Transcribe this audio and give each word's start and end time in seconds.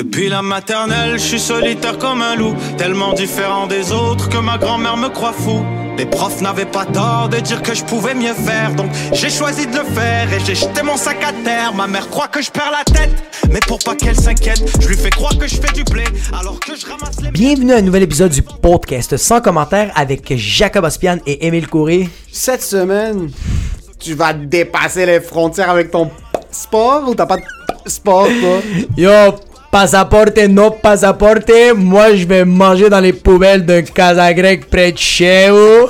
Depuis 0.00 0.30
la 0.30 0.40
maternelle, 0.40 1.18
je 1.18 1.24
suis 1.24 1.38
solitaire 1.38 1.98
comme 1.98 2.22
un 2.22 2.34
loup, 2.34 2.54
tellement 2.78 3.12
différent 3.12 3.66
des 3.66 3.92
autres 3.92 4.30
que 4.30 4.38
ma 4.38 4.56
grand-mère 4.56 4.96
me 4.96 5.10
croit 5.10 5.34
fou. 5.34 5.62
Les 5.98 6.06
profs 6.06 6.40
n'avaient 6.40 6.64
pas 6.64 6.86
tort 6.86 7.28
de 7.28 7.36
dire 7.36 7.60
que 7.60 7.74
je 7.74 7.84
pouvais 7.84 8.14
mieux 8.14 8.32
faire, 8.32 8.74
donc 8.74 8.90
j'ai 9.12 9.28
choisi 9.28 9.66
de 9.66 9.76
le 9.76 9.84
faire 9.84 10.32
et 10.32 10.40
j'ai 10.42 10.54
jeté 10.54 10.82
mon 10.82 10.96
sac 10.96 11.18
à 11.22 11.34
terre. 11.44 11.74
Ma 11.74 11.86
mère 11.86 12.08
croit 12.08 12.28
que 12.28 12.40
je 12.40 12.50
perds 12.50 12.72
la 12.72 12.82
tête, 12.90 13.10
mais 13.50 13.60
pour 13.68 13.78
pas 13.80 13.94
qu'elle 13.94 14.16
s'inquiète, 14.16 14.62
je 14.80 14.88
lui 14.88 14.96
fais 14.96 15.10
croire 15.10 15.36
que 15.36 15.46
je 15.46 15.56
fais 15.56 15.72
du 15.74 15.84
blé 15.84 16.04
alors 16.32 16.58
que 16.58 16.74
je 16.74 16.86
ramasse 16.86 17.20
les. 17.22 17.30
Bienvenue 17.30 17.74
à 17.74 17.76
un 17.76 17.82
nouvel 17.82 18.04
épisode 18.04 18.32
du 18.32 18.40
podcast 18.40 19.18
sans 19.18 19.42
commentaire 19.42 19.92
avec 19.96 20.34
Jacob 20.34 20.86
Ospian 20.86 21.18
et 21.26 21.46
Émile 21.46 21.68
Coury. 21.68 22.08
Cette 22.32 22.62
semaine, 22.62 23.30
tu 23.98 24.14
vas 24.14 24.32
dépasser 24.32 25.04
les 25.04 25.20
frontières 25.20 25.68
avec 25.68 25.90
ton 25.90 26.10
sport 26.50 27.06
ou 27.06 27.14
t'as 27.14 27.26
pas 27.26 27.36
de 27.36 27.42
sport, 27.84 28.28
toi? 28.40 28.60
Yo, 28.96 29.34
passaporte, 29.70 30.38
no 30.48 30.70
passaporte, 30.70 31.52
moi 31.76 32.14
je 32.14 32.24
vais 32.26 32.44
manger 32.44 32.88
dans 32.90 33.00
les 33.00 33.12
poubelles 33.12 33.64
d'un 33.64 33.82
casa 33.82 34.32
grec 34.34 34.68
près 34.68 34.92
de 34.92 34.98
chez 34.98 35.48
vous. 35.50 35.88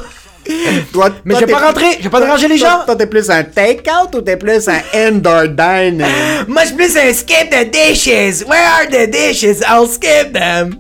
Toi, 0.93 1.11
Mais 1.25 1.35
toi, 1.35 1.41
je 1.41 1.47
vais 1.47 1.47
t'es- 1.47 1.53
pas 1.53 1.67
rentrer, 1.67 1.87
je 1.99 2.03
vais 2.05 2.09
pas 2.11 2.21
déranger 2.21 2.49
les 2.49 2.59
toi- 2.59 2.69
gens. 2.69 2.85
Toi, 2.87 2.97
t'es 2.97 3.07
plus 3.07 3.31
un 3.31 3.45
take-out 3.45 4.15
ou 4.17 4.21
t'es 4.23 4.37
plus 4.37 4.69
un 4.69 4.81
indoor 4.95 5.49
dining? 5.49 6.07
Moi 6.49 6.63
je 6.63 6.67
suis 6.69 6.77
plus 6.77 6.97
un 6.97 7.13
skip 7.13 7.51
the 7.51 7.71
dishes. 7.71 8.45
Where 8.49 8.67
are 8.67 8.87
the 8.91 9.09
dishes? 9.11 9.61
I'll 9.69 9.87
skip 9.89 10.33
them. 10.33 10.77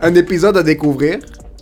un 0.00 0.14
épisode 0.14 0.56
à 0.56 0.62
découvrir. 0.62 1.18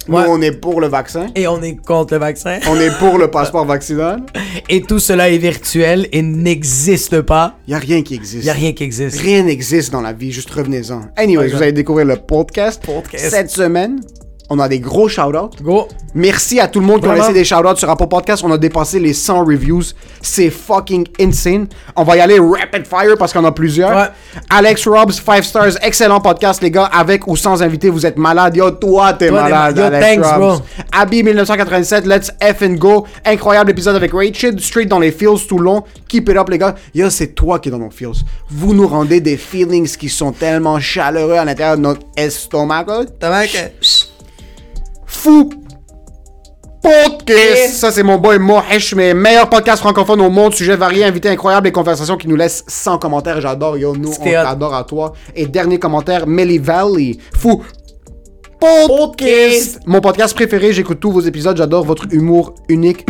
Nous, 0.08 0.16
Ouais. 0.16 0.24
on 0.28 0.40
est 0.40 0.52
pour 0.52 0.80
le 0.80 0.86
vaccin. 0.88 1.26
Et 1.34 1.46
on 1.46 1.62
est 1.62 1.76
contre 1.76 2.14
le 2.14 2.20
vaccin. 2.20 2.58
On 2.68 2.76
est 2.80 2.90
pour 2.98 3.18
le 3.18 3.28
passeport 3.30 3.64
vaccinal. 3.66 4.22
Et 4.68 4.80
tout 4.82 4.98
cela 4.98 5.28
est 5.30 5.38
virtuel 5.38 6.08
et 6.10 6.22
n'existe 6.22 7.20
pas. 7.20 7.56
Y 7.68 7.74
a 7.74 7.78
rien 7.78 8.02
qui 8.02 8.14
existe. 8.14 8.44
Y 8.44 8.50
a 8.50 8.54
rien 8.54 8.72
qui 8.72 8.82
existe. 8.84 9.20
Rien 9.20 9.42
n'existe 9.42 9.92
dans 9.92 10.00
la 10.00 10.12
vie, 10.12 10.32
juste 10.32 10.50
revenez-en. 10.50 11.02
Anyways, 11.16 11.48
vous 11.48 11.62
allez 11.62 11.72
découvrir 11.72 12.06
le 12.06 12.16
podcast. 12.16 12.82
Podcast. 12.84 13.28
Cette 13.30 13.50
semaine, 13.50 14.00
on 14.50 14.58
a 14.58 14.68
des 14.68 14.80
gros 14.80 15.08
shout-outs. 15.08 15.62
Go. 15.62 15.86
Merci 16.12 16.58
à 16.58 16.66
tout 16.66 16.80
le 16.80 16.86
monde 16.86 17.00
qui 17.02 17.08
a 17.08 17.14
laissé 17.14 17.32
des 17.32 17.44
shout-outs 17.44 17.76
sur 17.76 17.88
Apple 17.88 18.08
Podcast. 18.08 18.42
On 18.44 18.50
a 18.50 18.58
dépassé 18.58 18.98
les 18.98 19.12
100 19.14 19.44
reviews. 19.44 19.82
C'est 20.20 20.50
fucking 20.50 21.06
insane. 21.20 21.68
On 21.94 22.02
va 22.02 22.16
y 22.16 22.20
aller 22.20 22.38
rapid 22.40 22.84
fire 22.84 23.16
parce 23.16 23.32
qu'on 23.32 23.44
a 23.44 23.52
plusieurs. 23.52 23.96
Ouais. 23.96 24.08
Alex 24.50 24.86
Robs, 24.88 25.12
5 25.12 25.44
stars. 25.44 25.66
Excellent 25.82 26.20
podcast, 26.20 26.60
les 26.62 26.70
gars. 26.72 26.86
Avec 26.92 27.26
ou 27.28 27.36
sans 27.36 27.62
invité, 27.62 27.88
vous 27.88 28.04
êtes 28.04 28.18
malade. 28.18 28.56
Yo, 28.56 28.72
toi, 28.72 29.12
t'es 29.12 29.30
malade. 29.30 29.76
ma- 29.76 29.82
yo, 29.82 29.86
Alex 29.86 30.04
thanks, 30.06 30.26
Robs. 30.26 30.38
bro. 30.58 30.66
Abby 30.92 31.22
1987, 31.22 32.06
let's 32.06 32.32
F 32.42 32.62
and 32.62 32.74
go. 32.74 33.06
Incroyable 33.24 33.70
épisode 33.70 33.94
avec 33.94 34.12
Rachel. 34.12 34.60
Straight 34.60 34.88
dans 34.88 34.98
les 34.98 35.12
feels 35.12 35.46
tout 35.48 35.58
le 35.58 35.64
long. 35.64 35.84
Keep 36.08 36.28
it 36.28 36.36
up, 36.36 36.48
les 36.48 36.58
gars. 36.58 36.74
Yo, 36.92 37.08
c'est 37.08 37.28
toi 37.28 37.60
qui 37.60 37.68
es 37.68 37.72
dans 37.72 37.78
nos 37.78 37.90
feels. 37.90 38.24
Vous 38.50 38.74
nous 38.74 38.88
rendez 38.88 39.20
des 39.20 39.36
feelings 39.36 39.96
qui 39.96 40.08
sont 40.08 40.32
tellement 40.32 40.80
chaleureux 40.80 41.34
à 41.36 41.44
l'intérieur 41.44 41.76
de 41.76 41.82
notre 41.82 42.00
estomac. 42.16 42.84
Fou 45.10 45.50
Podcast! 46.82 47.74
Ça, 47.74 47.90
c'est 47.90 48.02
mon 48.02 48.16
boy 48.16 48.38
Mohesh, 48.38 48.94
mes 48.94 49.12
meilleurs 49.12 49.50
podcasts 49.50 49.82
francophones 49.82 50.20
au 50.22 50.30
monde, 50.30 50.54
sujets 50.54 50.76
variés, 50.76 51.04
invités 51.04 51.28
incroyables 51.28 51.66
et 51.68 51.72
conversations 51.72 52.16
qui 52.16 52.26
nous 52.26 52.36
laissent 52.36 52.64
sans 52.68 52.96
commentaires. 52.96 53.40
J'adore, 53.40 53.76
yo, 53.76 53.94
nous, 53.94 54.12
on 54.18 54.24
t'adore 54.24 54.74
à 54.74 54.84
toi. 54.84 55.12
Et 55.34 55.46
dernier 55.46 55.78
commentaire, 55.78 56.26
Melly 56.26 56.58
Valley. 56.58 57.18
Fou 57.36 57.62
Podcast! 58.60 59.80
Mon 59.84 60.00
podcast 60.00 60.34
préféré, 60.34 60.72
j'écoute 60.72 61.00
tous 61.00 61.10
vos 61.10 61.20
épisodes, 61.20 61.56
j'adore 61.56 61.84
votre 61.84 62.06
humour 62.12 62.54
unique. 62.68 63.04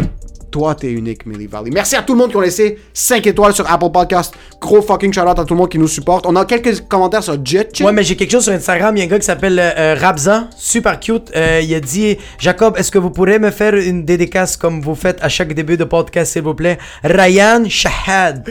Toi, 0.50 0.74
t'es 0.74 0.90
unique, 0.90 1.26
Millie 1.26 1.46
Valley. 1.46 1.70
Merci 1.72 1.94
à 1.94 2.02
tout 2.02 2.12
le 2.14 2.18
monde 2.18 2.30
qui 2.30 2.36
ont 2.36 2.40
laissé 2.40 2.78
5 2.92 3.24
étoiles 3.26 3.54
sur 3.54 3.70
Apple 3.70 3.90
Podcast. 3.92 4.34
Gros 4.60 4.82
fucking 4.82 5.12
shout 5.12 5.20
out 5.20 5.38
à 5.38 5.44
tout 5.44 5.54
le 5.54 5.58
monde 5.58 5.68
qui 5.68 5.78
nous 5.78 5.86
supporte. 5.88 6.26
On 6.26 6.34
a 6.34 6.44
quelques 6.44 6.88
commentaires 6.88 7.22
sur 7.22 7.38
Jet 7.44 7.80
Ouais, 7.80 7.92
mais 7.92 8.02
j'ai 8.02 8.16
quelque 8.16 8.32
chose 8.32 8.44
sur 8.44 8.52
Instagram. 8.52 8.96
Il 8.96 9.00
y 9.00 9.02
a 9.02 9.06
un 9.06 9.08
gars 9.08 9.18
qui 9.20 9.26
s'appelle 9.26 9.58
euh, 9.58 9.70
euh, 9.78 9.96
Rabza, 10.00 10.48
super 10.56 10.98
cute. 10.98 11.30
Euh, 11.36 11.60
il 11.62 11.72
a 11.74 11.80
dit 11.80 12.18
Jacob, 12.38 12.76
est-ce 12.76 12.90
que 12.90 12.98
vous 12.98 13.10
pourrez 13.10 13.38
me 13.38 13.50
faire 13.50 13.74
une 13.76 14.04
dédicace 14.04 14.56
comme 14.56 14.80
vous 14.80 14.94
faites 14.96 15.18
à 15.22 15.28
chaque 15.28 15.52
début 15.54 15.76
de 15.76 15.84
podcast, 15.84 16.32
s'il 16.32 16.42
vous 16.42 16.54
plaît? 16.54 16.78
Ryan 17.04 17.62
Shahad. 17.68 18.50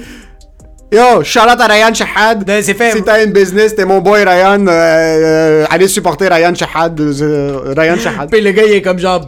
Yo, 0.91 1.24
shout 1.24 1.41
out 1.41 1.59
à 1.59 1.68
Ryan 1.68 1.94
Shahad. 1.94 2.45
Ben, 2.45 2.63
c'est 2.63 2.74
fait. 2.74 2.91
Si 2.94 3.03
t'as 3.03 3.24
une 3.24 3.31
business, 3.31 3.75
t'es 3.75 3.85
mon 3.85 4.00
boy 4.00 4.24
Ryan. 4.24 4.66
euh, 4.68 5.66
allez 5.69 5.88
supporter 5.88 6.29
Ryan 6.34 6.56
Shahad. 6.56 7.00
Ryan 7.00 7.97
Shahad. 7.97 8.29
Puis 8.31 8.41
le 8.41 8.51
gars, 8.51 8.63
il 8.66 8.72
est 8.74 8.81
comme 8.81 8.97
genre 8.97 9.24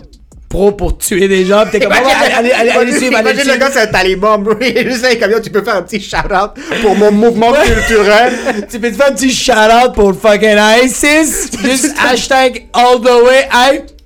pro 0.51 0.71
pour 0.73 0.97
tuer 0.97 1.27
des 1.27 1.45
gens. 1.45 1.63
T'es 1.71 1.79
comme, 1.79 1.93
Imagine, 1.93 2.11
allez, 2.21 2.33
allez, 2.33 2.51
allez, 2.51 2.69
allez, 2.71 2.97
suivre, 2.97 3.15
allez, 3.17 3.31
imagine 3.31 3.37
le 3.37 3.51
suivre. 3.53 3.57
gars, 3.57 3.71
c'est 3.71 3.81
un 3.81 3.87
taliban, 3.87 4.37
bro. 4.37 4.53
Il 4.61 4.77
est 4.77 4.89
juste 4.89 5.05
un 5.05 5.15
camion, 5.15 5.39
tu 5.41 5.49
peux 5.49 5.63
faire 5.63 5.77
un 5.77 5.81
petit 5.81 5.99
shout-out 6.01 6.51
pour 6.81 6.95
mon 6.95 7.11
mouvement 7.11 7.53
culturel. 7.53 8.33
Tu 8.69 8.79
peux 8.79 8.91
te 8.91 8.97
faire 8.97 9.07
un 9.07 9.13
petit 9.13 9.31
shout-out 9.31 9.93
pour 9.95 10.13
fucking 10.13 10.57
ISIS. 10.83 11.49
Juste 11.63 11.95
hashtag 12.05 12.67
all 12.73 12.99
the 13.01 13.23
way 13.25 13.47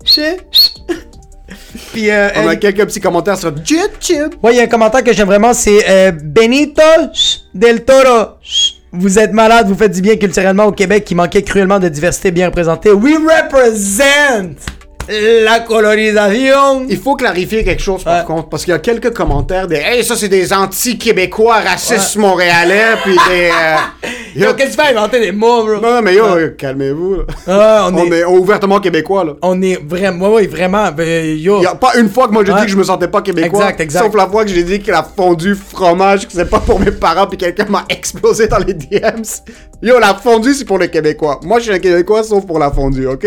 ISIS. 0.05 0.73
Puis, 1.91 2.09
euh, 2.09 2.29
On 2.37 2.47
a 2.47 2.55
quelques 2.55 2.85
petits 2.85 3.01
commentaires 3.01 3.37
sur 3.37 3.49
YouTube. 3.49 4.35
Ouais, 4.43 4.53
il 4.53 4.57
y 4.57 4.59
a 4.59 4.63
un 4.63 4.67
commentaire 4.67 5.03
que 5.03 5.13
j'aime 5.13 5.27
vraiment, 5.27 5.53
c'est 5.53 5.83
euh, 5.89 6.11
Benito 6.11 6.81
del 7.53 7.83
Toro. 7.83 8.35
Vous 8.91 9.19
êtes 9.19 9.33
malade, 9.33 9.67
vous 9.67 9.75
faites 9.75 9.91
du 9.91 10.01
bien 10.01 10.15
culturellement 10.15 10.65
au 10.65 10.71
Québec 10.71 11.03
qui 11.03 11.15
manquait 11.15 11.41
cruellement 11.41 11.79
de 11.79 11.89
diversité 11.89 12.31
bien 12.31 12.47
représentée. 12.47 12.91
We 12.91 13.15
represent 13.17 14.55
la 15.09 15.59
colonisation. 15.59 16.85
Il 16.89 16.97
faut 16.97 17.15
clarifier 17.15 17.63
quelque 17.63 17.81
chose 17.81 18.03
par 18.03 18.19
Ouais. 18.19 18.25
contre, 18.25 18.49
parce 18.49 18.63
qu'il 18.63 18.71
y 18.71 18.75
a 18.75 18.79
quelques 18.79 19.13
commentaires 19.13 19.67
des 19.67 19.75
Hey, 19.77 20.03
ça 20.03 20.15
c'est 20.15 20.27
des 20.29 20.51
anti-québécois 20.53 21.59
racistes 21.59 22.15
montréalais, 22.17 22.95
puis 23.03 23.13
des. 23.29 23.49
euh, 23.51 23.75
Yo, 24.35 24.53
qu'est-ce 24.53 24.75
que 24.75 24.81
tu 24.81 24.87
fais 24.87 24.93
inventer 24.95 25.19
des 25.21 25.31
mots, 25.31 25.63
bro? 25.63 25.75
Non, 25.81 26.01
mais 26.01 26.15
yo, 26.15 26.25
calmez-vous. 26.57 27.19
Ah, 27.47 27.87
on, 27.89 27.95
On 27.97 28.11
est, 28.11 28.17
est 28.19 28.25
ouvertement 28.25 28.79
québécois, 28.81 29.23
là. 29.23 29.33
on 29.41 29.61
est 29.61 29.79
vraiment, 29.81 30.33
ouais, 30.33 30.45
vraiment, 30.47 30.91
ben, 30.91 31.37
yo. 31.37 31.61
Y 31.61 31.65
a 31.67 31.75
pas 31.75 31.97
une 31.97 32.09
fois 32.09 32.27
que 32.27 32.33
moi 32.33 32.43
j'ai 32.45 32.53
dit 32.53 32.61
que 32.63 32.67
je 32.67 32.75
me 32.75 32.83
sentais 32.83 33.07
pas 33.07 33.21
québécois. 33.21 33.59
Exact, 33.61 33.79
exact. 33.81 34.03
Sauf 34.05 34.15
la 34.15 34.27
fois 34.27 34.43
que 34.43 34.49
j'ai 34.51 34.63
dit 34.63 34.81
que 34.81 34.91
la 34.91 35.03
fondue 35.03 35.55
fromage, 35.55 36.27
que 36.27 36.33
c'est 36.33 36.49
pas 36.49 36.59
pour 36.59 36.79
mes 36.81 36.91
parents, 36.91 37.27
puis 37.27 37.37
quelqu'un 37.37 37.65
m'a 37.69 37.85
explosé 37.87 38.47
dans 38.47 38.57
les 38.57 38.73
DMs. 38.73 39.23
Yo, 39.81 39.99
la 39.99 40.13
fondue 40.15 40.53
c'est 40.53 40.65
pour 40.65 40.79
les 40.79 40.89
Québécois. 40.89 41.39
Moi 41.43 41.59
je 41.59 41.65
suis 41.65 41.73
un 41.73 41.79
Québécois 41.79 42.23
sauf 42.23 42.45
pour 42.45 42.59
la 42.59 42.71
fondue, 42.71 43.07
ok? 43.07 43.25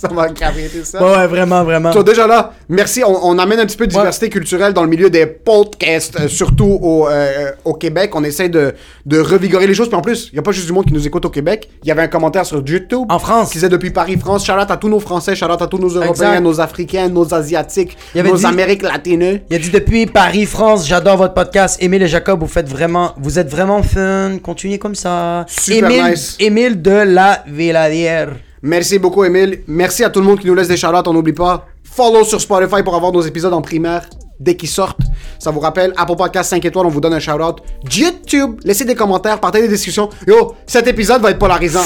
Ça 0.00 0.08
m'a 0.08 0.22
arrêter 0.22 0.82
ça. 0.84 1.02
Ouais, 1.02 1.16
ouais, 1.18 1.26
vraiment, 1.26 1.62
vraiment. 1.64 1.92
So, 1.92 2.02
déjà 2.02 2.26
là, 2.26 2.52
merci. 2.68 3.02
On, 3.04 3.26
on 3.28 3.38
amène 3.38 3.60
un 3.60 3.66
petit 3.66 3.76
peu 3.76 3.86
de 3.86 3.92
diversité 3.92 4.28
culturelle 4.28 4.72
dans 4.72 4.82
le 4.82 4.88
milieu 4.88 5.10
des 5.10 5.26
podcasts, 5.26 6.18
euh, 6.18 6.28
surtout 6.28 6.78
au, 6.82 7.08
euh, 7.08 7.50
au 7.64 7.74
Québec. 7.74 8.12
On 8.14 8.24
essaie 8.24 8.48
de, 8.48 8.74
de 9.06 9.18
revigorer 9.20 9.66
les 9.66 9.74
choses. 9.74 9.88
Puis 9.88 9.96
en 9.96 10.00
plus, 10.02 10.28
il 10.32 10.34
n'y 10.34 10.38
a 10.38 10.42
pas 10.42 10.52
juste 10.52 10.66
du 10.66 10.72
monde 10.72 10.86
qui 10.86 10.92
nous 10.94 11.06
écoute 11.06 11.24
au 11.24 11.30
Québec. 11.30 11.68
Il 11.82 11.88
y 11.88 11.90
avait 11.90 12.02
un 12.02 12.08
commentaire 12.08 12.46
sur 12.46 12.58
YouTube. 12.66 13.06
En 13.08 13.18
France. 13.18 13.48
Qui 13.50 13.54
disait 13.58 13.68
depuis 13.68 13.90
Paris, 13.90 14.16
France. 14.18 14.48
Out 14.48 14.70
à 14.70 14.76
tous 14.76 14.88
nos 14.88 15.00
Français, 15.00 15.32
out 15.44 15.62
à 15.62 15.66
tous 15.66 15.78
nos 15.78 15.88
Européens, 15.88 16.10
Exact. 16.12 16.40
nos 16.40 16.60
Africains, 16.60 17.08
nos 17.08 17.32
Asiatiques, 17.34 17.96
Il 18.14 18.22
nos 18.22 18.36
dit- 18.36 18.46
Amériques 18.46 18.82
latines. 18.82 19.40
Il 19.50 19.56
a 19.56 19.58
dit 19.58 19.70
depuis 19.70 20.06
Paris, 20.06 20.46
France, 20.46 20.86
j'adore 20.88 21.16
votre 21.18 21.34
podcast. 21.34 21.76
Émile 21.82 22.02
et 22.02 22.08
Jacob, 22.08 22.40
vous 22.40 22.46
faites 22.48 22.68
vraiment, 22.68 23.12
vous 23.18 23.38
êtes 23.38 23.48
vraiment 23.48 23.82
fun. 23.82 24.38
Continuez 24.42 24.78
comme 24.78 24.94
ça. 24.94 25.44
Super 25.48 25.90
Émile, 25.90 26.10
nice. 26.12 26.36
Émile 26.40 26.80
de 26.82 26.90
la 26.90 27.44
Villadière. 27.46 28.30
Merci 28.62 28.98
beaucoup, 28.98 29.24
Emile. 29.24 29.62
Merci 29.66 30.04
à 30.04 30.10
tout 30.10 30.20
le 30.20 30.26
monde 30.26 30.38
qui 30.38 30.46
nous 30.46 30.54
laisse 30.54 30.68
des 30.68 30.76
shout 30.76 30.86
On 31.06 31.12
n'oublie 31.12 31.32
pas. 31.32 31.66
Follow 31.82 32.24
sur 32.24 32.40
Spotify 32.40 32.82
pour 32.82 32.94
avoir 32.94 33.12
nos 33.12 33.22
épisodes 33.22 33.52
en 33.52 33.62
primaire 33.62 34.08
dès 34.38 34.56
qu'ils 34.56 34.68
sortent. 34.68 35.00
Ça 35.38 35.50
vous 35.50 35.60
rappelle, 35.60 35.92
Apple 35.96 36.16
Podcast 36.16 36.50
5 36.50 36.64
étoiles, 36.64 36.86
on 36.86 36.90
vous 36.90 37.00
donne 37.00 37.14
un 37.14 37.20
shout-out. 37.20 37.58
YouTube, 37.92 38.60
laissez 38.64 38.84
des 38.84 38.94
commentaires, 38.94 39.40
partagez 39.40 39.66
des 39.68 39.74
discussions. 39.74 40.08
Yo, 40.26 40.54
cet 40.66 40.86
épisode 40.86 41.22
va 41.22 41.30
être 41.30 41.38
polarisant. 41.38 41.84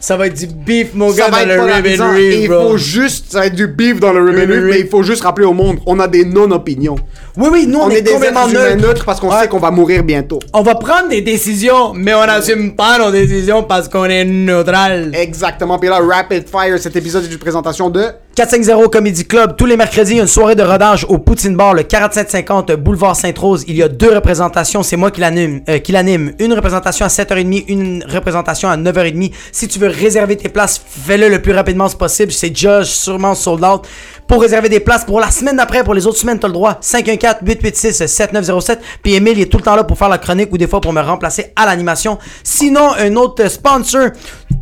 Ça 0.00 0.16
va 0.16 0.26
être 0.28 0.34
du 0.38 0.46
beef, 0.46 0.94
mon 0.94 1.10
Ça 1.10 1.16
gars, 1.16 1.28
va 1.30 1.44
dans 1.44 1.50
être 1.50 1.96
le 1.98 2.04
Reef, 2.04 2.34
il 2.42 2.48
faut 2.48 2.76
juste, 2.76 3.32
ça 3.32 3.40
va 3.40 3.46
être 3.46 3.54
du 3.54 3.66
beef 3.66 3.98
dans 4.00 4.12
le 4.12 4.22
Reef, 4.24 4.48
mais 4.64 4.80
il 4.80 4.86
faut 4.88 5.02
juste 5.02 5.22
rappeler 5.22 5.44
au 5.46 5.52
monde, 5.52 5.78
on 5.86 5.98
a 5.98 6.06
des 6.08 6.24
non-opinions. 6.24 6.96
Oui, 7.36 7.48
oui, 7.52 7.66
nous, 7.66 7.78
on, 7.78 7.86
On, 7.86 7.90
est, 7.90 8.00
des 8.02 8.12
complètement 8.12 8.48
êtres 8.48 8.52
neutres. 8.54 8.76
neutres 8.88 9.04
parce 9.04 9.20
qu'on 9.20 9.28
Ouais. 9.30 9.40
sait 9.42 9.48
qu'on 9.48 9.58
va 9.58 9.70
mourir 9.70 10.02
bientôt. 10.04 10.38
On 10.52 10.62
va 10.62 10.74
prendre 10.76 11.08
des 11.08 11.20
décisions, 11.20 11.92
mais 11.94 12.14
on 12.14 12.24
n'assume 12.26 12.74
pas 12.76 12.98
nos 12.98 13.10
décisions 13.10 13.62
parce 13.64 13.88
qu'on 13.88 14.04
est 14.04 14.24
neutral. 14.24 15.10
Exactement. 15.14 15.78
Puis 15.78 15.88
là, 15.88 15.98
Rapid 16.00 16.48
Fire, 16.48 16.78
cet 16.78 16.96
épisode 16.96 17.24
est 17.24 17.32
une 17.32 17.38
présentation 17.38 17.90
de 17.90 18.04
450 18.38 18.92
Comedy 18.92 19.24
Club, 19.26 19.56
tous 19.56 19.66
les 19.66 19.76
mercredis, 19.76 20.20
une 20.20 20.28
soirée 20.28 20.54
de 20.54 20.62
rodage 20.62 21.04
au 21.08 21.18
Poutine 21.18 21.56
Bar, 21.56 21.74
le 21.74 21.82
4750 21.82 22.70
boulevard 22.74 23.16
Sainte-Rose. 23.16 23.64
Il 23.66 23.74
y 23.74 23.82
a 23.82 23.88
deux 23.88 24.14
représentations, 24.14 24.84
c'est 24.84 24.96
moi 24.96 25.10
qui 25.10 25.20
l'anime. 25.20 25.62
euh. 25.68 26.30
Une 26.38 26.52
représentation 26.52 27.04
à 27.04 27.08
7h30, 27.08 27.64
une 27.66 28.04
représentation 28.08 28.68
à 28.68 28.76
9h30. 28.76 29.32
Si 29.50 29.66
tu 29.66 29.80
veux 29.80 29.88
réserver 29.88 30.36
tes 30.36 30.48
places, 30.48 30.80
fais-le 30.86 31.28
le 31.28 31.42
plus 31.42 31.50
rapidement 31.50 31.88
possible. 31.88 32.30
C'est 32.30 32.50
déjà 32.50 32.84
sûrement 32.84 33.34
sold 33.34 33.64
out. 33.64 33.88
Pour 34.28 34.40
réserver 34.40 34.68
des 34.68 34.78
places 34.78 35.04
pour 35.04 35.18
la 35.18 35.32
semaine 35.32 35.56
d'après, 35.56 35.82
pour 35.82 35.94
les 35.94 36.06
autres 36.06 36.18
semaines, 36.18 36.38
t'as 36.38 36.46
le 36.46 36.52
droit. 36.52 36.78
514-886-7907. 36.80 38.78
Puis 39.02 39.14
Emile 39.14 39.38
il 39.38 39.42
est 39.42 39.46
tout 39.46 39.58
le 39.58 39.64
temps 39.64 39.74
là 39.74 39.82
pour 39.82 39.98
faire 39.98 40.10
la 40.10 40.18
chronique 40.18 40.52
ou 40.52 40.58
des 40.58 40.68
fois 40.68 40.80
pour 40.80 40.92
me 40.92 41.00
remplacer 41.00 41.46
à 41.56 41.66
l'animation. 41.66 42.18
Sinon, 42.44 42.92
un 43.00 43.16
autre 43.16 43.48
sponsor, 43.48 44.10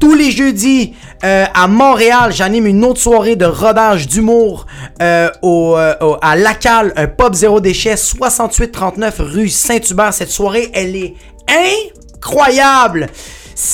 tous 0.00 0.14
les 0.14 0.30
jeudis 0.30 0.94
euh, 1.24 1.44
à 1.52 1.68
Montréal, 1.68 2.32
j'anime 2.32 2.66
une 2.66 2.82
autre 2.82 3.00
soirée 3.00 3.36
de 3.36 3.44
rodage 3.44 3.65
d'humour 4.06 4.66
euh, 5.02 5.28
au, 5.42 5.76
euh, 5.76 5.94
au- 6.00 6.16
à 6.22 6.36
Lacal, 6.36 6.92
un 6.96 7.06
pub 7.06 7.34
zéro 7.34 7.60
déchet, 7.60 7.96
6839 7.96 9.16
rue 9.20 9.48
Saint-Hubert. 9.48 10.12
Cette 10.14 10.30
soirée, 10.30 10.70
elle 10.74 10.94
est 10.96 11.14
incroyable. 12.14 13.08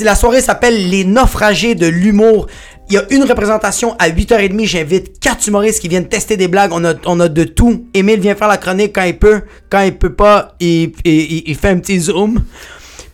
La 0.00 0.14
soirée 0.14 0.40
s'appelle 0.40 0.88
Les 0.90 1.04
naufragés 1.04 1.74
de 1.74 1.86
l'humour. 1.86 2.46
Il 2.88 2.94
y 2.94 2.98
a 2.98 3.04
une 3.10 3.24
représentation 3.24 3.96
à 3.98 4.08
8h30. 4.10 4.64
J'invite 4.66 5.18
quatre 5.20 5.46
humoristes 5.46 5.80
qui 5.80 5.88
viennent 5.88 6.08
tester 6.08 6.36
des 6.36 6.48
blagues. 6.48 6.72
On 6.72 6.84
a, 6.84 6.94
on 7.06 7.18
a 7.20 7.28
de 7.28 7.44
tout. 7.44 7.86
Émile 7.94 8.20
vient 8.20 8.34
faire 8.34 8.48
la 8.48 8.58
chronique 8.58 8.92
quand 8.94 9.04
il 9.04 9.18
peut. 9.18 9.42
Quand 9.70 9.80
il 9.82 9.96
peut 9.96 10.12
pas, 10.14 10.54
il- 10.60 10.92
il 11.04 11.56
fait 11.56 11.68
un 11.70 11.78
petit 11.78 11.98
zoom. 12.00 12.42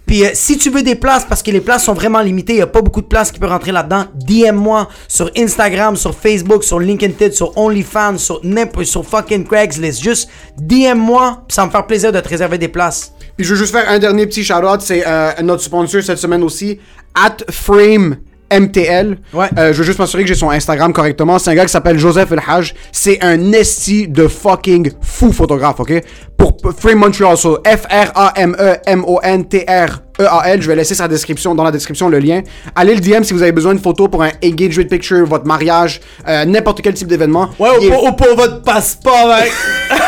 Puis 0.09 0.25
euh, 0.25 0.31
si 0.33 0.57
tu 0.57 0.71
veux 0.71 0.83
des 0.83 0.95
places, 0.95 1.27
parce 1.27 1.43
que 1.43 1.51
les 1.51 1.61
places 1.61 1.85
sont 1.85 1.93
vraiment 1.93 2.21
limitées, 2.21 2.55
il 2.55 2.57
n'y 2.57 2.63
a 2.63 2.67
pas 2.67 2.81
beaucoup 2.81 3.03
de 3.03 3.07
places 3.07 3.31
qui 3.31 3.39
peuvent 3.39 3.51
rentrer 3.51 3.73
là-dedans, 3.73 4.07
DM-moi 4.15 4.89
sur 5.07 5.31
Instagram, 5.37 5.95
sur 5.97 6.15
Facebook, 6.15 6.65
sur 6.65 6.81
LinkedIn, 6.81 7.31
sur 7.31 7.57
OnlyFans, 7.57 8.17
sur, 8.17 8.41
sur 8.85 9.05
fucking 9.05 9.47
Craigslist. 9.47 10.03
Juste 10.03 10.31
DM-moi, 10.59 11.45
ça 11.49 11.67
me 11.67 11.71
faire 11.71 11.87
plaisir 11.87 12.11
de 12.11 12.19
te 12.21 12.29
réserver 12.29 12.57
des 12.57 12.69
places. 12.69 13.13
Puis 13.37 13.45
je 13.45 13.53
veux 13.53 13.61
juste 13.61 13.73
faire 13.73 13.89
un 13.89 13.99
dernier 13.99 14.27
petit 14.27 14.43
shout-out, 14.43 14.81
c'est 14.81 15.05
euh, 15.07 15.31
notre 15.43 15.63
sponsor 15.63 16.03
cette 16.03 16.19
semaine 16.19 16.43
aussi, 16.43 16.81
at 17.15 17.37
Frame 17.51 18.17
MTL. 18.53 19.19
Ouais. 19.33 19.47
Euh, 19.59 19.73
je 19.73 19.79
veux 19.79 19.85
juste 19.85 19.99
m'assurer 19.99 20.23
que 20.25 20.29
j'ai 20.29 20.35
son 20.35 20.51
Instagram 20.51 20.93
correctement. 20.93 21.39
C'est 21.39 21.51
un 21.51 21.55
gars 21.55 21.65
qui 21.67 21.73
s'appelle 21.73 21.99
Joseph 21.99 22.31
El 22.33 22.41
Haj. 22.47 22.75
C'est 22.93 23.23
un 23.23 23.53
esti 23.53 24.09
de 24.09 24.29
fucking 24.29 24.91
fou 25.03 25.33
photographe, 25.33 25.81
ok? 25.81 25.93
Pour 26.37 26.57
Frame 26.79 26.99
Montreal, 26.99 27.37
so 27.37 27.59
F-R-A-M-E-M-O-N-T-R-E-A-L. 27.65 30.63
Je 30.63 30.69
vais 30.69 30.77
laisser 30.77 30.95
sa 30.95 31.09
description, 31.09 31.55
dans 31.55 31.65
la 31.65 31.71
description 31.71 32.09
le 32.09 32.19
lien. 32.19 32.43
Allez 32.75 32.95
le 32.95 33.01
DM 33.01 33.23
si 33.23 33.33
vous 33.33 33.43
avez 33.43 33.53
besoin 33.53 33.75
de 33.75 33.81
photos 33.81 34.09
pour 34.11 34.23
un 34.23 34.31
engagement 34.45 34.85
picture, 34.89 35.27
votre 35.27 35.47
mariage, 35.47 36.01
euh, 36.27 36.45
n'importe 36.45 36.81
quel 36.83 36.95
type 36.95 37.09
d'événement. 37.09 37.51
Il 37.81 37.87
est- 37.89 38.17
pour 38.17 38.37
votre 38.37 38.63
passeport, 38.63 39.29
mec. 39.29 39.53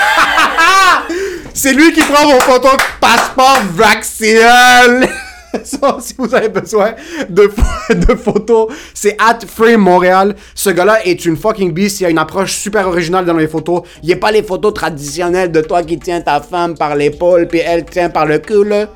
C'est 1.55 1.73
lui 1.73 1.93
qui 1.93 2.01
prend 2.03 2.31
vos 2.31 2.41
photos 2.41 2.73
de 2.73 2.83
passeport 3.01 3.59
vaccinal. 3.75 5.09
Si 5.65 6.15
vous 6.17 6.35
avez 6.35 6.49
besoin 6.49 6.95
de, 7.29 7.43
pho- 7.43 7.95
de 7.95 8.15
photos, 8.15 8.69
c'est 8.95 9.17
at 9.19 9.39
Frame 9.47 9.81
Montréal. 9.81 10.35
Ce 10.55 10.71
gars-là 10.71 11.05
est 11.07 11.25
une 11.25 11.37
fucking 11.37 11.73
beast. 11.73 12.01
Il 12.01 12.07
a 12.07 12.11
une 12.11 12.19
approche 12.19 12.53
super 12.57 12.87
originale 12.89 13.25
dans 13.25 13.35
les 13.37 13.49
photos. 13.49 13.83
Il 14.03 14.13
a 14.13 14.17
pas 14.17 14.31
les 14.31 14.43
photos 14.43 14.73
traditionnelles 14.75 15.51
de 15.51 15.61
toi 15.61 15.83
qui 15.83 15.99
tiens 15.99 16.21
ta 16.21 16.41
femme 16.41 16.77
par 16.77 16.95
l'épaule 16.95 17.49
puis 17.49 17.59
elle 17.61 17.85
tient 17.85 18.11
par 18.11 18.27
le 18.27 18.39
cul. 18.39 18.65
là. 18.65 18.87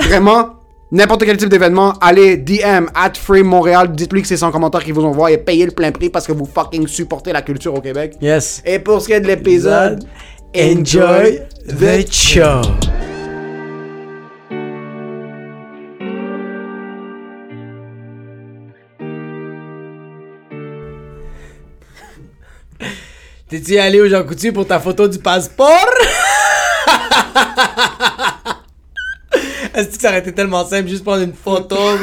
Vraiment, 0.00 0.50
n'importe 0.90 1.24
quel 1.24 1.36
type 1.36 1.48
d'événement, 1.48 1.94
allez 2.00 2.36
DM 2.36 2.86
at 2.94 3.12
Frame 3.20 3.46
Montréal. 3.46 3.92
Dites-lui 3.92 4.22
que 4.22 4.28
c'est 4.28 4.36
son 4.36 4.50
commentaire 4.50 4.84
qui 4.84 4.92
vous 4.92 5.04
envoie 5.04 5.30
et 5.32 5.38
payez 5.38 5.64
le 5.64 5.72
plein 5.72 5.90
prix 5.90 6.10
parce 6.10 6.26
que 6.26 6.32
vous 6.32 6.46
fucking 6.46 6.86
supportez 6.86 7.32
la 7.32 7.42
culture 7.42 7.74
au 7.74 7.80
Québec. 7.80 8.14
Yes. 8.20 8.62
Et 8.64 8.78
pour 8.78 9.00
ce 9.00 9.06
qui 9.06 9.12
est 9.14 9.20
de 9.20 9.26
l'épisode, 9.26 10.04
Enjoy 10.54 11.40
the 11.66 12.12
show. 12.12 12.60
T'es-tu 23.52 23.76
allé 23.78 24.00
au 24.00 24.08
Jean 24.08 24.24
Coutu 24.24 24.50
pour 24.50 24.66
ta 24.66 24.80
photo 24.80 25.06
du 25.06 25.18
passeport? 25.18 25.68
Est-ce 29.74 29.90
que 29.96 30.00
ça 30.00 30.08
aurait 30.08 30.20
été 30.20 30.32
tellement 30.32 30.66
simple 30.66 30.88
juste 30.88 31.04
prendre 31.04 31.22
une 31.22 31.34
photo? 31.34 31.76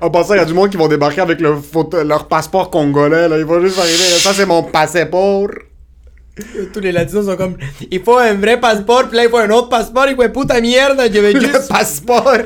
En 0.00 0.08
passant, 0.08 0.32
il 0.32 0.38
y 0.38 0.40
a 0.40 0.46
du 0.46 0.54
monde 0.54 0.70
qui 0.70 0.78
vont 0.78 0.88
débarquer 0.88 1.20
avec 1.20 1.42
leur, 1.42 1.60
photo- 1.62 2.02
leur 2.04 2.26
passeport 2.26 2.70
congolais. 2.70 3.28
Là. 3.28 3.36
Ils 3.38 3.44
vont 3.44 3.60
juste 3.60 3.78
arriver. 3.78 3.98
Ça, 3.98 4.32
c'est 4.32 4.46
mon 4.46 4.62
passeport. 4.62 5.48
Tous 6.72 6.80
les 6.80 6.90
latinos 6.92 7.26
sont 7.26 7.36
comme, 7.36 7.58
il 7.90 8.02
faut 8.02 8.16
un 8.16 8.32
vrai 8.32 8.58
passeport, 8.58 9.08
puis 9.08 9.18
là 9.18 9.24
il 9.24 9.30
faut 9.30 9.36
un 9.36 9.50
autre 9.50 9.68
passeport, 9.68 10.06
il 10.08 10.16
faut 10.16 10.26
puta 10.30 10.58
mierda, 10.62 11.06
je 11.12 11.18
vais 11.18 11.34
Le 11.34 11.40
juste... 11.40 11.68
passeport. 11.68 12.38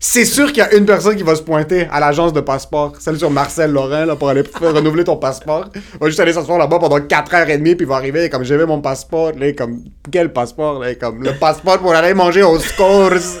C'est 0.00 0.24
sûr 0.24 0.48
qu'il 0.52 0.58
y 0.58 0.60
a 0.60 0.74
une 0.74 0.86
personne 0.86 1.16
qui 1.16 1.24
va 1.24 1.34
se 1.34 1.42
pointer 1.42 1.88
à 1.90 1.98
l'agence 1.98 2.32
de 2.32 2.40
passeport. 2.40 2.92
Celle 3.00 3.18
sur 3.18 3.30
Marcel 3.32 3.72
Lorrain, 3.72 4.06
là, 4.06 4.14
pour 4.14 4.28
aller 4.28 4.44
renouveler 4.60 5.02
ton 5.02 5.16
passeport. 5.16 5.70
Il 5.74 5.98
va 6.00 6.06
juste 6.06 6.20
aller 6.20 6.32
s'asseoir 6.32 6.56
là-bas 6.56 6.78
pendant 6.78 7.00
4h30, 7.00 7.62
puis 7.62 7.76
il 7.80 7.86
va 7.86 7.96
arriver, 7.96 8.30
comme 8.30 8.44
j'avais 8.44 8.64
mon 8.64 8.80
passeport. 8.80 9.32
Là, 9.36 9.52
comme, 9.54 9.82
quel 10.12 10.32
passeport? 10.32 10.78
Là, 10.78 10.94
comme, 10.94 11.24
le 11.24 11.32
passeport 11.32 11.78
pour 11.80 11.92
aller 11.94 12.14
manger 12.14 12.44
au 12.44 12.60
Scores. 12.60 13.40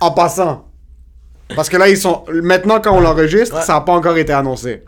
En 0.00 0.10
passant. 0.10 0.64
Parce 1.54 1.68
que 1.68 1.76
là, 1.76 1.88
ils 1.88 1.96
sont. 1.96 2.24
Maintenant, 2.42 2.80
quand 2.80 2.96
on 2.96 3.00
l'enregistre, 3.00 3.54
Ouais. 3.56 3.62
ça 3.62 3.74
n'a 3.74 3.80
pas 3.82 3.92
encore 3.92 4.16
été 4.18 4.32
annoncé. 4.32 4.82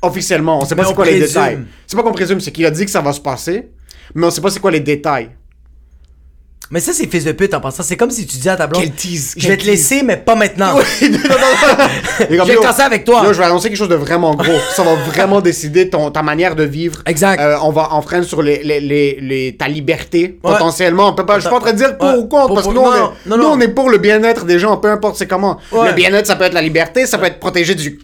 Officiellement, 0.00 0.60
on 0.60 0.64
sait 0.64 0.74
pas 0.74 0.84
c'est 0.84 0.90
on 0.90 0.94
quoi 0.94 1.04
les 1.04 1.20
détails. 1.20 1.60
C'est 1.86 1.96
pas 1.96 2.02
qu'on 2.02 2.12
présume, 2.12 2.40
c'est 2.40 2.50
qu'il 2.50 2.66
a 2.66 2.70
dit 2.70 2.84
que 2.84 2.90
ça 2.90 3.00
va 3.02 3.12
se 3.12 3.20
passer, 3.20 3.70
mais 4.14 4.26
on 4.26 4.30
sait 4.30 4.40
pas 4.40 4.50
c'est 4.50 4.58
quoi 4.58 4.70
les 4.70 4.80
détails. 4.80 5.30
Mais 6.70 6.80
ça 6.80 6.92
c'est 6.94 7.06
fils 7.10 7.24
de 7.24 7.32
pute 7.32 7.52
en 7.54 7.60
passant, 7.60 7.82
c'est 7.82 7.96
comme 7.96 8.10
si 8.10 8.26
tu 8.26 8.38
dis 8.38 8.48
à 8.48 8.56
ta 8.56 8.66
blonde, 8.66 8.82
Quel 8.82 8.92
tease, 8.92 9.34
je 9.36 9.46
vais 9.48 9.56
te 9.58 9.64
laisser 9.66 10.02
mais 10.02 10.16
pas 10.16 10.34
maintenant. 10.34 10.76
Oui, 10.78 11.10
non, 11.10 11.18
non, 11.18 11.28
non. 11.28 12.26
Je 12.30 12.52
vais 12.52 12.56
casser 12.56 12.82
avec 12.82 13.04
toi. 13.04 13.22
yo, 13.24 13.32
je 13.32 13.38
vais 13.38 13.44
annoncer 13.44 13.68
quelque 13.68 13.76
chose 13.78 13.88
de 13.88 13.94
vraiment 13.94 14.34
gros. 14.34 14.52
Ça 14.74 14.82
va 14.82 14.94
vraiment 14.94 15.40
décider 15.40 15.90
ton, 15.90 16.10
ta 16.10 16.22
manière 16.22 16.56
de 16.56 16.64
vivre. 16.64 17.02
Exact. 17.06 17.40
Euh, 17.40 17.56
on 17.62 17.70
va 17.72 17.92
enfreindre 17.92 18.24
sur 18.24 18.42
les, 18.42 18.62
les, 18.62 18.80
les, 18.80 19.18
les- 19.20 19.56
ta 19.56 19.68
liberté, 19.68 20.38
Ouais. 20.42 20.52
potentiellement. 20.52 21.14
Je 21.16 21.40
suis 21.40 21.48
pas 21.50 21.56
en 21.56 21.60
train 21.60 21.72
de 21.72 21.76
dire 21.78 21.98
pour 21.98 22.08
Ouais. 22.08 22.16
ou 22.16 22.26
contre, 22.26 22.46
Pour- 22.46 22.54
parce 22.56 22.66
que 22.68 22.72
nous, 22.72 22.80
on, 22.80 22.90
non, 22.90 22.94
est, 22.96 23.28
non, 23.28 23.36
nous, 23.36 23.42
non. 23.42 23.52
on 23.52 23.60
est 23.60 23.68
pour 23.68 23.90
le 23.90 23.98
bien-être 23.98 24.44
des 24.44 24.58
gens, 24.58 24.76
peu 24.78 24.88
importe 24.90 25.16
c'est 25.16 25.26
comment. 25.26 25.58
Ouais. 25.72 25.88
Le 25.88 25.94
bien-être, 25.94 26.26
ça 26.26 26.36
peut 26.36 26.44
être 26.44 26.54
la 26.54 26.62
liberté, 26.62 27.06
ça 27.06 27.18
peut 27.18 27.26
être 27.26 27.38
protégé 27.40 27.74
du... 27.74 27.98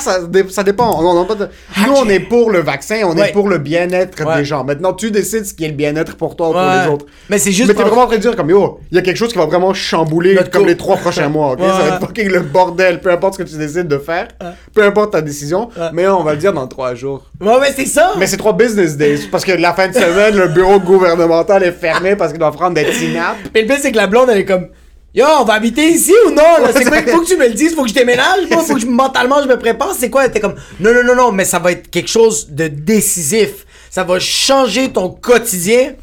Ça, 0.00 0.20
dé- 0.26 0.44
ça 0.50 0.62
dépend. 0.62 1.00
On- 1.00 1.06
on- 1.06 1.26
on- 1.28 1.86
nous, 1.86 1.92
on 1.94 2.08
est 2.08 2.20
pour 2.20 2.50
le 2.50 2.60
vaccin, 2.60 3.00
on 3.04 3.16
est 3.16 3.32
pour 3.32 3.48
le 3.48 3.58
bien-être 3.58 4.24
des 4.36 4.44
gens. 4.44 4.64
Maintenant, 4.64 4.92
tu 4.92 5.10
décides 5.10 5.44
ce 5.46 5.54
qui 5.54 5.64
est 5.64 5.68
le 5.68 5.74
bien-être 5.74 6.16
pour 6.16 6.36
toi 6.36 6.48
ou 6.50 6.52
pour 6.52 6.60
les 6.60 6.88
autres. 6.92 7.06
Mais 7.28 7.38
c'est 7.38 7.52
juste 7.56 7.68
Mais 7.68 7.74
t'es 7.74 7.82
vraiment 7.82 8.02
en 8.02 8.06
train 8.06 8.16
de 8.16 8.20
dire 8.22 8.36
comme 8.36 8.50
yo, 8.50 8.78
il 8.90 8.96
y 8.96 8.98
a 8.98 9.02
quelque 9.02 9.16
chose 9.16 9.32
qui 9.32 9.38
va 9.38 9.46
vraiment 9.46 9.74
chambouler 9.74 10.34
Notre 10.34 10.50
comme 10.50 10.66
les 10.66 10.76
trois 10.76 10.96
prochains 10.96 11.28
mois, 11.28 11.52
ok? 11.52 11.60
Ouais. 11.60 11.66
Ça 11.66 11.78
va 11.78 11.88
être 11.88 12.00
fucking 12.00 12.28
le 12.28 12.40
bordel, 12.40 13.00
peu 13.00 13.10
importe 13.10 13.34
ce 13.34 13.38
que 13.42 13.48
tu 13.48 13.56
décides 13.56 13.88
de 13.88 13.98
faire, 13.98 14.28
peu 14.74 14.82
importe 14.82 15.12
ta 15.12 15.22
décision, 15.22 15.68
mais 15.92 16.06
on 16.06 16.22
va 16.22 16.32
le 16.32 16.38
dire 16.38 16.52
dans 16.52 16.66
trois 16.68 16.94
jours. 16.94 17.24
Ouais, 17.40 17.58
mais 17.60 17.72
c'est 17.74 17.86
ça. 17.86 18.12
Mais 18.18 18.26
c'est 18.26 18.36
trois 18.36 18.52
business 18.52 18.96
days, 18.96 19.28
parce 19.30 19.44
que 19.44 19.52
la 19.52 19.72
fin 19.72 19.88
de 19.88 19.94
semaine, 19.94 20.36
le 20.36 20.48
bureau 20.48 20.78
gouvernemental 20.78 21.62
est 21.62 21.72
fermé 21.72 22.14
parce 22.16 22.30
qu'il 22.32 22.38
doit 22.40 22.52
prendre 22.52 22.74
des 22.74 22.84
petits 22.84 23.12
naps. 23.12 23.38
Mais 23.54 23.62
le 23.62 23.66
pire, 23.66 23.78
c'est 23.80 23.92
que 23.92 23.96
la 23.96 24.06
blonde, 24.06 24.28
elle 24.30 24.38
est 24.38 24.44
comme 24.44 24.68
Yo, 25.14 25.24
on 25.40 25.44
va 25.44 25.54
habiter 25.54 25.88
ici 25.88 26.12
ou 26.26 26.30
non? 26.30 26.42
là? 26.62 26.68
C'est 26.74 26.84
quoi? 26.84 26.98
Faut 27.06 27.22
que 27.22 27.26
tu 27.26 27.38
me 27.38 27.48
le 27.48 27.54
dises, 27.54 27.74
faut 27.74 27.84
que 27.84 27.88
je 27.88 27.94
déménage, 27.94 28.50
moi, 28.50 28.62
faut 28.62 28.74
que 28.74 28.80
je, 28.80 28.86
mentalement 28.86 29.42
je 29.42 29.48
me 29.48 29.58
prépare. 29.58 29.94
C'est 29.98 30.10
quoi? 30.10 30.28
T'es 30.28 30.40
comme 30.40 30.56
Non, 30.78 30.92
non, 30.92 31.02
non, 31.04 31.14
non, 31.16 31.32
mais 31.32 31.46
ça 31.46 31.58
va 31.58 31.72
être 31.72 31.88
quelque 31.90 32.10
chose 32.10 32.48
de 32.50 32.68
décisif. 32.68 33.64
Ça 33.88 34.04
va 34.04 34.18
changer 34.18 34.90
ton 34.90 35.08
quotidien. 35.08 35.94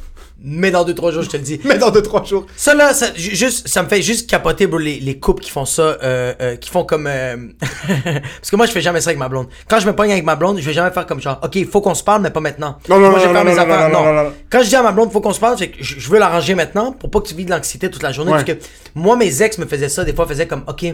Mais 0.45 0.71
dans 0.71 0.83
deux, 0.83 0.93
trois 0.93 1.11
jours, 1.11 1.23
je 1.23 1.29
te 1.29 1.37
le 1.37 1.43
dis. 1.43 1.59
Mais 1.65 1.77
dans 1.77 1.89
deux, 1.89 2.01
trois 2.01 2.21
jours. 2.25 2.45
Ça 2.57 2.73
là, 2.73 2.93
ça, 2.93 3.13
ju- 3.15 3.33
juste, 3.33 3.67
ça 3.69 3.81
me 3.81 3.87
fait 3.87 4.01
juste 4.01 4.29
capoter, 4.29 4.67
bro, 4.67 4.77
les, 4.77 4.99
les 4.99 5.17
couples 5.17 5.41
qui 5.41 5.49
font 5.49 5.63
ça, 5.63 5.81
euh, 6.03 6.33
euh, 6.41 6.55
qui 6.57 6.69
font 6.69 6.83
comme... 6.83 7.07
euh, 7.07 7.37
Parce 8.03 8.51
que 8.51 8.55
moi, 8.57 8.65
je 8.65 8.71
fais 8.73 8.81
jamais 8.81 8.99
ça 8.99 9.11
avec 9.11 9.19
ma 9.19 9.29
blonde. 9.29 9.47
Quand 9.69 9.79
je 9.79 9.87
me 9.87 9.95
pogne 9.95 10.11
avec 10.11 10.25
ma 10.25 10.35
blonde, 10.35 10.59
je 10.59 10.65
vais 10.65 10.73
jamais 10.73 10.91
faire 10.91 11.05
comme 11.05 11.21
genre, 11.21 11.39
OK, 11.43 11.55
il 11.55 11.65
faut 11.65 11.79
qu'on 11.79 11.95
se 11.95 12.03
parle, 12.03 12.21
mais 12.21 12.29
pas 12.29 12.41
maintenant. 12.41 12.77
Non, 12.89 12.99
non, 12.99 13.09
moi, 13.11 13.19
non, 13.19 13.23
je 13.23 13.27
vais 13.29 13.33
non, 13.33 13.45
faire 13.53 13.65
non, 13.67 13.73
affaires. 13.73 13.89
non, 13.89 14.23
non. 14.25 14.33
Quand 14.49 14.61
je 14.63 14.67
dis 14.67 14.75
à 14.75 14.83
ma 14.83 14.91
blonde, 14.91 15.11
faut 15.13 15.21
qu'on 15.21 15.31
se 15.33 15.39
parle, 15.39 15.57
c'est 15.57 15.69
que 15.69 15.81
je, 15.81 16.09
veux 16.09 16.19
l'arranger 16.19 16.55
maintenant 16.55 16.91
pour 16.91 17.09
pas 17.09 17.21
que 17.21 17.27
tu 17.29 17.35
vis 17.35 17.45
de 17.45 17.51
l'anxiété 17.51 17.89
toute 17.89 18.03
la 18.03 18.11
journée. 18.11 18.33
Ouais. 18.33 18.43
Parce 18.43 18.57
que 18.59 18.63
moi, 18.95 19.15
mes 19.15 19.41
ex 19.41 19.57
me 19.59 19.65
faisaient 19.65 19.87
ça, 19.87 20.03
des 20.03 20.13
fois, 20.13 20.27
faisaient 20.27 20.47
comme, 20.47 20.63
OK, 20.67 20.85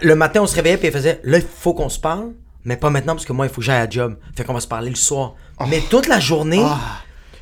le 0.00 0.14
matin, 0.14 0.42
on 0.42 0.46
se 0.46 0.54
réveillait, 0.54 0.76
puis 0.76 0.86
ils 0.88 0.92
faisaient, 0.92 1.20
là, 1.24 1.38
il 1.38 1.44
faut 1.44 1.74
qu'on 1.74 1.88
se 1.88 1.98
parle, 1.98 2.28
mais 2.64 2.76
pas 2.76 2.90
maintenant, 2.90 3.14
parce 3.14 3.26
que 3.26 3.32
moi, 3.32 3.46
il 3.46 3.48
faut 3.48 3.56
que 3.60 3.64
j'aille 3.66 3.80
à 3.84 3.90
job. 3.90 4.14
Fait 4.36 4.44
qu'on 4.44 4.54
va 4.54 4.60
se 4.60 4.68
parler 4.68 4.90
le 4.90 4.96
soir. 4.96 5.34
Oh. 5.58 5.64
Mais 5.68 5.82
toute 5.90 6.06
la 6.06 6.20
journée, 6.20 6.62
Ah. 6.64 6.78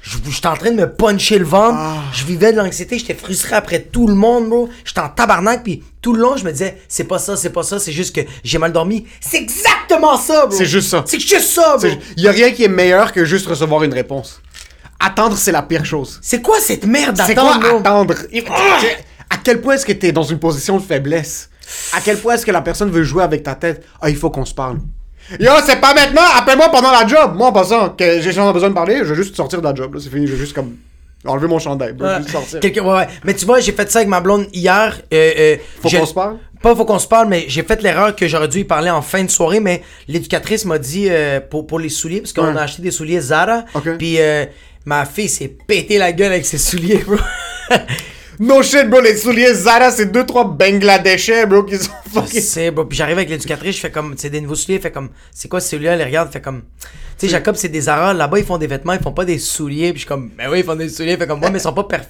Je- 0.06 0.30
j'étais 0.30 0.46
en 0.46 0.56
train 0.56 0.70
de 0.70 0.76
me 0.76 0.92
puncher 0.92 1.38
le 1.38 1.44
ventre. 1.44 1.78
Je 2.12 2.25
vivais 2.25 2.52
de 2.52 2.58
l'anxiété, 2.58 2.98
j'étais 2.98 3.14
frustré 3.14 3.54
après 3.56 3.80
tout 3.82 4.06
le 4.06 4.14
monde, 4.14 4.48
bro. 4.48 4.68
J'étais 4.84 5.00
en 5.00 5.08
tabarnak, 5.08 5.62
puis 5.64 5.82
tout 6.00 6.12
le 6.14 6.20
long, 6.20 6.36
je 6.36 6.44
me 6.44 6.52
disais, 6.52 6.78
c'est 6.88 7.04
pas 7.04 7.18
ça, 7.18 7.36
c'est 7.36 7.50
pas 7.50 7.62
ça, 7.64 7.78
c'est 7.78 7.92
juste 7.92 8.14
que 8.14 8.20
j'ai 8.44 8.58
mal 8.58 8.72
dormi. 8.72 9.06
C'est 9.20 9.38
exactement 9.38 10.16
ça, 10.16 10.46
bro. 10.46 10.56
C'est 10.56 10.64
juste 10.66 10.88
ça. 10.90 11.02
C'est 11.06 11.18
juste 11.20 11.50
ça, 11.50 11.76
bro. 11.78 11.88
Il 12.16 12.22
y 12.22 12.28
a 12.28 12.32
rien 12.32 12.52
qui 12.52 12.62
est 12.64 12.68
meilleur 12.68 13.12
que 13.12 13.25
juste 13.25 13.46
recevoir 13.48 13.82
une 13.82 13.92
réponse. 13.94 14.40
Attendre, 15.00 15.36
c'est 15.36 15.52
la 15.52 15.62
pire 15.62 15.84
chose. 15.84 16.18
C'est 16.22 16.40
quoi 16.40 16.58
cette 16.60 16.86
merde 16.86 17.20
C'est 17.26 17.34
quoi 17.34 17.58
d'attendre, 17.58 17.80
attendre? 17.80 18.14
À 19.28 19.36
quel 19.42 19.60
point 19.60 19.75
est-ce 19.75 19.84
que 19.86 19.92
t'es 19.92 20.12
dans 20.12 20.22
une 20.22 20.38
position 20.38 20.78
de 20.78 20.82
faiblesse? 20.82 21.50
À 21.92 22.00
quel 22.00 22.16
point 22.18 22.34
est-ce 22.34 22.46
que 22.46 22.52
la 22.52 22.62
personne 22.62 22.90
veut 22.90 23.02
jouer 23.02 23.25
avec 23.25 23.42
ta 23.42 23.56
tête? 23.56 23.84
Ah, 24.00 24.08
il 24.08 24.16
faut 24.16 24.30
qu'on 24.30 24.44
se 24.44 24.54
parle. 24.54 24.78
Yo, 25.40 25.50
c'est 25.64 25.80
pas 25.80 25.92
maintenant! 25.95 26.23
Appelle-moi 26.37 26.68
pendant 26.71 26.90
la 26.92 27.06
job! 27.06 27.35
Moi, 27.35 27.49
en 27.49 27.52
passant, 27.52 27.90
que 27.90 28.21
j'ai 28.21 28.33
jamais 28.33 28.52
besoin 28.52 28.68
de 28.71 28.75
parler, 28.75 28.99
je 28.99 29.04
vais 29.04 29.14
juste 29.16 29.35
sortir 29.37 29.61
de 29.61 29.66
la 29.66 29.75
job, 29.75 29.95
là. 29.95 30.00
C'est 30.02 30.11
fini, 30.11 30.26
je 30.26 30.33
vais 30.33 30.38
juste 30.38 30.52
comme 30.54 30.76
enlever 31.26 31.49
mon 31.49 31.59
chandail. 31.59 31.95
Je 31.99 32.04
Ouais. 32.04 32.16
juste 32.18 32.30
sortir. 32.30 32.61
Quelqu'un- 32.61 32.85
ouais, 32.85 32.95
ouais. 32.99 33.09
Mais 33.25 33.35
tu 33.35 33.45
vois, 33.45 33.59
j'ai 33.61 33.73
fait 33.73 33.90
ça 33.90 33.99
avec 34.00 34.09
ma 34.09 34.21
blonde 34.21 34.47
hier. 34.52 34.97
euh, 35.12 35.33
euh, 35.38 35.56
Faut 35.83 35.88
j'ai- 35.88 35.99
qu'on 35.99 36.06
se 36.06 36.14
parle? 36.14 36.37
Pas 36.62 36.75
faut 36.75 36.85
qu'on 36.85 36.99
se 36.99 37.06
parle, 37.09 37.28
mais 37.28 37.45
j'ai 37.49 37.62
fait 37.62 37.83
l'erreur 37.83 38.14
que 38.16 38.26
j'aurais 38.28 38.49
dû 38.49 38.61
y 38.61 38.64
parler 38.64 38.90
en 38.90 39.02
fin 39.02 39.23
de 39.23 39.30
soirée, 39.30 39.61
mais 39.61 39.83
l'éducatrice 40.09 40.64
m'a 40.64 40.78
dit 40.78 41.06
euh, 41.11 41.40
pour, 41.40 41.66
pour 41.66 41.78
les 41.78 41.88
souliers, 41.90 42.21
parce 42.21 42.33
qu'on 42.33 42.52
Ouais. 42.52 42.59
a 42.59 42.62
acheté 42.62 42.83
des 42.83 42.90
souliers 42.90 43.21
Zara, 43.21 43.64
Ok. 43.75 43.97
puis 43.99 44.16
euh, 44.21 44.47
ma 44.85 45.04
fille 45.04 45.28
s'est 45.28 45.49
pété 45.66 45.99
la 45.99 46.12
gueule 46.12 46.33
avec 46.33 46.47
ses 46.47 46.59
souliers, 46.59 47.04
bro. 47.06 47.16
No 48.38 48.62
shit, 48.62 48.88
bro, 48.90 49.00
les 49.00 49.16
souliers 49.16 49.55
Zara, 49.55 49.90
c'est 49.90 50.07
deux, 50.07 50.26
trois 50.26 50.45
Bangladeshais, 50.45 51.47
bro, 51.47 51.62
qui 51.62 51.78
sont 51.78 51.90
fucking. 52.12 52.40
c'est 52.40 52.71
bro. 52.71 52.85
Puis 52.85 52.99
j'arrive 52.99 53.16
avec 53.16 53.31
l'éducatrice, 53.31 53.76
je 53.76 53.81
fais 53.81 53.90
comme, 53.90 54.14
c'est 54.19 54.31
des 54.31 54.40
nouveaux 54.40 54.55
souliers, 54.55 54.78
fait 54.78 54.90
comme, 54.90 55.09
c'est 55.33 55.49
quoi 55.49 55.61
ces 55.61 55.76
souliers 55.76 55.88
Elle 55.88 55.99
les 55.99 56.05
regarde, 56.05 56.31
fait 56.31 56.40
comme, 56.40 56.62
tu 57.19 57.26
sais, 57.26 57.28
Jacob, 57.28 57.57
c'est 57.57 57.69
des 57.69 57.83
Zara, 57.83 58.12
là-bas 58.12 58.38
ils 58.38 58.45
font 58.45 58.59
des 58.59 58.66
vêtements, 58.66 58.93
ils 58.93 59.00
font 59.02 59.12
pas 59.12 59.25
des 59.25 59.38
souliers, 59.38 59.90
puis 59.93 59.95
je 59.95 59.99
suis 60.00 60.09
comme, 60.09 60.31
ben 60.37 60.50
oui, 60.50 60.59
ils 60.59 60.64
font 60.64 60.76
des 60.76 60.88
souliers, 60.88 61.16
fait 61.16 61.26
comme, 61.26 61.40
moi, 61.40 61.50
mais 61.52 61.59
ils 61.59 61.62
sont 61.62 61.73
pas 61.73 61.85
perf. 61.85 62.09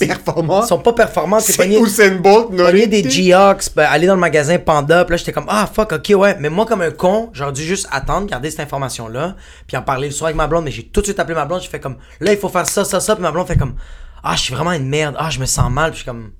performant. 0.00 0.64
Ils 0.64 0.66
sont 0.66 0.78
pas 0.80 0.92
performants, 0.92 1.38
c'est 1.38 1.56
pogné. 1.56 1.78
Usain 1.78 2.16
Bolt, 2.16 2.50
Noriti. 2.50 2.88
des 2.88 3.08
G-Hawks, 3.08 3.66
ben, 3.76 3.84
aller 3.84 4.08
dans 4.08 4.14
le 4.14 4.20
magasin 4.20 4.58
Panda, 4.58 5.04
puis 5.04 5.12
là 5.12 5.16
j'étais 5.18 5.32
comme 5.32 5.46
ah 5.48 5.68
fuck, 5.72 5.92
ok 5.92 6.12
ouais, 6.16 6.36
mais 6.40 6.48
moi 6.50 6.66
comme 6.66 6.80
un 6.80 6.90
con, 6.90 7.30
j'aurais 7.32 7.52
dû 7.52 7.62
juste 7.62 7.86
attendre, 7.92 8.26
garder 8.26 8.50
cette 8.50 8.60
information 8.60 9.06
là, 9.06 9.36
puis 9.68 9.76
en 9.76 9.82
parler 9.82 10.08
le 10.08 10.14
soir 10.14 10.26
avec 10.26 10.36
ma 10.36 10.48
blonde, 10.48 10.64
mais 10.64 10.72
j'ai 10.72 10.82
tout 10.82 11.00
de 11.00 11.06
suite 11.06 11.20
appelé 11.20 11.36
ma 11.36 11.44
blonde, 11.44 11.60
j'ai 11.62 11.68
fait 11.68 11.80
comme 11.80 11.96
là 12.18 12.32
il 12.32 12.38
faut 12.38 12.48
faire 12.48 12.66
ça, 12.66 12.84
ça, 12.84 12.98
ça, 12.98 13.14
puis 13.14 13.22
ma 13.22 13.30
blonde 13.30 13.46
fait 13.46 13.56
comme 13.56 13.74
ah 14.24 14.34
je 14.34 14.40
suis 14.40 14.54
vraiment 14.54 14.72
une 14.72 14.88
merde, 14.88 15.14
ah 15.18 15.30
je 15.30 15.38
me 15.38 15.46
sens 15.46 15.70
mal, 15.70 15.90
puis 15.90 15.98
je 15.98 16.02
suis 16.02 16.10
comme 16.10 16.32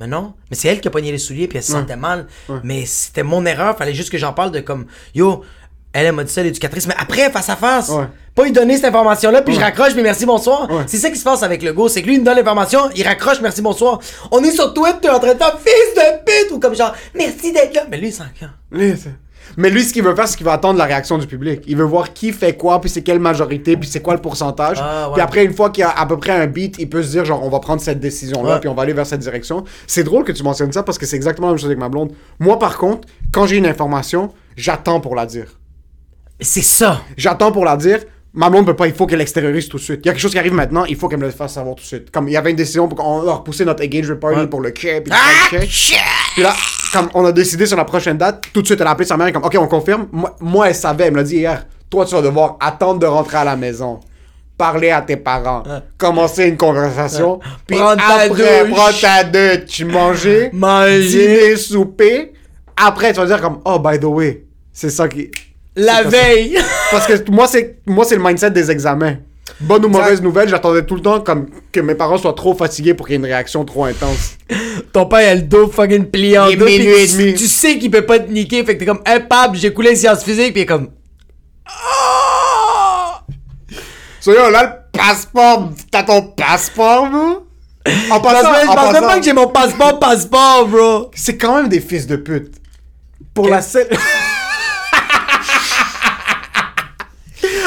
mais 0.00 0.06
non, 0.06 0.34
mais 0.48 0.56
c'est 0.56 0.68
elle 0.68 0.80
qui 0.80 0.86
a 0.88 0.92
pogné 0.92 1.10
les 1.10 1.18
souliers 1.18 1.48
puis 1.48 1.58
elle 1.58 1.64
se 1.64 1.72
sentait 1.72 1.96
mal, 1.96 2.26
mais 2.62 2.86
c'était 2.86 3.24
mon 3.24 3.44
erreur, 3.44 3.76
fallait 3.76 3.94
juste 3.94 4.10
que 4.10 4.18
j'en 4.18 4.32
parle 4.32 4.52
de 4.52 4.60
comme 4.60 4.86
yo, 5.14 5.44
elle, 5.92 6.06
elle 6.06 6.12
m'a 6.12 6.24
dit 6.24 6.32
ça 6.32 6.42
l'éducatrice, 6.42 6.86
mais 6.86 6.94
après 6.98 7.30
face 7.30 7.48
à 7.48 7.56
face. 7.56 7.88
Ouais. 7.88 8.04
Pas 8.34 8.44
lui 8.44 8.52
donner 8.52 8.76
cette 8.76 8.84
information-là, 8.84 9.42
puis 9.42 9.54
je 9.54 9.58
raccroche, 9.58 9.94
mais 9.96 10.02
merci, 10.02 10.26
bonsoir. 10.26 10.70
Ouais. 10.70 10.84
C'est 10.86 10.98
ça 10.98 11.10
qui 11.10 11.18
se 11.18 11.24
passe 11.24 11.42
avec 11.42 11.62
le 11.62 11.72
go, 11.72 11.88
c'est 11.88 12.02
que 12.02 12.06
lui, 12.06 12.14
il 12.14 12.20
me 12.20 12.24
donne 12.24 12.36
l'information, 12.36 12.90
il 12.94 13.02
raccroche, 13.04 13.40
merci, 13.40 13.62
bonsoir. 13.62 13.98
On 14.30 14.42
est 14.44 14.52
sur 14.52 14.72
Twitter 14.74 15.08
en 15.08 15.18
train 15.18 15.32
de 15.32 15.38
faire 15.38 15.58
fils 15.58 15.94
de 15.96 16.24
pute, 16.24 16.52
ou 16.52 16.60
comme 16.60 16.76
genre, 16.76 16.94
merci 17.14 17.52
d'être 17.52 17.74
là. 17.74 17.86
Mais 17.90 17.96
lui, 17.96 18.08
il 18.08 18.12
s'en 18.12 18.26
cœur. 18.38 18.50
Mais 19.56 19.70
lui, 19.70 19.82
ce 19.84 19.92
qu'il 19.92 20.02
veut 20.02 20.14
faire, 20.14 20.28
c'est 20.28 20.36
qu'il 20.36 20.46
va 20.46 20.52
attendre 20.52 20.78
la 20.78 20.84
réaction 20.84 21.18
du 21.18 21.26
public. 21.26 21.62
Il 21.66 21.76
veut 21.76 21.84
voir 21.84 22.12
qui 22.12 22.32
fait 22.32 22.56
quoi, 22.56 22.80
puis 22.80 22.90
c'est 22.90 23.02
quelle 23.02 23.18
majorité, 23.20 23.76
puis 23.76 23.88
c'est 23.88 24.00
quoi 24.02 24.14
le 24.14 24.20
pourcentage. 24.20 24.78
Ah, 24.80 25.08
ouais. 25.08 25.14
Puis 25.14 25.22
après, 25.22 25.44
une 25.44 25.54
fois 25.54 25.70
qu'il 25.70 25.82
y 25.82 25.84
a 25.84 25.90
à 25.90 26.06
peu 26.06 26.16
près 26.18 26.32
un 26.32 26.46
beat, 26.46 26.76
il 26.78 26.88
peut 26.88 27.02
se 27.02 27.10
dire, 27.10 27.24
genre, 27.24 27.42
on 27.42 27.48
va 27.48 27.60
prendre 27.60 27.80
cette 27.80 28.00
décision-là, 28.00 28.54
Ouais. 28.54 28.60
puis 28.60 28.68
on 28.68 28.74
va 28.74 28.82
aller 28.82 28.92
vers 28.92 29.06
cette 29.06 29.20
direction. 29.20 29.64
C'est 29.86 30.04
drôle 30.04 30.24
que 30.24 30.32
tu 30.32 30.42
mentionnes 30.42 30.72
ça 30.72 30.82
parce 30.82 30.98
que 30.98 31.06
c'est 31.06 31.16
exactement 31.16 31.48
la 31.48 31.52
même 31.54 31.58
chose 31.58 31.66
avec 31.70 31.78
ma 31.78 31.88
blonde. 31.88 32.12
Moi, 32.38 32.58
par 32.58 32.76
contre, 32.78 33.08
quand 33.32 33.46
j'ai 33.46 33.56
une 33.56 33.66
information, 33.66 34.32
j'attends 34.56 35.00
pour 35.00 35.14
la 35.14 35.26
dire. 35.26 35.46
C'est 36.40 36.62
ça. 36.62 37.00
J'attends 37.16 37.50
pour 37.52 37.64
la 37.64 37.76
dire. 37.76 37.98
Ma 38.34 38.50
blonde 38.50 38.66
peut 38.66 38.76
pas, 38.76 38.86
il 38.86 38.92
faut 38.92 39.06
qu'elle 39.06 39.22
extériorise 39.22 39.68
tout 39.68 39.78
de 39.78 39.82
suite. 39.82 40.00
Il 40.04 40.06
y 40.06 40.10
a 40.10 40.12
quelque 40.12 40.20
chose 40.20 40.30
qui 40.30 40.38
arrive 40.38 40.52
maintenant, 40.52 40.84
il 40.84 40.94
faut 40.96 41.08
qu'elle 41.08 41.18
me 41.18 41.24
le 41.24 41.30
fasse 41.32 41.54
savoir 41.54 41.74
tout 41.74 41.82
de 41.82 41.86
suite. 41.86 42.10
Comme 42.12 42.28
il 42.28 42.32
y 42.32 42.36
avait 42.36 42.50
une 42.50 42.56
décision 42.56 42.86
pour 42.86 42.96
qu'on 42.98 43.26
a 43.26 43.32
repoussé 43.32 43.64
notre 43.64 43.82
engagement 43.82 44.16
party 44.16 44.38
Ouais. 44.40 44.46
pour 44.46 44.60
le 44.60 44.70
quai, 44.70 45.00
puis 45.00 45.12
Ah. 45.12 45.56
Puis 46.34 46.42
là, 46.42 46.54
comme 46.92 47.08
on 47.14 47.24
a 47.24 47.32
décidé 47.32 47.66
sur 47.66 47.76
la 47.76 47.84
prochaine 47.84 48.16
date, 48.18 48.44
tout 48.52 48.62
de 48.62 48.66
suite 48.66 48.80
elle 48.80 48.86
a 48.86 48.90
appelé 48.90 49.06
sa 49.06 49.16
mère 49.16 49.26
et 49.28 49.32
comme 49.32 49.44
OK, 49.44 49.56
on 49.58 49.66
confirme. 49.66 50.08
Moi, 50.12 50.34
moi, 50.40 50.68
elle 50.68 50.74
savait, 50.74 51.04
elle 51.04 51.12
me 51.12 51.18
l'a 51.18 51.22
dit 51.24 51.36
hier. 51.36 51.66
Toi, 51.90 52.04
tu 52.04 52.14
vas 52.14 52.22
devoir 52.22 52.56
attendre 52.60 53.00
de 53.00 53.06
rentrer 53.06 53.38
à 53.38 53.44
la 53.44 53.56
maison. 53.56 54.00
Parler 54.56 54.90
à 54.90 55.00
tes 55.02 55.16
parents, 55.16 55.62
commencer 55.96 56.46
une 56.48 56.56
conversation, 56.56 57.38
puis 57.64 57.76
Prendre 57.78 57.96
ta 58.04 58.14
après, 58.24 58.64
douche. 58.64 58.70
prendre 58.76 59.00
ta 59.00 59.22
douche, 59.22 59.80
manger, 59.84 60.50
Manger. 60.52 61.08
dîner, 61.08 61.56
souper. 61.56 62.32
Après, 62.76 63.12
tu 63.12 63.20
vas 63.20 63.26
dire 63.26 63.40
comme 63.40 63.60
oh 63.64 63.78
by 63.78 64.00
the 64.00 64.04
way, 64.04 64.44
c'est 64.72 64.90
ça 64.90 65.06
qui, 65.06 65.30
La 65.76 66.02
veille. 66.02 66.58
parce 66.90 67.06
que 67.06 67.30
moi, 67.30 67.46
c'est 67.46 67.78
moi 67.86 68.04
c'est 68.04 68.16
le 68.16 68.22
mindset 68.22 68.50
des 68.50 68.68
examens. 68.68 69.14
Bonne 69.60 69.84
ou 69.84 69.88
mauvaise 69.88 70.20
nouvelle, 70.22 70.48
j'attendais 70.48 70.84
tout 70.84 70.94
le 70.94 71.00
temps 71.02 71.20
comme 71.20 71.46
que 71.72 71.80
mes 71.80 71.94
parents 71.94 72.18
soient 72.18 72.32
trop 72.34 72.54
fatigués 72.54 72.94
pour 72.94 73.06
qu'il 73.06 73.14
y 73.14 73.16
ait 73.16 73.18
une 73.20 73.24
réaction 73.26 73.64
trop 73.64 73.84
intense. 73.84 74.36
Ton 74.92 75.06
père, 75.06 75.20
il 75.22 75.26
a 75.26 75.34
le 75.34 75.42
dos 75.42 75.68
fucking 75.68 76.06
plié 76.06 76.38
en 76.38 76.46
Il 76.48 76.54
est 76.54 76.56
deux. 76.56 76.66
tu- 76.66 77.16
demi. 77.18 77.34
Tu 77.34 77.46
sais 77.48 77.78
qu'il 77.78 77.90
peut 77.90 78.06
pas 78.06 78.18
te 78.18 78.30
niquer, 78.30 78.64
fait 78.64 78.74
que 78.74 78.80
t'es 78.80 78.86
comme 78.86 79.02
impable, 79.06 79.56
j'ai 79.56 79.72
coulé 79.72 79.90
les 79.90 79.96
sciences 79.96 80.22
physiques, 80.24 80.52
puis 80.52 80.60
il 80.60 80.62
est 80.62 80.66
comme. 80.66 80.88
So 84.20 84.32
yo, 84.32 84.50
là, 84.50 84.62
le 84.92 84.98
passeport, 84.98 85.70
t'as 85.90 86.02
ton 86.02 86.22
passeport, 86.22 87.08
bro? 87.08 87.46
En 88.10 88.20
passant, 88.20 88.48
je 88.62 88.68
en 88.68 88.74
pensais 88.74 88.92
passant, 88.92 89.06
pas 89.06 89.18
que 89.18 89.24
j'ai 89.24 89.32
mon 89.32 89.46
passeport, 89.48 89.98
passeport, 89.98 90.66
bro. 90.68 91.10
c'est 91.14 91.38
quand 91.38 91.56
même 91.56 91.68
des 91.68 91.80
fils 91.80 92.06
de 92.06 92.16
pute. 92.16 92.54
Pour 93.32 93.48
la 93.48 93.62
seule... 93.62 93.88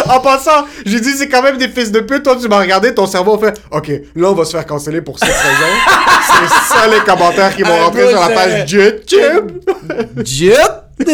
En 0.09 0.19
passant, 0.19 0.65
j'ai 0.85 0.99
dit 0.99 1.11
c'est 1.11 1.29
quand 1.29 1.41
même 1.43 1.57
des 1.57 1.67
fils 1.67 1.91
de 1.91 1.99
pute. 1.99 2.23
Toi, 2.23 2.37
tu 2.41 2.47
m'as 2.47 2.59
regardé, 2.59 2.93
ton 2.93 3.05
cerveau 3.05 3.35
a 3.35 3.39
fait 3.39 3.61
OK, 3.71 3.89
là, 4.15 4.29
on 4.29 4.33
va 4.33 4.45
se 4.45 4.51
faire 4.51 4.65
canceller 4.65 5.01
pour 5.01 5.19
cette 5.19 5.29
raison. 5.29 5.73
c'est 6.47 6.73
ça 6.73 6.87
les 6.87 6.99
commentaires 7.05 7.55
qui 7.55 7.63
vont 7.63 7.69
Ah, 7.79 7.85
rentrer 7.85 8.09
sur 8.09 8.19
la 8.19 8.29
page 8.29 8.71
YouTube. 8.71 9.51
Dieu. 10.23 10.53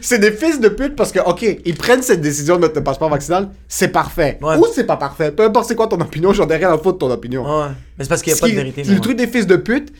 C'est 0.00 0.18
des 0.18 0.30
fils 0.30 0.60
de 0.60 0.68
pute 0.68 0.94
parce 0.94 1.10
que, 1.10 1.18
OK, 1.20 1.44
ils 1.64 1.74
prennent 1.74 2.02
cette 2.02 2.20
décision 2.20 2.56
de 2.56 2.60
mettre 2.62 2.74
le 2.76 2.84
passeport 2.84 3.08
vaccinal, 3.08 3.48
c'est 3.66 3.88
parfait. 3.88 4.38
Ouais. 4.42 4.56
Ou 4.56 4.66
c'est 4.74 4.84
pas 4.84 4.96
parfait. 4.96 5.32
Peu 5.32 5.42
importe 5.44 5.66
c'est 5.68 5.74
quoi 5.74 5.86
ton 5.86 6.00
opinion, 6.00 6.32
j'en 6.32 6.46
ai 6.48 6.56
rien 6.56 6.70
à 6.72 6.76
foutre 6.78 6.92
de 6.94 6.98
ton 6.98 7.10
opinion. 7.10 7.42
Ouais, 7.44 7.68
mais 7.96 8.04
c'est 8.04 8.08
parce 8.08 8.22
qu'il 8.22 8.30
y 8.30 8.34
a 8.34 8.36
Ce 8.36 8.40
pas 8.42 8.48
de 8.48 8.52
vérité. 8.54 8.84
Le 8.84 8.92
ouais. 8.94 9.00
truc 9.00 9.16
des 9.16 9.26
fils 9.26 9.46
de 9.46 9.56
pute, 9.56 9.92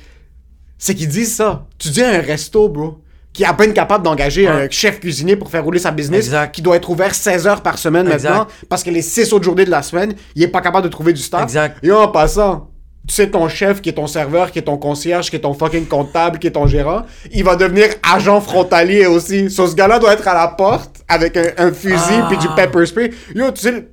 c'est 0.78 0.94
qu'ils 0.94 1.08
disent 1.08 1.34
ça. 1.34 1.66
Tu 1.78 1.88
dis 1.88 2.02
à 2.02 2.10
un 2.10 2.20
resto, 2.20 2.68
bro, 2.68 2.98
qui 3.32 3.42
est 3.44 3.46
à 3.46 3.52
peine 3.54 3.72
capable 3.72 4.04
d'engager 4.04 4.48
Ouais. 4.48 4.64
un 4.66 4.70
chef 4.70 5.00
cuisinier 5.00 5.36
pour 5.36 5.50
faire 5.50 5.62
rouler 5.64 5.78
sa 5.78 5.90
business, 5.90 6.26
Exact. 6.26 6.52
qui 6.54 6.62
doit 6.62 6.76
être 6.76 6.88
ouvert 6.90 7.14
16 7.14 7.46
heures 7.46 7.62
par 7.62 7.78
semaine 7.78 8.10
Exact. 8.10 8.30
maintenant, 8.30 8.46
parce 8.68 8.82
que 8.82 8.90
les 8.90 9.02
6 9.02 9.32
autres 9.32 9.44
journées 9.44 9.64
de 9.64 9.70
la 9.70 9.82
semaine, 9.82 10.14
il 10.34 10.42
est 10.42 10.48
pas 10.48 10.60
capable 10.60 10.84
de 10.84 10.90
trouver 10.90 11.12
du 11.12 11.22
staff. 11.22 11.42
Exact. 11.42 11.78
Et 11.84 11.92
en 11.92 12.08
passant, 12.08 12.70
tu 13.06 13.14
sais, 13.14 13.30
ton 13.30 13.48
chef, 13.48 13.80
qui 13.80 13.88
est 13.90 13.92
ton 13.94 14.06
serveur, 14.06 14.50
qui 14.50 14.58
est 14.58 14.62
ton 14.62 14.76
concierge, 14.76 15.30
qui 15.30 15.36
est 15.36 15.40
ton 15.40 15.54
fucking 15.54 15.86
comptable, 15.86 16.38
qui 16.38 16.46
est 16.48 16.50
ton 16.52 16.66
gérant, 16.66 17.02
il 17.32 17.44
va 17.44 17.54
devenir 17.56 17.86
agent 18.02 18.40
frontalier 18.40 19.06
aussi. 19.06 19.50
So, 19.50 19.66
ce 19.66 19.74
gars-là 19.74 19.98
doit 19.98 20.12
être 20.14 20.26
à 20.28 20.34
la 20.34 20.48
porte 20.48 20.96
avec 21.08 21.36
un, 21.36 21.44
un 21.58 21.72
fusil 21.72 21.96
Ah. 22.22 22.26
puis 22.28 22.38
du 22.38 22.48
pepper 22.56 22.84
spray. 22.86 23.10
Yo, 23.34 23.50
tu 23.52 23.60
sais, 23.62 23.88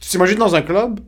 tu 0.00 0.08
t'imagines 0.10 0.38
dans 0.38 0.54
un 0.54 0.62
club? 0.62 1.00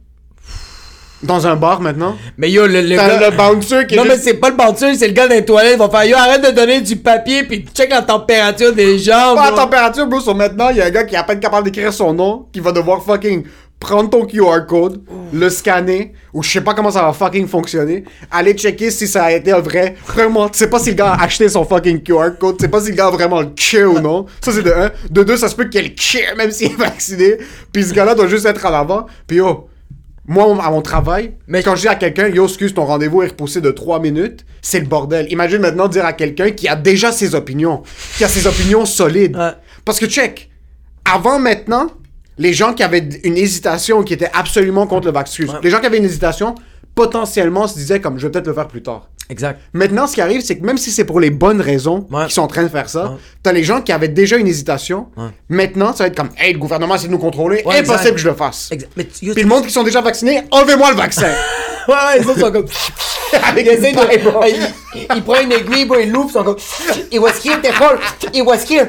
Dans 1.23 1.47
un 1.47 1.55
bar 1.55 1.81
maintenant? 1.81 2.17
Mais 2.37 2.51
yo, 2.51 2.67
le, 2.67 2.81
le 2.81 2.97
gars... 2.97 3.31
le 3.31 3.37
bouncer 3.37 3.87
qui 3.87 3.95
est 3.95 3.97
Non, 3.97 4.05
mais 4.05 4.15
juste- 4.15 4.25
c'est 4.25 4.35
pas 4.35 4.51
le 4.51 4.57
bouncer, 4.57 4.95
c'est 4.97 5.07
le 5.07 5.13
gars 5.15 5.29
dans 5.29 5.35
les 5.35 5.45
toilettes. 5.45 5.75
Il 5.75 5.79
va 5.79 5.89
faire 5.89 6.05
yo, 6.05 6.17
arrête 6.17 6.45
de 6.45 6.51
donner 6.51 6.81
du 6.81 6.97
papier, 6.97 7.45
puis 7.45 7.65
check 7.73 7.91
la 7.91 8.03
température 8.03 8.73
des 8.75 8.99
gens. 8.99 9.35
Pas 9.37 9.45
à 9.45 9.51
bro. 9.53 9.61
température, 9.61 10.07
bro. 10.07 10.21
Sur 10.21 10.35
maintenant, 10.35 10.71
il 10.71 10.79
y 10.79 10.81
a 10.83 10.87
un 10.87 10.91
gars 10.91 11.05
qui 11.05 11.15
est 11.15 11.19
à 11.19 11.23
peine 11.23 11.39
capable 11.41 11.65
d'écrire 11.71 11.93
son 11.93 12.13
nom, 12.13 12.47
qui 12.53 12.59
va 12.61 12.73
devoir 12.73 13.03
fucking 13.05 13.45
prendre 13.79 14.11
ton 14.11 14.25
QR 14.27 14.65
code, 14.69 15.01
le 15.33 15.51
scanner, 15.51 16.13
ou 16.33 16.41
je 16.43 16.51
sais 16.51 16.61
pas 16.61 16.73
comment 16.73 16.93
ça 16.93 17.03
va 17.03 17.13
fucking 17.13 17.49
fonctionner, 17.49 18.05
aller 18.31 18.53
checker 18.55 18.93
si 18.93 19.09
ça 19.09 19.25
a 19.25 19.33
été 19.33 19.51
un 19.51 19.59
vrai. 19.59 19.97
Vraiment, 20.07 20.49
tu 20.49 20.59
sais 20.59 20.69
pas 20.71 20.79
si 20.79 20.91
le 20.91 20.95
gars 20.97 21.13
a 21.15 21.25
acheté 21.25 21.49
son 21.49 21.65
fucking 21.65 22.01
QR 22.03 22.31
code, 22.39 22.59
tu 22.59 22.65
sais 22.65 22.71
pas 22.71 22.81
si 22.81 22.91
le 22.91 22.95
gars 22.97 23.07
a 23.09 23.11
vraiment 23.11 23.41
le 23.41 23.49
cure 23.57 23.95
ou 23.95 23.99
non. 23.99 24.27
Ça, 24.41 24.53
c'est 24.53 24.63
de 24.63 24.71
un. 24.73 24.91
De 25.11 25.23
deux, 25.25 25.37
ça 25.37 25.49
se 25.49 25.57
peut 25.57 25.65
qu'il 25.65 25.81
ait 25.81 25.89
le 25.89 25.95
cure, 25.95 26.37
même 26.37 26.53
s'il 26.53 26.69
est 26.71 26.77
vacciné. 26.77 27.39
Puis 27.73 27.83
ce 27.85 27.93
gars-là 27.93 28.15
doit 28.15 28.29
juste 28.29 28.47
être 28.47 28.65
en 28.67 28.73
avant. 28.75 29.07
Puis 29.27 29.39
yo. 29.39 29.69
Moi, 30.27 30.57
à 30.63 30.71
mon 30.71 30.83
travail, 30.83 31.33
Mais- 31.49 31.63
quand 31.65 31.75
je 31.75 31.83
dis 31.83 31.89
à 31.89 31.97
quelqu'un, 31.97 32.29
yo, 32.29 32.45
excuse, 32.47 32.73
ton 32.75 32.85
rendez-vous 32.85 33.23
est 33.23 33.29
repoussé 33.29 33.61
de 33.61 33.71
3 33.73 33.99
minutes, 34.01 34.45
c'est 34.63 34.79
le 34.81 34.87
bordel. 34.87 35.27
Imagine 35.33 35.59
maintenant 35.59 35.89
dire 35.89 36.05
à 36.05 36.13
quelqu'un 36.13 36.51
qui 36.51 36.69
a 36.69 36.77
déjà 36.77 37.11
ses 37.11 37.35
opinions, 37.35 37.83
qui 38.17 38.23
a 38.25 38.29
ses 38.29 38.47
opinions 38.47 38.87
solides. 38.87 39.37
Ouais. 39.37 39.51
Parce 39.85 39.99
que, 39.99 40.07
check, 40.07 40.49
avant 41.05 41.41
maintenant, 41.41 41.89
les 42.39 42.53
gens 42.53 42.73
qui 42.73 42.85
avaient 42.85 43.07
une 43.25 43.37
hésitation, 43.37 44.05
qui 44.05 44.15
étaient 44.15 44.31
absolument 44.33 44.87
contre 44.87 45.07
le 45.09 45.13
vaccin, 45.13 45.45
Ouais. 45.45 45.55
les 45.63 45.71
gens 45.71 45.81
qui 45.81 45.87
avaient 45.87 45.99
une 45.99 46.05
hésitation, 46.05 46.55
potentiellement 46.95 47.67
se 47.67 47.75
disaient 47.75 48.01
comme, 48.01 48.19
je 48.19 48.27
vais 48.27 48.31
peut-être 48.31 48.47
le 48.47 48.55
faire 48.55 48.69
plus 48.69 48.83
tard. 48.83 49.09
Exact. 49.31 49.61
Maintenant, 49.73 50.07
ce 50.07 50.15
qui 50.15 50.21
arrive, 50.21 50.43
c'est 50.43 50.59
que 50.59 50.65
même 50.67 50.77
si 50.77 50.91
c'est 50.91 51.05
pour 51.05 51.19
les 51.21 51.31
bonnes 51.31 51.61
raisons 51.61 52.07
Ouais. 52.11 52.25
qu'ils 52.25 52.33
sont 52.33 52.43
en 52.43 52.47
train 52.49 52.65
de 52.65 52.69
faire 52.69 52.89
ça, 52.91 53.05
Ouais. 53.13 53.17
t'as 53.43 53.53
les 53.53 53.65
gens 53.65 53.81
qui 53.81 53.93
avaient 53.93 54.09
déjà 54.09 54.37
une 54.37 54.47
hésitation. 54.47 55.07
Ouais. 55.17 55.29
Maintenant, 55.49 55.93
ça 55.95 56.05
va 56.05 56.09
être 56.09 56.17
comme, 56.17 56.31
hey, 56.39 56.53
le 56.53 56.59
gouvernement 56.59 56.97
essaie 56.97 57.07
de 57.07 57.13
nous 57.13 57.19
contrôler, 57.19 57.63
impossible 57.67 58.13
que 58.15 58.21
je 58.21 58.29
le 58.29 58.35
fasse. 58.35 58.71
Exact. 58.73 58.91
Mais 58.97 59.05
Puis 59.05 59.33
le 59.43 59.47
monde 59.47 59.65
qui 59.65 59.73
sont 59.73 59.85
déjà 59.85 60.01
vaccinés, 60.01 60.43
enlevez-moi 60.51 60.91
le 60.91 60.97
vaccin. 60.97 61.29
Ouais, 61.89 61.95
ouais, 61.95 62.19
les 62.21 62.27
autres 62.27 62.41
sont 62.41 62.53
comme. 62.53 62.67
Avec 63.45 63.67
Il 63.67 63.73
essaie 63.73 63.93
de. 63.93 63.99
il, 65.15 65.23
prend 65.23 65.41
une 65.41 65.53
aiguille, 65.53 65.89
il 66.03 66.11
l'ouvre, 66.13 66.29
ils 66.29 66.33
sont 66.33 66.45
comme. 66.45 66.57
It 67.11 67.19
was 67.19 67.33
here, 67.45 67.61
t'es 67.63 67.73
folle. 67.73 67.99
It 68.33 68.43
was 68.45 68.59
here. 68.71 68.89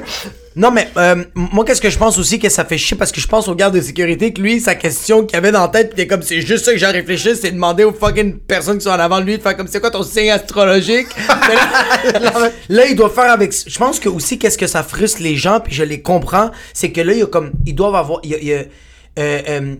Non, 0.55 0.69
mais 0.69 0.88
euh, 0.97 1.23
moi, 1.33 1.65
qu'est-ce 1.65 1.81
que 1.81 1.89
je 1.89 1.97
pense 1.97 2.19
aussi 2.19 2.38
que 2.38 2.47
ça 2.47 2.63
fait 2.63 2.77
chier 2.77 2.95
parce 2.95 3.12
que 3.12 3.19
je 3.19 3.27
pense 3.27 3.47
au 3.47 3.55
garde 3.55 3.73
de 3.73 3.81
sécurité 3.81 4.33
que 4.33 4.39
lui, 4.41 4.59
sa 4.59 4.75
question 4.75 5.25
qu'il 5.25 5.35
avait 5.35 5.51
dans 5.51 5.62
la 5.63 5.67
tête, 5.69 5.95
pis 5.95 6.05
comme, 6.05 6.21
c'est 6.21 6.41
juste 6.41 6.65
ça 6.65 6.73
que 6.73 6.77
j'ai 6.77 6.85
réfléchi, 6.85 7.35
c'est 7.35 7.50
demander 7.51 7.85
aux 7.85 7.93
fucking 7.93 8.38
personnes 8.38 8.77
qui 8.77 8.83
sont 8.83 8.91
en 8.91 9.00
avant 9.00 9.19
de 9.19 9.25
lui 9.25 9.38
de 9.38 9.41
faire 9.41 9.57
comme, 9.57 9.67
c'est 9.67 9.79
quoi 9.79 9.89
ton 9.89 10.03
signe 10.03 10.29
astrologique? 10.29 11.07
Là, 12.21 12.51
là, 12.69 12.85
il 12.85 12.95
doit 12.95 13.09
faire 13.09 13.31
avec. 13.31 13.51
Je 13.65 13.79
pense 13.79 14.00
que 14.00 14.09
aussi, 14.09 14.38
qu'est-ce 14.38 14.57
que 14.57 14.67
ça 14.67 14.83
frustre 14.83 15.21
les 15.23 15.35
gens, 15.38 15.59
puis 15.59 15.73
je 15.73 15.83
les 15.83 16.01
comprends, 16.01 16.51
c'est 16.73 16.91
que 16.91 17.01
là, 17.01 17.13
il 17.13 17.19
y 17.19 17.23
a 17.23 17.25
comme. 17.27 17.51
Ils 17.65 17.73
doivent 17.73 17.95
avoir. 17.95 18.19
il 18.23 18.31
y 18.31 18.35
a- 18.35 18.39
il 18.39 18.47
y 18.47 18.53
a, 18.53 18.57
euh, 19.19 19.41
euh, 19.50 19.75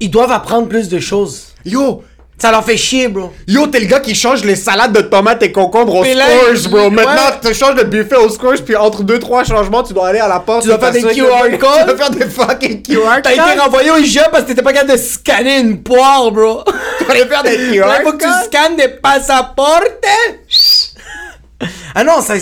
ils 0.00 0.10
doivent 0.10 0.32
apprendre 0.32 0.68
plus 0.68 0.88
de 0.88 0.98
choses. 0.98 1.48
Yo, 1.66 2.02
Ça 2.36 2.50
leur 2.50 2.64
fait 2.64 2.76
chier, 2.76 3.06
bro. 3.08 3.32
Yo, 3.46 3.68
t'es 3.68 3.78
le 3.80 3.86
gars 3.86 4.00
qui 4.00 4.14
change 4.14 4.44
les 4.44 4.56
salades 4.56 4.92
de 4.92 5.00
tomates 5.02 5.42
et 5.44 5.52
concombres 5.52 5.94
au 5.94 6.04
Scores, 6.04 6.68
bro. 6.68 6.78
ouais. 6.84 6.90
Maintenant, 6.90 7.38
tu 7.42 7.54
changes 7.54 7.76
le 7.76 7.84
buffet 7.84 8.16
au 8.16 8.28
Scores, 8.28 8.62
puis 8.66 8.74
entre 8.76 9.02
deux, 9.04 9.18
trois 9.20 9.44
changements, 9.44 9.82
tu 9.84 9.92
dois 9.94 10.08
aller 10.08 10.18
à 10.18 10.26
la 10.28 10.40
porte. 10.40 10.62
Tu 10.62 10.68
dois 10.68 10.78
faire 10.78 10.90
des 10.90 11.00
QR 11.02 11.58
codes. 11.58 11.78
Tu 11.78 11.86
dois 11.86 11.96
faire 11.96 12.10
des 12.10 12.26
fucking 12.26 12.82
QR 12.82 13.20
T'as 13.22 13.30
été 13.32 13.40
codes. 13.40 13.58
renvoyé 13.60 13.90
au 13.92 13.96
IGA 13.96 14.28
parce 14.30 14.42
que 14.42 14.48
t'étais 14.48 14.62
pas 14.62 14.72
capable 14.72 14.92
de 14.92 14.96
scanner 14.98 15.60
une 15.60 15.82
poire, 15.82 16.30
bro. 16.32 16.64
Tu 16.98 17.04
dois 17.04 17.14
aller 17.14 17.26
faire 17.26 17.42
des 17.44 17.56
QR 17.72 17.86
Là, 17.86 18.00
faut 18.02 18.12
que 18.12 18.18
tu 18.18 18.24
codes. 18.28 18.44
scannes 18.46 18.76
des 18.76 18.88
passaportes. 18.88 20.04
ah 21.94 22.04
non, 22.04 22.20
ça. 22.20 22.34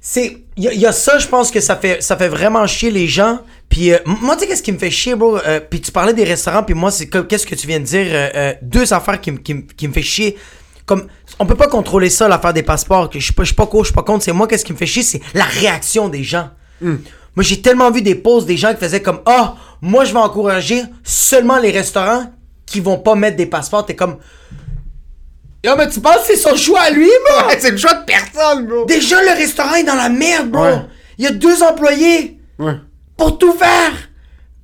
C'est. 0.00 0.38
Il 0.56 0.72
y, 0.72 0.78
y 0.78 0.86
a 0.86 0.92
ça, 0.92 1.18
je 1.18 1.26
pense 1.28 1.50
que 1.50 1.60
ça 1.60 1.76
fait, 1.76 2.02
ça 2.02 2.16
fait 2.16 2.28
vraiment 2.28 2.66
chier 2.66 2.90
les 2.90 3.06
gens. 3.06 3.38
Puis, 3.68 3.92
euh, 3.92 3.98
moi, 4.06 4.34
tu 4.34 4.42
sais, 4.42 4.48
qu'est-ce 4.48 4.62
qui 4.62 4.72
me 4.72 4.78
fait 4.78 4.90
chier, 4.90 5.14
bro? 5.14 5.36
Euh, 5.38 5.60
puis, 5.60 5.80
tu 5.80 5.92
parlais 5.92 6.14
des 6.14 6.24
restaurants, 6.24 6.62
puis 6.62 6.74
moi, 6.74 6.90
c'est 6.90 7.06
qu'est-ce 7.08 7.46
que 7.46 7.54
tu 7.54 7.66
viens 7.66 7.78
de 7.80 7.84
dire? 7.84 8.06
euh, 8.10 8.28
euh, 8.34 8.54
deux 8.62 8.92
affaires 8.92 9.20
qui, 9.20 9.32
me- 9.32 9.38
qui, 9.38 9.66
qui 9.66 9.88
me 9.88 9.92
fait 9.92 10.02
chier. 10.02 10.38
Comme, 10.86 11.06
on 11.38 11.44
peut 11.44 11.54
pas 11.54 11.68
contrôler 11.68 12.08
ça, 12.08 12.28
l'affaire 12.28 12.54
des 12.54 12.62
passeports. 12.62 13.10
Je 13.12 13.18
suis 13.18 13.34
pas, 13.34 13.42
pas 13.56 13.66
coach, 13.66 13.82
je 13.82 13.86
suis 13.88 13.94
pas 13.94 14.02
contre. 14.02 14.24
C'est 14.24 14.32
moi, 14.32 14.48
qu'est-ce 14.48 14.64
qui 14.64 14.72
me 14.72 14.78
fait 14.78 14.86
chier? 14.86 15.02
C'est 15.02 15.20
la 15.34 15.44
réaction 15.44 16.08
des 16.08 16.22
gens. 16.24 16.48
Moi, 16.80 16.96
j'ai 17.40 17.60
tellement 17.60 17.90
vu 17.90 18.00
des 18.02 18.14
posts 18.14 18.46
des 18.46 18.56
gens 18.56 18.72
qui 18.72 18.80
faisaient 18.80 19.02
comme 19.02 19.20
Ah, 19.26 19.54
moi, 19.82 20.04
je 20.06 20.12
vais 20.12 20.18
encourager 20.18 20.82
seulement 21.04 21.58
les 21.58 21.70
restaurants 21.70 22.24
qui 22.64 22.80
vont 22.80 22.98
pas 22.98 23.14
mettre 23.16 23.36
des 23.36 23.46
passeports, 23.46 23.84
t'es 23.84 23.94
comme. 23.94 24.16
Yo, 25.64 25.72
mais 25.76 25.88
tu 25.90 26.00
penses 26.00 26.18
que 26.18 26.26
c'est 26.28 26.36
son 26.36 26.56
choix 26.56 26.80
à 26.80 26.90
lui, 26.90 27.08
bro? 27.28 27.50
C'est 27.58 27.70
le 27.72 27.76
choix 27.76 27.94
de 27.94 28.04
personne, 28.04 28.66
bro. 28.66 28.84
Déjà, 28.86 29.20
le 29.22 29.36
restaurant 29.36 29.74
est 29.74 29.84
dans 29.84 29.94
la 29.94 30.08
merde, 30.08 30.48
bro. 30.50 30.62
Ouais. 30.62 30.78
Il 31.18 31.24
y 31.24 31.28
a 31.28 31.32
deux 31.32 31.62
employés 31.62 32.38
Ouais. 32.58 32.74
Pour 33.18 33.36
tout 33.36 33.52
faire. 33.52 33.92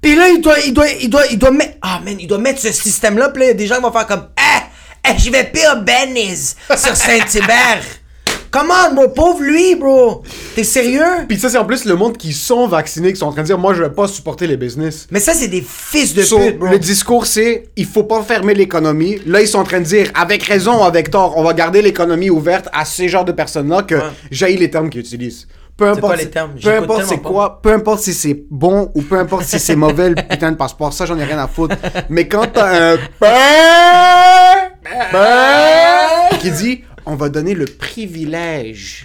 Puis 0.00 0.14
là, 0.14 0.28
il 0.28 0.40
doit, 0.40 0.58
il 0.60 0.72
doit, 0.72 0.86
il 1.02 1.10
doit, 1.10 1.26
il 1.30 1.38
doit 1.38 1.50
mettre, 1.50 1.74
ah 1.82 2.00
man, 2.04 2.16
il 2.18 2.26
doit 2.26 2.38
mettre 2.38 2.60
ce 2.60 2.72
système-là. 2.72 3.28
Puis 3.30 3.40
là, 3.40 3.46
il 3.46 3.48
y 3.48 3.52
a 3.52 3.54
des 3.54 3.66
gens 3.66 3.76
qui 3.76 3.82
vont 3.82 3.92
faire 3.92 4.06
comme, 4.06 4.28
eh, 4.38 5.10
eh, 5.10 5.18
je 5.18 5.30
vais 5.30 5.44
pire 5.44 5.82
Benny's 5.82 6.56
sur 6.76 6.96
Saint-Hubert. 6.96 7.82
Comment, 8.50 8.92
bro, 8.94 9.08
pauvre 9.08 9.42
lui, 9.42 9.74
bro. 9.74 10.22
T'es 10.54 10.62
sérieux? 10.62 11.24
Puis 11.28 11.40
ça, 11.40 11.48
c'est 11.48 11.58
en 11.58 11.64
plus 11.64 11.86
le 11.86 11.96
monde 11.96 12.16
qui 12.16 12.32
sont 12.32 12.68
vaccinés, 12.68 13.12
qui 13.12 13.18
sont 13.18 13.26
en 13.26 13.32
train 13.32 13.40
de 13.42 13.46
dire, 13.48 13.58
moi, 13.58 13.74
je 13.74 13.82
vais 13.82 13.90
pas 13.90 14.06
supporter 14.06 14.46
les 14.46 14.56
business. 14.56 15.08
Mais 15.10 15.18
ça, 15.18 15.34
c'est 15.34 15.48
des 15.48 15.64
fils 15.66 16.14
de 16.14 16.22
So, 16.22 16.38
pute, 16.38 16.58
bro. 16.60 16.68
le 16.70 16.78
discours, 16.78 17.26
c'est 17.26 17.70
il 17.74 17.84
faut 17.86 18.04
pas 18.04 18.22
fermer 18.22 18.54
l'économie. 18.54 19.18
Là, 19.26 19.40
ils 19.40 19.48
sont 19.48 19.58
en 19.58 19.64
train 19.64 19.80
de 19.80 19.84
dire, 19.84 20.12
avec 20.14 20.44
raison 20.44 20.80
ou 20.80 20.84
avec 20.84 21.10
tort, 21.10 21.36
on 21.36 21.42
va 21.42 21.52
garder 21.52 21.82
l'économie 21.82 22.30
ouverte 22.30 22.68
à 22.72 22.84
ces 22.84 23.08
genres 23.08 23.24
de 23.24 23.32
personnes-là 23.32 23.82
que 23.82 23.96
Ouais. 23.96 24.56
les 24.56 24.70
termes 24.70 24.88
qu'ils 24.88 25.00
utilisent. 25.00 25.48
Peu 25.76 25.88
importe, 25.88 26.00
quoi 26.00 26.16
les 26.16 26.30
termes? 26.30 26.52
peu 26.52 26.60
J'écoute 26.60 26.84
importe 26.84 27.04
c'est 27.06 27.16
pas. 27.16 27.28
quoi, 27.28 27.60
peu 27.62 27.72
importe 27.72 28.00
si 28.00 28.14
c'est 28.14 28.44
bon 28.50 28.92
ou 28.94 29.02
peu 29.02 29.18
importe 29.18 29.44
si 29.44 29.58
c'est 29.58 29.74
mauvais 29.74 30.10
le 30.10 30.14
putain 30.14 30.52
de 30.52 30.56
passeport, 30.56 30.92
ça 30.92 31.04
j'en 31.04 31.18
ai 31.18 31.24
rien 31.24 31.38
à 31.38 31.48
foutre. 31.48 31.76
Mais 32.08 32.28
quand 32.28 32.46
t'as 32.52 32.92
un 32.92 32.96
qui 36.40 36.50
dit 36.52 36.84
on 37.06 37.16
va 37.16 37.28
donner 37.28 37.54
le 37.54 37.66
privilège. 37.66 39.04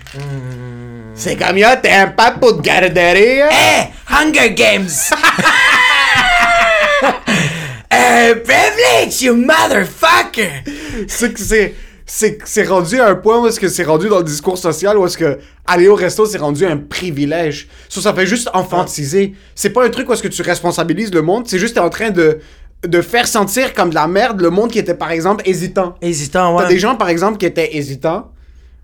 C'est 1.15 1.35
comme 1.35 1.57
yo, 1.57 1.67
t'es 1.81 1.91
un 1.91 2.07
papo 2.07 2.53
de 2.53 2.61
garderie. 2.61 3.41
hein? 3.41 3.49
Eh, 3.51 4.13
Hunger 4.13 4.53
Games. 4.53 4.89
Eh, 7.91 8.35
privilege, 8.35 9.23
you 9.23 9.35
motherfucker. 9.35 10.63
c'est 11.07 11.33
que 11.33 11.39
c'est 11.39 11.73
c'est 12.09 12.67
rendu 12.67 12.99
à 12.99 13.07
un 13.07 13.15
point 13.15 13.39
où 13.39 13.47
est-ce 13.47 13.59
que 13.59 13.67
c'est 13.67 13.83
rendu 13.83 14.09
dans 14.09 14.17
le 14.17 14.23
discours 14.23 14.57
social 14.57 14.97
où 14.97 15.05
est-ce 15.05 15.17
que 15.17 15.37
aller 15.67 15.87
au 15.87 15.93
resto 15.93 16.25
c'est 16.25 16.39
rendu 16.39 16.65
un 16.65 16.77
privilège. 16.77 17.67
So, 17.87 18.01
ça 18.01 18.13
fait 18.13 18.25
juste 18.25 18.49
enfantiser. 18.53 19.35
C'est 19.53 19.69
pas 19.69 19.85
un 19.85 19.89
truc 19.89 20.09
où 20.09 20.13
est-ce 20.13 20.23
que 20.23 20.27
tu 20.27 20.41
responsabilises 20.41 21.13
le 21.13 21.21
monde, 21.21 21.47
c'est 21.47 21.59
juste 21.59 21.75
t'es 21.75 21.79
en 21.79 21.89
train 21.89 22.09
de 22.09 22.39
de 22.87 23.01
faire 23.01 23.27
sentir 23.27 23.73
comme 23.73 23.89
de 23.89 23.95
la 23.95 24.07
merde 24.07 24.41
le 24.41 24.49
monde 24.49 24.71
qui 24.71 24.79
était 24.79 24.95
par 24.95 25.11
exemple 25.11 25.43
hésitant. 25.47 25.95
Hésitant, 26.01 26.55
ouais. 26.55 26.63
T'as 26.63 26.69
des 26.69 26.79
gens 26.79 26.95
par 26.95 27.09
exemple 27.09 27.37
qui 27.37 27.45
étaient 27.45 27.75
hésitants. 27.75 28.31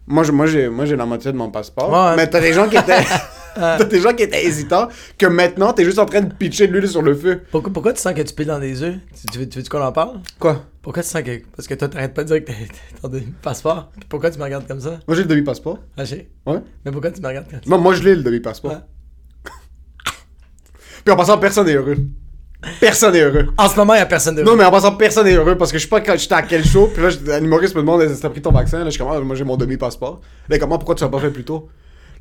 Moi 0.08 0.24
je- 0.24 0.32
moi 0.32 0.46
j'ai 0.46 0.70
moi 0.70 0.86
j'ai 0.86 0.96
la 0.96 1.06
moitié 1.06 1.32
de 1.32 1.38
mon 1.38 1.50
passeport, 1.50 1.92
Ouais. 1.92 2.16
mais 2.16 2.30
t'as 2.30 2.40
des 2.40 2.54
gens 2.54 2.70
qui 2.70 2.78
étaient 2.78 3.04
t'as 3.56 3.84
des 3.86 4.00
gens 4.02 4.14
qui 4.14 4.22
étaient 4.24 4.46
hésitants 4.46 4.88
que 5.18 5.26
maintenant 5.26 5.74
t'es 5.74 5.84
juste 5.84 5.98
en 5.98 6.06
train 6.06 6.22
de 6.22 6.32
pitcher 6.32 6.68
de 6.68 6.74
l'huile 6.74 6.88
sur 6.88 7.02
le 7.02 7.16
feu. 7.16 7.42
Pourquoi, 7.52 7.74
pourquoi 7.74 7.94
tu 7.94 8.02
sens 8.02 8.14
que 8.14 8.22
tu 8.22 8.34
piles 8.34 8.46
dans 8.48 8.60
des 8.60 8.84
œufs? 8.84 8.96
Tu, 9.20 9.26
tu 9.32 9.40
veux, 9.40 9.50
tu 9.50 9.60
veux 9.60 9.66
qu'on 9.68 9.82
en 9.82 9.92
parle? 9.92 10.20
Quoi? 10.40 10.64
Pourquoi 10.84 11.02
tu 11.02 11.10
sens 11.10 11.24
que. 11.24 11.42
Parce 11.56 11.68
que 11.68 11.74
toi, 11.74 11.88
t'arrêtes 11.88 12.14
pas 12.14 12.24
de 12.24 12.28
dire 12.28 12.46
que 12.46 12.52
t'es 12.52 12.68
ton 13.02 13.08
demi-passeport. 13.08 13.92
Pourquoi 14.08 14.30
tu 14.30 14.38
me 14.38 14.44
regardes 14.44 14.68
comme 14.68 14.80
ça? 14.82 15.00
Moi 15.08 15.16
j'ai 15.18 15.24
le 15.24 15.28
demi 15.30 15.42
passeport. 15.42 15.80
Ah, 15.98 16.06
j'ai. 16.06 16.30
Ouais. 16.46 16.60
Mais 16.86 16.92
pourquoi 16.92 17.10
tu 17.10 17.22
me 17.22 17.28
regardes 17.28 17.50
comme 17.50 17.60
ça? 17.64 17.68
Non, 17.70 17.80
moi 17.80 17.96
je 17.96 18.04
l'ai 18.04 18.14
le 18.16 18.22
demi 18.22 18.40
passeport. 18.42 18.72
Ouais. 18.74 18.78
Puis 21.04 21.14
en 21.14 21.18
passant, 21.18 21.38
personne 21.38 21.66
n'est 21.68 21.74
heureux. 21.76 21.98
Personne 22.80 23.14
n'est 23.14 23.22
heureux. 23.22 23.48
En 23.58 23.70
ce 23.70 23.76
moment, 23.76 23.96
y 23.96 24.00
a 24.00 24.06
personne 24.06 24.36
de. 24.36 24.44
Non, 24.44 24.56
mais 24.56 24.66
en 24.66 24.72
passant, 24.72 24.96
personne 24.96 25.26
n'est 25.26 25.34
heureux 25.34 25.58
parce 25.58 25.72
que 25.72 25.78
je 25.78 25.84
sais 25.84 25.90
pas 25.90 26.02
quand 26.02 26.18
j'étais 26.18 26.36
à 26.36 26.42
quel 26.42 26.66
show. 26.66 26.90
Puis 26.94 27.04
là, 27.04 27.10
un 27.38 27.44
humoriste 27.44 27.76
me 27.76 27.82
demande 27.82 28.04
t'as 28.20 28.30
pris 28.30 28.42
ton 28.42 28.52
vaccin? 28.52 28.80
Là, 28.80 28.86
je 28.86 28.90
suis 28.92 29.00
comme, 29.00 29.12
ah, 29.12 29.20
moi 29.20 29.36
j'ai 29.36 29.44
mon 29.44 29.58
demi-passeport. 29.58 30.22
Là, 30.50 30.60
comment, 30.60 30.78
pourquoi 30.78 30.96
tu 30.96 31.04
l'as 31.04 31.10
pas 31.10 31.20
fait 31.20 31.32
plus 31.32 31.46
tôt? 31.46 31.70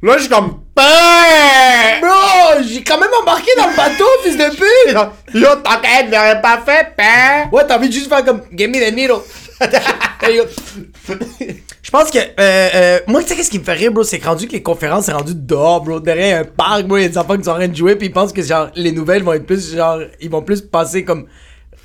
Là, 0.02 0.14
je 0.16 0.22
suis 0.22 0.30
comme, 0.30 0.60
Ben! 0.76 2.00
Bro, 2.00 2.62
j'ai 2.68 2.82
quand 2.82 2.98
même 2.98 3.10
embarqué 3.22 3.50
dans 3.56 3.68
le 3.68 3.76
bateau, 3.76 4.04
fils 4.22 4.36
de 4.36 4.50
pute! 4.50 4.96
Yo, 5.34 5.48
t'inquiète, 5.62 6.06
je 6.06 6.10
l'aurais 6.10 6.40
pas 6.40 6.58
fait, 6.64 6.92
ben! 6.96 7.48
Ouais, 7.50 7.64
t'as 7.66 7.78
envie 7.78 7.88
de 7.88 7.94
juste 7.94 8.08
faire 8.08 8.24
comme 8.24 8.42
Give 8.52 8.68
me 8.68 8.80
the 8.80 8.92
needle. 8.94 9.20
Je 11.84 11.90
pense 11.90 12.10
que. 12.10 12.18
Euh, 12.18 12.30
euh, 12.40 12.98
moi, 13.06 13.22
tu 13.22 13.28
sais, 13.28 13.36
qu'est-ce 13.36 13.50
qui 13.50 13.58
me 13.58 13.64
fait 13.64 13.74
rire, 13.74 13.92
bro? 13.92 14.02
C'est 14.02 14.24
rendu 14.24 14.46
que 14.48 14.52
les 14.52 14.62
conférences, 14.62 15.04
c'est 15.04 15.12
rendu 15.12 15.34
dehors, 15.34 15.82
bro. 15.82 16.00
Derrière 16.00 16.40
un 16.40 16.44
parc, 16.44 16.86
bro. 16.86 16.96
Il 16.96 17.02
y 17.02 17.04
a 17.04 17.08
des 17.10 17.18
enfants 17.18 17.36
qui 17.36 17.44
sont 17.44 17.50
en 17.50 17.56
train 17.56 17.68
de 17.68 17.76
jouer, 17.76 17.94
puis 17.94 18.06
ils 18.06 18.12
pensent 18.12 18.32
que, 18.32 18.40
genre, 18.42 18.70
les 18.74 18.90
nouvelles 18.90 19.22
vont 19.22 19.34
être 19.34 19.44
plus, 19.44 19.74
genre, 19.76 20.00
ils 20.18 20.30
vont 20.30 20.40
plus 20.40 20.62
passer 20.62 21.04
comme. 21.04 21.26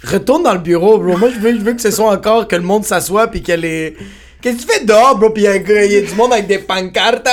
Retourne 0.01 0.43
dans 0.43 0.53
le 0.53 0.59
bureau, 0.59 0.97
bro. 0.99 1.17
Moi, 1.17 1.29
je 1.31 1.39
veux, 1.39 1.51
je 1.51 1.61
veux 1.61 1.73
que 1.73 1.81
ce 1.81 1.91
soit 1.91 2.09
encore 2.09 2.47
que 2.47 2.55
le 2.55 2.61
monde 2.61 2.85
s'assoie, 2.85 3.27
puis 3.27 3.43
que 3.43 3.51
les. 3.51 3.97
Qu'est-ce 4.41 4.65
que 4.65 4.71
tu 4.71 4.79
fais 4.79 4.85
dehors, 4.85 5.17
bro? 5.17 5.31
Puis 5.31 5.43
il 5.43 5.91
y, 5.91 5.97
a 5.97 6.01
du 6.01 6.15
monde 6.15 6.31
avec 6.31 6.47
des 6.47 6.59
pancartes. 6.59 7.27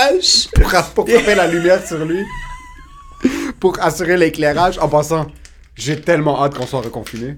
Pour, 0.92 1.04
pour 1.04 1.34
la 1.36 1.46
lumière 1.46 1.86
sur 1.86 2.04
lui. 2.04 2.24
Pour 3.60 3.80
assurer 3.80 4.16
l'éclairage. 4.16 4.76
En 4.80 4.88
passant, 4.88 5.28
j'ai 5.76 6.00
tellement 6.00 6.42
hâte 6.42 6.56
qu'on 6.56 6.66
soit 6.66 6.80
reconfiné. 6.80 7.36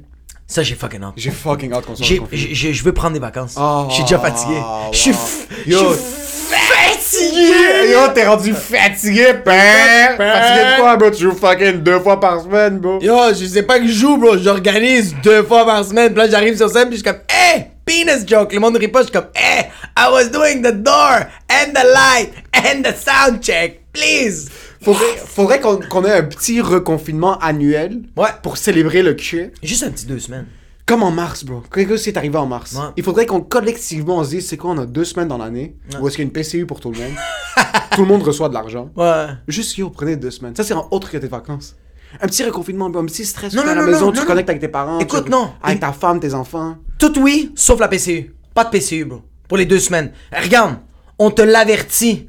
Ça, 0.51 0.63
j'ai 0.63 0.75
fucking 0.75 1.03
hâte. 1.03 1.13
J'ai 1.17 1.31
fucking 1.31 1.73
hâte 1.75 1.85
qu'on 1.85 1.95
soit 1.95 2.07
J'ai- 2.07 2.15
reconfiné. 2.19 2.49
j'ai- 2.55 2.73
Je 2.73 2.83
veux 2.83 2.93
prendre 2.93 3.13
des 3.13 3.19
vacances. 3.21 3.55
Oh, 3.61 3.87
Je 3.91 3.95
suis 3.97 4.03
déjà 4.05 4.19
fatigué. 4.19 4.55
Je 4.93 4.97
suis 4.99 5.11
wow. 5.11 5.17
f- 5.17 5.47
je 5.67 5.77
suis 5.77 6.57
fatigué. 6.73 7.93
Yo, 7.93 8.09
t'es 8.15 8.27
rendu 8.27 8.55
fatigué, 8.55 9.27
ben! 9.45 10.17
Fatigué 10.17 10.65
de 10.77 10.81
quoi, 10.81 10.97
bro? 10.97 11.11
Tu 11.11 11.23
joues 11.25 11.33
fucking 11.35 11.83
deux 11.83 12.01
fois 12.01 12.19
par 12.19 12.41
semaine, 12.41 12.79
bro? 12.79 12.99
Yo, 13.03 13.15
je 13.39 13.45
sais 13.45 13.63
pas 13.63 13.79
que 13.79 13.87
je 13.87 13.93
joue, 13.93 14.17
bro. 14.17 14.39
J'organise 14.39 15.15
deux 15.23 15.43
fois 15.43 15.67
par 15.67 15.85
semaine. 15.85 16.13
Puis 16.15 16.19
là, 16.23 16.31
j'arrive 16.31 16.57
sur 16.57 16.71
scène, 16.71 16.89
puis 16.89 16.97
je 16.99 17.03
suis 17.03 17.13
comme, 17.13 17.21
hey, 17.29 17.67
penis 17.89 18.27
joke. 18.27 18.53
Le 18.53 18.61
monde 18.61 18.79
suis 18.79 19.11
comme, 19.13 19.29
hey, 19.35 19.71
I 19.97 20.09
was 20.13 20.29
doing 20.31 20.63
the 20.63 20.75
door, 20.75 21.27
and 21.51 21.73
the 21.73 21.85
light, 21.85 22.33
and 22.55 22.83
the 22.83 22.95
sound 22.95 23.41
check. 23.43 23.81
Please. 23.93 24.49
Faudrait, 24.83 25.17
faudrait 25.17 25.61
qu'on 25.61 25.79
qu'on 25.81 26.05
ait 26.05 26.13
un 26.13 26.23
petit 26.23 26.61
reconfinement 26.61 27.39
annuel 27.39 28.03
Ouais. 28.17 28.29
pour 28.43 28.57
célébrer 28.59 29.03
le 29.03 29.15
cul. 29.15 29.53
Juste 29.63 29.83
un 29.83 29.91
petit 29.91 30.07
deux 30.07 30.21
semaines. 30.21 30.47
Comme 30.87 31.03
en 31.03 31.11
mars, 31.11 31.45
bro. 31.45 31.63
Qu'est-ce 31.75 32.05
qui 32.05 32.09
est 32.11 32.17
arrivé 32.17 32.39
en 32.39 32.47
mars? 32.47 32.73
Ouais. 32.75 32.85
Il 32.97 33.03
faudrait 33.03 33.27
qu'on 33.27 33.41
collectivement 33.41 34.23
se 34.25 34.31
dise, 34.31 34.47
c'est 34.49 34.57
quoi, 34.57 34.71
on 34.71 34.79
a 34.79 34.87
deux 34.87 35.05
semaines 35.05 35.29
dans 35.29 35.37
l'année, 35.39 35.75
Ouais. 35.93 35.99
où 36.01 36.07
est-ce 36.09 36.17
qu'il 36.17 36.25
y 36.25 36.27
a 36.27 36.29
une 36.29 36.33
PCU 36.33 36.65
pour 36.67 36.81
tout 36.81 36.93
le 36.93 36.99
monde? 36.99 37.13
tout 37.93 38.03
le 38.03 38.07
monde 38.07 38.23
reçoit 38.23 38.49
de 38.49 38.55
l'argent. 38.55 38.89
Ouais. 38.97 39.27
Juste, 39.49 39.77
yo, 39.77 39.91
prenez 39.91 40.17
deux 40.17 40.31
semaines. 40.31 40.55
Ça, 40.55 40.63
c'est 40.65 40.75
en 40.75 40.87
autre 40.91 41.11
que 41.11 41.19
tes 41.19 41.27
vacances. 41.29 41.75
Un 42.21 42.27
petit 42.27 42.43
reconfinement, 42.45 42.87
un 42.87 43.05
petit 43.07 43.25
stress. 43.25 43.53
Non, 43.55 43.63
es 43.63 43.67
à 43.67 43.69
non, 43.69 43.75
la 43.75 43.87
non, 43.87 43.93
maison, 43.93 44.07
non, 44.07 44.13
tu 44.13 44.19
non, 44.21 44.25
connectes 44.27 44.49
non. 44.49 44.53
avec 44.53 44.61
tes 44.63 44.69
parents. 44.69 44.99
Écoute, 44.99 45.25
tu- 45.27 45.31
non. 45.31 45.51
Avec 45.63 45.81
ta 45.81 45.93
femme, 45.93 46.21
tes 46.21 46.35
enfants. 46.35 46.77
Tout 46.99 47.19
oui, 47.19 47.53
sauf 47.55 47.79
la 47.81 47.89
PCU. 47.89 48.35
Pas 48.55 48.65
de 48.65 48.71
PCU, 48.71 49.05
bro. 49.05 49.23
Pour 49.47 49.57
les 49.59 49.67
deux 49.67 49.79
semaines. 49.79 50.13
Regarde, 50.33 50.77
on 51.19 51.31
te 51.31 51.43
l'avertit 51.43 52.27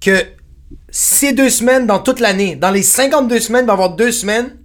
que 0.00 0.16
ces 0.90 1.32
deux 1.32 1.50
semaines 1.50 1.86
dans 1.86 1.98
toute 1.98 2.20
l'année, 2.20 2.56
dans 2.56 2.70
les 2.70 2.82
52 2.82 3.40
semaines, 3.40 3.64
il 3.64 3.66
va 3.66 3.72
y 3.72 3.74
avoir 3.74 3.94
deux 3.96 4.12
semaines 4.12 4.56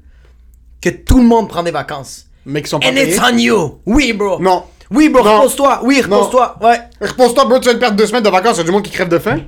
que 0.81 0.89
tout 0.89 1.17
le 1.17 1.23
monde 1.25 1.49
prend 1.49 1.63
des 1.63 1.71
vacances. 1.71 2.27
Mais 2.45 2.61
qui 2.61 2.69
sont 2.69 2.79
pas 2.79 2.87
And 2.89 2.95
it's 2.95 3.19
on 3.19 3.37
you. 3.37 3.79
Oui, 3.85 4.13
bro. 4.13 4.39
Non. 4.39 4.63
Oui, 4.91 5.09
bro, 5.09 5.23
Non. 5.23 5.37
repose-toi. 5.39 5.81
Oui, 5.83 6.01
Non. 6.07 6.17
repose-toi. 6.17 6.57
Ouais. 6.61 6.79
Repose-toi, 7.01 7.45
bro, 7.45 7.57
tu 7.59 7.63
viens 7.65 7.73
de 7.73 7.79
perdre 7.79 7.95
deux 7.97 8.05
semaines 8.05 8.23
de 8.23 8.29
vacances, 8.29 8.57
il 8.57 8.59
y 8.59 8.61
a 8.61 8.65
du 8.65 8.71
monde 8.71 8.83
qui 8.83 8.91
crève 8.91 9.07
de 9.09 9.17
faim. 9.17 9.39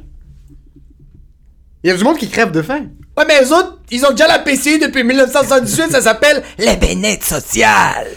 Il 1.86 1.90
y 1.90 1.92
a 1.92 1.98
du 1.98 2.04
monde 2.04 2.18
qui 2.18 2.28
crève 2.28 2.50
de 2.50 2.64
faim. 2.64 2.86
Ouais, 3.16 3.26
mais 3.28 3.44
eux 3.44 3.54
autres, 3.54 3.78
ils 3.92 4.04
ont 4.08 4.10
déjà 4.10 4.28
la 4.28 4.40
PCU 4.40 4.80
depuis 4.80 5.04
1978. 5.04 5.92
ça 5.92 6.02
s'appelle 6.02 6.42
le 6.58 6.76
bénéfice 6.80 7.28
social. 7.28 8.08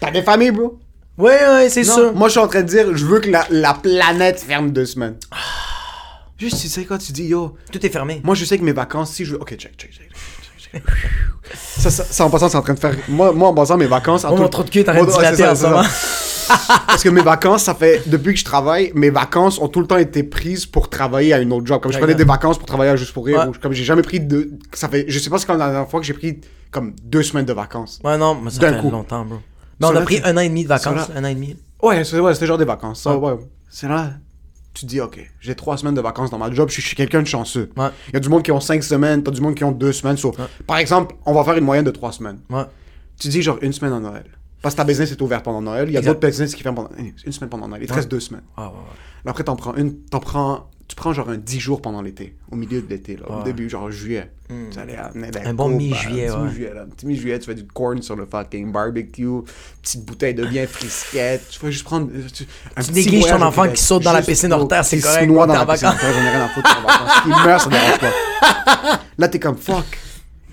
T'as 0.00 0.10
des 0.10 0.22
familles, 0.22 0.50
bro? 0.50 0.78
Ouais, 1.18 1.38
ouais, 1.46 1.68
c'est 1.68 1.84
sûr. 1.84 2.14
Moi, 2.14 2.28
je 2.28 2.32
suis 2.32 2.40
en 2.40 2.48
train 2.48 2.62
de 2.62 2.66
dire, 2.68 2.96
je 2.96 3.04
veux 3.04 3.20
que 3.20 3.28
la, 3.28 3.44
la 3.50 3.74
planète 3.74 4.40
ferme 4.40 4.70
deux 4.70 4.86
semaines. 4.86 5.16
Juste, 6.38 6.58
tu 6.58 6.68
sais 6.68 6.86
quoi, 6.86 6.96
tu 6.96 7.12
dis, 7.12 7.24
yo, 7.24 7.54
Tout 7.70 7.84
est 7.84 7.90
fermé. 7.90 8.22
moi, 8.24 8.34
je 8.34 8.46
sais 8.46 8.56
que 8.56 8.64
mes 8.64 8.72
vacances, 8.72 9.10
si 9.12 9.26
je 9.26 9.32
veux. 9.32 9.40
Ok, 9.42 9.50
check, 9.56 9.76
check, 9.76 9.92
check. 9.92 10.08
check, 10.58 10.72
check. 10.72 10.82
Ça, 11.54 11.90
ça, 11.90 12.04
ça, 12.04 12.24
en 12.24 12.30
passant, 12.30 12.48
c'est 12.48 12.56
en 12.56 12.62
train 12.62 12.72
de 12.74 12.78
faire. 12.80 12.94
Moi, 13.08 13.32
moi 13.32 13.48
en 13.48 13.54
passant, 13.54 13.76
mes 13.76 13.86
vacances. 13.88 14.24
en 14.24 14.32
Oh, 14.32 14.38
tout- 14.38 14.48
trou 14.48 14.62
de 14.64 14.70
cul 14.70 14.84
train 14.84 14.94
de 14.94 15.00
Ouais, 15.00 15.12
c'est 15.12 15.36
ça, 15.36 15.52
en 15.52 15.54
c'est 15.54 15.62
ce 15.64 15.66
moment. 15.68 15.82
Parce 16.86 17.02
que 17.02 17.08
mes 17.08 17.20
vacances, 17.22 17.64
ça 17.64 17.74
fait. 17.74 18.02
Depuis 18.08 18.32
que 18.34 18.40
je 18.40 18.44
travaille, 18.44 18.92
mes 18.94 19.10
vacances 19.10 19.58
ont 19.60 19.68
tout 19.68 19.80
le 19.80 19.86
temps 19.86 19.96
été 19.96 20.22
prises 20.22 20.66
pour 20.66 20.88
travailler 20.90 21.32
à 21.32 21.38
une 21.40 21.52
autre 21.52 21.66
job. 21.66 21.80
Comme 21.80 21.92
je 21.92 21.98
prenais 21.98 22.14
des 22.14 22.24
vacances 22.24 22.58
pour 22.58 22.66
travailler 22.66 22.90
à 22.90 22.96
Juste 22.96 23.12
pour 23.12 23.26
Rire. 23.26 23.38
Ouais. 23.40 23.46
ou 23.46 23.52
comme 23.60 23.72
j'ai 23.72 23.84
jamais 23.84 24.02
pris 24.02 24.20
de. 24.20 24.50
Ça 24.72 24.88
fait. 24.88 25.04
Je 25.08 25.18
sais 25.18 25.30
pas 25.30 25.38
c'est 25.38 25.46
quand 25.46 25.56
la 25.56 25.70
dernière 25.70 25.88
fois 25.88 26.00
que 26.00 26.06
j'ai 26.06 26.14
pris 26.14 26.40
comme 26.70 26.94
deux 27.04 27.22
semaines 27.22 27.46
de 27.46 27.52
vacances. 27.52 28.00
Ouais, 28.04 28.18
non, 28.18 28.34
mais 28.42 28.50
ça 28.50 28.60
fait 28.60 28.80
coup. 28.80 28.90
longtemps, 28.90 29.24
bro. 29.24 29.38
Mais 29.80 29.86
on 29.86 29.94
a 29.96 30.00
pris 30.02 30.20
un 30.24 30.36
an 30.36 30.40
et 30.40 30.48
demi 30.48 30.64
de 30.64 30.68
vacances. 30.68 31.08
Un 31.14 31.24
an 31.24 31.28
et 31.28 31.34
demi. 31.34 31.56
Ouais, 31.82 32.02
c'était 32.04 32.46
genre 32.46 32.58
des 32.58 32.64
vacances. 32.64 33.02
Ça, 33.02 33.16
Ouais. 33.16 33.34
C'est 33.70 33.86
là, 33.86 34.12
tu 34.74 34.82
te 34.86 34.90
dis, 34.90 35.00
ok, 35.00 35.18
j'ai 35.40 35.54
trois 35.54 35.76
semaines 35.76 35.94
de 35.94 36.00
vacances 36.00 36.30
dans 36.30 36.38
ma 36.38 36.50
job, 36.50 36.68
je 36.70 36.80
suis- 36.80 36.96
quelqu'un 36.96 37.20
de 37.22 37.26
chanceux. 37.26 37.70
Ouais. 37.76 37.88
Il 38.08 38.14
y 38.14 38.16
a 38.16 38.20
du 38.20 38.28
monde 38.28 38.42
qui 38.42 38.50
ont 38.50 38.60
cinq 38.60 38.82
semaines, 38.82 39.22
t'as 39.22 39.30
du 39.30 39.40
monde 39.40 39.54
qui 39.54 39.62
ont 39.64 39.72
deux 39.72 39.92
semaines. 39.92 40.16
so- 40.16 40.34
Par 40.66 40.78
exemple, 40.78 41.14
on 41.26 41.32
va 41.34 41.44
faire 41.44 41.56
une 41.56 41.64
moyenne 41.64 41.84
de 41.84 41.90
trois 41.90 42.12
semaines. 42.12 42.38
Ouais. 42.50 42.62
Tu 43.20 43.28
dis 43.28 43.42
genre 43.42 43.58
une 43.60 43.72
semaine 43.72 43.92
en 43.92 44.00
Noël. 44.00 44.24
Parce 44.62 44.74
que 44.74 44.78
ta 44.78 44.84
business 44.84 45.12
est 45.12 45.22
ouverte 45.22 45.44
pendant 45.44 45.62
Noël. 45.62 45.88
Il 45.88 45.92
y 45.94 45.96
a 45.96 46.00
d'autres 46.00 46.26
business 46.26 46.54
qui 46.54 46.62
ferment 46.62 46.84
pendant 46.84 46.90
une 47.24 47.32
semaine 47.32 47.50
pendant 47.50 47.68
Noël. 47.68 47.82
Il 47.82 47.88
te 47.88 47.92
reste 47.94 48.10
deux 48.10 48.20
semaines. 48.20 48.42
Ah, 48.56 48.62
ouais, 48.68 48.68
ouais. 48.68 48.74
Là, 49.24 49.30
après, 49.30 49.44
t'en 49.44 49.56
prends 49.56 49.74
une, 49.76 49.96
t'en 50.04 50.20
prends, 50.20 50.68
tu 50.86 50.94
prends 50.96 51.12
genre 51.12 51.28
un 51.28 51.36
10 51.36 51.60
jours 51.60 51.82
pendant 51.82 52.02
l'été, 52.02 52.36
au 52.50 52.56
milieu 52.56 52.80
de 52.80 52.88
l'été, 52.88 53.16
là, 53.16 53.26
au 53.30 53.36
Ouais. 53.38 53.44
début, 53.44 53.68
genre 53.68 53.90
juillet. 53.90 54.30
Tu 54.48 54.78
allais 54.78 54.96
à 54.96 55.10
Un 55.44 55.54
bon 55.54 55.68
mi-juillet, 55.68 56.28
Un 56.28 56.32
petit 56.32 56.38
ouais. 56.38 56.44
mi-juillet, 56.46 56.74
là. 56.74 56.82
Un 56.82 56.86
petit 56.86 57.06
mi-juillet, 57.06 57.38
tu 57.38 57.46
fais 57.46 57.54
du 57.54 57.64
corn 57.66 58.00
sur 58.02 58.16
le 58.16 58.26
fucking 58.26 58.72
barbecue, 58.72 59.26
petite 59.82 60.04
bouteille 60.04 60.34
de 60.34 60.44
bien 60.46 60.66
frisquette. 60.66 61.48
Tu 61.50 61.60
vas 61.60 61.70
juste 61.70 61.84
prendre. 61.84 62.08
euh, 62.14 62.22
Tu, 62.32 62.44
un 62.76 62.82
Tu 62.82 62.92
négliges 62.92 63.26
ton 63.26 63.42
enfant 63.42 63.68
qui 63.68 63.82
saute 63.82 64.02
dans 64.02 64.12
la 64.12 64.22
piscine 64.22 64.52
hors 64.52 64.66
terre, 64.66 64.84
c'est 64.84 64.96
qui 64.96 65.02
correct, 65.02 65.28
ouais, 65.30 65.46
dans 65.46 65.46
la 65.46 65.66
piscine 65.66 65.88
hors 65.88 65.98
terre, 65.98 66.12
j'en 66.12 66.20
ai 66.24 66.30
rien 66.30 66.44
à 66.44 66.48
foutre. 66.48 66.82
Il 67.26 67.30
meurt, 67.30 67.60
ça 67.62 67.70
dérange 67.70 67.98
pas. 68.00 69.00
Là, 69.18 69.28
t'es 69.28 69.38
comme 69.38 69.56
fuck. 69.56 69.84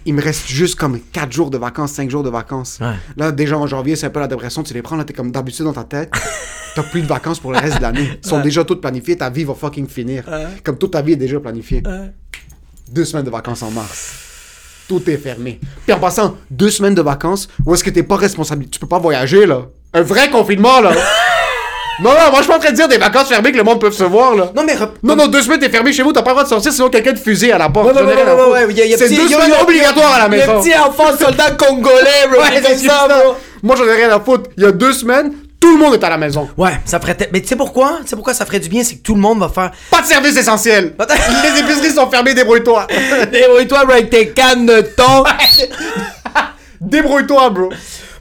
Il 0.06 0.14
me 0.14 0.22
reste 0.22 0.48
juste 0.48 0.76
comme 0.76 1.00
4 1.00 1.32
jours 1.32 1.50
de 1.50 1.58
vacances, 1.58 1.94
5 1.94 2.10
jours 2.10 2.24
de 2.24 2.30
vacances. 2.30 2.78
Ouais. 2.80 2.94
Là, 3.18 3.32
déjà 3.32 3.58
en 3.58 3.68
janvier, 3.68 3.96
c'est 3.96 4.06
un 4.06 4.10
peu 4.12 4.20
la 4.20 4.28
dépression. 4.28 4.64
Tu 4.64 4.74
les 4.74 4.82
prends, 4.82 4.96
là, 4.96 5.04
t'es 5.04 5.14
comme 5.14 5.32
d'habitude 5.32 5.66
dans 5.66 5.74
ta 5.74 5.84
tête. 5.84 6.12
T'as 6.76 6.84
plus 6.84 7.02
de 7.02 7.08
vacances 7.08 7.40
pour 7.40 7.52
le 7.52 7.58
reste 7.58 7.78
de 7.78 7.82
l'année. 7.82 8.20
Ils 8.24 8.28
sont 8.28 8.42
déjà 8.42 8.64
toutes 8.64 8.82
planifiées. 8.82 9.18
Ta 9.18 9.30
vie 9.30 9.46
va 9.46 9.54
fucking 9.54 9.88
finir. 9.88 10.26
Comme 10.64 10.78
toute 10.78 10.92
ta 10.92 11.02
vie 11.02 11.14
est 11.14 11.18
déjà 11.18 11.40
planifiée. 11.40 11.82
Deux 12.92 13.06
semaines 13.06 13.26
de 13.26 13.30
vacances 13.30 13.64
en 13.64 13.72
mars. 13.72 14.84
Tout 14.88 15.10
est 15.10 15.18
fermé. 15.18 15.60
Puis 15.86 15.94
en 15.94 16.00
passant, 16.00 16.36
deux 16.52 16.70
semaines 16.70 16.94
de 16.94 17.02
vacances, 17.02 17.48
où 17.66 17.74
est-ce 17.74 17.84
que 17.84 17.90
t'es 17.90 18.04
pas 18.04 18.18
responsable? 18.18 18.68
Tu 18.68 18.78
peux 18.80 18.88
pas 18.88 19.00
voyager, 19.00 19.46
là. 19.46 19.68
Un 19.94 20.02
vrai 20.02 20.30
confinement, 20.30 20.82
là. 20.82 20.92
non, 22.02 22.10
non, 22.12 22.16
moi, 22.30 22.32
je 22.38 22.42
suis 22.42 22.48
pas 22.48 22.58
en 22.58 22.60
train 22.60 22.72
de 22.72 22.76
dire 22.76 22.88
des 22.88 22.98
vacances 22.98 23.30
fermées 23.30 23.52
que 23.52 23.58
le 23.58 23.64
monde 23.64 23.80
peut 23.80 23.92
se 23.92 24.04
voir, 24.04 24.36
là. 24.36 24.52
Non, 24.56 24.64
mais. 24.66 24.74
rep- 24.76 24.98
Non, 25.04 25.16
non, 25.16 25.28
deux 25.28 25.42
semaines, 25.42 25.60
t'es 25.60 25.70
fermé 25.70 25.94
chez 25.94 26.04
vous, 26.04 26.12
t'as 26.12 26.22
pas 26.22 26.32
le 26.32 26.36
droit 26.36 26.44
de 26.44 26.50
sortir, 26.50 26.74
sinon 26.74 26.90
quelqu'un 26.90 27.14
te 27.14 27.20
fusille 27.20 27.52
à 27.52 27.58
la 27.58 27.70
porte. 27.70 27.88
Ouais, 27.88 27.94
ouais, 27.94 28.00
J'en 28.00 28.06
ai 28.06 28.14
ouais, 28.14 28.22
rien 28.24 28.28
à 28.32 28.36
ouais, 28.36 28.42
foutre. 28.42 28.54
ouais, 28.54 28.66
ouais, 28.66 28.74
y 28.74 28.82
a- 28.82 28.86
y 28.86 28.94
a 28.94 28.98
C'est 28.98 29.06
petit- 29.06 29.16
deux 29.16 29.30
y 29.30 29.34
a- 29.34 29.38
semaines 29.38 29.52
y 29.52 29.54
a- 29.60 29.64
obligatoires 29.64 30.14
à 30.14 30.20
la 30.20 30.26
Le 30.28 30.38
maison. 30.38 30.60
petit 30.62 30.74
enfant 30.78 31.16
soldat 31.18 31.52
congolais, 31.52 32.28
bro. 32.30 32.42
Ouais, 32.42 32.48
c'est 32.56 32.62
comme 32.62 32.78
c'est 32.78 32.88
ça, 32.88 33.06
ça. 33.08 33.20
bro. 33.20 33.36
Moi, 33.64 33.76
j'en 33.78 33.86
ai 33.86 33.94
rien 33.96 34.10
à 34.16 34.20
foutre. 34.20 34.50
Il 34.58 34.64
y 34.64 34.66
a 34.68 34.72
deux 34.72 34.92
semaines, 34.94 35.32
tout 35.60 35.72
le 35.72 35.78
monde 35.84 35.94
est 35.94 36.04
à 36.04 36.10
la 36.10 36.18
maison. 36.18 36.50
Ouais, 36.58 36.72
ça 36.86 37.00
ferait. 37.00 37.16
te- 37.16 37.24
Mais 37.32 37.42
tu 37.42 37.48
sais 37.48 37.56
pourquoi? 37.56 38.00
Tu 38.04 38.10
sais 38.10 38.16
pourquoi 38.16 38.34
ça 38.34 38.46
ferait 38.46 38.60
du 38.60 38.68
bien? 38.70 38.84
C'est 38.84 38.96
que 38.98 39.02
tout 39.04 39.16
le 39.16 39.22
monde 39.22 39.40
va 39.40 39.48
faire. 39.50 39.72
Pas 39.90 40.02
de 40.02 40.06
service 40.08 40.36
essentiel. 40.38 40.94
Les 41.00 41.60
épiceries 41.62 41.92
sont 41.96 42.10
fermées, 42.12 42.34
débrouille-toi. 42.34 42.88
Débrouille-toi 43.32 43.86
bro, 43.86 43.94
avec 43.94 44.10
tes 44.10 44.30
cannes 44.30 44.66
de 44.66 44.82
thon. 44.82 45.24
Débrouille-toi, 46.82 47.50
bro. 47.52 47.70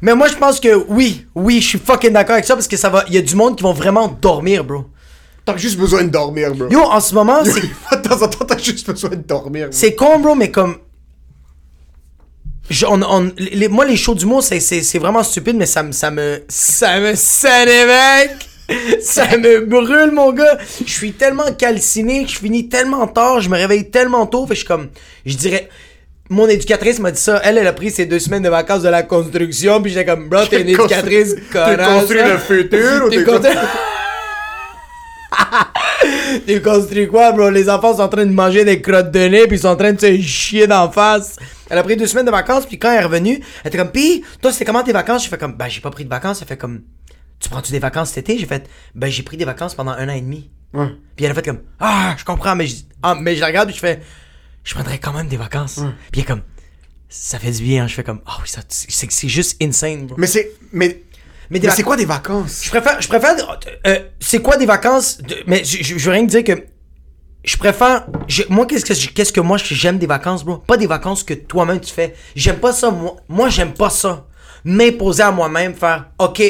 Mais 0.02 0.14
moi, 0.14 0.28
je 0.28 0.34
pense 0.34 0.60
que 0.60 0.74
oui, 0.88 1.26
oui, 1.34 1.60
je 1.60 1.68
suis 1.68 1.78
fucking 1.78 2.12
d'accord 2.12 2.34
avec 2.34 2.44
ça 2.44 2.54
parce 2.54 2.68
que 2.68 2.76
ça 2.76 2.88
va. 2.88 3.04
Il 3.08 3.14
y 3.14 3.18
a 3.18 3.22
du 3.22 3.34
monde 3.36 3.56
qui 3.56 3.62
vont 3.62 3.72
vraiment 3.72 4.08
dormir, 4.08 4.64
bro. 4.64 4.84
T'as 5.44 5.56
juste 5.56 5.76
besoin 5.78 6.04
de 6.04 6.08
dormir, 6.08 6.54
bro. 6.54 6.68
Yo, 6.70 6.80
en 6.80 7.00
ce 7.00 7.14
moment, 7.14 7.38
c'est. 7.44 7.60
De 7.62 8.08
temps 8.08 8.22
en 8.22 8.28
temps, 8.28 8.44
t'as 8.46 8.58
juste 8.58 8.86
besoin 8.90 9.10
de 9.10 9.16
dormir. 9.16 9.64
bro. 9.68 9.72
C'est 9.72 9.94
con, 9.94 10.18
bro, 10.18 10.34
mais 10.34 10.50
comme. 10.50 10.76
Je- 12.70 12.86
on- 12.86 13.02
on- 13.02 13.30
les- 13.36 13.68
moi, 13.68 13.84
les 13.84 13.96
shows 13.96 14.14
d'humour, 14.14 14.42
c'est, 14.42 14.60
c'est, 14.60 14.82
c'est 14.82 14.98
vraiment 14.98 15.22
stupide, 15.22 15.56
mais 15.56 15.66
ça 15.66 15.82
me. 15.82 15.92
Ça 15.92 16.10
me. 16.10 16.42
Ça 16.48 16.98
me 16.98 17.12
mec! 17.86 18.48
Ça 19.02 19.36
me 19.36 19.66
brûle, 19.66 20.12
mon 20.12 20.32
gars! 20.32 20.56
Je 20.84 20.90
suis 20.90 21.12
tellement 21.12 21.52
calciné, 21.52 22.24
je 22.26 22.38
finis 22.38 22.70
tellement 22.70 23.06
tard, 23.06 23.42
je 23.42 23.50
me 23.50 23.56
réveille 23.58 23.90
tellement 23.90 24.24
tôt, 24.26 24.46
fait 24.46 24.54
je 24.54 24.60
suis 24.60 24.66
comme. 24.66 24.88
Je 25.26 25.36
dirais. 25.36 25.68
Mon 26.34 26.48
éducatrice 26.48 26.98
m'a 26.98 27.12
dit 27.12 27.20
ça. 27.20 27.40
Elle, 27.44 27.58
elle 27.58 27.66
a 27.68 27.72
pris 27.72 27.92
ses 27.92 28.06
deux 28.06 28.18
semaines 28.18 28.42
de 28.42 28.48
vacances 28.48 28.82
de 28.82 28.88
la 28.88 29.04
construction, 29.04 29.80
puis 29.80 29.92
j'étais 29.92 30.04
comme, 30.04 30.28
bro, 30.28 30.44
t'es 30.46 30.62
une 30.62 30.66
T'es 30.66 30.72
éducatrice, 30.72 31.36
t'es 31.36 31.42
connasse. 31.52 31.86
construit 32.00 32.18
hein. 32.20 32.32
le 32.32 32.38
futur 32.38 33.04
ou 33.04 33.08
T'es 33.10 33.16
t'es 33.18 33.24
construit- 33.24 33.54
T'es 36.46 36.60
construit 36.60 37.08
quoi, 37.08 37.32
bro? 37.32 37.50
Les 37.50 37.70
enfants 37.70 37.94
sont 37.96 38.02
en 38.02 38.08
train 38.08 38.26
de 38.26 38.32
manger 38.32 38.64
des 38.64 38.80
crottes 38.82 39.10
de 39.12 39.20
nez, 39.20 39.46
puis 39.46 39.56
ils 39.56 39.60
sont 39.60 39.68
en 39.68 39.76
train 39.76 39.92
de 39.92 40.00
se 40.00 40.20
chier 40.20 40.66
d'en 40.66 40.90
face. 40.90 41.36
Elle 41.70 41.78
a 41.78 41.82
pris 41.82 41.96
deux 41.96 42.06
semaines 42.06 42.26
de 42.26 42.30
vacances, 42.30 42.66
puis 42.66 42.78
quand 42.78 42.90
elle 42.92 43.00
est 43.00 43.04
revenue, 43.04 43.40
elle 43.62 43.68
était 43.68 43.78
comme, 43.78 43.90
pis, 43.92 44.24
toi, 44.42 44.52
c'était 44.52 44.64
comment 44.64 44.82
tes 44.82 44.92
vacances? 44.92 45.24
J'ai 45.24 45.30
fait 45.30 45.38
comme, 45.38 45.54
ben, 45.54 45.68
j'ai 45.68 45.80
pas 45.80 45.90
pris 45.90 46.04
de 46.04 46.10
vacances. 46.10 46.40
Elle 46.42 46.48
fait 46.48 46.56
comme, 46.56 46.82
tu 47.40 47.48
prends-tu 47.48 47.72
des 47.72 47.78
vacances 47.78 48.10
cet 48.10 48.28
été? 48.28 48.38
J'ai 48.38 48.46
fait, 48.46 48.68
ben, 48.94 49.10
j'ai 49.10 49.22
pris 49.22 49.36
des 49.36 49.44
vacances 49.44 49.74
pendant 49.74 49.92
un 49.92 50.08
an 50.08 50.12
et 50.14 50.20
demi. 50.20 50.50
Ouais. 50.72 50.88
Puis 51.16 51.24
elle 51.24 51.30
a 51.30 51.34
fait 51.34 51.44
comme, 51.44 51.60
ah, 51.80 52.14
je 52.18 52.24
comprends, 52.24 52.56
mais 52.56 52.66
je, 52.66 52.76
ah, 53.02 53.14
mais 53.18 53.36
je 53.36 53.40
la 53.40 53.46
regarde, 53.46 53.68
puis 53.68 53.76
je 53.76 53.80
fais, 53.80 54.00
je 54.64 54.74
prendrais 54.74 54.98
quand 54.98 55.12
même 55.12 55.28
des 55.28 55.36
vacances. 55.36 55.76
Puis 56.10 56.20
elle 56.20 56.20
est 56.20 56.24
comme, 56.24 56.42
ça 57.08 57.38
fait 57.38 57.52
du 57.52 57.62
bien, 57.62 57.84
hein. 57.84 57.86
Je 57.86 57.94
fais 57.94 58.02
comme, 58.02 58.20
ah 58.26 58.38
oui, 58.42 58.48
ça, 58.48 58.62
c'est, 58.68 59.28
juste 59.28 59.62
insane, 59.62 60.06
bro. 60.06 60.16
Mais 60.18 60.26
c'est. 60.26 60.52
Mais. 60.72 61.02
Mais 61.50 61.60
c'est 61.70 61.82
quoi 61.82 61.96
des 61.96 62.06
vacances? 62.06 62.62
Je 62.64 62.70
préfère, 62.70 63.00
je 63.00 63.06
préfère, 63.06 63.36
euh, 63.86 63.98
c'est 64.18 64.40
quoi 64.40 64.56
des 64.56 64.66
vacances? 64.66 65.18
de- 65.18 65.36
mais 65.46 65.62
je, 65.62 65.76
je, 65.82 65.98
je 65.98 66.04
veux 66.06 66.10
rien 66.10 66.26
te 66.26 66.30
dire 66.30 66.42
que, 66.42 66.64
je 67.44 67.56
préfère, 67.58 68.06
je- 68.26 68.44
moi 68.48 68.64
qu'est-ce 68.66 68.84
que, 68.84 68.94
je- 68.94 69.10
qu'est-ce 69.10 69.32
que 69.32 69.40
moi 69.40 69.58
j'aime 69.58 69.98
des 69.98 70.06
vacances, 70.06 70.42
bro? 70.42 70.56
Pas 70.56 70.78
des 70.78 70.86
vacances 70.86 71.22
que 71.22 71.34
toi-même 71.34 71.80
tu 71.80 71.92
fais. 71.92 72.14
J'aime 72.34 72.56
pas 72.58 72.72
ça, 72.72 72.90
moi, 72.90 73.16
moi 73.28 73.50
j'aime 73.50 73.74
pas 73.74 73.90
ça. 73.90 74.26
M'imposer 74.64 75.22
à 75.22 75.30
moi-même, 75.30 75.74
faire, 75.74 76.06
ok, 76.18 76.42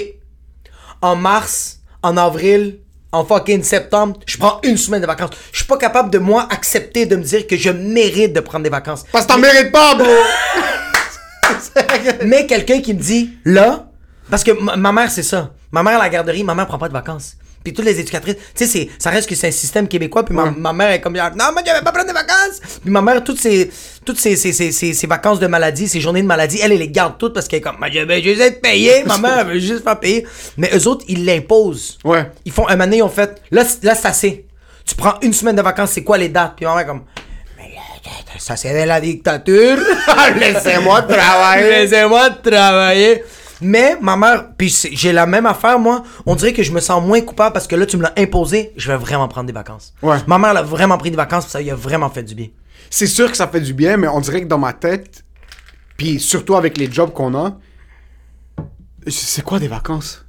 en 1.03 1.17
mars, 1.17 1.81
en 2.03 2.17
avril, 2.17 2.79
en 3.15 3.25
fucking 3.25 3.63
septembre, 3.63 4.19
je 4.27 4.37
prends 4.37 4.61
une 4.65 4.77
semaine 4.77 5.01
de 5.01 5.07
vacances. 5.07 5.31
Je 5.53 5.59
suis 5.59 5.67
pas 5.67 5.77
capable 5.77 6.11
de 6.11 6.19
moi 6.19 6.49
accepter 6.51 7.07
de 7.07 7.17
me 7.17 7.23
dire 7.23 7.47
que 7.47 7.57
je 7.57 7.71
mérite 7.71 8.33
de 8.33 8.41
prendre 8.41 8.65
des 8.65 8.71
vacances. 8.71 9.05
Parce 9.13 9.27
que 9.27 9.33
t'en 9.33 9.39
mérites 9.39 9.71
pas, 9.71 9.95
bro! 9.95 10.07
Mais 12.25 12.47
quelqu'un 12.47 12.81
qui 12.81 12.95
me 12.95 13.01
dit, 13.01 13.33
là, 13.45 13.87
parce 14.31 14.43
que 14.43 14.53
ma, 14.53 14.77
ma 14.77 14.93
mère, 14.93 15.11
c'est 15.11 15.23
ça. 15.23 15.51
Ma 15.71 15.83
mère 15.83 15.99
à 15.99 16.05
la 16.05 16.09
garderie, 16.09 16.45
ma 16.45 16.55
mère 16.55 16.67
prend 16.67 16.79
pas 16.79 16.89
de 16.89 16.93
vacances. 16.93 17.37
Puis 17.65 17.73
toutes 17.73 17.87
les 17.87 17.99
éducatrices, 17.99 18.37
tu 18.55 18.67
sais, 18.67 18.91
ça 18.99 19.09
reste 19.09 19.27
que 19.27 19.35
c'est 19.35 19.49
un 19.49 19.51
système 19.51 19.89
québécois. 19.89 20.23
Puis 20.23 20.35
ma, 20.35 20.51
ma 20.51 20.73
mère 20.75 20.91
est 20.91 21.01
comme, 21.01 21.15
non, 21.15 21.23
moi, 21.53 21.63
je 21.67 21.73
vais 21.73 21.81
pas 21.83 21.93
prendre 21.93 22.09
de 22.09 22.13
vacances. 22.13 22.61
Puis 22.83 22.91
ma 22.91 23.01
mère, 23.01 23.25
toutes 23.25 23.41
ses, 23.41 23.71
toutes 24.05 24.19
ses, 24.21 24.37
ses, 24.37 24.53
ses, 24.53 24.71
ses- 24.71 24.93
ses 24.93 25.07
vacances 25.07 25.41
de 25.41 25.47
maladie, 25.47 25.89
ses 25.89 25.99
journées 26.01 26.21
de 26.21 26.27
maladie, 26.27 26.61
elle, 26.63 26.73
elle 26.73 26.79
les 26.79 26.89
garde 26.91 27.17
toutes 27.19 27.33
parce 27.33 27.49
qu'elle 27.49 27.61
est 27.61 27.63
comme, 27.63 27.77
je 27.91 28.01
vais 28.01 28.23
juste 28.23 28.41
être 28.43 28.61
payée. 28.61 29.03
Ma 29.07 29.17
mère, 29.17 29.39
elle 29.41 29.47
veut 29.55 29.59
juste 29.59 29.83
faire 29.83 29.99
payer. 29.99 30.27
Mais 30.59 30.71
eux 30.77 30.87
autres, 30.87 31.07
ils 31.09 31.25
l'imposent. 31.25 31.99
Ouais. 32.05 32.31
Ils 32.45 32.53
font, 32.53 32.69
un 32.69 32.77
donné, 32.77 32.99
ils 32.99 33.03
ont 33.03 33.09
fait, 33.09 33.41
là, 33.51 33.65
là, 33.83 33.95
c'est 33.95 34.09
assez. 34.09 34.45
Tu 34.87 34.95
prends 34.95 35.15
une 35.23 35.33
semaine 35.33 35.57
de 35.57 35.63
vacances, 35.63 35.93
c'est 35.93 36.05
quoi 36.05 36.19
les 36.19 36.29
dates? 36.29 36.53
Puis 36.57 36.67
ma 36.67 36.73
mère 36.75 36.85
est 36.85 36.87
comme, 36.87 37.05
ça, 38.39 38.57
c'est 38.57 38.79
de 38.79 38.87
la 38.87 39.01
dictature. 39.01 39.79
Laissez-moi 40.39 41.03
travailler. 41.09 41.71
Laissez-moi 41.71 42.31
travailler. 42.43 43.25
Mais 43.61 43.97
ma 44.01 44.17
mère, 44.17 44.49
puis 44.57 44.69
j'ai 44.93 45.13
la 45.13 45.27
même 45.27 45.47
affaire, 45.47 45.79
moi. 45.79 46.03
On 46.27 46.35
dirait 46.35 46.53
que 46.53 46.63
je 46.63 46.73
me 46.73 46.81
sens 46.81 47.03
moins 47.05 47.21
coupable 47.21 47.53
parce 47.53 47.67
que 47.67 47.77
là, 47.77 47.87
tu 47.87 47.97
me 47.97 48.03
l'as 48.03 48.13
imposé. 48.19 48.73
Je 48.77 48.91
vais 48.91 48.97
vraiment 48.99 49.29
prendre 49.29 49.47
des 49.47 49.53
vacances. 49.53 49.95
Ouais. 50.03 50.17
Ma 50.27 50.39
mère, 50.39 50.51
elle 50.51 50.57
a 50.59 50.63
vraiment 50.63 50.99
pris 50.99 51.11
des 51.11 51.17
vacances, 51.17 51.45
puis 51.45 51.53
ça 51.53 51.61
lui 51.61 51.71
a 51.71 51.75
vraiment 51.75 52.11
fait 52.11 52.23
du 52.23 52.35
bien. 52.35 52.49
C'est 52.91 53.07
sûr 53.07 53.31
que 53.31 53.37
ça 53.37 53.49
fait 53.49 53.61
du 53.61 53.73
bien, 53.75 53.97
mais 53.97 54.09
on 54.09 54.21
dirait 54.21 54.43
que 54.43 54.47
dans 54.47 54.59
ma 54.59 54.73
tête, 54.73 55.25
puis 55.97 56.19
surtout 56.21 56.57
avec 56.57 56.77
les 56.79 56.91
jobs 56.91 57.13
qu'on 57.13 57.35
a, 57.35 57.57
c'est 59.07 59.43
quoi 59.45 59.59
des 59.59 59.69
vacances? 59.69 60.25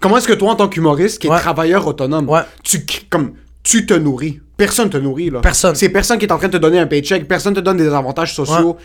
Comment 0.00 0.16
est-ce 0.18 0.28
que 0.28 0.32
toi, 0.32 0.52
en 0.52 0.56
tant 0.56 0.68
qu'humoriste, 0.68 1.20
qui 1.20 1.28
est 1.28 1.30
travailleur 1.30 1.86
autonome, 1.86 2.28
Ouais. 2.28 2.40
tu, 2.64 2.80
comme, 3.08 3.34
tu 3.62 3.86
te 3.86 3.94
nourris? 3.94 4.40
Personne 4.56 4.90
te 4.90 4.96
nourrit, 4.96 5.30
là. 5.30 5.40
Personne. 5.40 5.74
C'est 5.74 5.88
personne 5.88 6.18
qui 6.18 6.26
est 6.26 6.32
en 6.32 6.38
train 6.38 6.48
de 6.48 6.52
te 6.52 6.62
donner 6.62 6.78
un 6.78 6.86
paycheck, 6.86 7.26
personne 7.26 7.54
te 7.54 7.60
donne 7.60 7.76
des 7.76 7.88
avantages 7.92 8.34
sociaux. 8.34 8.76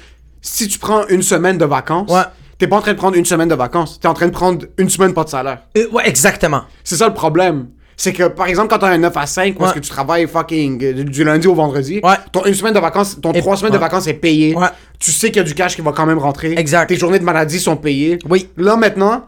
Si 0.42 0.68
tu 0.68 0.80
prends 0.80 1.08
une 1.08 1.24
semaine 1.24 1.58
de 1.58 1.66
vacances, 1.66 2.10
Ouais. 2.12 2.22
T'es 2.58 2.67
pas 2.67 2.78
en 2.78 2.82
train 2.82 2.93
de 2.93 2.98
prendre 2.98 3.15
une 3.17 3.26
semaine 3.26 3.48
de 3.50 3.56
vacances, 3.56 4.00
t'es 4.00 4.08
en 4.08 4.13
train 4.13 4.28
de 4.28 4.32
prendre 4.32 4.65
une 4.78 4.89
semaine 4.89 5.13
pas 5.13 5.24
de 5.24 5.30
salaire. 5.30 5.63
Euh, 5.78 5.88
ouais, 5.91 6.08
exactement. 6.08 6.62
C'est 6.84 6.96
ça 6.96 7.08
le 7.08 7.13
problème. 7.13 7.67
C'est 8.00 8.13
que, 8.13 8.28
par 8.28 8.48
exemple, 8.48 8.67
quand 8.70 8.78
t'as 8.78 8.89
un 8.89 8.98
9 9.00 9.17
à 9.17 9.26
5, 9.26 9.60
où 9.60 9.63
est-ce 9.63 9.70
Ouais. 9.70 9.74
que 9.76 9.80
tu 9.80 9.89
travailles 9.89 10.28
fucking 10.28 10.84
euh, 10.84 11.04
du 11.04 11.24
lundi 11.24 11.48
au 11.48 11.56
vendredi, 11.56 12.00
Ouais. 12.04 12.13
ton 12.32 12.46
une 12.46 12.54
semaine 12.54 12.74
de 12.76 12.80
vacances, 12.80 13.20
ton 13.20 13.32
Et- 13.32 13.39
trois 13.39 13.58
semaines 13.58 13.74
de 13.74 13.78
vacances 13.80 14.06
est 14.08 14.13
payé. 14.13 14.56
Ouais. 14.56 14.67
Tu 15.00 15.12
sais 15.12 15.28
qu'il 15.30 15.38
y 15.38 15.39
a 15.39 15.43
du 15.43 15.56
cash 15.56 15.76
qui 15.76 15.82
va 15.82 15.91
quand 15.93 16.06
même 16.06 16.20
rentrer. 16.20 16.54
Exact. 16.58 16.88
Tes 16.88 16.96
journées 16.98 17.17
de 17.17 17.24
maladie 17.24 17.60
sont 17.60 17.76
payées. 17.76 18.20
Oui. 18.30 18.50
Là, 18.56 18.76
maintenant, 18.76 19.26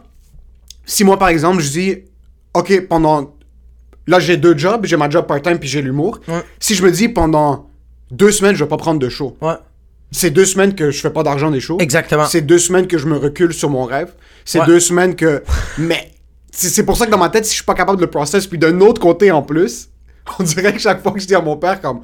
si 0.84 1.02
moi, 1.02 1.18
par 1.18 1.28
exemple, 1.30 1.60
je 1.62 1.68
dis, 1.70 1.96
OK, 2.54 2.86
pendant. 2.88 3.34
Là, 4.06 4.18
j'ai 4.20 4.36
deux 4.36 4.56
jobs, 4.56 4.86
j'ai 4.86 4.96
ma 4.96 5.10
job 5.10 5.26
part-time 5.26 5.58
puis 5.58 5.68
j'ai 5.68 5.82
l'humour. 5.82 6.20
Ouais. 6.28 6.42
Si 6.58 6.74
je 6.76 6.82
me 6.84 6.90
dis 6.92 7.08
pendant 7.08 7.68
deux 8.12 8.30
semaines, 8.32 8.54
je 8.56 8.64
vais 8.64 8.68
pas 8.68 8.76
prendre 8.76 8.98
de 9.00 9.08
show. 9.08 9.36
Ouais. 9.40 9.54
C'est 10.12 10.30
deux 10.30 10.44
semaines 10.44 10.74
que 10.74 10.90
je 10.90 11.00
fais 11.00 11.10
pas 11.10 11.22
d'argent 11.22 11.50
des 11.50 11.60
shows. 11.60 11.76
Exactement. 11.80 12.26
C'est 12.26 12.40
deux 12.40 12.58
semaines 12.58 12.86
que 12.86 12.98
je 12.98 13.06
me 13.06 13.16
recule 13.16 13.52
sur 13.52 13.70
mon 13.70 13.84
rêve. 13.84 14.12
C'est 14.44 14.60
Ouais. 14.60 14.66
deux 14.66 14.80
semaines 14.80 15.14
que. 15.14 15.42
Mais 15.78 16.10
c'est 16.50 16.84
pour 16.84 16.96
ça 16.96 17.06
que 17.06 17.10
dans 17.10 17.18
ma 17.18 17.28
tête, 17.28 17.44
si 17.44 17.50
je 17.52 17.56
suis 17.56 17.64
pas 17.64 17.74
capable 17.74 17.98
de 17.98 18.02
le 18.04 18.10
process, 18.10 18.46
puis 18.46 18.58
d'un 18.58 18.80
autre 18.80 19.00
côté 19.00 19.30
en 19.30 19.42
plus, 19.42 19.88
on 20.38 20.42
dirait 20.42 20.72
que 20.72 20.78
chaque 20.80 21.02
fois 21.02 21.12
que 21.12 21.20
je 21.20 21.26
dis 21.26 21.34
à 21.34 21.40
mon 21.40 21.56
père, 21.56 21.80
comme. 21.80 22.00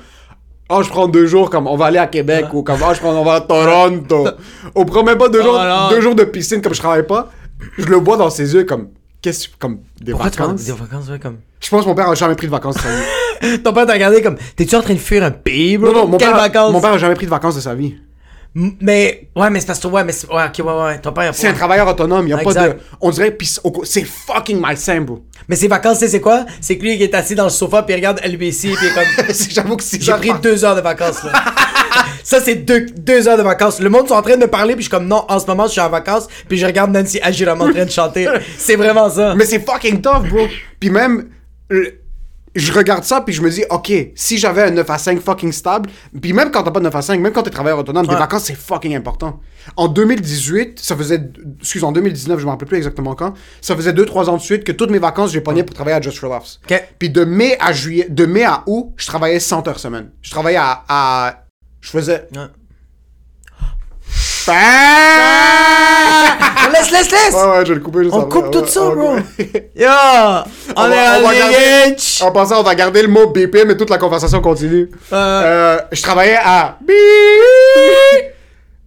Oh, 0.69 0.83
je 0.83 0.89
prends 0.89 1.07
deux 1.07 1.27
jours, 1.27 1.49
comme 1.49 1.69
on 1.69 1.77
va 1.77 1.87
aller 1.87 1.99
à 1.99 2.09
Québec, 2.09 2.47
ou 2.53 2.65
comme, 2.65 2.81
oh, 2.85 2.93
je 2.93 2.99
prends, 2.99 3.15
on 3.15 3.23
va 3.25 3.35
à 3.35 3.41
Toronto. 3.41 4.27
on 4.75 4.85
prend 4.85 5.05
même 5.05 5.17
pas 5.17 5.29
deux 5.29 5.41
jours, 5.41 5.55
non. 5.57 5.91
deux 5.91 6.01
jours 6.01 6.17
de 6.17 6.25
piscine, 6.25 6.61
comme 6.61 6.75
je 6.75 6.81
travaille 6.81 7.07
pas. 7.07 7.31
Je 7.79 7.87
le 7.87 7.97
vois 7.99 8.17
dans 8.17 8.31
ses 8.31 8.53
yeux, 8.53 8.65
comme, 8.65 8.89
qu'est-ce 9.23 9.49
comme, 9.59 9.81
des 10.01 10.13
Pourquoi 10.13 10.31
tu 10.31 10.39
vacances? 10.39 10.65
des 10.65 10.73
vacances, 10.73 11.09
ouais, 11.09 11.19
comme. 11.19 11.39
Je 11.61 11.69
pense 11.69 11.83
que 11.85 11.89
mon 11.89 11.95
père 11.95 12.09
a 12.09 12.15
jamais 12.15 12.35
pris 12.35 12.47
de 12.47 12.53
vacances 12.53 12.77
de 12.77 12.81
sa 12.81 12.89
vie. 12.89 13.63
Ton 13.63 13.73
père 13.73 13.87
t'a 13.87 13.93
regardé 13.95 14.23
comme, 14.23 14.37
t'es-tu 14.57 14.75
en 14.77 14.83
train 14.83 14.95
de 14.95 14.99
fuir 14.99 15.23
un 15.25 15.31
pays, 15.31 15.77
bro? 15.79 15.93
non, 15.93 16.01
non, 16.03 16.07
mon 16.09 16.17
père, 16.19 16.37
vacances? 16.37 16.73
mon 16.73 16.81
père 16.81 16.93
a 16.93 16.99
jamais 16.99 17.15
pris 17.15 17.27
de 17.27 17.31
vacances 17.31 17.57
de 17.57 17.61
sa 17.61 17.75
vie. 17.75 17.97
Mais, 18.81 19.29
ouais, 19.37 19.51
mais 19.51 19.61
c'est 19.61 19.67
parce 19.67 19.81
que, 19.81 19.87
ouais, 19.87 20.03
mais, 20.03 20.15
ouais, 20.33 20.45
ok, 20.47 20.65
ouais, 20.67 20.83
ouais, 20.85 20.99
ton 20.99 21.13
père, 21.13 21.35
C'est 21.35 21.49
un 21.49 21.53
travailleur 21.53 21.87
autonome, 21.89 22.27
il 22.27 22.31
y 22.31 22.33
a 22.33 22.39
pas 22.39 22.55
de. 22.55 22.77
On 23.03 23.11
dirait, 23.11 23.31
pis 23.31 23.55
c'est- 23.85 24.05
fucking 24.05 24.59
malsain, 24.59 25.03
bro. 25.03 25.23
Mais 25.47 25.57
ses 25.57 25.69
vacances, 25.69 25.99
c'est 25.99 26.21
quoi? 26.23 26.47
C'est 26.63 26.79
que 26.79 26.83
lui, 26.83 26.95
il 26.95 27.03
est 27.03 27.15
assis 27.15 27.35
dans 27.35 27.45
le 27.45 27.51
sofa, 27.51 27.83
puis 27.83 27.93
il 27.93 27.97
regarde 27.97 28.19
LBC, 28.25 28.69
puis 28.71 28.79
il 28.81 28.89
est 28.89 28.95
comme, 28.95 29.35
J'avoue 29.51 29.77
que 29.77 29.83
c'est 29.83 30.01
J'ai 30.01 30.13
pris 30.15 30.33
deux 30.43 30.65
heures 30.65 30.75
de 30.75 30.81
vacances, 30.81 31.23
là. 31.23 31.33
ça, 32.25 32.41
c'est 32.41 32.55
deux, 32.55 32.87
deux 32.97 33.29
heures 33.29 33.37
de 33.37 33.43
vacances. 33.43 33.79
Le 33.79 33.91
monde 33.91 34.09
sont 34.09 34.15
en 34.15 34.23
train 34.23 34.39
de 34.39 34.47
parler, 34.47 34.73
puis 34.75 34.85
je 34.85 34.89
suis 34.89 34.97
comme, 34.97 35.07
non, 35.07 35.27
en 35.29 35.39
ce 35.39 35.47
moment, 35.47 35.67
je 35.67 35.73
suis 35.73 35.81
en 35.83 35.91
vacances, 35.91 36.27
puis 36.49 36.57
je 36.57 36.65
regarde 36.65 36.91
Nancy 36.93 37.21
Agiram 37.23 37.61
en 37.61 37.71
train 37.71 37.85
de 37.85 37.91
chanter. 37.91 38.27
C'est 38.59 38.77
vraiment 38.77 39.11
ça. 39.11 39.35
Mais 39.35 39.45
c'est 39.45 39.61
fucking 39.61 40.01
tough, 40.01 40.27
bro. 40.31 40.47
Puis 40.81 40.89
même, 40.89 41.29
je 42.57 42.73
regarde 42.73 43.05
ça, 43.05 43.21
puis 43.21 43.35
je 43.35 43.43
me 43.43 43.51
dis, 43.51 43.65
ok, 43.71 43.93
si 44.15 44.39
j'avais 44.39 44.63
un 44.63 44.71
9 44.71 44.89
à 44.91 44.99
5 44.99 45.21
fucking 45.21 45.53
stable, 45.53 45.91
puis 46.21 46.33
même 46.33 46.51
quand 46.51 46.63
t'as 46.63 46.71
pas 46.71 46.81
de 46.81 46.85
9 46.85 46.95
à 46.95 47.03
5, 47.03 47.21
même 47.21 47.33
quand 47.33 47.43
t'es 47.43 47.51
travailleur 47.51 47.79
autonome, 47.79 48.07
des 48.07 48.13
Ouais. 48.15 48.19
vacances, 48.19 48.45
c'est 48.45 48.55
fucking 48.57 48.97
important. 48.97 49.41
En 49.77 49.89
2018, 49.89 50.79
ça 50.81 50.97
faisait, 50.97 51.21
excuse, 51.61 51.85
en 51.85 51.93
2019, 51.93 52.39
je 52.41 52.45
me 52.45 52.51
rappelle 52.51 52.69
plus 52.69 52.77
exactement 52.79 53.15
quand, 53.15 53.35
ça 53.61 53.77
faisait 53.77 53.93
2-3 53.93 54.29
ans 54.29 54.37
de 54.37 54.43
suite 54.43 54.65
que 54.65 54.73
toutes 54.73 54.91
mes 54.91 54.99
vacances, 54.99 55.33
j'ai 55.33 55.41
pogné 55.41 55.63
pour 55.65 55.75
travailler 55.75 55.97
à 55.97 56.01
Just 56.01 56.19
for 56.19 56.31
Laughs. 56.31 56.59
Ok. 56.71 56.83
Puis 56.99 57.11
de 57.11 57.25
mai 57.25 57.57
à 57.61 57.73
juillet, 57.73 58.07
de 58.09 58.27
mai 58.27 58.45
à 58.45 58.63
août, 58.67 58.93
je 58.97 59.07
travaillais 59.07 59.41
100 59.41 59.69
heures 59.69 59.79
semaine. 59.79 60.11
Je 60.23 60.31
travaillais 60.31 60.59
à, 60.59 60.85
à 60.89 61.45
je 61.81 61.91
faisais, 61.91 62.27
Ouais. 62.35 62.47
Ah! 64.49 66.37
laisse, 66.73 66.91
laisse, 66.91 67.11
laisse! 67.11 67.35
Ouais, 67.35 67.43
ouais, 67.59 67.65
je 67.65 67.69
vais 67.71 67.75
le 67.77 67.81
couper 67.81 68.03
juste 68.05 68.15
On 68.15 68.23
après, 68.23 68.41
coupe 68.41 68.51
tout 68.51 68.67
ça, 68.67 68.81
bro. 68.91 69.17
Yo! 69.77 69.89
On, 70.77 70.83
On 70.83 70.87
est 70.87 70.95
va- 70.95 71.19
on 71.19 71.23
va 71.23 71.29
en 71.29 71.33
garder-! 71.33 71.97
En 72.23 72.33
passant, 72.33 72.61
on 72.61 72.63
va 72.63 72.75
garder 72.75 73.03
le 73.03 73.09
mot 73.09 73.27
BP, 73.29 73.65
mais 73.67 73.77
toute 73.77 73.91
la 73.91 73.99
conversation 73.99 74.41
continue. 74.41 74.91
Euh. 75.13 75.17
Euh, 75.17 75.79
je 75.93 76.03
travaillais 76.03 76.39
à 76.43 76.79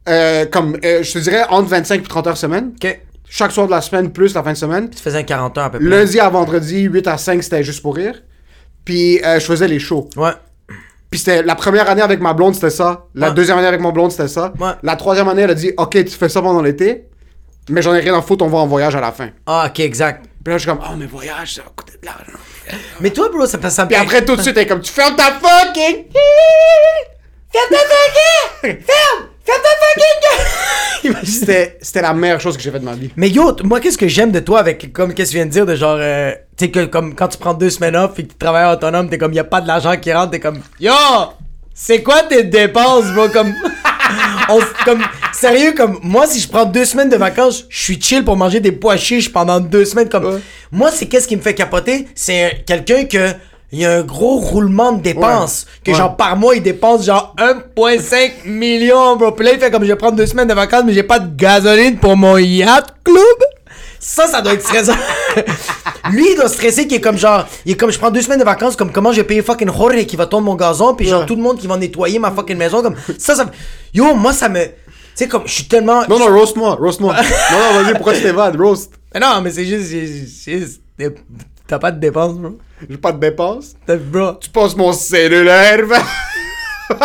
euh, 0.08 0.46
comme 0.48 0.78
euh, 0.84 1.04
je 1.04 1.14
te 1.14 1.20
dirais 1.20 1.44
entre 1.50 1.70
25 1.70 2.02
et 2.02 2.04
30 2.08 2.28
heures 2.28 2.38
semaine. 2.38 2.72
Ok. 2.84 3.00
Chaque 3.32 3.52
soir 3.52 3.68
de 3.68 3.72
la 3.72 3.82
semaine 3.82 4.12
plus 4.12 4.34
la 4.34 4.42
fin 4.42 4.54
de 4.54 4.58
semaine. 4.58 4.90
Tu 4.90 4.98
faisais 5.02 5.20
un 5.20 5.24
40 5.24 5.58
heures 5.60 5.66
à 5.66 5.70
peu 5.72 5.78
près. 5.78 5.88
Lundi 5.88 6.20
à 6.20 6.30
vendredi, 6.30 6.82
8 6.82 7.08
à 7.08 7.18
5, 7.18 7.44
c'était 7.44 7.64
juste 7.64 7.82
pour 7.84 7.96
rire. 7.96 8.16
Puis 8.86 9.24
euh, 9.24 9.40
je 9.40 9.46
faisais 9.46 9.68
les 9.68 9.78
shows. 9.78 10.10
Ouais. 10.16 10.32
Puis 11.10 11.20
c'était 11.20 11.42
la 11.44 11.56
première 11.56 11.90
année 11.90 12.02
avec 12.02 12.20
ma 12.22 12.34
blonde, 12.34 12.54
c'était 12.56 12.70
ça. 12.70 13.06
La 13.16 13.30
Ouais. 13.30 13.34
deuxième 13.34 13.58
année 13.58 13.68
avec 13.68 13.82
mon 13.82 13.92
blonde, 13.92 14.12
c'était 14.12 14.28
ça. 14.28 14.54
Ouais. 14.60 14.72
La 14.84 14.96
troisième 14.96 15.28
année, 15.28 15.42
elle 15.42 15.50
a 15.52 15.56
dit 15.56 15.72
OK, 15.78 15.92
tu 15.92 16.12
fais 16.12 16.30
ça 16.30 16.42
pendant 16.42 16.62
l'été, 16.62 17.06
mais 17.70 17.82
j'en 17.82 17.94
ai 17.96 18.00
rien 18.00 18.16
à 18.18 18.22
foutre, 18.22 18.46
on 18.46 18.50
va 18.50 18.60
en 18.60 18.68
voyage 18.68 18.96
à 18.96 19.02
la 19.02 19.12
fin. 19.12 19.30
Ah, 19.48 19.66
ok, 19.70 19.80
exact. 19.80 20.26
Puis 20.44 20.52
là, 20.54 20.58
je 20.58 20.64
suis 20.64 20.70
comme 20.70 20.80
Oh, 20.84 20.94
mais 20.98 21.06
voyage, 21.08 21.56
ça 21.56 21.64
va 21.64 21.70
coûter 21.76 21.94
de 22.02 22.06
l'argent. 22.06 22.40
Mais 23.02 23.10
toi, 23.10 23.30
bro, 23.30 23.46
ça, 23.46 23.58
ça 23.70 23.84
me 23.84 23.90
Puis 23.90 23.98
après, 23.98 24.24
tout 24.24 24.36
de 24.36 24.42
suite, 24.44 24.56
elle 24.56 24.64
est 24.64 24.68
comme 24.68 24.82
Tu 24.82 24.92
fermes 24.92 25.16
ta 25.16 25.32
fucking. 25.34 26.06
Ferme 27.52 27.70
ta 27.72 27.78
fucking! 27.78 28.84
Ferme! 28.86 29.30
Ferme 29.44 29.62
ta 29.64 29.70
fucking! 29.82 31.16
C'était 31.26 31.78
c'était 31.82 32.02
la 32.02 32.14
meilleure 32.14 32.40
chose 32.42 32.56
que 32.58 32.62
j'ai 32.64 32.72
faite 32.72 32.82
de 32.82 32.86
ma 32.86 32.94
vie. 32.94 33.10
Mais 33.16 33.30
yo, 33.30 33.56
moi, 33.64 33.80
qu'est-ce 33.80 33.98
que 33.98 34.08
j'aime 34.08 34.32
de 34.32 34.40
toi 34.42 34.60
avec, 34.60 34.92
comme, 34.94 35.14
qu'est-ce 35.14 35.30
que 35.30 35.32
tu 35.32 35.38
viens 35.38 35.46
de 35.46 35.52
dire, 35.52 35.66
de 35.66 35.76
genre, 35.76 35.98
euh, 36.00 36.34
sais, 36.66 36.72
que 36.72 36.86
comme 36.86 37.16
quand 37.16 37.28
tu 37.30 37.38
prends 37.38 37.54
deux 37.54 37.70
semaines 37.70 37.96
off 37.96 38.18
et 38.20 38.24
que 38.24 38.30
tu 38.32 38.38
travailles 38.38 38.72
autonome, 38.74 39.10
t'es 39.10 39.18
comme, 39.18 39.34
y 39.34 39.40
a 39.40 39.44
pas 39.44 39.62
de 39.62 39.68
l'argent 39.68 39.96
qui 39.98 40.12
rentre, 40.14 40.32
t'es 40.32 40.40
comme, 40.40 40.60
yo! 40.80 40.92
C'est 41.74 42.04
quoi 42.04 42.24
tes 42.24 42.44
dépenses, 42.44 43.06
bro? 43.14 43.30
Comme, 43.30 43.54
on 44.50 44.60
comme, 44.84 45.02
sérieux, 45.34 45.74
comme, 45.78 46.00
moi, 46.04 46.26
si 46.28 46.40
je 46.42 46.50
prends 46.50 46.66
deux 46.66 46.84
semaines 46.86 47.10
de 47.10 47.16
vacances, 47.16 47.66
je 47.70 47.82
suis 47.82 48.02
chill 48.02 48.26
pour 48.26 48.36
manger 48.36 48.60
des 48.60 48.72
pois 48.74 48.98
chiches 48.98 49.32
pendant 49.32 49.60
deux 49.62 49.86
semaines, 49.86 50.10
comme, 50.10 50.26
Ouais. 50.26 50.40
moi, 50.72 50.92
c'est 50.92 51.06
qu'est-ce 51.06 51.28
qui 51.28 51.38
me 51.38 51.42
fait 51.42 51.54
capoter? 51.54 52.08
C'est 52.16 52.64
quelqu'un 52.66 53.06
que, 53.06 53.32
il 53.72 53.80
y 53.80 53.86
a 53.86 53.92
un 54.00 54.02
gros 54.02 54.38
roulement 54.40 54.92
de 54.94 55.02
dépenses. 55.02 55.66
Ouais. 55.68 55.82
Que 55.86 55.92
Ouais. 55.92 55.98
genre 55.98 56.18
par 56.18 56.36
mois, 56.36 56.56
il 56.56 56.64
dépense 56.64 57.06
genre 57.06 57.34
1,5 57.38 58.46
million, 58.46 59.16
bro. 59.16 59.32
Puis 59.32 59.46
là, 59.46 59.54
il 59.54 59.60
fait 59.60 59.70
comme 59.72 59.84
je 59.84 59.90
vais 59.90 59.96
prendre 59.96 60.16
deux 60.18 60.26
semaines 60.26 60.48
de 60.48 60.54
vacances, 60.56 60.84
mais 60.86 60.94
j'ai 60.94 61.04
pas 61.04 61.20
de 61.20 61.34
gasoline 61.36 61.98
pour 61.98 62.18
mon 62.18 62.36
yacht 62.38 62.88
club. 63.04 63.20
Ça, 64.00 64.28
ça 64.28 64.42
doit 64.42 64.54
être 64.54 64.64
stressant. 64.66 64.96
Lui, 66.12 66.26
il 66.32 66.36
doit 66.36 66.48
stresser 66.50 66.88
qui 66.88 66.96
est 66.96 67.02
comme 67.02 67.18
genre, 67.18 67.46
il 67.66 67.74
est 67.74 67.76
comme 67.76 67.92
je 67.92 68.00
prends 68.00 68.10
deux 68.12 68.22
semaines 68.22 68.40
de 68.40 68.46
vacances, 68.46 68.76
comme 68.76 68.92
comment 68.92 69.12
je 69.12 69.18
vais 69.18 69.24
payer 69.26 69.42
fucking 69.42 69.70
Jorge 69.72 70.06
qui 70.06 70.16
va 70.16 70.26
tondre 70.26 70.46
mon 70.46 70.56
gazon, 70.56 70.96
puis 70.96 71.08
genre 71.08 71.26
tout 71.26 71.36
le 71.36 71.42
monde 71.42 71.58
qui 71.60 71.68
va 71.68 71.76
nettoyer 71.78 72.18
ma 72.20 72.32
fucking 72.32 72.58
maison, 72.58 72.82
comme 72.82 72.96
ça, 73.18 73.36
ça. 73.36 73.46
Yo, 73.94 74.16
moi, 74.16 74.34
ça 74.34 74.48
me. 74.50 74.64
Tu 74.66 74.72
sais, 75.16 75.28
comme 75.28 75.44
je 75.46 75.52
suis 75.54 75.66
tellement. 75.66 76.08
Non, 76.08 76.18
non, 76.18 76.28
roast-moi, 76.28 76.76
roast-moi. 76.76 77.14
non, 77.52 77.60
non, 77.60 77.82
vas-y, 77.84 77.94
pourquoi 77.94 78.14
tu 78.14 78.22
t'évades? 78.22 78.56
Roast? 78.60 78.94
Mais 79.14 79.20
non, 79.20 79.42
mais 79.42 79.52
c'est 79.52 79.66
juste. 79.66 79.90
juste- 80.48 80.82
T'as 81.68 81.78
pas 81.80 81.92
de 81.92 82.00
dépenses, 82.00 82.34
bro. 82.36 82.58
J'ai 82.90 82.98
pas 82.98 83.12
de 83.12 83.20
dépenses. 83.20 83.76
T'as- 83.86 83.98
Bro. 83.98 84.34
Tu 84.42 84.50
passes 84.50 84.76
mon 84.76 84.92
cellulaire, 84.94 85.82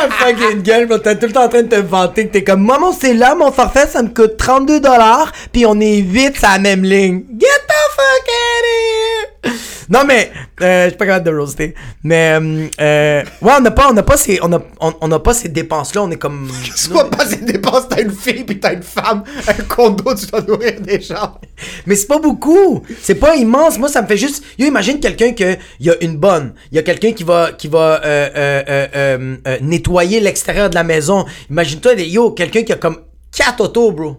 un 0.00 0.10
fucking 0.10 0.62
gueule. 0.62 0.88
T'es 1.02 1.16
tout 1.16 1.26
le 1.26 1.32
temps 1.32 1.44
en 1.44 1.48
train 1.48 1.62
de 1.62 1.68
te 1.68 1.80
vanter 1.80 2.26
que 2.26 2.32
t'es 2.32 2.44
comme, 2.44 2.62
moi, 2.62 2.78
mon 2.78 2.92
cellulaire, 2.92 3.36
mon 3.36 3.52
forfait, 3.52 3.86
ça 3.86 4.02
me 4.02 4.08
coûte 4.08 4.36
32 4.36 4.80
dollars, 4.80 5.32
puis 5.52 5.66
on 5.66 5.78
est 5.80 5.98
8 5.98 6.36
sur 6.36 6.48
la 6.48 6.58
même 6.58 6.82
ligne. 6.82 7.24
Get 7.38 7.46
the 7.46 7.82
fuck 7.96 8.28
out 8.28 8.64
of 8.64 9.52
here! 9.52 9.59
Non, 9.90 10.04
mais, 10.06 10.30
euh, 10.62 10.84
je 10.84 10.88
suis 10.90 10.96
pas 10.98 11.06
capable 11.06 11.26
de 11.26 11.36
roaster. 11.36 11.74
Mais, 12.04 12.38
euh, 12.40 12.68
euh, 12.80 13.22
ouais, 13.42 13.52
on 13.58 13.60
n'a 13.60 13.70
pas, 13.72 13.90
on 13.90 13.92
n'a 13.92 14.04
pas 14.04 14.16
ces, 14.16 14.38
on 14.40 14.52
a, 14.52 14.60
on, 14.80 14.94
on 15.00 15.10
a 15.10 15.18
pas 15.18 15.34
ces 15.34 15.48
dépenses-là, 15.48 16.02
on 16.04 16.10
est 16.12 16.16
comme. 16.16 16.48
Soit 16.76 17.10
pas 17.10 17.26
ces 17.26 17.38
dépenses, 17.38 17.88
t'as 17.88 18.00
une 18.00 18.12
fille 18.12 18.44
pis 18.44 18.60
t'as 18.60 18.72
une 18.74 18.82
femme, 18.84 19.24
un 19.48 19.62
condo, 19.64 20.14
tu 20.14 20.26
dois 20.26 20.42
nourrir 20.42 20.80
des 20.80 21.00
gens. 21.00 21.38
Mais 21.86 21.96
c'est 21.96 22.06
pas 22.06 22.18
beaucoup. 22.20 22.82
C'est 23.02 23.16
pas 23.16 23.34
immense. 23.34 23.78
Moi, 23.78 23.88
ça 23.88 24.00
me 24.02 24.06
fait 24.06 24.16
juste. 24.16 24.44
Yo, 24.58 24.66
imagine 24.66 25.00
quelqu'un 25.00 25.32
que 25.32 25.56
y 25.80 25.90
a 25.90 25.94
une 26.02 26.16
bonne. 26.16 26.54
Il 26.70 26.76
y 26.76 26.78
a 26.78 26.82
quelqu'un 26.82 27.12
qui 27.12 27.24
va 27.24 27.50
qui 27.52 27.66
va 27.66 28.00
euh, 28.04 28.86
euh, 28.94 29.58
nettoyer 29.60 30.20
l'extérieur 30.20 30.70
de 30.70 30.76
la 30.76 30.84
maison. 30.84 31.24
Imagine-toi, 31.50 31.96
des- 31.96 32.06
yo, 32.06 32.30
quelqu'un 32.30 32.62
qui 32.62 32.72
a 32.72 32.76
comme 32.76 32.98
quatre 33.36 33.60
autos, 33.64 33.90
bro. 33.90 34.16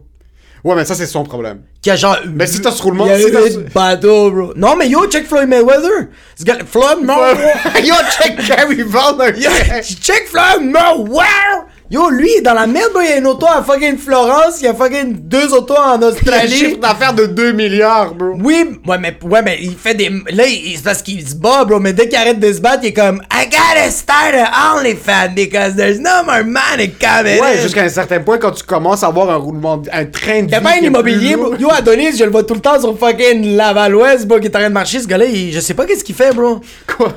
Ouais, 0.64 0.76
mais 0.76 0.86
ça, 0.86 0.94
c'est 0.94 1.08
son 1.08 1.24
problème. 1.24 1.62
Qui 1.82 1.90
a 1.90 1.96
genre. 1.96 2.18
Mais 2.32 2.46
si 2.46 2.62
t'as 2.62 2.72
ce 2.72 2.84
roulement- 2.84 3.06
Il 3.06 3.12
y 3.12 3.36
a 3.36 3.50
si 3.50 3.58
bateaux, 3.74 4.30
bro. 4.32 4.54
Non, 4.56 4.76
mais 4.76 4.88
yo, 4.90 5.08
check 5.10 5.26
Floyd 5.28 5.48
Mayweather. 5.50 6.08
Ce 6.38 6.44
gars, 6.44 6.60
Floyd 6.66 7.00
Mayweather. 7.02 7.50
Yo, 7.84 7.96
check 8.20 8.38
Gary 8.48 8.84
Vaynerchuk. 8.84 9.84
Check 10.02 10.28
Floyd 10.28 10.62
Mayweather. 10.62 11.66
Yo, 11.92 12.10
lui, 12.10 12.30
il 12.36 12.38
est 12.38 12.42
dans 12.42 12.54
la 12.54 12.68
merde, 12.68 12.94
bro. 12.94 13.02
Il 13.02 13.10
y 13.10 13.12
a 13.12 13.18
une 13.18 13.28
auto 13.28 13.46
à 13.46 13.62
fucking 13.62 13.98
Florence. 13.98 14.62
Il 14.62 14.66
y 14.66 14.68
a 14.70 14.74
fucking 14.74 15.14
deux 15.28 15.54
autos 15.54 15.76
en 15.76 15.98
Il 16.00 16.04
a 16.04 16.08
un 16.08 16.10
Australie. 16.12 16.50
chiffre 16.56 16.78
d'affaires 16.80 17.14
de 17.14 17.26
2 17.26 17.52
milliards, 17.52 18.14
bro. 18.16 18.34
Oui, 18.42 18.80
ouais, 18.88 18.98
mais, 18.98 19.18
ouais, 19.24 19.42
mais 19.42 19.58
il 19.62 19.76
fait 19.76 19.94
des. 19.94 20.10
Là, 20.32 20.46
il- 20.48 20.76
c'est 20.78 20.84
parce 20.86 21.02
qu'il 21.02 21.28
se 21.28 21.36
bat, 21.36 21.66
bro. 21.66 21.80
Mais 21.82 21.92
dès 21.92 22.08
qu'il 22.08 22.18
arrête 22.18 22.40
de 22.40 22.54
se 22.54 22.62
battre, 22.62 22.80
il 22.84 22.88
est 22.90 22.94
comme 22.94 23.22
I 23.34 23.44
gotta 23.46 23.92
start 23.92 24.34
a 24.36 24.78
OnlyFans 24.78 25.34
because 25.36 25.76
there's 25.76 26.00
no 26.00 26.24
more 26.26 26.46
money 26.46 26.92
coming. 26.98 27.42
Ouais, 27.42 27.62
jusqu'à 27.62 27.84
un 27.84 27.90
certain 27.90 28.22
point, 28.22 28.38
quand 28.38 28.52
tu 28.52 28.64
commences 28.64 29.04
à 29.04 29.08
avoir 29.08 29.30
un 29.30 29.36
roulement, 29.36 29.76
de- 29.76 29.90
un 29.92 30.06
train 30.06 30.44
de. 30.44 30.50
Y'a 30.52 30.62
pas 30.62 30.76
un 30.80 30.86
immobilier, 30.86 31.36
bro. 31.36 31.56
Yo, 31.58 31.68
Adonis, 31.72 32.16
je 32.18 32.24
le 32.24 32.32
vois 32.32 32.44
tout 32.44 32.54
le 32.54 32.62
temps 32.62 32.80
sur 32.80 32.98
fucking 32.98 33.58
Laval-Ouest, 33.58 34.28
bro, 34.28 34.40
qui 34.40 34.48
est 34.48 34.56
en 34.56 34.60
train 34.60 34.70
de 34.70 34.74
marcher. 34.74 35.02
Ce 35.02 35.08
gars-là, 35.08 35.26
il- 35.26 35.52
je 35.52 35.60
sais 35.60 35.74
pas 35.74 35.86
qu'est-ce 35.86 36.06
qu'il 36.06 36.16
fait, 36.16 36.34
bro. 36.34 36.62
Quoi? 36.98 37.10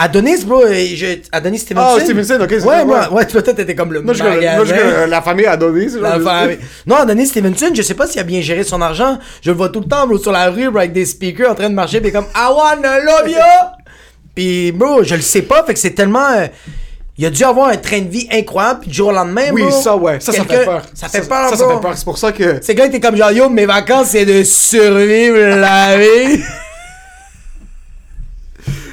Adonis, 0.00 0.44
bro, 0.44 0.62
je- 0.68 1.18
Adonis 1.32 1.58
Stevenson. 1.58 1.96
Ah, 1.96 2.00
Stevenson, 2.00 2.38
ok, 2.40 2.46
c'est 2.50 2.62
Ouais, 2.62 2.76
ça, 2.78 2.84
moi, 2.84 3.12
ouais. 3.12 3.26
toi, 3.26 3.42
t'étais 3.42 3.74
comme 3.74 3.92
le 3.92 4.00
Moi, 4.00 4.14
je 4.14 4.22
moi, 4.22 4.32
je 4.64 5.06
la 5.10 5.20
famille 5.22 5.46
Adonis. 5.46 5.88
genre, 5.90 6.02
La 6.02 6.20
famille. 6.20 6.58
Non, 6.86 6.96
Adonis 6.96 7.26
Stevenson, 7.26 7.70
je 7.74 7.82
sais 7.82 7.94
pas 7.94 8.06
s'il 8.06 8.20
a 8.20 8.24
bien 8.24 8.40
géré 8.40 8.62
son 8.62 8.80
argent. 8.80 9.18
Je 9.42 9.50
le 9.50 9.56
vois 9.56 9.70
tout 9.70 9.80
le 9.80 9.86
temps, 9.86 10.06
bro, 10.06 10.16
sur 10.18 10.30
la 10.32 10.50
rue, 10.50 10.68
bro, 10.70 10.78
avec 10.78 10.92
des 10.92 11.04
speakers 11.04 11.50
en 11.50 11.54
train 11.56 11.68
de 11.68 11.74
marcher, 11.74 12.00
pis 12.00 12.12
comme 12.12 12.26
I 12.34 12.46
wanna 12.48 13.00
love 13.00 13.28
you! 13.28 13.36
Pis, 14.34 14.70
bro, 14.72 15.02
je 15.02 15.16
le 15.16 15.20
sais 15.20 15.42
pas, 15.42 15.64
fait 15.64 15.74
que 15.74 15.80
c'est 15.80 15.90
tellement. 15.94 16.30
euh, 16.36 16.46
il 17.20 17.26
a 17.26 17.30
dû 17.30 17.42
avoir 17.42 17.70
un 17.70 17.76
train 17.76 17.98
de 18.00 18.08
vie 18.08 18.28
incroyable, 18.32 18.80
pis 18.82 18.90
du 18.90 18.94
jour 18.94 19.08
au 19.08 19.12
lendemain, 19.12 19.46
Oui, 19.52 19.62
bro, 19.62 19.72
ça, 19.72 19.96
ouais. 19.96 20.20
Ça, 20.20 20.30
ça 20.32 20.44
fait 20.44 20.64
peur. 20.64 20.82
Ça 20.94 21.08
fait 21.08 21.28
peur, 21.28 21.50
Ça, 21.50 21.56
ça 21.56 21.64
bro. 21.64 21.74
fait 21.74 21.80
peur. 21.80 21.92
C'est 21.96 22.04
pour 22.04 22.18
ça 22.18 22.30
que. 22.30 22.58
C'est 22.62 22.76
gars 22.76 22.86
était 22.86 23.00
comme 23.00 23.16
genre, 23.16 23.32
yo, 23.32 23.48
mes 23.48 23.66
vacances, 23.66 24.10
c'est 24.10 24.24
de 24.24 24.44
survivre 24.44 25.56
la 25.56 25.96
vie. 25.98 26.40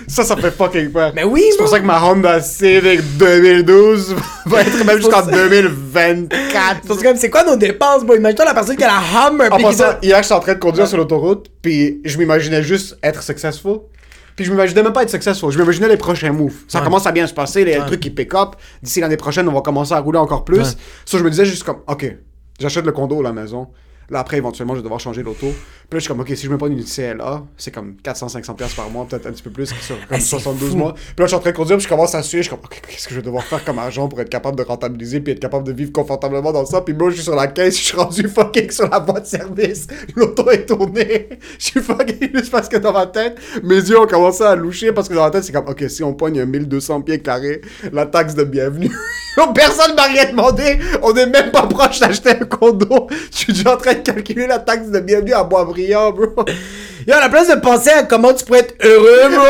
Ça, 0.08 0.24
ça 0.24 0.36
fait 0.38 0.52
fucking 0.52 0.92
peur. 0.92 1.12
Mais 1.16 1.24
oui, 1.24 1.44
C'est 1.52 1.58
pour 1.58 1.68
ça 1.68 1.80
que 1.80 1.86
ma 1.86 2.04
Honda 2.04 2.40
Civic 2.42 3.02
2012 3.18 4.16
va 4.46 4.62
être 4.62 4.86
même 4.86 4.98
jusqu'en 4.98 5.26
2024. 5.26 6.82
C'est 6.88 7.04
comme, 7.04 7.18
c'est 7.18 7.30
quoi 7.30 7.44
nos 7.44 7.56
dépenses, 7.56 8.04
bro? 8.04 8.16
Imagine-toi 8.16 8.46
la 8.46 8.54
personne 8.54 8.76
qui 8.78 8.84
a 8.84 8.88
la 8.88 9.28
Hummer, 9.28 9.48
En 9.52 9.58
passant, 9.58 9.98
hier, 10.02 10.22
j'étais 10.22 10.34
en 10.34 10.40
train 10.40 10.54
de 10.54 10.60
conduire 10.60 10.88
sur 10.88 10.98
l'autoroute, 10.98 11.48
puis 11.62 12.02
je 12.06 12.18
m'imaginais 12.18 12.64
juste 12.64 12.98
être 13.04 13.24
successful. 13.24 13.80
Puis 14.36 14.44
je 14.46 14.52
m'imaginais 14.52 14.84
même 14.84 14.92
pas 14.94 15.04
être 15.04 15.10
successful, 15.10 15.50
je 15.52 15.58
m'imaginais 15.58 15.88
les 15.88 15.98
prochains 15.98 16.32
moves. 16.34 16.54
Ça 16.68 16.80
Ouais. 16.80 16.84
commence 16.86 17.08
à 17.08 17.12
bien 17.12 17.26
se 17.26 17.34
passer, 17.34 17.64
les 17.64 17.78
trucs 17.78 18.02
qui 18.02 18.10
pick 18.10 18.34
up. 18.34 18.56
D'ici 18.84 19.00
l'année 19.00 19.16
prochaine, 19.18 19.48
on 19.48 19.54
va 19.54 19.62
commencer 19.62 19.94
à 19.94 20.00
rouler 20.00 20.20
encore 20.20 20.44
plus. 20.44 20.58
Ouais. 20.60 20.64
Ça, 21.06 21.18
je 21.18 21.24
me 21.24 21.30
disais 21.30 21.46
juste 21.46 21.64
comme, 21.64 21.78
ok, 21.88 22.16
j'achète 22.60 22.86
le 22.86 22.92
condo 22.92 23.22
la 23.22 23.32
maison. 23.32 23.68
Là, 24.10 24.20
après, 24.20 24.38
éventuellement, 24.38 24.74
je 24.74 24.80
vais 24.80 24.84
devoir 24.84 25.00
changer 25.00 25.24
l'auto. 25.24 25.48
Puis 25.48 25.52
là, 25.52 25.56
je 25.94 26.00
suis 26.00 26.08
comme, 26.08 26.20
ok, 26.22 26.28
si 26.30 26.46
je 26.46 26.50
me 26.50 26.58
prends 26.58 26.68
une 26.68 26.84
CLA, 26.84 27.44
c'est 27.58 27.72
comme 27.72 27.96
400-500$ 28.04 28.56
piastres 28.56 28.76
par 28.76 28.90
mois, 28.90 29.06
peut-être 29.08 29.28
un 29.28 29.32
petit 29.32 29.44
peu 29.44 29.50
plus, 29.52 29.68
sur 29.68 29.96
comme 29.96 30.06
Ah, 30.12 30.20
c'est 30.20 30.26
72 30.28 30.72
fou. 30.72 30.78
mois. 30.78 30.94
Puis 30.94 31.04
là, 31.20 31.26
je 31.26 31.28
suis 31.28 31.36
en 31.36 31.40
train 31.40 31.52
de 31.52 31.56
conduire, 31.56 31.78
puis 31.78 31.84
je 31.84 31.90
commence 31.90 32.16
à 32.16 32.24
suivre. 32.24 32.44
Je 32.44 32.50
suis 32.50 32.56
comme, 32.56 32.66
ok, 32.66 32.82
qu'est-ce 32.88 33.08
que 33.08 33.14
je 33.14 33.20
vais 33.20 33.26
devoir 33.26 33.44
faire 33.44 33.64
comme 33.64 33.80
argent 33.80 34.08
pour 34.08 34.20
être 34.22 34.30
capable 34.30 34.58
de 34.58 34.64
rentabiliser, 34.64 35.20
puis 35.22 35.34
être 35.34 35.40
capable 35.40 35.66
de 35.66 35.72
vivre 35.74 35.92
confortablement 35.92 36.52
dans 36.52 36.66
ça? 36.66 36.82
Puis 36.82 36.94
moi, 36.94 37.10
je 37.10 37.16
suis 37.16 37.24
sur 37.24 37.36
la 37.36 37.48
caisse, 37.48 37.78
je 37.78 37.84
suis 37.84 37.98
rendu 37.98 38.28
fucking 38.28 38.72
sur 38.72 38.90
la 38.90 39.00
voie 39.00 39.20
de 39.20 39.26
service. 39.28 39.88
L'auto 40.16 40.50
est 40.50 40.66
tournée. 40.66 41.30
Je 41.60 41.66
suis 41.66 41.82
fucking 41.82 42.30
juste 42.34 42.52
parce 42.52 42.68
que 42.70 42.78
dans 42.78 42.94
ma 42.94 43.06
tête, 43.08 43.38
mes 43.64 43.76
yeux 43.76 44.00
ont 44.00 44.08
commencé 44.08 44.44
à 44.44 44.56
loucher 44.56 44.92
parce 44.92 45.08
que 45.10 45.14
dans 45.14 45.24
ma 45.24 45.32
tête, 45.32 45.44
c'est 45.44 45.52
comme, 45.54 45.68
ok, 45.68 45.86
si 45.90 46.04
on 46.04 46.14
pogne 46.14 46.40
un 46.40 46.46
1200 46.46 47.02
pieds 47.02 47.20
carrés, 47.22 47.62
la 47.92 48.06
taxe 48.06 48.36
de 48.36 48.44
bienvenue. 48.44 48.92
Personne 49.54 49.96
m'a 49.96 50.04
rien 50.04 50.30
demandé. 50.32 50.80
On 51.02 51.14
est 51.14 51.26
même 51.26 51.52
pas 51.52 51.68
proche 51.68 52.00
d'acheter 52.00 52.30
un 52.32 52.46
condo. 52.46 53.08
Je 53.32 53.38
suis 53.38 53.54
déjà 53.54 53.74
en 53.76 53.78
train 53.78 53.94
de 53.94 53.95
calculer 54.04 54.48
la 54.48 54.60
taxe 54.60 54.88
de 54.88 55.00
bienvenue 55.00 55.34
à 55.34 55.44
Boisbriand, 55.44 56.12
bro. 56.12 56.46
Yo, 57.08 57.14
à 57.14 57.20
la 57.20 57.30
place 57.30 57.48
de 57.50 57.56
penser 57.56 57.90
à 57.90 58.04
comment 58.04 58.34
tu 58.34 58.46
pourrais 58.46 58.60
être 58.60 58.76
heureux, 58.84 59.30
bro. 59.30 59.46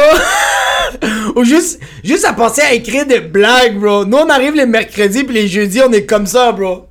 Ou 1.35 1.43
juste, 1.43 1.79
juste 2.03 2.25
à 2.25 2.33
penser 2.33 2.61
à 2.61 2.73
écrire 2.73 3.05
des 3.05 3.19
blagues, 3.19 3.77
bro. 3.77 4.05
Nous, 4.05 4.17
on 4.17 4.29
arrive 4.29 4.55
les 4.55 4.65
mercredis 4.65 5.23
puis 5.23 5.35
les 5.35 5.47
jeudis, 5.47 5.81
on 5.81 5.91
est 5.91 6.05
comme 6.05 6.27
ça, 6.27 6.51
bro. 6.51 6.87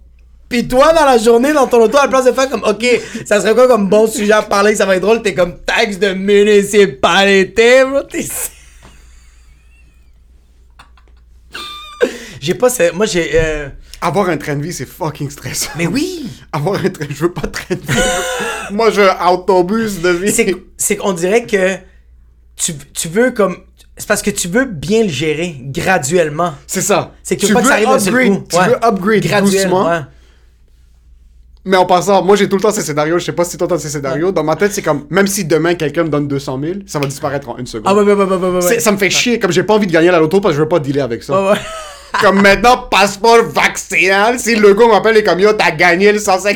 Pis 0.48 0.68
toi, 0.68 0.92
dans 0.92 1.04
la 1.04 1.18
journée, 1.18 1.52
dans 1.52 1.66
ton 1.66 1.82
auto, 1.82 1.98
à 1.98 2.02
la 2.02 2.08
place 2.08 2.26
de 2.26 2.32
faire 2.32 2.48
comme, 2.48 2.64
ok, 2.64 2.84
ça 3.24 3.40
serait 3.40 3.54
quoi 3.54 3.66
comme 3.66 3.88
bon 3.88 4.06
sujet 4.06 4.32
à 4.32 4.42
parler, 4.42 4.74
ça 4.76 4.86
va 4.86 4.96
être 4.96 5.02
drôle, 5.02 5.22
t'es 5.22 5.34
comme 5.34 5.58
taxe 5.64 5.98
de 5.98 6.12
municipalité, 6.12 7.84
bro. 7.84 8.02
T'es... 8.02 8.24
J'ai 12.40 12.54
pas, 12.54 12.68
moi 12.92 13.06
j'ai, 13.06 13.30
euh, 13.34 13.68
Avoir 14.06 14.28
un 14.28 14.36
train 14.36 14.56
de 14.56 14.62
vie, 14.62 14.72
c'est 14.72 14.86
fucking 14.86 15.30
stressant. 15.30 15.70
mais 15.76 15.86
oui. 15.86 16.26
Avoir 16.52 16.84
un 16.84 16.90
train, 16.90 17.06
je 17.08 17.22
veux 17.22 17.32
pas 17.32 17.42
de 17.42 17.52
train 17.52 17.74
de 17.74 17.80
vie. 17.80 17.98
Moi, 18.70 18.90
je 18.90 19.00
veux 19.00 19.10
un 19.10 19.28
autobus 19.30 20.00
de 20.00 20.10
vie. 20.10 20.32
c'est 20.76 20.96
qu'on 20.96 21.12
dirait 21.12 21.46
que 21.46 21.76
tu, 22.56 22.74
tu 22.92 23.08
veux 23.08 23.30
comme 23.32 23.56
c'est 23.96 24.08
parce 24.08 24.22
que 24.22 24.30
tu 24.30 24.48
veux 24.48 24.64
bien 24.64 25.04
le 25.04 25.08
gérer 25.08 25.56
graduellement. 25.60 26.52
C'est 26.66 26.80
ça. 26.80 27.12
C'est 27.22 27.36
que 27.36 27.40
tu 27.42 27.46
tu 27.46 27.52
veux 27.52 27.60
pas 27.62 27.62
que 27.62 27.68
ça 27.84 27.94
upgrade, 27.94 28.28
coup. 28.38 28.44
tu 28.50 28.56
Ouais. 28.56 28.68
veux 28.68 28.84
upgrade 28.84 29.22
Graduel, 29.22 29.62
doucement. 29.62 29.88
ouais. 29.88 30.00
Mais 31.66 31.76
en 31.78 31.86
passant, 31.86 32.22
moi 32.22 32.36
j'ai 32.36 32.46
tout 32.48 32.56
le 32.56 32.62
temps 32.62 32.72
ces 32.72 32.82
scénarios, 32.82 33.18
je 33.18 33.24
sais 33.24 33.32
pas 33.32 33.44
si 33.44 33.56
toi 33.56 33.66
t'as 33.66 33.78
ces 33.78 33.88
scénarios. 33.88 34.32
Dans 34.32 34.44
ma 34.44 34.54
tête, 34.56 34.72
c'est 34.72 34.82
comme, 34.82 35.06
même 35.08 35.26
si 35.26 35.44
demain 35.46 35.74
quelqu'un 35.76 36.04
me 36.04 36.10
donne 36.10 36.28
200 36.28 36.60
000, 36.62 36.74
ça 36.86 36.98
va 36.98 37.06
disparaître 37.06 37.48
en 37.48 37.56
une 37.56 37.66
seconde. 37.66 37.86
Ah 37.88 37.94
ouais, 37.94 38.02
ouais, 38.02 38.12
ouais, 38.12 38.24
ouais, 38.24 38.36
ouais, 38.36 38.64
ouais. 38.66 38.80
Ça 38.80 38.92
me 38.92 38.98
fait 38.98 39.08
chier, 39.08 39.38
comme 39.38 39.50
j'ai 39.50 39.62
pas 39.62 39.72
envie 39.74 39.86
de 39.86 39.92
gagner 39.92 40.08
à 40.10 40.12
la 40.12 40.18
loto 40.18 40.40
parce 40.42 40.52
que 40.52 40.56
je 40.58 40.62
veux 40.62 40.68
pas 40.68 40.78
dealer 40.80 41.00
avec 41.02 41.22
ça. 41.22 41.40
Ouais, 41.40 41.50
ouais. 41.52 41.58
Comme 42.20 42.42
maintenant, 42.42 42.88
passeport 42.90 43.42
vaccinal, 43.44 44.38
si 44.38 44.54
le 44.54 44.74
gars 44.74 44.86
m'appelle 44.86 45.16
et 45.16 45.24
comme 45.24 45.40
yo, 45.40 45.52
t'as 45.52 45.72
gagné 45.72 46.12
le 46.12 46.18
150%, 46.18 46.54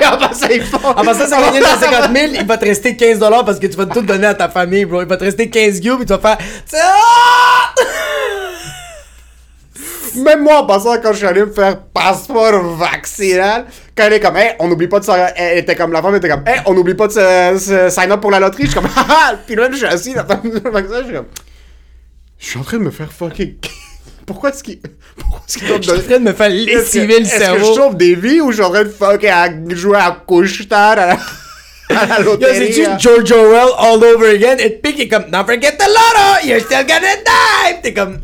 et 0.00 0.06
en 0.06 0.18
passant, 0.18 0.46
ils 0.50 0.62
font. 0.62 0.78
En 0.78 1.04
passant, 1.04 1.26
ça 1.26 1.40
va 1.40 1.50
gagner 1.50 1.62
150 1.62 2.16
000, 2.16 2.32
il 2.40 2.46
va 2.46 2.56
te 2.56 2.64
rester 2.64 2.96
15 2.96 3.18
dollars 3.18 3.44
parce 3.44 3.58
que 3.58 3.66
tu 3.66 3.76
vas 3.76 3.86
tout 3.86 4.02
donner 4.02 4.26
à 4.26 4.34
ta 4.34 4.48
famille, 4.48 4.84
bro. 4.84 5.02
Il 5.02 5.08
va 5.08 5.16
te 5.16 5.24
rester 5.24 5.50
15 5.50 5.80
cubes, 5.80 5.96
puis 5.96 6.06
tu 6.06 6.12
vas 6.12 6.18
faire. 6.18 6.38
Ah! 6.74 7.74
Même 10.16 10.42
moi, 10.42 10.62
en 10.62 10.66
passant, 10.66 11.00
quand 11.00 11.12
je 11.12 11.18
suis 11.18 11.26
allé 11.26 11.42
me 11.42 11.52
faire 11.52 11.80
passeport 11.82 12.76
vaccinal, 12.76 13.66
quand 13.96 14.04
elle 14.04 14.14
est 14.14 14.20
comme, 14.20 14.36
hey, 14.36 14.54
on 14.58 14.68
n'oublie 14.68 14.88
pas 14.88 14.98
de 14.98 15.04
se... 15.04 15.12
Elle 15.36 15.58
était 15.58 15.76
comme, 15.76 15.92
la 15.92 16.02
femme 16.02 16.16
était 16.16 16.28
comme, 16.28 16.42
hey, 16.46 16.60
on 16.66 16.74
n'oublie 16.74 16.94
pas 16.94 17.06
de 17.06 17.12
se, 17.12 17.58
se 17.58 17.88
sign 17.90 18.10
up 18.10 18.20
pour 18.20 18.30
la 18.30 18.40
loterie. 18.40 18.64
Je 18.64 18.70
suis 18.70 18.80
comme, 18.80 18.90
haha, 18.90 19.36
puis 19.46 19.54
là, 19.54 19.68
je 19.70 19.76
suis 19.76 19.86
assis, 19.86 20.14
la 20.14 20.24
femme 20.24 20.40
le 20.44 20.70
vaccin, 20.70 20.98
je 21.00 21.04
suis 21.04 21.14
comme, 21.14 21.26
je 22.38 22.46
suis 22.46 22.58
en 22.58 22.62
train 22.62 22.78
de 22.78 22.82
me 22.82 22.90
faire 22.90 23.12
fucking. 23.12 23.56
Pourquoi 24.30 24.50
est-ce 24.50 24.62
qu'il. 24.62 24.78
Pourquoi 25.18 25.40
est-ce 25.48 25.58
qu'il 25.58 25.66
Je 25.68 25.82
suis 25.82 25.90
en 25.90 26.02
train 26.02 26.18
de 26.20 26.24
me 26.24 26.32
faire 26.32 26.50
lessiver 26.50 27.18
le 27.18 27.26
est-ce 27.26 27.34
que 27.34 27.40
je 27.40 27.44
cerveau. 27.44 27.74
sauve 27.74 27.96
des 27.96 28.14
vies 28.14 28.40
ou 28.40 28.52
je 28.52 28.58
suis 28.58 28.64
en 28.64 28.70
train 28.70 28.84
de 28.84 28.88
fucking 28.88 29.28
à 29.28 29.48
jouer 29.74 29.96
à 29.98 30.22
couche-tard 30.24 30.92
à 30.98 31.06
la, 31.06 31.16
c'est-tu 32.54 32.86
hein? 32.86 32.96
George 33.00 33.32
Orwell 33.32 33.70
all 33.76 34.04
over 34.04 34.30
again? 34.36 34.56
Et 34.58 34.70
puis, 34.70 34.94
il 34.96 35.00
est 35.02 35.08
comme, 35.08 35.24
don't 35.24 35.44
forget 35.44 35.76
the 35.76 35.88
lotto, 35.88 36.46
you're 36.46 36.60
still 36.60 36.86
gonna 36.86 37.16
die! 37.26 37.80
T'es 37.82 37.92
comme, 37.92 38.20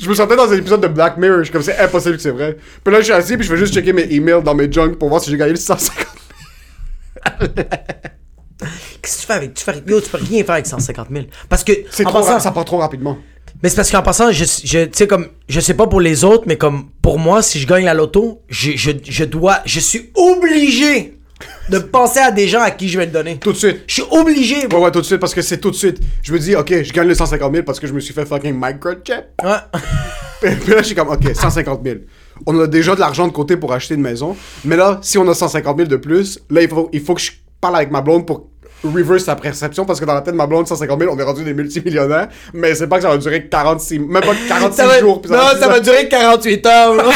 Je 0.00 0.08
me 0.08 0.14
sentais 0.14 0.36
dans 0.36 0.50
un 0.50 0.56
épisode 0.56 0.80
de 0.80 0.88
Black 0.88 1.18
Mirror. 1.18 1.40
Je 1.40 1.44
suis 1.44 1.52
comme, 1.52 1.62
c'est 1.62 1.76
impossible 1.76 2.16
que 2.16 2.22
c'est 2.22 2.30
vrai. 2.30 2.56
Puis 2.82 2.90
là, 2.94 3.00
je 3.00 3.04
suis 3.04 3.12
assis, 3.12 3.36
puis 3.36 3.46
je 3.46 3.52
vais 3.52 3.58
juste 3.58 3.74
checker 3.74 3.92
mes 3.92 4.10
emails 4.10 4.42
dans 4.42 4.54
mes 4.54 4.72
junk 4.72 4.94
pour 4.94 5.10
voir 5.10 5.20
si 5.20 5.30
j'ai 5.30 5.36
gagné 5.36 5.52
le 5.52 5.58
150 5.58 6.06
qu'est-ce 9.02 9.16
que 9.16 9.20
tu 9.20 9.26
fais 9.26 9.32
avec, 9.32 9.54
tu 9.54 9.64
fais, 9.64 9.82
yo, 9.86 10.00
tu 10.00 10.10
peux 10.10 10.18
rien 10.18 10.44
faire 10.44 10.54
avec 10.54 10.66
150 10.66 11.08
000. 11.10 11.24
Parce 11.48 11.64
que, 11.64 11.72
C'est 11.90 12.04
trop 12.04 12.20
passant- 12.20 12.40
ça 12.40 12.50
part 12.50 12.64
trop 12.64 12.78
rapidement. 12.78 13.18
Mais 13.62 13.68
c'est 13.68 13.76
parce 13.76 13.90
qu'en 13.90 14.02
passant, 14.02 14.32
je, 14.32 14.44
je, 14.64 14.88
sais, 14.92 15.06
comme, 15.06 15.28
je 15.48 15.60
sais 15.60 15.74
pas 15.74 15.86
pour 15.86 16.00
les 16.00 16.24
autres, 16.24 16.44
mais 16.46 16.56
comme, 16.56 16.86
pour 17.02 17.18
moi, 17.18 17.42
si 17.42 17.60
je 17.60 17.66
gagne 17.66 17.84
la 17.84 17.94
loto, 17.94 18.40
je, 18.48 18.72
je, 18.76 18.92
je 19.04 19.24
dois, 19.24 19.58
je 19.66 19.80
suis 19.80 20.10
obligé 20.14 21.18
de 21.68 21.78
penser 21.78 22.20
à 22.20 22.30
des 22.30 22.48
gens 22.48 22.60
à 22.60 22.70
qui 22.70 22.88
je 22.88 22.98
vais 22.98 23.06
le 23.06 23.12
donner. 23.12 23.36
Tout 23.36 23.52
de 23.52 23.56
suite. 23.56 23.82
Je 23.86 23.94
suis 23.94 24.04
obligé, 24.10 24.66
Ouais, 24.66 24.76
ouais, 24.76 24.90
tout 24.90 25.00
de 25.00 25.06
suite, 25.06 25.20
parce 25.20 25.34
que 25.34 25.42
c'est 25.42 25.58
tout 25.58 25.70
de 25.70 25.76
suite. 25.76 25.98
Je 26.22 26.32
me 26.32 26.38
dis, 26.38 26.56
ok, 26.56 26.82
je 26.82 26.92
gagne 26.92 27.08
le 27.08 27.14
150 27.14 27.52
000 27.52 27.64
parce 27.64 27.78
que 27.78 27.86
je 27.86 27.92
me 27.92 28.00
suis 28.00 28.14
fait 28.14 28.26
fucking 28.26 28.54
microchip. 28.54 29.24
Ouais. 29.42 29.56
Puis 30.40 30.70
là, 30.72 30.78
je 30.78 30.86
suis 30.86 30.94
comme, 30.94 31.08
ok, 31.08 31.34
150 31.34 31.80
000. 31.84 31.96
On 32.46 32.58
a 32.58 32.66
déjà 32.66 32.94
de 32.94 33.00
l'argent 33.00 33.26
de 33.26 33.32
côté 33.32 33.56
pour 33.56 33.72
acheter 33.72 33.94
une 33.94 34.00
maison. 34.00 34.36
Mais 34.64 34.76
là, 34.76 34.98
si 35.02 35.18
on 35.18 35.28
a 35.28 35.34
150 35.34 35.76
000 35.76 35.88
de 35.88 35.96
plus, 35.96 36.40
là, 36.48 36.62
il 36.62 36.68
faut, 36.68 36.88
il 36.92 37.00
faut 37.00 37.14
que 37.14 37.20
je 37.20 37.32
parle 37.60 37.76
avec 37.76 37.90
ma 37.90 38.00
blonde 38.00 38.26
pour 38.26 38.48
reverse 38.84 39.24
sa 39.24 39.36
perception 39.36 39.84
parce 39.84 40.00
que 40.00 40.04
dans 40.04 40.14
la 40.14 40.20
tête 40.22 40.32
de 40.32 40.38
ma 40.38 40.46
blonde, 40.46 40.66
150 40.66 41.00
000, 41.00 41.14
on 41.14 41.18
est 41.18 41.22
rendu 41.22 41.44
des 41.44 41.54
multimillionnaires. 41.54 42.28
Mais 42.54 42.74
c'est 42.74 42.86
pas 42.86 42.96
que 42.96 43.02
ça 43.02 43.08
va 43.10 43.18
durer 43.18 43.46
46, 43.48 43.98
même 44.00 44.22
pas 44.22 44.34
46 44.48 44.76
Ça 44.76 44.86
va, 44.86 44.98
jours. 45.00 45.20
puis 45.20 45.30
non, 45.30 45.38
ça 45.58 45.68
va 45.68 45.80
durer 45.80 46.08
48 46.08 46.66
heures. 46.66 46.94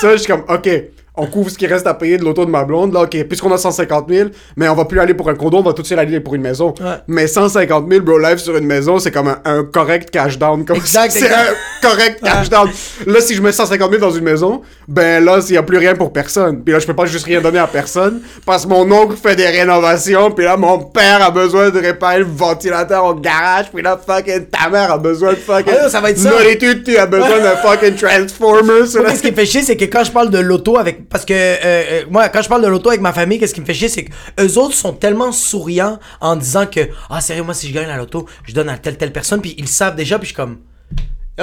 Ça, 0.00 0.12
je 0.12 0.16
suis 0.18 0.26
comme, 0.30 0.44
ok, 0.48 0.68
on 1.16 1.26
couvre 1.26 1.50
ce 1.50 1.56
qui 1.56 1.66
reste 1.66 1.86
à 1.86 1.94
payer 1.94 2.18
de 2.18 2.24
l'auto 2.24 2.44
de 2.44 2.50
ma 2.50 2.64
blonde. 2.64 2.92
Là, 2.92 3.02
ok, 3.02 3.24
puisqu'on 3.24 3.52
a 3.52 3.58
150 3.58 4.08
000, 4.08 4.28
mais 4.56 4.68
on 4.68 4.74
va 4.74 4.84
plus 4.84 5.00
aller 5.00 5.14
pour 5.14 5.28
un 5.28 5.34
condo, 5.34 5.58
on 5.58 5.62
va 5.62 5.72
tout 5.72 5.82
de 5.82 5.86
suite 5.86 5.98
aller 5.98 6.20
pour 6.20 6.34
une 6.34 6.42
maison. 6.42 6.74
Ouais. 6.80 6.96
Mais 7.06 7.26
150 7.26 7.86
000, 7.90 8.04
bro, 8.04 8.18
live 8.18 8.38
sur 8.38 8.56
une 8.56 8.66
maison, 8.66 8.98
c'est 8.98 9.10
comme 9.10 9.28
un, 9.28 9.38
un 9.44 9.64
correct 9.64 10.10
cash 10.10 10.38
down. 10.38 10.64
Comme 10.64 10.76
Exact, 10.76 11.10
C'est 11.16 11.32
un 11.32 11.54
correct 11.82 12.20
cash 12.22 12.50
down. 12.50 12.68
Là, 13.06 13.20
si 13.20 13.34
je 13.34 13.42
mets 13.42 13.52
150 13.52 13.90
000 13.90 14.00
dans 14.00 14.10
une 14.10 14.24
maison, 14.24 14.62
ben 14.88 15.24
là, 15.24 15.38
il 15.48 15.54
y 15.54 15.56
a 15.56 15.62
plus 15.62 15.78
rien 15.78 15.94
pour 15.94 16.12
personne. 16.12 16.62
Puis 16.62 16.72
là, 16.72 16.78
je 16.78 16.86
peux 16.86 16.94
pas 16.94 17.06
juste 17.06 17.24
rien 17.24 17.40
donner 17.40 17.58
à 17.58 17.66
personne 17.66 18.20
parce 18.44 18.64
que 18.64 18.70
mon 18.70 18.90
oncle 18.90 19.16
fait 19.16 19.36
des 19.36 19.46
rénovations. 19.46 20.30
Puis 20.30 20.44
là, 20.44 20.56
mon 20.56 20.78
père 20.78 21.22
a 21.22 21.30
besoin 21.30 21.70
de 21.70 21.78
réparer 21.78 22.18
le 22.18 22.26
ventilateur 22.26 23.04
au 23.04 23.14
garage. 23.14 23.66
Puis 23.72 23.82
là, 23.82 23.98
fucking 24.04 24.46
ta 24.46 24.68
mère 24.68 24.92
a 24.92 24.98
besoin 24.98 25.30
de 25.30 25.36
fucking. 25.36 25.72
Ah 25.84 25.88
ça 25.88 26.00
va 26.00 26.10
être 26.10 26.18
ça. 26.18 26.30
Nourriture, 26.30 26.74
tu 26.84 26.96
as 26.96 27.06
besoin 27.06 27.38
d'un 27.40 27.56
fucking 27.56 27.94
transformer. 27.94 28.80
qu'est-ce 28.80 29.22
qui 29.22 29.32
fait 29.32 29.46
chier, 29.46 29.62
c'est 29.62 29.76
que 29.76 29.84
quand 29.84 30.04
je 30.04 30.12
parle 30.12 30.30
de 30.30 30.38
l'auto 30.38 30.78
avec. 30.78 31.05
Parce 31.10 31.24
que 31.24 31.32
euh, 31.34 31.56
euh, 31.64 32.04
moi, 32.10 32.28
quand 32.28 32.42
je 32.42 32.48
parle 32.48 32.62
de 32.62 32.68
l'auto 32.68 32.88
avec 32.88 33.00
ma 33.00 33.12
famille, 33.12 33.38
qu'est-ce 33.38 33.54
qui 33.54 33.60
me 33.60 33.66
fait 33.66 33.74
chier, 33.74 33.88
c'est 33.88 34.04
que 34.04 34.12
eux 34.40 34.58
autres 34.58 34.74
sont 34.74 34.92
tellement 34.92 35.32
souriants 35.32 35.98
en 36.20 36.36
disant 36.36 36.66
que 36.66 36.80
Ah, 37.10 37.20
sérieux, 37.20 37.42
moi, 37.42 37.54
si 37.54 37.68
je 37.68 37.72
gagne 37.74 37.86
la 37.88 37.96
loto, 37.96 38.26
je 38.44 38.54
donne 38.54 38.68
à 38.68 38.78
telle, 38.78 38.96
telle 38.96 39.12
personne, 39.12 39.40
puis 39.40 39.54
ils 39.58 39.62
le 39.62 39.68
savent 39.68 39.96
déjà, 39.96 40.18
puis 40.18 40.26
je 40.28 40.34
suis 40.34 40.36
comme. 40.36 40.58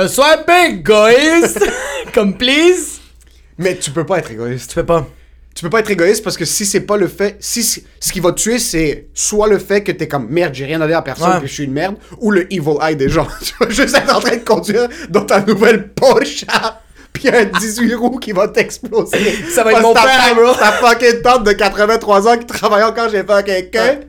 Sois 0.08 0.38
pas 0.38 0.68
égoïste! 0.68 1.64
comme, 2.14 2.38
please! 2.38 3.00
Mais 3.58 3.78
tu 3.78 3.92
peux 3.92 4.06
pas 4.06 4.20
être 4.20 4.32
égoïste. 4.32 4.70
Tu 4.70 4.76
peux 4.76 4.86
pas. 4.86 5.08
Tu 5.56 5.62
peux 5.64 5.70
pas 5.70 5.82
être 5.82 5.92
égoïste 5.92 6.24
parce 6.24 6.36
que 6.36 6.46
si 6.46 6.66
c'est 6.66 6.82
pas 6.82 6.98
le 6.98 7.08
fait, 7.08 7.38
si 7.40 7.64
ce 7.64 8.12
qui 8.12 8.20
va 8.20 8.32
te 8.32 8.42
tuer, 8.42 8.58
c'est 8.58 9.10
soit 9.14 9.48
le 9.48 9.60
fait 9.60 9.84
que 9.84 9.92
t'es 9.92 10.08
comme 10.08 10.28
merde, 10.28 10.56
j'ai 10.56 10.66
rien 10.66 10.80
donné 10.80 10.96
à 10.96 11.04
personne, 11.04 11.30
Ouais. 11.34 11.38
puis 11.38 11.48
je 11.48 11.54
suis 11.54 11.64
une 11.66 11.74
merde, 11.74 11.96
ou 12.18 12.32
le 12.32 12.52
evil 12.52 12.78
eye 12.82 12.96
des 12.96 13.08
gens. 13.08 13.28
tu 13.44 13.54
vas 13.60 13.70
juste 13.70 13.96
être 13.96 14.16
en 14.16 14.20
train 14.20 14.36
de 14.38 14.44
conduire 14.44 14.88
dans 15.10 15.24
ta 15.24 15.42
nouvelle 15.42 15.90
Porsche, 15.90 16.46
puis 17.14 17.30
un 17.30 17.46
18 17.46 17.94
roues 17.96 18.18
qui 18.18 18.32
va 18.32 18.48
t'exploser. 18.48 19.18
Ça 19.50 19.64
va 19.64 19.72
être 19.72 19.82
Parce 19.82 19.84
mon 19.84 19.94
père, 19.94 20.36
bro. 20.36 20.54
Ta 20.56 20.72
fucking 20.74 21.22
tante 21.22 21.44
de 21.46 21.54
83 21.54 22.28
ans 22.28 22.38
qui 22.38 22.46
travaille 22.46 22.84
encore 22.84 23.10
chez 23.10 23.24
fucking 23.24 23.70
que. 23.70 24.04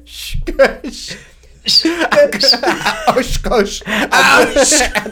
Hoche, 3.17 3.39
coche. 3.43 3.83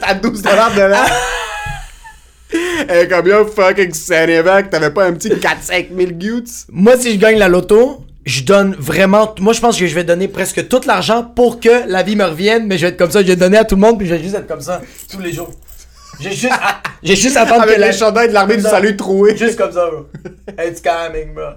À 0.02 0.14
12 0.14 0.42
dollars 0.42 0.74
de 0.74 0.80
l'heure. 0.80 1.10
Et 2.90 3.08
combien 3.08 3.44
fucking 3.44 3.92
Saint-Évac, 3.94 4.68
t'avais 4.70 4.90
pas 4.90 5.06
un 5.06 5.12
petit 5.12 5.30
4-5 5.30 5.88
000 5.96 6.10
gouttes? 6.12 6.50
Moi, 6.70 6.98
si 6.98 7.12
je 7.12 7.18
gagne 7.18 7.38
la 7.38 7.48
loto, 7.48 8.04
je 8.26 8.42
donne 8.42 8.74
vraiment. 8.78 9.34
Moi, 9.40 9.52
je 9.52 9.60
pense 9.60 9.78
que 9.78 9.86
je 9.86 9.94
vais 9.94 10.04
donner 10.04 10.28
presque 10.28 10.68
tout 10.68 10.80
l'argent 10.86 11.24
pour 11.24 11.60
que 11.60 11.88
la 11.88 12.02
vie 12.02 12.16
me 12.16 12.24
revienne, 12.24 12.66
mais 12.66 12.76
je 12.76 12.82
vais 12.82 12.92
être 12.92 12.98
comme 12.98 13.10
ça, 13.10 13.22
je 13.22 13.28
vais 13.28 13.36
donner 13.36 13.56
à 13.56 13.64
tout 13.64 13.76
le 13.76 13.80
monde, 13.80 13.98
puis 13.98 14.06
je 14.06 14.14
vais 14.14 14.22
juste 14.22 14.34
être 14.34 14.46
comme 14.46 14.60
ça 14.60 14.82
tous 15.10 15.20
les 15.20 15.32
jours. 15.32 15.50
J'ai 16.20 16.30
juste, 16.30 16.52
à- 16.52 16.82
j'ai 17.02 17.16
juste 17.16 17.36
attendre 17.36 17.62
Avec 17.62 17.76
que 17.76 17.80
la. 17.80 17.90
les 17.90 17.92
chandails 17.96 18.28
de 18.28 18.34
l'armée 18.34 18.56
du 18.56 18.62
salut 18.62 18.96
troués. 18.96 19.36
Juste 19.36 19.56
comme 19.58 19.72
ça, 19.72 19.88
bro. 19.90 20.06
It's 20.64 20.80
coming, 20.80 21.34
bro. 21.34 21.52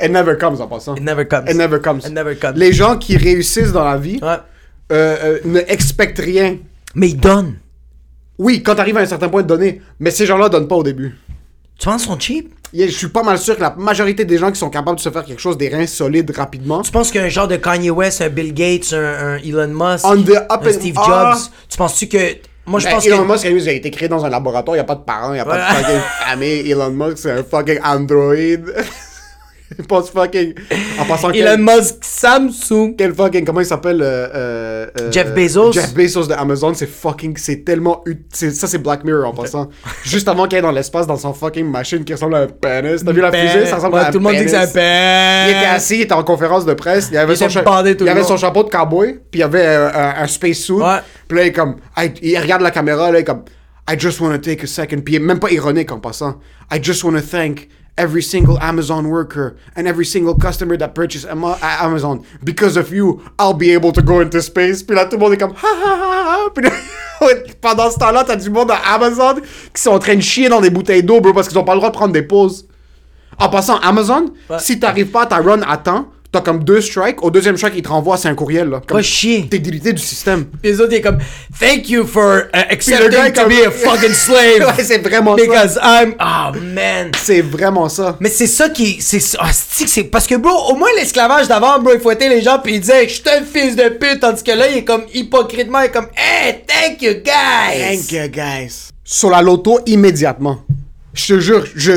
It 0.00 0.10
never 0.10 0.36
comes 0.38 0.60
en 0.60 0.68
passant. 0.68 0.94
It 0.96 1.02
never 1.02 1.26
comes. 1.26 1.48
It 1.48 1.56
never 1.56 1.80
comes. 1.80 2.00
It 2.06 2.12
never 2.12 2.36
comes. 2.36 2.54
Les 2.56 2.72
gens 2.72 2.96
qui 2.96 3.16
réussissent 3.16 3.72
dans 3.72 3.84
la 3.84 3.96
vie 3.98 4.18
Ouais. 4.22 4.36
euh, 4.92 5.16
euh, 5.22 5.38
ne 5.44 5.60
expectent 5.68 6.20
rien. 6.20 6.56
Mais 6.94 7.08
ils 7.10 7.16
donnent. 7.18 7.56
Oui, 8.38 8.62
quand 8.62 8.74
t'arrives 8.74 8.96
à 8.96 9.00
un 9.00 9.06
certain 9.06 9.28
point 9.28 9.42
de 9.42 9.46
donner, 9.48 9.82
mais 9.98 10.10
ces 10.10 10.24
gens-là 10.24 10.48
donnent 10.48 10.68
pas 10.68 10.76
au 10.76 10.82
début. 10.82 11.14
Tu 11.78 11.84
penses 11.86 12.02
qu'ils 12.02 12.12
sont 12.12 12.18
cheap? 12.20 12.54
Yeah, 12.72 12.86
Je 12.86 12.92
suis 12.92 13.08
pas 13.08 13.22
mal 13.24 13.36
sûr 13.38 13.56
que 13.56 13.60
la 13.60 13.74
majorité 13.76 14.24
des 14.24 14.38
gens 14.38 14.50
qui 14.52 14.58
sont 14.58 14.70
capables 14.70 14.96
de 14.96 15.02
se 15.02 15.10
faire 15.10 15.24
quelque 15.24 15.40
chose 15.40 15.58
des 15.58 15.68
reins 15.68 15.86
solides 15.88 16.30
rapidement, 16.34 16.82
Tu 16.82 16.92
penses 16.92 17.10
qu'un 17.10 17.28
genre 17.28 17.48
de 17.48 17.56
Kanye 17.56 17.90
West, 17.90 18.22
un 18.22 18.28
Bill 18.28 18.54
Gates, 18.54 18.92
un, 18.92 19.34
un 19.34 19.36
Elon 19.38 19.68
Musk, 19.68 20.06
On 20.06 20.22
the 20.22 20.36
up 20.36 20.64
un 20.64 20.72
Steve. 20.72 20.94
Jobs, 20.94 21.36
tu 21.68 21.76
penses-tu 21.76 22.06
que. 22.08 22.18
Moi, 22.70 22.78
je 22.78 22.84
Ben, 22.86 22.94
pense 22.94 23.06
Elon 23.06 23.26
que. 23.26 23.32
Musk, 23.32 23.44
il 23.46 23.68
a 23.68 23.72
été 23.72 23.90
créé 23.90 24.08
dans 24.08 24.24
un 24.24 24.28
laboratoire, 24.30 24.76
il 24.76 24.78
n'y 24.78 24.82
a 24.82 24.84
pas 24.84 24.94
de 24.94 25.00
parents, 25.00 25.30
il 25.32 25.34
n'y 25.34 25.40
a 25.40 25.44
pas 25.44 25.56
de 25.56 25.74
fucking 25.74 26.00
famille. 26.24 26.70
Elon 26.70 26.90
Musk, 26.90 27.18
c'est 27.18 27.32
un 27.32 27.42
fucking 27.42 27.80
android. 27.82 28.34
il 29.78 29.84
pense 29.86 30.10
fucking. 30.10 30.54
En 30.98 31.04
passant 31.04 31.30
Elon 31.30 31.58
Musk, 31.58 31.96
Samsung. 32.02 32.94
Quel 32.96 33.14
fucking, 33.14 33.44
comment 33.44 33.60
il 33.60 33.66
s'appelle 33.66 34.00
euh, 34.02 34.28
euh, 34.34 34.86
euh, 35.00 35.12
Jeff 35.12 35.32
Bezos. 35.34 35.72
Jeff 35.72 35.94
Bezos 35.94 36.26
de 36.26 36.34
Amazon, 36.34 36.74
c'est 36.74 36.88
fucking, 36.88 37.36
c'est 37.36 37.64
tellement, 37.64 38.02
ça 38.32 38.66
c'est 38.66 38.78
Black 38.78 39.04
Mirror 39.04 39.28
en 39.28 39.32
passant. 39.32 39.68
Juste 40.04 40.28
avant 40.28 40.46
qu'il 40.46 40.56
aille 40.56 40.62
dans 40.62 40.72
l'espace 40.72 41.06
dans 41.06 41.16
son 41.16 41.32
fucking 41.32 41.66
machine 41.70 42.04
qui 42.04 42.12
ressemble 42.12 42.34
à 42.34 42.38
un 42.40 42.46
pénis. 42.46 43.04
T'as 43.04 43.12
vu 43.12 43.20
la 43.20 43.32
fusée, 43.32 43.66
ça 43.66 43.76
ressemble 43.76 43.94
Ouais, 43.94 44.00
à 44.00 44.08
un 44.08 44.10
Tout 44.10 44.18
le 44.18 44.24
monde 44.24 44.36
dit 44.36 44.44
que 44.44 44.50
c'est 44.50 44.56
un 44.56 44.66
pénis. 44.66 45.50
Il 45.52 45.56
était 45.56 45.66
assis, 45.74 45.94
il 45.96 46.00
était 46.02 46.12
en 46.14 46.24
conférence 46.24 46.64
de 46.64 46.74
presse, 46.74 47.08
il 47.10 47.16
avait, 47.16 47.34
Il 47.34 47.36
son, 47.36 47.48
cha- 47.48 47.62
il 48.00 48.08
avait 48.08 48.22
son 48.24 48.36
chapeau 48.36 48.64
de 48.64 48.70
cowboy, 48.70 49.20
puis 49.30 49.40
il 49.40 49.42
avait 49.42 49.64
euh, 49.66 49.90
un, 49.92 50.22
un 50.22 50.26
space 50.26 50.58
suit. 50.58 50.74
Ouais. 50.74 50.98
Puis 51.28 51.38
là, 51.38 51.44
il 51.44 51.48
est 51.48 51.52
comme, 51.52 51.76
il 52.22 52.38
regarde 52.38 52.62
la 52.62 52.70
caméra, 52.70 53.10
là, 53.10 53.18
il 53.18 53.22
est 53.22 53.24
comme, 53.24 53.44
I 53.88 53.94
just 53.98 54.20
want 54.20 54.30
to 54.32 54.38
take 54.38 54.62
a 54.62 54.66
second. 54.66 55.00
Puis 55.04 55.14
il 55.14 55.16
est 55.16 55.24
même 55.24 55.40
pas 55.40 55.50
ironique 55.50 55.90
en 55.90 55.98
passant. 55.98 56.36
I 56.72 56.78
just 56.82 57.02
want 57.02 57.12
to 57.14 57.20
thank 57.20 57.68
every 58.00 58.22
single 58.22 58.56
Amazon 58.60 59.04
worker 59.10 59.54
and 59.76 59.86
every 59.86 60.04
single 60.06 60.34
customer 60.34 60.76
that 60.78 60.92
Ama- 61.30 61.58
à 61.60 61.84
Amazon. 61.84 62.22
Because 62.42 62.76
of 62.78 62.90
you, 62.90 63.20
I'll 63.38 63.52
be 63.54 63.72
able 63.74 63.92
to 63.92 64.02
go 64.02 64.20
into 64.20 64.40
space. 64.40 64.82
Puis 64.82 64.96
là, 64.96 65.04
tout 65.04 65.16
le 65.16 65.22
monde 65.22 65.34
est 65.34 65.36
comme, 65.38 65.52
ha 65.52 65.68
ha 65.84 65.96
ha 65.96 66.46
ha. 66.46 66.50
Puis 66.54 66.64
là, 66.64 66.70
pendant 67.60 67.90
ce 67.90 67.98
temps-là, 67.98 68.24
t'as 68.24 68.36
du 68.36 68.48
monde 68.50 68.70
à 68.70 68.94
Amazon 68.94 69.34
qui 69.74 69.82
sont 69.82 69.90
en 69.90 69.98
train 69.98 70.16
de 70.16 70.20
chier 70.22 70.48
dans 70.48 70.60
des 70.60 70.70
bouteilles 70.70 71.02
d'eau, 71.02 71.20
bro, 71.20 71.32
parce 71.34 71.48
qu'ils 71.48 71.58
ont 71.58 71.64
pas 71.64 71.74
le 71.74 71.78
droit 71.80 71.90
de 71.90 71.94
prendre 71.96 72.12
des 72.12 72.22
pauses. 72.22 72.66
En 73.38 73.48
passant, 73.48 73.78
Amazon, 73.78 74.26
Ouais. 74.48 74.58
si 74.58 74.78
t'arrives 74.80 75.10
pas 75.10 75.22
à 75.22 75.26
ta 75.26 75.36
run 75.36 75.62
à 75.62 75.76
temps, 75.76 76.08
t'as 76.32 76.40
comme 76.40 76.62
deux 76.64 76.80
strikes. 76.80 77.22
Au 77.22 77.30
deuxième 77.30 77.56
strike, 77.56 77.74
ils 77.76 77.82
te 77.82 77.88
renvoient, 77.88 78.16
c'est 78.16 78.28
un 78.28 78.34
courriel, 78.34 78.68
là. 78.68 78.80
Comme 78.86 78.98
Va 78.98 79.02
chier. 79.02 79.46
T'es 79.50 79.58
délité 79.58 79.92
du 79.92 80.02
système. 80.02 80.44
Puis 80.44 80.70
les 80.72 80.80
autres, 80.80 80.92
ils 80.92 80.96
sont 80.96 81.02
comme, 81.02 81.18
Thank 81.58 81.88
you 81.88 82.06
for 82.06 82.42
uh, 82.54 82.58
accepting 82.70 83.12
est 83.20 83.32
to 83.32 83.40
comme- 83.42 83.50
be 83.50 83.66
a 83.66 83.70
fucking 83.70 84.12
slave. 84.12 84.60
Ouais, 84.76 84.84
c'est 84.84 84.98
vraiment 84.98 85.36
ça. 85.36 85.44
Because 85.44 85.78
I'm. 85.82 86.14
Oh 86.20 86.56
man. 86.74 87.10
C'est 87.18 87.40
vraiment 87.40 87.88
ça. 87.88 88.16
Mais 88.20 88.28
c'est 88.28 88.46
ça 88.46 88.68
qui. 88.68 89.00
C'est 89.00 89.20
c'est 89.20 90.04
Parce 90.04 90.26
que, 90.26 90.36
bro, 90.36 90.50
au 90.70 90.76
moins 90.76 90.90
l'esclavage 90.96 91.48
d'avant, 91.48 91.78
bro, 91.80 91.92
il 91.94 92.00
fouettait 92.00 92.28
les 92.28 92.42
gens, 92.42 92.58
puis 92.62 92.74
il 92.74 92.80
disait, 92.80 93.08
je 93.08 93.14
suis 93.14 93.22
un 93.28 93.42
fils 93.44 93.74
de 93.76 93.88
pute, 93.88 94.20
tandis 94.20 94.42
que 94.42 94.52
là, 94.52 94.68
il 94.70 94.78
est 94.78 94.84
comme 94.84 95.04
hypocritement, 95.12 95.80
il 95.80 95.86
est 95.86 95.90
comme, 95.90 96.08
hey, 96.16 96.62
thank 96.66 97.02
you, 97.02 97.14
guys. 97.14 97.98
Thank 97.98 98.12
you, 98.12 98.28
guys. 98.28 98.90
Sur 99.04 99.30
la 99.30 99.42
loto, 99.42 99.80
immédiatement. 99.86 100.62
Je 101.14 101.34
te 101.34 101.40
jure, 101.40 101.64
je... 101.74 101.92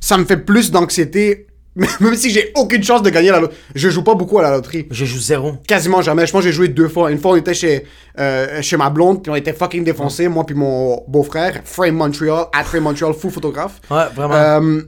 ça 0.00 0.16
me 0.16 0.24
fait 0.24 0.38
plus 0.38 0.70
d'anxiété 0.70 1.46
Même 2.00 2.14
si 2.14 2.30
j'ai 2.30 2.52
aucune 2.56 2.82
chance 2.82 3.02
de 3.02 3.10
gagner 3.10 3.30
la 3.30 3.40
loterie. 3.40 3.56
Je 3.74 3.88
joue 3.88 4.02
pas 4.02 4.14
beaucoup 4.14 4.38
à 4.38 4.42
la 4.42 4.50
loterie. 4.50 4.86
Je 4.90 5.04
joue 5.04 5.18
zéro. 5.18 5.54
Quasiment 5.66 6.02
jamais. 6.02 6.26
Je 6.26 6.32
pense 6.32 6.42
que 6.42 6.48
j'ai 6.48 6.52
joué 6.54 6.68
deux 6.68 6.88
fois. 6.88 7.10
Une 7.10 7.18
fois, 7.18 7.32
on 7.32 7.36
était 7.36 7.54
chez, 7.54 7.84
euh, 8.18 8.60
chez 8.62 8.76
ma 8.76 8.90
blonde, 8.90 9.22
puis 9.22 9.30
on 9.30 9.34
était 9.36 9.52
fucking 9.52 9.82
défoncés, 9.84 10.28
moi 10.28 10.44
puis 10.44 10.54
mon 10.54 11.02
beau-frère, 11.08 11.60
Frame 11.64 11.94
Montreal, 11.96 12.44
at 12.52 12.64
Frame 12.64 12.82
Montreal, 12.84 13.14
fou 13.14 13.30
photographe. 13.30 13.80
Ouais, 13.90 14.04
vraiment. 14.14 14.34
Euh, 14.34 14.80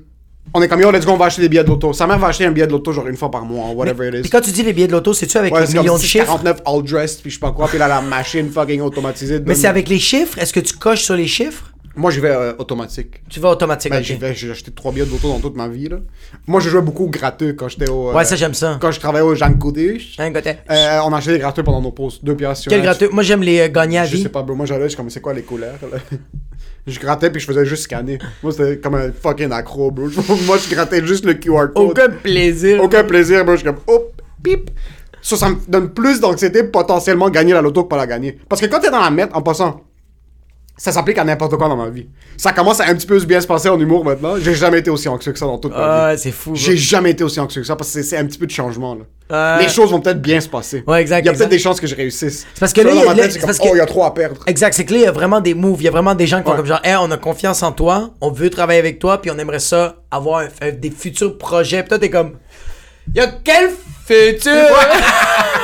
on 0.55 0.61
est 0.61 0.69
comme 0.69 0.81
yo, 0.81 0.91
let's 0.91 1.07
go, 1.07 1.13
on 1.13 1.17
va 1.17 1.27
acheter 1.27 1.41
des 1.43 1.49
billets 1.49 1.63
de 1.65 1.69
loto. 1.69 1.93
Sa 1.93 2.07
mère 2.07 2.19
va 2.19 2.27
acheter 2.27 2.45
un 2.45 2.51
billet 2.51 2.67
de 2.67 2.73
loto 2.73 2.93
genre 2.93 3.07
une 3.07 3.17
fois 3.17 3.31
par 3.31 3.45
mois, 3.45 3.69
whatever 3.71 4.09
it 4.09 4.13
Puis 4.15 4.23
is. 4.27 4.31
quand 4.31 4.41
tu 4.41 4.51
dis 4.51 4.63
les 4.65 4.73
billets 4.73 4.89
de 4.89 4.93
loto, 4.93 5.15
c'est-tu 5.15 5.37
avec 5.39 5.55
Ouais, 5.55 5.65
les 5.65 5.73
millions 5.79 5.97
de 5.97 6.03
chiffres? 6.03 6.27
49 6.27 6.59
all 6.67 6.83
dressed, 6.83 7.21
puis 7.23 7.31
je 7.31 7.37
sais 7.37 7.41
pas 7.41 7.53
quoi, 7.53 7.69
puis 7.69 7.79
là 7.79 7.87
la 7.89 8.01
machine 8.03 8.51
fucking 8.51 8.81
automatisée. 8.83 9.41
Mais 9.47 9.55
c'est 9.55 9.69
avec 9.69 9.89
les 9.89 10.01
chiffres? 10.01 10.37
Est-ce 10.39 10.53
que 10.53 10.61
tu 10.61 10.75
coches 10.77 11.03
sur 11.03 11.15
les 11.15 11.29
chiffres? 11.29 11.72
Moi, 11.95 12.11
j'y 12.11 12.21
vais 12.21 12.31
euh, 12.31 12.53
automatique. 12.59 13.23
Tu 13.29 13.39
vas 13.41 13.51
automatique, 13.51 13.91
Ben, 13.93 13.99
ok. 13.99 14.05
j'y 14.05 14.15
vais, 14.15 14.35
j'ai 14.35 14.51
acheté 14.51 14.71
trois 14.71 14.93
billets 14.93 15.05
de 15.05 15.11
loto 15.11 15.29
dans 15.29 15.41
toute 15.41 15.57
ma 15.57 15.69
vie, 15.69 15.89
là. 15.89 15.99
Moi, 16.47 16.61
je 16.61 16.71
jouais 16.71 16.81
beaucoup 16.81 17.05
au 17.05 17.09
gratteux 17.11 17.53
quand 17.53 17.69
j'étais 17.69 17.91
au. 17.91 18.09
euh, 18.09 18.15
Ouais, 18.15 18.25
ça, 18.25 18.35
j'aime 18.37 18.55
ça. 18.55 18.79
Quand 18.81 18.91
je 18.91 18.99
travaillais 19.01 19.25
au 19.27 19.35
Jean. 19.35 19.47
Hein, 19.47 19.55
côté. 19.59 19.99
Euh, 20.71 21.01
on 21.05 21.13
achetait 21.13 21.33
des 21.33 21.39
gratteux 21.39 21.63
pendant 21.63 21.83
nos 21.83 21.91
pauses. 21.93 22.21
Deux 22.23 22.35
piastres. 22.35 22.63
sur 22.63 22.71
Quel 22.71 22.81
un. 22.81 22.85
gratteux? 22.85 23.09
Moi, 23.11 23.23
j'aime 23.23 23.43
les 23.43 23.61
euh, 23.61 23.69
à 23.75 24.05
Je 24.07 24.17
vie. 24.17 24.23
sais 24.23 24.29
pas, 24.31 24.43
bro. 24.43 24.55
Moi, 24.55 24.65
j'allais, 24.67 24.89
je 24.89 24.97
comme, 24.97 25.11
c'est 25.11 25.21
quoi 25.21 25.35
les 25.35 25.43
couleurs, 25.43 25.79
là? 25.91 25.99
Je 26.85 26.99
grattais 26.99 27.31
puis 27.31 27.41
je 27.41 27.47
faisais 27.47 27.65
juste 27.65 27.85
scanner. 27.85 28.19
Moi, 28.43 28.51
c'était 28.51 28.77
comme 28.79 28.97
un 28.97 29.13
fucking 29.13 29.53
accro, 29.53 29.93
bro. 29.93 30.09
Moi, 30.47 30.59
je 30.59 30.69
grattais 30.75 31.07
juste 31.07 31.25
le 31.25 31.35
QR 31.35 31.69
code. 31.73 31.91
Aucun 31.91 32.09
plaisir. 32.11 32.83
Aucun 32.83 33.05
plaisir, 33.05 33.45
bro. 33.45 33.53
Je 33.55 33.59
suis 33.61 33.67
comme, 33.67 33.79
hop, 33.87 34.21
pip. 34.43 34.69
Ça, 35.21 35.37
ça 35.37 35.51
me 35.51 35.57
donne 35.69 35.91
plus 35.91 36.19
d'anxiété 36.19 36.65
potentiellement 36.65 37.31
gagner 37.31 37.53
la 37.53 37.63
loto 37.63 37.85
que 37.85 37.89
pas 37.89 37.97
la 37.97 38.09
gagner. 38.09 38.37
Parce 38.49 38.61
que 38.61 38.67
quand 38.67 38.81
t'es 38.81 38.91
dans 38.91 38.99
la 39.01 39.11
merde, 39.13 39.31
en 39.33 39.43
passant, 39.43 39.81
ça 40.77 40.91
s'applique 40.91 41.19
à 41.19 41.25
n'importe 41.25 41.57
quoi 41.57 41.69
dans 41.69 41.77
ma 41.77 41.89
vie. 41.91 42.09
Ça 42.37 42.53
commence 42.53 42.81
à 42.81 42.85
un 42.87 42.95
petit 42.95 43.07
peu 43.07 43.19
bien 43.25 43.41
se 43.41 43.47
passer 43.47 43.69
en 43.69 43.79
humour 43.79 44.05
maintenant. 44.05 44.35
J'ai 44.41 44.55
jamais 44.55 44.79
été 44.81 44.91
aussi 44.91 45.09
anxieux 45.09 45.33
que 45.33 45.39
ça 45.39 45.47
dans 45.47 45.59
toute 45.59 45.73
ma 45.73 45.79
vie. 45.79 45.85
Ah, 45.87 46.15
c'est 46.17 46.33
fou. 46.33 46.53
J'ai 46.55 46.77
jamais 46.77 47.11
été 47.11 47.23
aussi 47.25 47.39
anxieux 47.41 47.61
que 47.61 47.67
ça 47.67 47.77
parce 47.77 47.93
que 47.93 48.03
c'est- 48.03 48.17
un 48.17 48.25
petit 48.27 48.39
peu 48.39 48.47
de 48.47 48.51
changement, 48.51 48.95
là. 48.95 49.59
Les 49.61 49.69
choses 49.69 49.91
vont 49.91 50.01
peut-être 50.01 50.21
bien 50.21 50.41
se 50.41 50.49
passer. 50.49 50.83
Ouais, 50.87 51.01
exact, 51.01 51.21
Il 51.21 51.27
y 51.27 51.29
a 51.29 51.33
peut-être 51.33 51.49
des 51.49 51.59
chances 51.59 51.81
que 51.81 51.87
je 51.87 51.95
réussisse. 51.95 52.47
C'est 52.55 52.61
parce 52.61 52.73
que 52.73 52.81
là, 52.83 52.91
il 52.93 52.97
y 52.97 53.01
a- 53.01 53.05
oh, 53.63 53.77
il 53.77 53.87
trop 53.87 54.05
à 54.05 54.13
perdre. 54.13 54.43
Exact, 54.47 54.75
c'est 54.75 54.85
que 54.85 54.93
là, 54.93 54.99
il 54.99 55.03
y 55.05 55.07
a 55.07 55.13
vraiment 55.13 55.41
des 55.41 55.55
moves. 55.55 55.81
Il 55.81 55.85
y 55.85 55.89
a 55.89 55.91
vraiment 55.91 56.15
des 56.15 56.27
gens 56.27 56.43
qui 56.43 56.51
sont 56.51 56.57
comme 56.57 56.67
genre, 56.67 56.81
hey, 56.85 56.97
on 57.01 57.11
a 57.11 57.17
confiance 57.17 57.63
en 57.63 57.73
toi, 57.73 58.11
on 58.21 58.31
veut 58.31 58.51
travailler 58.51 58.81
avec 58.81 58.99
toi, 58.99 59.21
puis 59.23 59.31
on 59.31 59.39
aimerait 59.39 59.59
ça 59.59 59.97
avoir 60.11 60.43
des 60.79 60.91
futurs 60.91 61.39
projets. 61.39 61.81
Puis 61.83 61.89
toi, 61.91 61.99
t'es 61.99 62.11
comme, 62.11 62.33
y 63.15 63.21
a 63.21 63.27
quel 63.43 63.71
futur? 64.07 64.53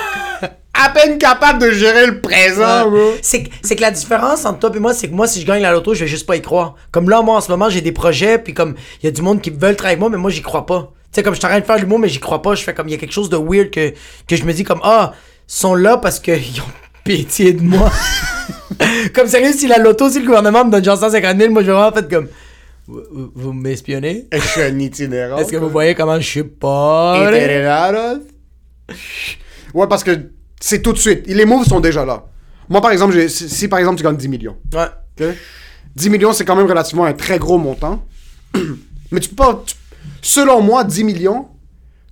À 0.74 0.90
peine 0.90 1.18
capable 1.18 1.58
de 1.60 1.70
gérer 1.70 2.06
le 2.06 2.20
présent, 2.20 2.88
bro. 2.88 3.12
C'est 3.22 3.42
que- 3.44 3.80
la 3.80 3.90
différence 3.90 4.44
entre 4.44 4.60
toi 4.60 4.70
et 4.74 4.78
moi, 4.78 4.94
c'est 4.94 5.08
que 5.08 5.14
moi, 5.14 5.26
si 5.26 5.40
je 5.40 5.46
gagne 5.46 5.62
la 5.62 5.72
loto, 5.72 5.92
je 5.94 6.00
vais 6.00 6.06
juste 6.06 6.26
pas 6.26 6.36
y 6.36 6.42
croire. 6.42 6.76
Comme 6.92 7.10
là, 7.10 7.20
moi, 7.22 7.36
en 7.36 7.40
ce 7.40 7.50
moment, 7.50 7.68
j'ai 7.68 7.80
des 7.80 7.90
projets, 7.92 8.38
puis 8.38 8.54
comme, 8.54 8.74
il 9.02 9.06
y 9.06 9.08
a 9.08 9.12
du 9.12 9.22
monde 9.22 9.40
qui 9.40 9.50
veulent 9.50 9.74
travailler 9.76 9.94
avec 9.94 10.00
moi, 10.00 10.08
mais 10.10 10.18
moi, 10.18 10.30
j'y 10.30 10.42
crois 10.42 10.66
pas. 10.66 10.92
Tu 11.10 11.16
sais, 11.16 11.22
comme 11.22 11.34
je 11.34 11.38
suis 11.38 11.46
en 11.46 11.50
train 11.50 11.58
de 11.60 11.64
faire 11.64 11.78
l'humour, 11.78 11.98
mais 11.98 12.08
j'y 12.08 12.20
crois 12.20 12.42
pas. 12.42 12.54
Je 12.54 12.62
fais 12.62 12.74
comme, 12.74 12.86
il 12.88 12.92
y 12.92 12.94
a 12.94 12.98
quelque 12.98 13.12
chose 13.12 13.28
de 13.30 13.36
weird 13.36 13.70
que, 13.70 13.92
que 14.28 14.36
je 14.36 14.44
me 14.44 14.52
dis 14.52 14.62
comme, 14.62 14.80
ah, 14.84 15.12
ils 15.48 15.52
sont 15.52 15.74
là 15.74 15.96
parce 15.96 16.20
qu'ils 16.20 16.34
ont 16.60 16.72
pitié 17.02 17.54
de 17.54 17.62
moi. 17.62 17.90
comme 19.14 19.26
sérieux, 19.26 19.52
si 19.52 19.66
la 19.66 19.78
loto, 19.78 20.08
si 20.10 20.20
le 20.20 20.26
gouvernement 20.26 20.64
me 20.64 20.70
donne 20.70 20.84
genre 20.84 20.98
150 20.98 21.38
000, 21.38 21.50
moi, 21.52 21.62
je 21.62 21.66
vais 21.68 21.72
vraiment 21.72 21.92
faire 21.92 22.08
comme, 22.08 22.28
vous, 22.86 23.02
vous- 23.34 23.52
m'espionnez? 23.52 24.26
Je 24.32 24.38
suis 24.38 24.62
un 24.62 24.78
itinérant. 24.78 25.38
Est-ce 25.38 25.50
que 25.50 25.56
vous 25.56 25.68
voyez 25.70 25.94
comment 25.94 26.18
je 26.20 26.26
suis 26.26 26.44
pas? 26.44 27.14
Ouais, 29.74 29.86
parce 29.86 30.02
que 30.04 30.30
c'est 30.60 30.82
tout 30.82 30.92
de 30.92 30.98
suite. 30.98 31.26
Les 31.26 31.44
moves 31.44 31.66
sont 31.66 31.80
déjà 31.80 32.04
là. 32.04 32.24
Moi, 32.68 32.80
par 32.80 32.90
exemple, 32.90 33.14
j'ai- 33.14 33.28
si, 33.28 33.48
si, 33.48 33.68
par 33.68 33.78
exemple 33.78 33.96
tu 33.96 34.04
gagnes 34.04 34.16
10 34.16 34.28
millions, 34.28 34.56
Ouais. 34.74 34.86
ok? 35.20 35.26
10 35.96 36.10
millions, 36.10 36.32
c'est 36.32 36.44
quand 36.44 36.56
même 36.56 36.66
relativement 36.66 37.04
un 37.04 37.12
très 37.14 37.38
gros 37.38 37.58
montant. 37.58 38.04
Mais 39.10 39.20
tu 39.20 39.28
peux 39.30 39.36
pas. 39.36 39.62
tu- 39.64 39.74
selon 40.22 40.60
moi, 40.60 40.84
10 40.84 41.04
millions, 41.04 41.48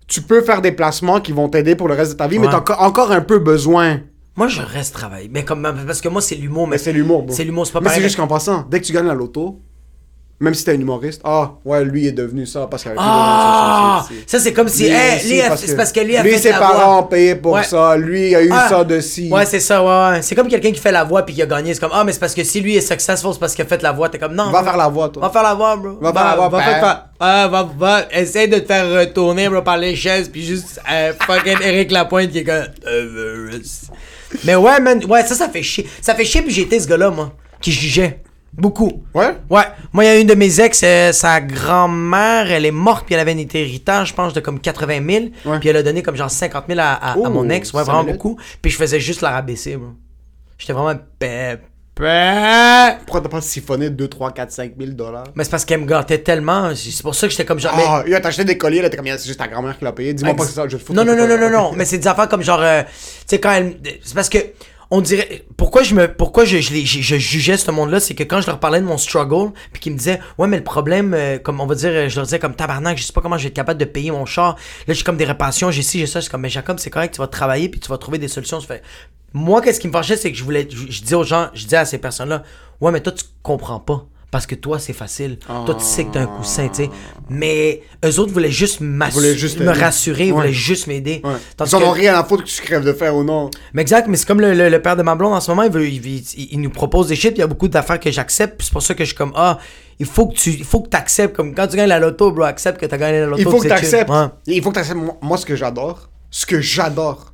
tu 0.06 0.22
peux 0.22 0.40
faire 0.42 0.62
des 0.62 0.72
placements 0.72 1.20
qui 1.20 1.32
vont 1.32 1.48
t'aider 1.48 1.74
pour 1.76 1.88
le 1.88 1.94
reste 1.94 2.12
de 2.12 2.16
ta 2.16 2.26
vie, 2.28 2.38
mais 2.38 2.46
Ouais. 2.46 2.52
t'as 2.52 2.60
enco- 2.60 2.80
encore 2.80 3.12
un 3.12 3.20
peu 3.20 3.38
besoin. 3.38 4.00
Moi, 4.36 4.48
je 4.48 4.60
reste 4.62 4.94
travailler. 4.94 5.28
Mais 5.32 5.44
comme, 5.44 5.62
parce 5.86 6.00
que 6.00 6.08
moi, 6.08 6.20
c'est 6.22 6.36
l'humour, 6.36 6.66
mais 6.66 6.72
Mais 6.72 6.78
c'est 6.78 6.92
l'humour, 6.92 7.22
bro. 7.24 7.34
C'est 7.34 7.44
l'humour, 7.44 7.66
c'est 7.66 7.72
pas 7.72 7.80
Mais 7.80 7.90
c'est 7.90 8.00
juste 8.02 8.16
qu'en 8.16 8.26
passant, 8.28 8.64
dès 8.70 8.80
que 8.80 8.86
tu 8.86 8.92
gagnes 8.92 9.06
la 9.08 9.14
loto, 9.14 9.60
même 10.38 10.52
si 10.52 10.64
t'es 10.64 10.72
un 10.72 10.80
humoriste, 10.80 11.22
ah, 11.24 11.52
ouais, 11.64 11.82
lui 11.84 12.06
est 12.06 12.12
devenu 12.12 12.44
ça 12.44 12.66
parce 12.70 12.82
qu'il 12.82 12.92
a 12.92 12.96
Ah! 12.98 14.04
été 14.10 14.22
Ça, 14.26 14.38
c'est 14.38 14.52
comme 14.52 14.68
si, 14.68 14.82
Lui 14.84 14.90
hey, 14.90 15.22
lui, 15.28 15.40
c'est 15.56 15.74
parce 15.76 15.92
que 15.92 16.00
lui 16.00 16.14
a 16.14 16.22
lui, 16.22 16.32
fait 16.32 16.38
ses 16.38 16.50
la 16.50 16.58
parents 16.58 17.00
ont 17.00 17.02
payé 17.04 17.36
pour 17.36 17.52
Ouais. 17.54 17.62
ça. 17.62 17.96
Lui 17.96 18.34
a 18.34 18.42
eu 18.42 18.50
Ah. 18.52 18.66
ça 18.68 18.84
de 18.84 19.00
si. 19.00 19.30
Ouais, 19.32 19.46
c'est 19.46 19.60
ça, 19.60 19.82
ouais, 19.82 20.16
ouais. 20.16 20.22
C'est 20.22 20.34
comme 20.34 20.48
quelqu'un 20.48 20.72
qui 20.72 20.80
fait 20.80 20.92
la 20.92 21.04
voix 21.04 21.22
puis 21.24 21.34
qui 21.34 21.40
a 21.42 21.46
gagné. 21.46 21.72
C'est 21.72 21.80
comme, 21.80 21.90
ah, 21.94 22.04
mais 22.04 22.12
c'est 22.12 22.20
parce 22.20 22.34
que 22.34 22.44
si 22.44 22.60
lui 22.60 22.76
est 22.76 22.80
successful, 22.82 23.30
c'est 23.32 23.38
parce 23.40 23.54
qu'il 23.54 23.64
a 23.64 23.68
fait 23.68 23.82
la 23.82 23.92
voix. 23.92 24.10
T'es 24.10 24.18
comme, 24.18 24.34
non. 24.34 24.50
Va 24.50 24.60
bro. 24.60 24.64
faire 24.64 24.76
la 24.76 24.88
voix, 24.88 25.08
toi. 25.08 25.22
Va 25.22 25.30
faire 25.30 25.42
la 25.42 25.54
voix, 25.54 25.76
bro. 25.76 25.98
Va 26.02 26.12
faire 26.12 26.24
la 26.24 26.34
voix, 26.36 26.48
Va, 26.50 26.62
faire- 26.62 27.04
ah, 27.18 27.48
va, 27.48 27.68
va, 27.78 28.02
essaye 28.12 28.46
de 28.48 28.58
te 28.58 28.66
faire 28.66 28.90
retourner, 29.00 29.48
bro, 29.48 29.62
par 29.62 29.78
les 29.78 29.96
chaises 29.96 30.28
puis 30.28 30.44
juste 30.44 30.80
euh, 30.92 31.12
fucking 31.26 31.56
Eric 31.62 31.90
Lapointe 31.90 32.30
qui 32.30 32.38
est 32.40 32.44
comme. 32.44 32.64
mais 34.44 34.54
ouais, 34.54 34.80
man, 34.80 35.02
ouais, 35.06 35.24
ça, 35.24 35.34
ça 35.34 35.48
fait 35.48 35.62
chier. 35.62 35.86
Ça 36.02 36.14
fait 36.14 36.24
chier 36.24 36.42
puis 36.42 36.60
été 36.60 36.78
ce 36.78 36.86
gars-là, 36.86 37.10
moi, 37.10 37.32
qui 37.60 37.72
jugeait. 37.72 38.20
Beaucoup. 38.58 39.04
Ouais? 39.14 39.36
Ouais. 39.50 39.64
Moi, 39.92 40.04
il 40.04 40.06
y 40.06 40.10
a 40.10 40.18
une 40.18 40.26
de 40.26 40.34
mes 40.34 40.60
ex, 40.60 40.80
euh, 40.82 41.12
sa 41.12 41.40
grand-mère, 41.40 42.50
elle 42.50 42.64
est 42.64 42.70
morte, 42.70 43.04
puis 43.06 43.14
elle 43.14 43.20
avait 43.20 43.32
un 43.34 43.38
héritage, 43.38 44.08
je 44.08 44.14
pense, 44.14 44.32
de 44.32 44.40
comme 44.40 44.58
80 44.60 45.00
000. 45.06 45.24
Ouais. 45.44 45.58
Puis 45.60 45.68
elle 45.68 45.76
a 45.76 45.82
donné 45.82 46.02
comme 46.02 46.16
genre 46.16 46.30
50 46.30 46.64
000 46.68 46.80
à, 46.80 46.84
à- 46.94 47.12
à 47.12 47.16
Oh, 47.18 47.28
mon 47.30 47.48
ex. 47.50 47.72
Ouais, 47.72 47.82
vraiment 47.82 48.04
beaucoup. 48.12 48.38
Puis 48.62 48.70
je 48.70 48.76
faisais 48.76 49.00
juste 49.00 49.20
la 49.20 49.30
rabaisser, 49.30 49.76
bro. 49.76 49.88
J'étais 50.58 50.72
vraiment. 50.72 50.98
Pourquoi 53.04 53.20
t'as 53.22 53.28
pas 53.28 53.40
siphonné 53.40 53.88
2, 53.90 54.08
3, 54.08 54.32
4, 54.32 54.50
5 54.52 54.72
000 54.78 54.92
dollars? 54.92 55.24
Mais 55.34 55.44
c'est 55.44 55.50
parce 55.50 55.64
qu'elle 55.64 55.80
me 55.80 55.86
gâtait 55.86 56.18
tellement. 56.18 56.74
C'est 56.74 57.02
pour 57.02 57.14
ça 57.14 57.26
que 57.26 57.30
j'étais 57.30 57.44
comme 57.46 57.58
genre. 57.58 57.74
mais- 57.76 57.84
Ah, 57.86 58.04
il 58.06 58.14
a 58.14 58.18
acheté 58.26 58.44
des 58.44 58.58
colliers, 58.58 58.82
là, 58.82 58.90
t'es 58.90 58.96
comme, 58.96 59.06
c'est 59.06 59.26
juste 59.26 59.38
ta 59.38 59.48
grand-mère 59.48 59.78
qui 59.78 59.84
l'a 59.84 59.92
payé. 59.92 60.12
Dis-moi 60.14 60.34
pas 60.34 60.42
que 60.42 60.48
c'est 60.48 60.54
ça, 60.54 60.68
je 60.68 60.76
te 60.76 60.82
foutre. 60.82 60.92
Non, 60.94 61.04
non, 61.04 61.16
non, 61.16 61.26
non, 61.26 61.38
non, 61.38 61.50
non. 61.50 61.72
Mais 61.74 61.84
c'est 61.84 61.98
des 61.98 62.06
affaires 62.08 62.28
comme 62.28 62.42
genre. 62.42 62.60
euh, 62.62 62.82
tu 62.82 62.88
sais, 63.26 63.40
quand 63.40 63.52
elle. 63.52 63.76
C'est 64.02 64.14
parce 64.14 64.28
que. 64.28 64.38
On 64.90 65.00
dirait. 65.00 65.44
Pourquoi 65.56 65.82
je 65.82 65.94
me. 65.94 66.06
Pourquoi 66.12 66.44
je, 66.44 66.58
je, 66.58 66.74
je, 66.74 67.00
je 67.00 67.16
jugeais 67.16 67.56
ce 67.56 67.70
monde-là, 67.70 67.98
c'est 67.98 68.14
que 68.14 68.22
quand 68.22 68.40
je 68.40 68.46
leur 68.46 68.60
parlais 68.60 68.80
de 68.80 68.84
mon 68.84 68.98
struggle, 68.98 69.52
puis 69.72 69.80
qu'ils 69.80 69.92
me 69.92 69.98
disaient, 69.98 70.20
ouais, 70.38 70.46
mais 70.46 70.58
le 70.58 70.64
problème, 70.64 71.12
euh, 71.14 71.38
comme 71.38 71.60
on 71.60 71.66
va 71.66 71.74
dire, 71.74 71.90
euh, 71.90 72.08
je 72.08 72.16
leur 72.16 72.24
disais 72.24 72.38
comme 72.38 72.54
tabarnak, 72.54 72.96
je 72.96 73.02
sais 73.02 73.12
pas 73.12 73.20
comment 73.20 73.36
je 73.36 73.44
vais 73.44 73.48
être 73.48 73.54
capable 73.54 73.80
de 73.80 73.84
payer 73.84 74.12
mon 74.12 74.26
char. 74.26 74.56
Là, 74.86 74.94
j'ai 74.94 75.02
comme 75.02 75.16
des 75.16 75.24
réparations, 75.24 75.70
j'ai 75.70 75.82
ci, 75.82 75.98
j'ai 75.98 76.06
ça. 76.06 76.20
C'est 76.20 76.30
comme, 76.30 76.42
mais 76.42 76.50
Jacob, 76.50 76.78
c'est 76.78 76.90
correct, 76.90 77.14
tu 77.14 77.20
vas 77.20 77.26
travailler, 77.26 77.68
puis 77.68 77.80
tu 77.80 77.88
vas 77.88 77.98
trouver 77.98 78.18
des 78.18 78.28
solutions. 78.28 78.60
Je. 78.60 78.66
Moi, 79.32 79.60
qu'est-ce 79.60 79.80
qui 79.80 79.88
me 79.88 79.92
fâchait, 79.92 80.16
c'est 80.16 80.30
que 80.30 80.38
je 80.38 80.44
voulais. 80.44 80.68
Je, 80.70 80.90
je 80.90 81.02
disais 81.02 81.16
aux 81.16 81.24
gens, 81.24 81.48
je 81.52 81.64
disais 81.64 81.78
à 81.78 81.84
ces 81.84 81.98
personnes-là, 81.98 82.44
ouais, 82.80 82.92
mais 82.92 83.00
toi, 83.00 83.12
tu 83.12 83.24
comprends 83.42 83.80
pas. 83.80 84.06
Parce 84.30 84.44
que 84.44 84.56
toi, 84.56 84.78
c'est 84.80 84.92
facile. 84.92 85.38
Toi, 85.38 85.74
tu 85.78 85.84
sais 85.84 86.04
que 86.04 86.10
t'as 86.12 86.22
un 86.22 86.26
coussin, 86.26 86.68
tu 86.68 86.74
sais. 86.84 86.90
Mais 87.30 87.82
eux 88.04 88.18
autres 88.18 88.32
voulaient 88.32 88.50
juste, 88.50 88.82
Voulaient 88.82 89.36
juste 89.36 89.60
me 89.60 89.70
rassurer, 89.70 90.26
ils 90.26 90.32
Ouais. 90.32 90.40
voulaient 90.40 90.52
juste 90.52 90.88
m'aider. 90.88 91.22
Ouais. 91.24 91.34
Ils 91.64 91.74
en 91.74 91.78
que- 91.78 91.84
ont 91.84 91.90
rien 91.92 92.14
à 92.18 92.24
foutre 92.24 92.42
que 92.44 92.48
tu 92.48 92.60
crèves 92.60 92.84
de 92.84 92.92
faire 92.92 93.14
ou 93.14 93.22
non. 93.24 93.50
mais 93.72 93.82
exact, 93.82 94.08
mais 94.08 94.16
c'est 94.16 94.26
comme 94.26 94.40
le, 94.40 94.52
le- 94.52 94.68
le 94.68 94.82
père 94.82 94.96
de 94.96 95.02
ma 95.02 95.14
blonde 95.14 95.32
en 95.32 95.40
ce 95.40 95.50
moment, 95.50 95.62
il, 95.62 95.70
veut, 95.70 95.86
il, 95.88 96.04
il- 96.04 96.48
il 96.52 96.60
nous 96.60 96.70
propose 96.70 97.06
des 97.06 97.16
shit, 97.16 97.32
il 97.36 97.38
y 97.38 97.42
a 97.42 97.46
beaucoup 97.46 97.68
d'affaires 97.68 98.00
que 98.00 98.10
j'accepte, 98.10 98.60
c'est 98.62 98.72
pour 98.72 98.82
ça 98.82 98.94
que 98.94 99.04
je 99.04 99.08
suis 99.10 99.16
comme, 99.16 99.32
ah, 99.36 99.58
il 100.00 100.06
faut 100.06 100.26
que 100.26 100.34
tu 100.34 100.50
il 100.50 100.64
faut 100.64 100.80
que 100.80 100.94
acceptes, 100.96 101.34
comme 101.36 101.54
quand 101.54 101.68
tu 101.68 101.76
gagnes 101.76 101.88
la 101.88 102.00
loto, 102.00 102.32
bro, 102.32 102.42
accepte 102.44 102.78
que 102.80 102.86
t'as 102.86 102.98
gagné 102.98 103.20
la 103.20 103.26
loto. 103.26 103.38
Il 103.38 103.44
faut 103.44 103.56
que 103.58 103.62
c'est 103.62 103.68
tu 103.68 103.74
acceptes. 103.74 104.10
chill. 104.10 104.20
Ouais. 104.20 104.28
Il 104.48 104.62
faut 104.62 104.70
que 104.70 104.74
tu 104.74 104.80
acceptes. 104.80 105.00
Moi, 105.22 105.36
ce 105.38 105.46
que 105.46 105.54
j'adore, 105.56 106.08
ce 106.30 106.44
que 106.44 106.60
j'adore, 106.60 107.32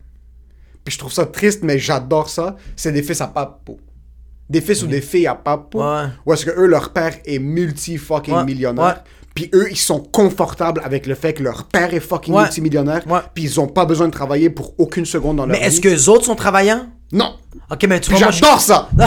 puis 0.84 0.92
je 0.92 0.98
trouve 0.98 1.12
ça 1.12 1.24
triste, 1.26 1.60
mais 1.62 1.78
j'adore 1.78 2.28
ça, 2.28 2.56
c'est 2.76 2.92
des 2.92 3.02
fils 3.02 3.20
à 3.22 3.26
papo. 3.28 3.78
Des 4.52 4.60
fils 4.60 4.82
ou 4.82 4.86
des 4.86 5.00
filles 5.00 5.26
à 5.26 5.34
papo. 5.34 5.82
Ouais. 5.82 6.04
Où 6.26 6.32
est-ce 6.32 6.44
que 6.44 6.50
eux, 6.50 6.66
leur 6.66 6.90
père 6.92 7.14
est 7.24 7.38
multi-fucking 7.38 8.34
Ouais. 8.34 8.44
millionnaire. 8.44 8.84
Ouais. 8.84 8.92
Puis 9.34 9.48
eux, 9.54 9.66
ils 9.70 9.78
sont 9.78 9.98
confortables 10.00 10.82
avec 10.84 11.06
le 11.06 11.14
fait 11.14 11.32
que 11.32 11.42
leur 11.42 11.64
père 11.64 11.94
est 11.94 12.00
fucking 12.00 12.34
multimillionnaire. 12.36 13.02
Puis 13.34 13.44
ils 13.44 13.58
ont 13.60 13.66
pas 13.66 13.86
besoin 13.86 14.06
de 14.08 14.12
travailler 14.12 14.50
pour 14.50 14.74
aucune 14.78 15.06
seconde 15.06 15.38
dans 15.38 15.46
leur 15.46 15.58
Mais 15.58 15.64
est-ce 15.66 15.76
vie. 15.76 15.80
que 15.80 15.88
les 15.88 16.08
autres 16.10 16.26
sont 16.26 16.34
travaillants? 16.34 16.86
Non. 17.12 17.34
Ok, 17.70 17.84
mais 17.88 17.98
tu 18.00 18.10
vois, 18.10 18.30
je- 18.30 18.38
J'adore 18.40 18.60
ça. 18.60 18.90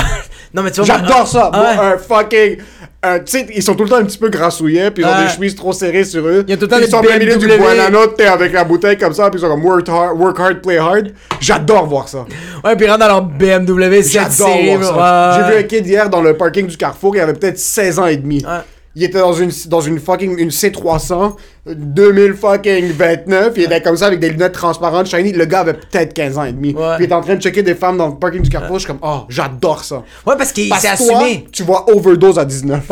non, 0.56 0.64
mais 0.64 0.72
tu 0.72 0.82
vois, 0.82 0.86
J'adore 0.86 1.28
ça. 1.28 1.50
Ah 1.54 1.58
Moi, 1.58 1.86
ouais. 1.86 1.94
un 1.94 1.98
fucking. 1.98 2.58
un- 3.04 3.20
tu 3.20 3.24
sais, 3.28 3.46
ils 3.54 3.62
sont 3.62 3.76
tout 3.76 3.84
le 3.84 3.90
temps 3.90 3.98
un 3.98 4.04
petit 4.06 4.18
peu 4.18 4.30
grassouillés, 4.30 4.90
puis 4.90 5.04
ils 5.04 5.06
ont 5.08 5.24
des 5.24 5.30
chemises 5.30 5.54
trop 5.56 5.74
serrées 5.74 6.06
sur 6.06 6.26
eux. 6.26 6.44
Il 6.48 6.52
y 6.52 6.54
a 6.54 6.58
tout 6.58 6.64
le 6.64 6.68
temps 6.70 6.78
Ils 6.82 6.88
sont 6.90 6.98
au 6.98 7.02
milieu 7.20 7.38
du 7.38 7.46
BMW. 7.48 7.58
Buonanotte 7.60 8.22
avec 8.22 8.54
la 8.54 8.64
bouteille 8.64 8.98
comme 8.98 9.14
ça, 9.14 9.30
puis 9.30 9.40
ils 9.40 9.44
sont 9.44 9.50
comme 9.50 9.64
work 9.64 9.88
hard, 9.90 10.18
work 10.20 10.40
hard 10.40 10.62
play 10.62 10.78
hard. 10.78 11.12
J'adore 11.40 11.86
voir 11.86 12.08
ça. 12.08 12.26
Ouais, 12.64 12.76
puis 12.76 12.86
ils 12.86 12.90
rentrent 12.90 13.02
dans 13.02 13.08
leur 13.08 13.22
BMW 13.22 14.02
7 14.02 14.12
J'adore 14.12 14.78
voir 14.80 14.96
ça. 14.96 15.48
J'ai 15.50 15.54
vu 15.54 15.60
un 15.60 15.64
kid 15.64 15.86
hier 15.86 16.10
dans 16.10 16.22
le 16.22 16.36
parking 16.36 16.66
du 16.68 16.78
Carrefour, 16.78 17.16
il 17.16 17.20
avait 17.20 17.34
peut-être 17.34 17.60
16 17.60 18.00
ans 18.00 18.06
et 18.08 18.18
demi. 18.18 18.44
Ouais. 18.46 18.52
Il 18.98 19.04
était 19.04 19.20
dans 19.20 19.34
une, 19.34 19.52
dans 19.68 19.82
une 19.82 20.00
fucking 20.00 20.38
une 20.38 20.50
C300, 20.50 21.36
2000 21.68 22.34
fucking 22.34 22.92
29, 22.94 23.54
il 23.58 23.64
était 23.64 23.82
comme 23.82 23.98
ça 23.98 24.08
avec 24.08 24.20
des 24.20 24.30
lunettes 24.30 24.54
transparentes, 24.54 25.08
shiny. 25.08 25.34
Le 25.34 25.44
gars 25.46 25.60
avait 25.62 25.74
peut-être 25.74 26.14
15 26.14 26.38
ans 26.38 26.44
et 26.46 26.54
demi. 26.54 26.74
Ouais. 26.74 26.96
Puis 26.96 27.04
il 27.04 27.06
était 27.06 27.14
en 27.14 27.22
train 27.22 27.36
de 27.36 27.42
checker 27.42 27.62
des 27.62 27.76
femmes 27.76 27.98
dans 27.98 28.08
le 28.08 28.16
parking 28.16 28.42
du 28.42 28.50
Carrefour, 28.50 28.76
je 28.80 28.86
suis 28.86 28.88
comme, 28.88 29.00
oh, 29.02 29.22
j'adore 29.28 29.84
ça. 29.84 30.04
Ouais, 30.26 30.36
parce 30.38 30.52
qu'il 30.54 30.74
s'est 30.76 30.88
assumé. 30.88 31.46
tu 31.52 31.64
vois 31.64 31.90
overdose 31.94 32.40
à 32.40 32.46
19. 32.46 32.84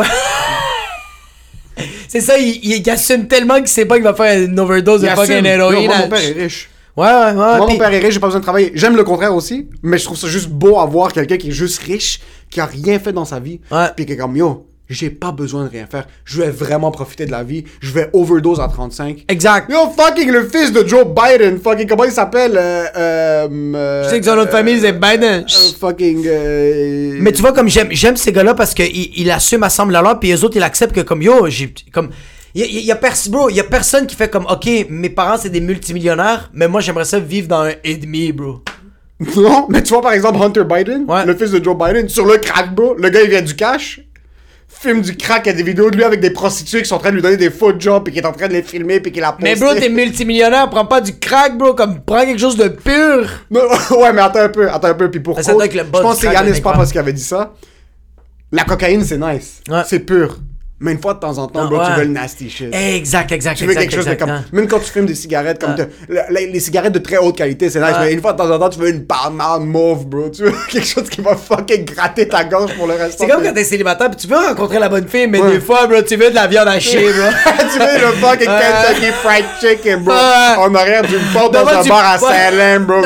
C'est 2.07 2.21
ça, 2.21 2.37
il, 2.37 2.89
assume 2.89 3.27
tellement 3.27 3.55
qu'il 3.57 3.67
sait 3.67 3.85
pas 3.85 3.95
qu'il 3.95 4.03
va 4.03 4.13
faire 4.13 4.39
une 4.43 4.59
overdose 4.59 5.01
de 5.01 5.07
Il 5.07 5.15
fucking 5.15 5.33
assume. 5.33 5.45
héroïne. 5.45 5.89
Mon 5.89 6.09
père 6.09 6.19
est 6.19 6.33
riche. 6.43 6.69
Ouais, 6.95 7.07
ouais, 7.07 7.11
ouais. 7.11 7.33
Moi, 7.33 7.57
mon 7.57 7.77
père 7.77 7.91
est 7.91 7.99
riche, 7.99 8.13
j'ai 8.13 8.19
pas 8.19 8.27
besoin 8.27 8.39
de 8.39 8.45
travailler. 8.45 8.71
J'aime 8.75 8.95
le 8.95 9.03
contraire 9.03 9.33
aussi, 9.33 9.67
mais 9.81 9.97
je 9.97 10.05
trouve 10.05 10.17
ça 10.17 10.27
juste 10.27 10.49
beau 10.49 10.77
à 10.79 10.85
voir 10.85 11.11
quelqu'un 11.11 11.37
qui 11.37 11.47
est 11.49 11.53
juste 11.53 11.79
riche, 11.81 12.19
qui 12.51 12.59
a 12.59 12.65
rien 12.67 12.99
fait 12.99 13.13
dans 13.13 13.25
sa 13.25 13.39
vie, 13.39 13.61
Ouais. 13.71 13.87
puis 13.95 14.05
qui 14.05 14.13
est 14.13 14.17
comme 14.17 14.37
yo, 14.37 14.67
j'ai 14.93 15.09
pas 15.09 15.31
besoin 15.31 15.65
de 15.65 15.69
rien 15.69 15.85
faire. 15.89 16.05
Je 16.25 16.41
vais 16.41 16.49
vraiment 16.49 16.91
profiter 16.91 17.25
de 17.25 17.31
la 17.31 17.43
vie. 17.43 17.63
Je 17.81 17.91
vais 17.91 18.09
overdose 18.13 18.59
à 18.59 18.67
35. 18.67 19.25
Exact. 19.27 19.69
Yo, 19.71 19.77
fucking 19.97 20.29
le 20.31 20.43
fils 20.47 20.71
de 20.71 20.87
Joe 20.87 21.05
Biden, 21.05 21.59
fucking, 21.59 21.87
comment 21.87 22.03
il 22.05 22.11
s'appelle? 22.11 22.53
Euh, 22.55 22.85
euh, 22.95 23.47
euh, 23.75 24.03
Je 24.05 24.09
sais 24.09 24.19
que 24.19 24.25
son 24.25 24.35
nom 24.35 24.45
de 24.45 24.49
famille, 24.49 24.79
c'est 24.79 24.93
Biden. 24.93 25.43
euh, 25.45 25.73
fucking. 25.79 26.23
euh, 26.27 27.17
Mais 27.19 27.31
tu 27.31 27.41
vois, 27.41 27.53
comme 27.53 27.67
j'aime, 27.67 27.89
j'aime 27.91 28.15
ces 28.17 28.31
gars-là 28.31 28.53
parce 28.53 28.73
qu'ils 28.73 29.17
il 29.19 29.29
assument 29.31 29.63
assemble 29.63 29.93
la 29.93 30.01
loi, 30.01 30.19
puis 30.19 30.29
les 30.29 30.43
autres, 30.43 30.55
ils 30.57 30.63
acceptent 30.63 30.95
que, 30.95 31.01
comme 31.01 31.21
yo, 31.21 31.47
j'ai. 31.49 31.73
Comme. 31.91 32.09
Il 32.55 32.61
y, 32.61 32.77
a- 32.77 32.81
y 32.81 32.91
a 32.91 32.95
pers- 32.95 33.29
bro, 33.29 33.49
y 33.49 33.59
a 33.59 33.63
personne 33.63 34.05
qui 34.05 34.15
fait 34.15 34.29
comme, 34.29 34.45
ok, 34.45 34.69
mes 34.89 35.09
parents, 35.09 35.37
c'est 35.39 35.49
des 35.49 35.59
multimillionnaires, 35.59 36.51
mais 36.53 36.67
moi, 36.67 36.81
j'aimerais 36.81 37.05
ça 37.05 37.17
vivre 37.19 37.47
dans 37.47 37.61
un 37.61 37.71
et 37.83 37.95
demi, 37.97 38.31
bro. 38.31 38.61
Non, 39.37 39.65
mais 39.69 39.81
tu 39.81 39.89
vois, 39.93 40.01
par 40.03 40.13
exemple, 40.13 40.39
Hunter 40.41 40.63
Biden, 40.63 41.05
Ouais. 41.07 41.25
le 41.25 41.35
fils 41.35 41.49
de 41.51 41.63
Joe 41.63 41.75
Biden, 41.77 42.07
sur 42.09 42.25
le 42.25 42.37
crack, 42.37 42.75
bro, 42.75 42.93
le 42.95 43.09
gars, 43.09 43.21
il 43.23 43.29
vient 43.31 43.41
du 43.41 43.55
cash, 43.55 44.01
filme 44.79 45.01
du 45.01 45.15
crack, 45.15 45.43
il 45.45 45.49
y 45.49 45.51
a 45.51 45.55
des 45.55 45.63
vidéos 45.63 45.89
de 45.89 45.95
lui 45.95 46.03
avec 46.03 46.19
des 46.19 46.31
prostituées 46.31 46.81
qui 46.81 46.87
sont 46.87 46.95
en 46.95 46.99
train 46.99 47.09
de 47.09 47.15
lui 47.15 47.21
donner 47.21 47.37
des 47.37 47.49
faux 47.49 47.73
jobs, 47.77 48.07
et 48.07 48.11
qui 48.11 48.19
est 48.19 48.25
en 48.25 48.31
train 48.31 48.47
de 48.47 48.53
les 48.53 48.63
filmer, 48.63 48.99
puis 48.99 49.11
qu'il 49.11 49.23
a 49.23 49.31
posté. 49.31 49.43
Mais 49.43 49.55
bro, 49.55 49.73
t'es 49.73 49.89
multimillionnaire, 49.89 50.69
prends 50.69 50.85
pas 50.85 51.01
du 51.01 51.17
crack, 51.17 51.57
bro, 51.57 51.73
comme, 51.73 52.01
prends 52.01 52.25
quelque 52.25 52.39
chose 52.39 52.57
de 52.57 52.67
pur. 52.67 53.29
Non, 53.49 53.61
ouais, 53.99 54.13
mais 54.13 54.21
attends 54.21 54.39
un 54.41 54.49
peu, 54.49 54.69
attends 54.69 54.89
un 54.89 54.93
peu, 54.93 55.09
puis 55.09 55.19
pour 55.19 55.37
Ça 55.37 55.51
cause, 55.51 55.53
doit 55.53 55.65
être 55.65 55.75
le 55.75 55.83
je 55.83 56.01
pense 56.01 56.15
que 56.15 56.27
c'est 56.27 56.33
Yannis 56.33 56.47
le 56.49 56.53
mec, 56.55 56.63
Papas 56.63 56.85
qui 56.87 56.97
avait 56.97 57.13
dit 57.13 57.23
ça. 57.23 57.53
La 58.51 58.65
cocaïne, 58.65 59.03
c'est 59.03 59.17
nice. 59.17 59.61
Ouais. 59.67 59.81
C'est 59.87 59.99
pur. 59.99 60.37
Mais 60.79 60.91
une 60.91 60.99
fois 61.01 61.13
de 61.13 61.19
temps 61.19 61.37
en 61.37 61.47
temps, 61.47 61.61
Ah, 61.63 61.67
bro, 61.67 61.79
tu 61.85 61.91
veux 61.93 62.03
le 62.05 62.09
nasty 62.11 62.49
shit. 62.49 62.67
Exact, 62.73 63.31
exact, 63.31 63.55
Tu 63.57 63.63
veux 63.63 63.71
exact, 63.71 63.83
quelque 63.89 63.95
chose 63.95 64.05
de 64.05 64.15
comme. 64.15 64.29
hein. 64.31 64.43
Même 64.51 64.67
quand 64.67 64.79
tu 64.79 64.91
fumes 64.91 65.05
des 65.05 65.15
cigarettes, 65.15 65.61
comme. 65.61 65.75
Te- 65.75 65.83
la- 66.09 66.29
les 66.29 66.59
cigarettes 66.59 66.91
de 66.91 66.99
très 66.99 67.15
haute 67.17 67.37
qualité, 67.37 67.69
c'est 67.69 67.79
nice, 67.79 67.95
mais 68.01 68.11
une 68.11 68.19
fois 68.19 68.33
de 68.33 68.37
temps 68.39 68.49
en 68.49 68.59
temps, 68.59 68.69
tu 68.69 68.79
veux 68.79 68.89
une 68.89 69.05
palmade 69.05 69.61
mauve, 69.61 70.05
bro. 70.07 70.27
Tu 70.29 70.43
veux 70.43 70.53
quelque 70.69 70.85
chose 70.85 71.07
qui 71.09 71.21
va 71.21 71.37
fucking 71.37 71.85
gratter 71.85 72.27
ta 72.27 72.43
gorge 72.43 72.73
pour 72.75 72.87
le 72.87 72.95
reste 72.95 73.17
C'est 73.19 73.27
comme 73.27 73.41
quand 73.43 73.53
t'es 73.53 73.63
célibataire, 73.63 74.09
pis 74.11 74.17
tu 74.17 74.27
veux 74.27 74.35
rencontrer 74.35 74.79
la 74.79 74.89
bonne 74.89 75.07
fille, 75.07 75.27
mais 75.27 75.39
Ouais. 75.39 75.51
des 75.51 75.59
fois, 75.61 75.87
bro, 75.87 76.01
tu 76.01 76.17
veux 76.17 76.29
de 76.31 76.35
la 76.35 76.47
viande 76.47 76.67
hachée, 76.67 77.03
bro. 77.13 77.29
tu 77.71 77.79
veux 77.79 77.99
le 78.07 78.13
fucking. 78.19 78.47
Kentucky 78.47 79.11
Fried 79.23 79.45
Chicken, 79.61 80.03
bro. 80.03 80.13
Ouais. 80.13 80.55
En 80.57 80.75
arrière 80.75 81.03
d'une 81.03 81.21
porte 81.31 81.53
dans 81.53 81.65
un 81.65 81.83
bar 81.85 82.11
à. 82.13 82.17
Salem, 82.19 82.83
bro. 82.85 82.97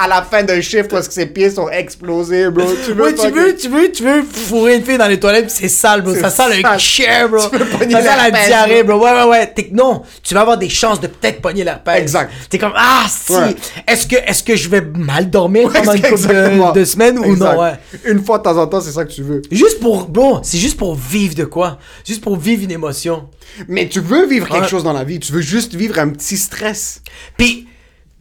À, 0.00 0.06
la 0.06 0.22
fin 0.22 0.42
d'un 0.44 0.60
chiffre 0.60 0.86
parce 0.88 1.08
que 1.08 1.14
ses 1.14 1.26
pieds 1.26 1.50
sont 1.50 1.68
explosés, 1.70 2.50
bro. 2.50 2.64
Tu 2.84 2.92
veux 2.92 3.14
tu 3.14 3.30
veux, 3.30 3.56
tu 3.56 3.68
veux, 3.68 3.90
tu 3.90 4.02
veux 4.04 4.22
fourrer 4.22 4.76
une 4.76 4.84
fille 4.84 4.98
dans 4.98 5.08
les 5.08 5.18
toilettes 5.18 5.46
pis 5.46 5.52
c'est 5.52 5.68
sale, 5.68 6.02
bro. 6.02 6.14
Ça 6.14 6.30
le 6.48 7.28
bro. 7.28 7.48
Tu 7.50 7.58
veux 7.58 7.64
pogner 7.66 7.92
la 7.94 8.00
l'herpès, 8.00 8.46
diarrhée, 8.46 8.82
bro. 8.82 8.98
Ouais, 9.02 9.12
ouais, 9.12 9.24
ouais. 9.24 9.46
T'es- 9.52 9.70
non, 9.72 10.02
tu 10.22 10.34
vas 10.34 10.40
avoir 10.42 10.58
des 10.58 10.68
chances 10.68 11.00
de 11.00 11.06
peut-être 11.06 11.40
pogner 11.40 11.64
l'herpès. 11.64 11.98
Exact. 12.00 12.30
T'es 12.50 12.58
comme, 12.58 12.72
ah, 12.76 13.06
si. 13.08 13.32
Ouais. 13.32 13.54
Est-ce 13.86 14.06
que, 14.06 14.16
est-ce 14.16 14.42
que 14.42 14.56
je 14.56 14.68
vais 14.68 14.80
mal 14.80 15.30
dormir 15.30 15.66
Ouais, 15.68 15.72
pendant 15.74 15.92
une 15.92 16.02
couple 16.02 16.26
de, 16.28 16.72
de 16.80 16.84
semaines 16.84 17.18
ou 17.18 17.24
Exact. 17.24 17.54
non, 17.54 17.62
ouais. 17.62 17.72
Une 18.04 18.24
fois 18.24 18.38
de 18.38 18.42
temps 18.44 18.56
en 18.58 18.66
temps, 18.66 18.80
c'est 18.80 18.92
ça 18.92 19.04
que 19.04 19.12
tu 19.12 19.22
veux. 19.22 19.42
Juste 19.50 19.80
pour, 19.80 20.08
bro, 20.08 20.40
c'est 20.42 20.58
juste 20.58 20.76
pour 20.76 20.94
vivre 20.94 21.34
de 21.34 21.44
quoi? 21.44 21.78
Juste 22.06 22.22
pour 22.22 22.36
vivre 22.36 22.62
une 22.64 22.70
émotion. 22.72 23.28
Mais 23.66 23.88
tu 23.88 24.00
veux 24.00 24.26
vivre 24.26 24.46
quelque 24.48 24.62
Ouais. 24.62 24.68
chose 24.68 24.84
dans 24.84 24.92
la 24.92 25.04
vie. 25.04 25.18
Tu 25.20 25.32
veux 25.32 25.40
juste 25.40 25.74
vivre 25.74 25.98
un 25.98 26.08
petit 26.10 26.36
stress. 26.36 27.02
Pis, 27.36 27.66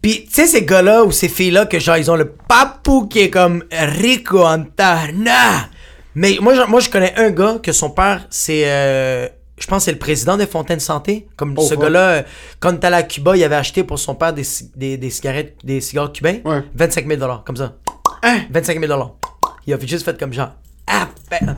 pis 0.01 0.25
tu 0.25 0.33
sais, 0.33 0.47
ces 0.47 0.63
gars-là 0.63 1.03
ou 1.03 1.11
ces 1.11 1.27
filles-là 1.27 1.65
que 1.65 1.79
genre, 1.79 1.97
ils 1.97 2.09
ont 2.09 2.15
le 2.15 2.29
papou 2.47 3.07
qui 3.07 3.19
est 3.19 3.29
comme 3.29 3.63
rico 3.71 4.43
en 4.43 4.63
tarna. 4.63 5.69
Mais 6.19 6.37
moi, 6.41 6.55
je- 6.55 6.63
moi, 6.63 6.79
je 6.79 6.89
connais 6.89 7.13
un 7.15 7.29
gars 7.29 7.59
que 7.61 7.71
son 7.71 7.91
père, 7.91 8.25
c'est. 8.31 8.63
euh, 8.65 9.27
je 9.59 9.67
pense 9.67 9.81
que 9.83 9.85
c'est 9.85 9.91
le 9.91 9.99
président 9.99 10.35
des 10.35 10.47
Fontaines 10.47 10.79
Santé. 10.79 11.27
Comme 11.37 11.53
Oh, 11.57 11.61
ce 11.61 11.75
gars-là, 11.75 12.09
euh, 12.09 12.21
quand 12.59 12.71
il 12.73 12.83
allé 12.87 12.95
à 12.95 13.03
Cuba, 13.03 13.37
il 13.37 13.43
avait 13.43 13.55
acheté 13.55 13.83
pour 13.83 13.99
son 13.99 14.15
père 14.15 14.33
des, 14.33 14.43
des, 14.75 14.97
des 14.97 15.09
cigarettes, 15.11 15.57
des 15.63 15.79
cigares 15.79 16.11
cubains. 16.11 16.39
Ouais. 16.43 16.63
25 16.73 17.07
000 17.07 17.21
comme 17.45 17.55
ça. 17.55 17.75
Hein? 18.23 18.39
25 18.49 18.79
000 18.83 19.15
Il 19.67 19.73
a 19.75 19.77
juste 19.79 20.05
fait 20.05 20.19
comme 20.19 20.33
genre. 20.33 20.49
Ah, 20.87 21.07
ben- 21.29 21.55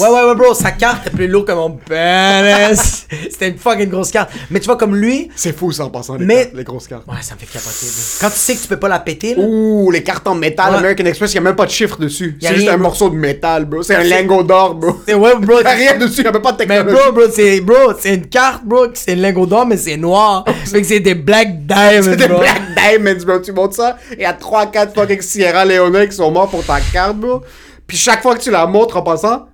Ouais, 0.00 0.08
ouais, 0.08 0.24
ouais, 0.28 0.34
bro, 0.34 0.54
sa 0.54 0.70
carte 0.72 1.06
est 1.06 1.10
plus 1.10 1.26
lourde 1.28 1.46
que 1.46 1.52
mon 1.52 1.70
pénis. 1.70 3.06
C'était 3.30 3.48
une 3.48 3.58
fucking 3.58 3.88
grosse 3.88 4.10
carte. 4.10 4.30
Mais 4.50 4.60
tu 4.60 4.66
vois, 4.66 4.76
comme 4.76 4.94
lui, 4.96 5.30
C'est 5.34 5.56
fou, 5.56 5.72
ça, 5.72 5.84
en 5.84 5.90
passant, 5.90 6.16
les, 6.16 6.24
Mais- 6.24 6.34
cartes, 6.44 6.54
les 6.54 6.64
grosses 6.64 6.86
cartes. 6.88 7.06
Ouais, 7.08 7.16
ça 7.22 7.34
me 7.34 7.40
fait 7.40 7.46
capoter. 7.46 7.86
bro. 7.86 8.02
Quand 8.20 8.30
tu 8.30 8.36
sais 8.38 8.54
que 8.56 8.62
tu 8.62 8.68
peux 8.68 8.76
pas 8.78 8.88
la 8.88 8.98
péter, 9.00 9.34
là. 9.34 9.42
Ouh, 9.44 9.90
les 9.90 10.02
cartes 10.02 10.26
en 10.26 10.34
métal 10.34 10.72
Ouais. 10.72 10.78
American 10.78 11.04
Express, 11.06 11.34
il 11.34 11.38
a 11.38 11.40
même 11.40 11.56
pas 11.56 11.66
de 11.66 11.70
chiffre 11.70 11.98
dessus. 11.98 12.36
Y 12.40 12.46
a 12.46 12.48
C'est 12.50 12.54
juste 12.56 12.66
rien, 12.66 12.74
un 12.74 12.78
bro. 12.78 12.88
morceau 12.88 13.10
de 13.10 13.16
métal, 13.16 13.64
bro. 13.64 13.82
C'est 13.82 13.94
un 13.96 14.02
lingot 14.04 14.42
d'or, 14.42 14.74
bro. 14.74 15.00
C'est- 15.06 15.14
Ouais, 15.14 15.34
bro. 15.36 15.60
Y 15.60 15.66
a 15.66 15.70
rien 15.70 15.96
dessus, 15.98 16.22
y 16.22 16.26
a 16.26 16.32
même 16.32 16.42
pas 16.42 16.52
de 16.52 16.56
Mais 16.58 16.66
technologie. 16.76 16.96
bro, 17.02 17.12
bro, 17.12 17.22
c'est 17.32 17.60
bro, 17.60 17.92
c'est 17.98 18.14
une 18.14 18.26
carte, 18.26 18.64
bro, 18.64 18.86
c'est 18.94 19.12
un 19.12 19.16
lingot 19.16 19.46
d'or, 19.46 19.66
mais 19.66 19.76
c'est 19.76 19.96
noir. 19.96 20.44
fait 20.66 20.80
que 20.82 20.86
c'est 20.86 21.00
des 21.00 21.14
black 21.14 21.66
diamonds, 21.66 22.02
C'est 22.02 22.16
des 22.16 22.28
bro. 22.28 22.38
Black 22.40 22.60
Diamonds, 22.76 23.24
bro. 23.24 23.38
Tu 23.40 23.52
montes 23.52 23.74
ça, 23.74 23.96
et 24.16 24.22
y 24.22 24.24
a 24.24 24.32
3-4 24.32 24.94
fucking 24.94 25.20
Sierra 25.20 25.64
Leone 25.64 26.08
qui 26.08 26.16
sont 26.16 26.30
morts 26.30 26.48
pour 26.48 26.64
ta 26.64 26.78
carte, 26.92 27.16
bro. 27.16 27.42
Puis 27.86 27.96
chaque 27.96 28.22
fois 28.22 28.34
que 28.36 28.40
tu 28.42 28.50
la 28.50 28.66
montres 28.66 28.96
en 28.96 29.02
passant, 29.02 29.46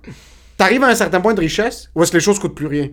t'arrives 0.57 0.83
à 0.83 0.87
un 0.87 0.95
certain 0.95 1.19
point 1.21 1.33
de 1.33 1.39
richesse 1.39 1.89
où 1.95 2.03
est-ce 2.03 2.11
que 2.11 2.17
les 2.17 2.23
choses 2.23 2.39
coûtent 2.39 2.55
plus 2.55 2.67
rien. 2.67 2.89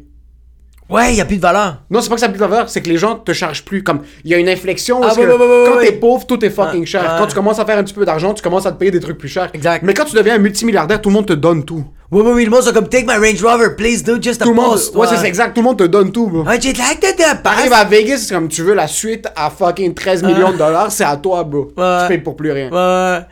Ouais, 0.90 1.14
y 1.14 1.20
a 1.20 1.26
plus 1.26 1.36
de 1.36 1.42
valeur. 1.42 1.82
Non, 1.90 2.00
c'est 2.00 2.08
pas 2.08 2.14
que 2.14 2.20
ça 2.22 2.26
a 2.26 2.30
plus 2.30 2.38
de 2.38 2.44
valeur, 2.46 2.70
c'est 2.70 2.80
que 2.80 2.88
les 2.88 2.96
gens 2.96 3.16
te 3.16 3.34
chargent 3.34 3.62
plus. 3.62 3.82
Comme, 3.82 4.00
il 4.24 4.30
y 4.30 4.34
a 4.34 4.38
une 4.38 4.48
inflexion 4.48 5.02
Ah, 5.02 5.14
que 5.14 5.66
quand 5.70 5.80
t'es 5.80 5.92
pauvre, 5.92 6.26
tout 6.26 6.42
est 6.42 6.48
fucking 6.48 6.86
cher. 6.86 7.16
Quand 7.18 7.26
tu 7.26 7.34
commences 7.34 7.58
à 7.58 7.66
faire 7.66 7.76
un 7.76 7.84
petit 7.84 7.92
peu 7.92 8.06
d'argent, 8.06 8.32
tu 8.32 8.42
commences 8.42 8.64
à 8.64 8.72
te 8.72 8.78
payer 8.78 8.90
des 8.90 9.00
trucs 9.00 9.18
plus 9.18 9.28
chers. 9.28 9.50
Exact. 9.52 9.82
Mais 9.82 9.92
quand 9.92 10.06
tu 10.06 10.16
deviens 10.16 10.36
un 10.36 10.38
multimilliardaire, 10.38 11.02
tout 11.02 11.10
le 11.10 11.14
monde 11.14 11.26
te 11.26 11.34
donne 11.34 11.62
tout. 11.64 11.84
Oui, 12.10 12.22
oui, 12.24 12.32
oui, 12.36 12.44
le 12.46 12.50
monde 12.50 12.62
sont 12.62 12.72
comme, 12.72 12.88
take 12.88 13.04
my 13.06 13.16
Range 13.18 13.44
Rover, 13.44 13.76
please 13.76 14.02
do 14.02 14.14
just 14.18 14.40
a 14.40 14.46
Tout 14.46 14.54
monde, 14.54 14.70
post. 14.70 14.96
ouais, 14.96 15.06
c'est 15.14 15.26
exact, 15.28 15.52
tout 15.54 15.60
le 15.60 15.66
monde 15.66 15.76
te 15.78 15.84
donne 15.84 16.10
tout, 16.10 16.26
bro. 16.26 16.42
J'ai 16.58 16.72
like 16.72 17.00
that, 17.00 17.12
that 17.18 17.34
T'arrives 17.42 17.72
à 17.74 17.84
Vegas, 17.84 18.24
c'est 18.26 18.34
comme 18.34 18.48
tu 18.48 18.62
veux 18.62 18.72
la 18.72 18.86
suite 18.86 19.28
à 19.36 19.50
fucking 19.50 19.92
13 19.92 20.22
millions 20.22 20.52
de 20.52 20.56
dollars, 20.56 20.90
c'est 20.90 21.04
à 21.04 21.18
toi, 21.18 21.44
bro. 21.44 21.70
Ouais. 21.76 21.98
Tu 22.04 22.08
payes 22.08 22.18
pour 22.18 22.34
plus 22.34 22.50
rien. 22.50 22.70
Ouais. 22.70 23.26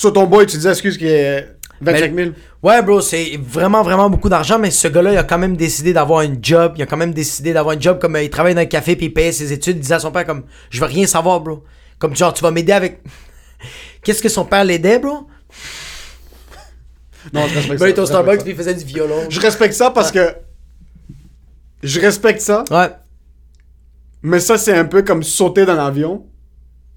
Sur 0.00 0.14
ton 0.14 0.24
boy, 0.26 0.46
tu 0.46 0.56
disais, 0.56 0.70
excuse, 0.70 0.96
qui 0.96 1.06
est 1.06 1.46
25 1.82 2.14
000. 2.14 2.30
Ouais, 2.62 2.80
bro, 2.80 3.02
c'est 3.02 3.38
vraiment, 3.38 3.82
vraiment 3.82 4.08
beaucoup 4.08 4.30
d'argent, 4.30 4.58
mais 4.58 4.70
ce 4.70 4.88
gars-là, 4.88 5.12
il 5.12 5.18
a 5.18 5.24
quand 5.24 5.36
même 5.36 5.58
décidé 5.58 5.92
d'avoir 5.92 6.20
un 6.20 6.32
job. 6.40 6.72
Il 6.76 6.82
a 6.82 6.86
quand 6.86 6.96
même 6.96 7.12
décidé 7.12 7.52
d'avoir 7.52 7.76
un 7.76 7.80
job 7.80 7.98
comme 8.00 8.16
euh, 8.16 8.22
il 8.22 8.30
travaille 8.30 8.54
dans 8.54 8.62
un 8.62 8.64
café 8.66 8.96
puis 8.96 9.06
il 9.06 9.12
payait 9.12 9.30
ses 9.32 9.52
études. 9.52 9.76
Il 9.76 9.80
disait 9.80 9.96
à 9.96 9.98
son 9.98 10.10
père, 10.10 10.24
comme, 10.24 10.44
je 10.70 10.80
veux 10.80 10.86
rien 10.86 11.06
savoir, 11.06 11.40
bro. 11.42 11.62
Comme, 11.98 12.16
genre, 12.16 12.32
tu 12.32 12.42
vas 12.42 12.50
m'aider 12.50 12.72
avec. 12.72 13.02
Qu'est-ce 14.02 14.22
que 14.22 14.30
son 14.30 14.46
père 14.46 14.64
l'aidait, 14.64 14.98
bro? 14.98 15.26
Non, 17.34 17.46
je 17.46 17.54
respecte 17.56 17.68
Ben, 17.68 17.74
il 17.74 17.78
ça. 17.80 17.88
était 17.90 18.00
au 18.00 18.06
Starbucks 18.06 18.40
puis 18.42 18.52
il 18.52 18.56
faisait 18.56 18.72
du 18.74 18.84
violon. 18.86 19.20
ça. 19.24 19.26
Je 19.28 19.40
respecte 19.40 19.74
ça 19.74 19.90
parce 19.90 20.10
que. 20.10 20.34
Je 21.82 22.00
respecte 22.00 22.40
ça, 22.40 22.64
Ouais. 22.70 22.88
mais 24.22 24.40
ça, 24.40 24.56
c'est 24.56 24.72
un 24.72 24.86
peu 24.86 25.02
comme 25.02 25.22
sauter 25.22 25.66
dans 25.66 25.74
l'avion, 25.74 26.24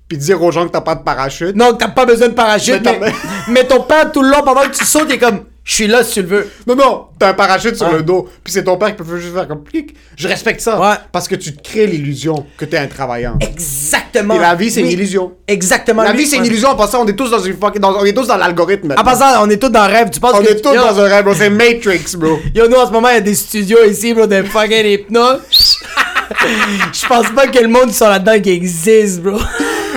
puis 0.08 0.18
dire 0.18 0.42
aux 0.42 0.52
gens 0.52 0.66
que 0.68 0.72
t'as 0.72 0.82
pas 0.82 0.96
de 0.96 1.04
parachute. 1.04 1.56
Non, 1.56 1.74
t'as 1.74 1.88
pas 1.90 2.06
besoin 2.06 2.28
de 2.30 2.34
parachute, 2.34 2.82
Mais 2.84 2.98
mais, 3.00 3.12
t'as- 3.12 3.52
mais 3.52 3.64
ton 3.68 3.82
père, 3.82 4.12
tout 4.12 4.22
le 4.22 4.30
long, 4.30 4.42
pendant 4.44 4.62
que 4.62 4.76
tu 4.76 4.84
sautes, 4.86 5.06
il 5.10 5.16
est 5.16 5.18
comme, 5.20 5.42
je 5.64 5.74
suis 5.76 5.88
là 5.88 6.04
si 6.04 6.16
tu 6.16 6.22
le 6.24 6.28
veux. 6.28 6.52
Non, 6.68 6.76
non, 6.76 7.06
t'as 7.18 7.30
un 7.30 7.34
parachute 7.34 7.78
sur 7.78 7.88
Ah. 7.88 7.94
le 7.94 8.04
dos, 8.04 8.28
puis 8.44 8.52
c'est 8.52 8.66
ton 8.66 8.76
père 8.78 8.90
qui 8.96 9.02
peut 9.02 9.18
juste 9.18 9.34
faire 9.34 9.48
comme 9.48 9.64
clic. 9.64 9.96
Je 10.18 10.28
respecte 10.28 10.60
ça. 10.60 10.78
Ouais. 10.78 10.96
Parce 11.14 11.28
que 11.30 11.36
tu 11.36 11.56
te 11.56 11.62
crées 11.64 11.88
l'illusion 11.88 12.46
que 12.58 12.66
t'es 12.66 12.78
un 12.78 12.88
travaillant. 12.88 13.38
Exactement. 13.40 14.36
Et 14.36 14.40
la 14.40 14.56
vie, 14.56 14.70
c'est 14.70 14.82
Oui. 14.82 14.88
une 14.88 14.92
illusion. 14.94 15.32
Exactement. 15.48 16.04
La 16.04 16.12
vie, 16.12 16.26
c'est 16.28 16.36
une 16.36 16.46
illusion. 16.46 16.68
En 16.70 16.76
passant, 16.76 17.02
on 17.04 17.08
est 17.08 17.16
tous 17.16 17.30
dans 17.32 17.40
une 17.40 17.58
fucking. 17.58 17.80
dans- 17.82 17.96
on 17.98 18.04
est 18.04 18.12
tous 18.14 18.28
dans 18.28 18.36
l'algorithme. 18.38 18.94
En 18.98 19.04
passant, 19.06 19.42
on 19.42 19.50
est 19.50 19.58
tous 19.58 19.70
dans 19.70 19.88
le 19.88 19.94
rêve. 19.94 20.10
Tu 20.12 20.20
penses 20.20 20.34
On 20.36 20.44
que 20.44 20.50
est 20.52 20.62
tous 20.62 20.74
yo, 20.74 20.82
dans 20.82 21.00
un 21.00 21.06
rêve, 21.08 21.24
bro. 21.24 21.34
C'est 21.34 21.50
Matrix, 21.50 22.18
bro. 22.18 22.40
Yo, 22.54 22.68
nous, 22.68 22.76
en 22.76 22.86
ce 22.88 22.92
moment, 22.92 23.08
il 23.10 23.16
y 23.16 23.18
a 23.18 23.22
des 23.22 23.34
studios 23.36 23.86
ici, 23.90 24.14
bro, 24.14 24.28
de 24.28 24.44
fucking 24.44 24.86
hypnose. 24.86 25.78
Je 26.94 27.08
pense 27.08 27.30
pas 27.36 27.48
que 27.48 27.60
le 27.60 27.68
monde 27.70 27.92
sont 27.92 28.08
là-dedans 28.10 28.40
qui 28.42 28.50
existe, 28.52 29.22
bro. 29.22 29.40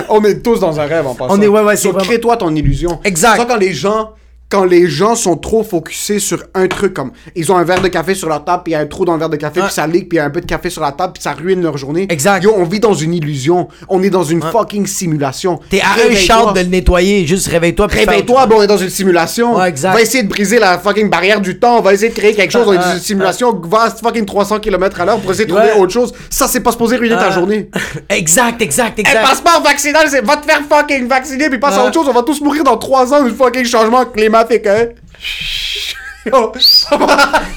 On 0.09 0.23
est 0.23 0.41
tous 0.41 0.59
dans 0.59 0.79
un 0.79 0.85
rêve 0.85 1.05
en 1.07 1.13
passant. 1.15 1.33
On 1.37 1.41
est- 1.41 1.47
ouais, 1.47 1.61
ouais, 1.63 1.75
c'est 1.75 1.83
So, 1.83 1.91
vraiment- 1.91 2.05
Crée-toi 2.05 2.37
ton 2.37 2.55
illusion. 2.55 2.99
Exact. 3.03 3.37
Ça, 3.37 3.45
quand 3.45 3.57
les 3.57 3.73
gens. 3.73 4.11
Quand 4.49 4.63
les 4.63 4.87
gens 4.87 5.15
sont 5.15 5.35
trop 5.35 5.61
focusés 5.61 6.19
sur 6.19 6.41
un 6.53 6.67
truc 6.67 6.93
comme 6.93 7.11
ils 7.35 7.51
ont 7.51 7.57
un 7.57 7.65
verre 7.65 7.81
de 7.81 7.89
café 7.89 8.15
sur 8.15 8.29
leur 8.29 8.45
table 8.45 8.63
puis 8.63 8.71
il 8.71 8.75
y 8.75 8.77
a 8.77 8.79
un 8.81 8.85
trou 8.85 9.03
dans 9.03 9.11
le 9.13 9.19
verre 9.19 9.29
de 9.29 9.35
café 9.35 9.59
puis 9.61 9.71
ça 9.73 9.85
leak 9.85 10.07
puis 10.07 10.15
il 10.15 10.19
y 10.19 10.21
a 10.21 10.25
un 10.25 10.29
peu 10.29 10.39
de 10.39 10.45
café 10.45 10.69
sur 10.69 10.81
la 10.81 10.93
table 10.93 11.11
puis 11.13 11.21
ça 11.23 11.33
ruine 11.33 11.61
leur 11.61 11.77
journée. 11.77 12.07
Exact. 12.09 12.43
Yo, 12.45 12.53
on 12.55 12.63
vit 12.63 12.79
dans 12.79 12.93
une 12.93 13.13
illusion. 13.13 13.67
On 13.89 14.01
est 14.03 14.09
dans 14.09 14.23
une 14.23 14.41
fucking 14.41 14.85
simulation. 14.87 15.59
T'es 15.69 15.81
à 15.81 15.87
un 16.09 16.15
shout 16.15 16.53
de 16.53 16.61
le 16.61 16.67
nettoyer. 16.67 17.25
Juste 17.27 17.47
réveille-toi. 17.47 17.87
Réveille-toi, 17.87 18.45
bon, 18.45 18.59
on 18.59 18.61
est 18.61 18.67
dans 18.67 18.77
une 18.77 18.89
simulation. 18.89 19.57
Ouais, 19.57 19.67
exact. 19.67 19.91
On 19.91 19.95
va 19.95 20.01
essayer 20.01 20.23
de 20.23 20.29
briser 20.29 20.59
la 20.59 20.79
fucking 20.79 21.09
barrière 21.09 21.41
du 21.41 21.59
temps. 21.59 21.79
On 21.79 21.81
va 21.81 21.93
essayer 21.93 22.09
de 22.09 22.15
créer 22.15 22.33
quelque 22.33 22.51
chose. 22.51 22.65
On 22.67 22.71
est 22.73 22.77
dans 22.77 22.93
une 22.93 22.99
simulation. 22.99 23.53
Va 23.65 23.89
fucking 23.89 24.25
300 24.25 24.59
km 24.59 25.01
à 25.01 25.05
l'heure 25.05 25.19
pour 25.19 25.31
essayer 25.31 25.45
de 25.45 25.51
trouver 25.51 25.71
Ouais. 25.73 25.79
autre 25.79 25.91
chose. 25.91 26.13
Ça, 26.29 26.47
c'est 26.47 26.61
pas 26.61 26.71
supposé 26.71 26.95
ruiner 26.95 27.15
ta 27.15 27.31
journée. 27.31 27.69
Exact, 28.09 28.61
exact, 28.61 28.97
Un 28.99 29.01
exact. 29.01 29.23
passeport 29.23 29.61
vaccinal, 29.61 30.07
c'est 30.09 30.21
va 30.25 30.37
te 30.37 30.45
faire 30.45 30.61
fucking 30.69 31.07
vacciner 31.07 31.49
puis 31.49 31.59
passe 31.59 31.75
à 31.75 31.83
autre 31.83 31.93
chose. 31.93 32.07
On 32.09 32.13
va 32.13 32.23
tous 32.23 32.39
mourir 32.39 32.63
dans 32.63 32.77
3 32.77 33.13
ans 33.13 33.23
du 33.23 33.31
fucking 33.31 33.65
changement 33.65 34.05
climatique, 34.05 34.36
hein? 34.45 34.87
Yo. 36.27 36.51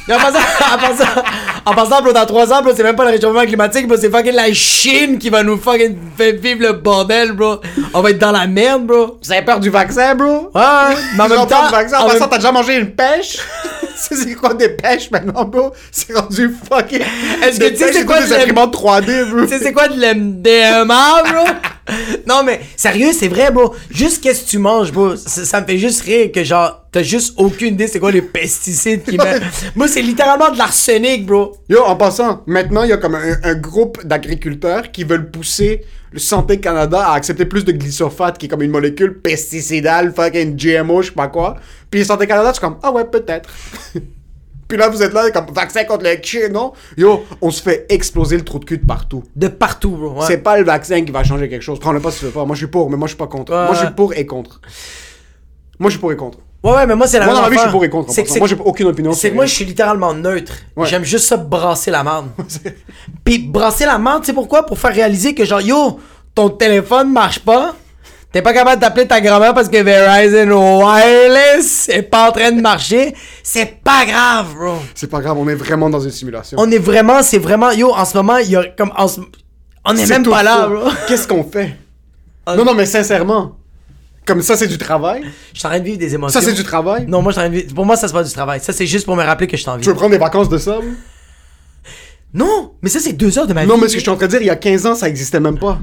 Et 0.08 0.12
En 0.12 0.18
passant, 0.18 0.38
en 0.72 0.78
passant, 0.78 1.22
en 1.66 1.74
passant, 1.74 2.00
dans 2.12 2.26
3 2.26 2.52
ans, 2.52 2.62
c'est 2.74 2.82
même 2.82 2.96
pas 2.96 3.04
le 3.04 3.10
réchauffement 3.10 3.44
climatique, 3.44 3.86
bro, 3.86 3.96
c'est 3.96 4.10
fucking 4.10 4.32
la 4.32 4.52
Chine 4.52 5.18
qui 5.18 5.28
va 5.30 5.42
nous 5.42 5.56
fucking 5.56 5.96
faire 6.16 6.34
vivre 6.40 6.62
le 6.62 6.72
bordel, 6.74 7.32
bro. 7.32 7.60
On 7.94 8.00
va 8.00 8.10
être 8.10 8.18
dans 8.18 8.32
la 8.32 8.46
merde, 8.46 8.86
bro. 8.86 9.18
Vous 9.22 9.32
avez 9.32 9.44
peur 9.44 9.60
du 9.60 9.70
vaccin, 9.70 10.14
bro? 10.14 10.50
Ouais, 10.54 10.94
mais 11.16 11.22
en 11.24 11.28
même 11.28 11.46
temps, 11.46 11.66
du 11.66 11.72
vaccin. 11.72 11.98
En 11.98 12.04
en 12.04 12.08
passant, 12.08 12.28
t'as 12.28 12.36
déjà 12.36 12.52
mangé 12.52 12.76
une 12.76 12.90
pêche? 12.92 13.38
c'est 13.96 14.34
quoi 14.34 14.54
des 14.54 14.70
pêches 14.70 15.10
maintenant, 15.10 15.44
bro? 15.44 15.72
C'est 15.90 16.16
rendu 16.16 16.54
fucking. 16.68 17.02
Est-ce 17.42 17.58
que 17.58 17.64
Des 17.64 17.72
tu 17.74 17.78
sais 17.78 17.92
c'est 17.92 18.06
quoi 18.06 18.20
des 18.20 18.32
imprimantes 18.32 18.74
3D, 18.74 19.30
bro? 19.30 19.42
tu 19.42 19.48
sais 19.48 19.58
c'est 19.58 19.72
quoi 19.72 19.88
de 19.88 20.00
l'MDMA, 20.00 21.22
bro? 21.24 21.44
Non, 22.26 22.42
mais 22.44 22.60
sérieux, 22.76 23.12
c'est 23.12 23.28
vrai, 23.28 23.50
bro. 23.50 23.74
Juste 23.90 24.22
qu'est-ce 24.22 24.44
que 24.44 24.50
tu 24.50 24.58
manges, 24.58 24.92
bro. 24.92 25.16
Ça, 25.16 25.44
ça 25.44 25.60
me 25.60 25.66
fait 25.66 25.78
juste 25.78 26.02
rire 26.02 26.30
que, 26.32 26.44
genre, 26.44 26.86
t'as 26.92 27.02
juste 27.02 27.34
aucune 27.36 27.74
idée 27.74 27.86
c'est 27.86 28.00
quoi 28.00 28.10
les 28.10 28.22
pesticides 28.22 29.04
qu'ils 29.04 29.18
mettent. 29.22 29.42
Moi, 29.74 29.88
c'est 29.88 30.02
littéralement 30.02 30.50
de 30.50 30.58
l'arsenic, 30.58 31.26
bro. 31.26 31.56
Yo, 31.68 31.82
en 31.82 31.96
passant, 31.96 32.42
maintenant, 32.46 32.82
il 32.84 32.90
y 32.90 32.92
a 32.92 32.96
comme 32.96 33.14
un, 33.14 33.36
un 33.42 33.54
groupe 33.54 34.04
d'agriculteurs 34.04 34.90
qui 34.90 35.04
veulent 35.04 35.30
pousser 35.30 35.82
le 36.12 36.18
Santé 36.18 36.58
Canada 36.58 37.00
à 37.06 37.14
accepter 37.14 37.44
plus 37.44 37.64
de 37.64 37.72
glyphosate, 37.72 38.38
qui 38.38 38.46
est 38.46 38.48
comme 38.48 38.62
une 38.62 38.70
molécule 38.70 39.20
pesticidale, 39.20 40.12
fucking 40.12 40.56
GMO, 40.56 41.02
je 41.02 41.08
sais 41.08 41.14
pas 41.14 41.28
quoi. 41.28 41.56
Puis 41.90 42.04
Santé 42.04 42.26
Canada, 42.26 42.50
c'est 42.52 42.60
comme, 42.60 42.78
ah 42.82 42.90
ouais, 42.92 43.04
peut-être. 43.04 43.48
Puis 44.70 44.78
là, 44.78 44.88
vous 44.88 45.02
êtes 45.02 45.12
là, 45.12 45.28
comme, 45.32 45.46
vaccin 45.52 45.82
contre 45.82 46.04
le 46.04 46.14
cul, 46.14 46.48
non? 46.48 46.72
Yo, 46.96 47.24
on 47.42 47.50
se 47.50 47.60
fait 47.60 47.86
exploser 47.88 48.36
le 48.36 48.44
trou 48.44 48.60
de 48.60 48.64
cul 48.64 48.78
de 48.78 48.86
partout. 48.86 49.24
De 49.34 49.48
partout, 49.48 49.90
bro. 49.90 50.20
ouais. 50.20 50.26
C'est 50.28 50.38
pas 50.38 50.56
le 50.56 50.64
vaccin 50.64 51.04
qui 51.04 51.10
va 51.10 51.24
changer 51.24 51.48
quelque 51.48 51.62
chose. 51.62 51.80
Prends-le 51.80 51.98
pas 51.98 52.12
si 52.12 52.20
tu 52.20 52.26
veux 52.26 52.30
pas. 52.30 52.44
Moi, 52.44 52.54
je 52.54 52.60
suis 52.60 52.68
pour, 52.68 52.88
mais 52.88 52.96
moi, 52.96 53.08
je 53.08 53.14
suis 53.14 53.18
pas 53.18 53.26
contre. 53.26 53.52
Ouais, 53.52 53.64
moi, 53.64 53.74
je 53.74 53.80
suis 53.80 53.94
pour 53.94 54.14
et 54.14 54.24
contre. 54.24 54.60
Moi, 55.80 55.90
je 55.90 55.94
suis 55.94 56.00
pour 56.00 56.12
et 56.12 56.16
contre. 56.16 56.38
Ouais, 56.62 56.72
ouais, 56.72 56.86
mais 56.86 56.94
moi, 56.94 57.08
c'est 57.08 57.18
la 57.18 57.24
Moi, 57.24 57.34
même 57.34 57.42
dans 57.42 57.48
la 57.48 57.50
vie, 57.50 57.56
je 57.56 57.62
suis 57.62 57.70
pour 57.72 57.84
et 57.84 57.90
contre. 57.90 58.10
en 58.10 58.38
Moi, 58.38 58.46
j'ai 58.46 58.56
aucune 58.64 58.86
opinion. 58.86 59.12
C'est 59.12 59.30
que 59.30 59.34
moi, 59.34 59.46
je 59.46 59.54
suis 59.54 59.64
littéralement 59.64 60.14
neutre. 60.14 60.52
Ouais. 60.76 60.86
J'aime 60.86 61.04
juste 61.04 61.26
ça 61.26 61.36
brasser 61.36 61.90
la 61.90 62.04
merde. 62.04 62.26
Puis 63.24 63.38
brasser 63.38 63.86
la 63.86 63.98
merde, 63.98 64.20
tu 64.20 64.26
sais 64.26 64.32
pourquoi? 64.32 64.64
Pour 64.64 64.78
faire 64.78 64.94
réaliser 64.94 65.34
que 65.34 65.44
genre, 65.44 65.60
yo, 65.60 65.98
ton 66.34 66.48
téléphone 66.50 67.12
marche 67.12 67.40
pas. 67.40 67.74
T'es 68.32 68.42
pas 68.42 68.52
capable 68.52 68.80
d'appeler 68.80 69.08
ta 69.08 69.20
grand-mère 69.20 69.54
parce 69.54 69.68
que 69.68 69.82
Verizon 69.82 70.78
Wireless 70.84 71.88
est 71.88 72.02
pas 72.02 72.28
en 72.28 72.32
train 72.32 72.52
de 72.52 72.60
marcher. 72.60 73.12
C'est 73.42 73.82
pas 73.82 74.04
grave, 74.06 74.54
bro. 74.54 74.74
C'est 74.94 75.08
pas 75.08 75.20
grave, 75.20 75.36
on 75.38 75.48
est 75.48 75.54
vraiment 75.56 75.90
dans 75.90 75.98
une 76.00 76.12
simulation. 76.12 76.56
On 76.60 76.70
est 76.70 76.78
vraiment, 76.78 77.22
c'est 77.24 77.38
vraiment, 77.38 77.72
yo, 77.72 77.92
en 77.92 78.04
ce 78.04 78.16
moment, 78.16 78.36
il 78.36 78.50
y 78.50 78.56
a 78.56 78.64
comme, 78.76 78.92
en 78.96 79.08
ce- 79.08 79.20
on 79.84 79.96
est, 79.96 80.06
C'est 80.06 80.12
même 80.14 80.22
tout 80.22 80.30
pas 80.30 80.44
là, 80.44 80.64
faux. 80.68 80.70
bro. 80.76 80.90
Qu'est-ce 81.08 81.26
qu'on 81.26 81.42
fait? 81.42 81.76
Non, 82.46 82.64
non, 82.64 82.74
mais 82.74 82.86
sincèrement. 82.86 83.56
Comme 84.26 84.42
ça, 84.42 84.56
c'est 84.56 84.68
du 84.68 84.78
travail? 84.78 85.24
Je 85.52 85.58
suis 85.58 85.66
en 85.66 85.70
train 85.70 85.80
de 85.80 85.84
vivre 85.84 85.98
des 85.98 86.14
émotions. 86.14 86.38
Ça, 86.40 86.46
c'est 86.46 86.52
du 86.52 86.62
travail? 86.62 87.06
Non, 87.08 87.22
moi, 87.22 87.32
je 87.32 87.38
suis 87.38 87.40
en 87.40 87.48
train 87.50 87.56
de 87.56 87.60
vivre. 87.62 87.74
Pour 87.74 87.84
moi, 87.86 87.96
ça, 87.96 88.06
c'est 88.06 88.14
pas 88.14 88.22
du 88.22 88.32
travail. 88.32 88.60
Ça, 88.60 88.72
c'est 88.72 88.86
juste 88.86 89.06
pour 89.06 89.16
me 89.16 89.24
rappeler 89.24 89.48
que 89.48 89.56
je 89.56 89.62
suis 89.62 89.70
en 89.70 89.76
vie. 89.76 89.82
Tu 89.82 89.88
veux 89.88 89.94
prendre 89.96 90.12
des 90.12 90.18
vacances 90.18 90.48
de 90.48 90.58
ça? 90.58 90.72
moi? 90.76 90.82
Non, 92.32 92.74
mais 92.80 92.88
ça, 92.90 93.00
c'est 93.00 93.12
deux 93.12 93.38
heures 93.40 93.48
de 93.48 93.54
ma 93.54 93.62
vie. 93.62 93.68
Non, 93.68 93.76
mais 93.76 93.88
ce 93.88 93.94
que 93.94 93.98
je 93.98 94.02
suis 94.04 94.10
en 94.10 94.16
train 94.16 94.26
de 94.26 94.30
dire, 94.30 94.40
il 94.42 94.46
y 94.46 94.50
a 94.50 94.56
15 94.56 94.86
ans, 94.86 94.94
ça 94.94 95.08
existait 95.08 95.40
même 95.40 95.58
pas. 95.58 95.80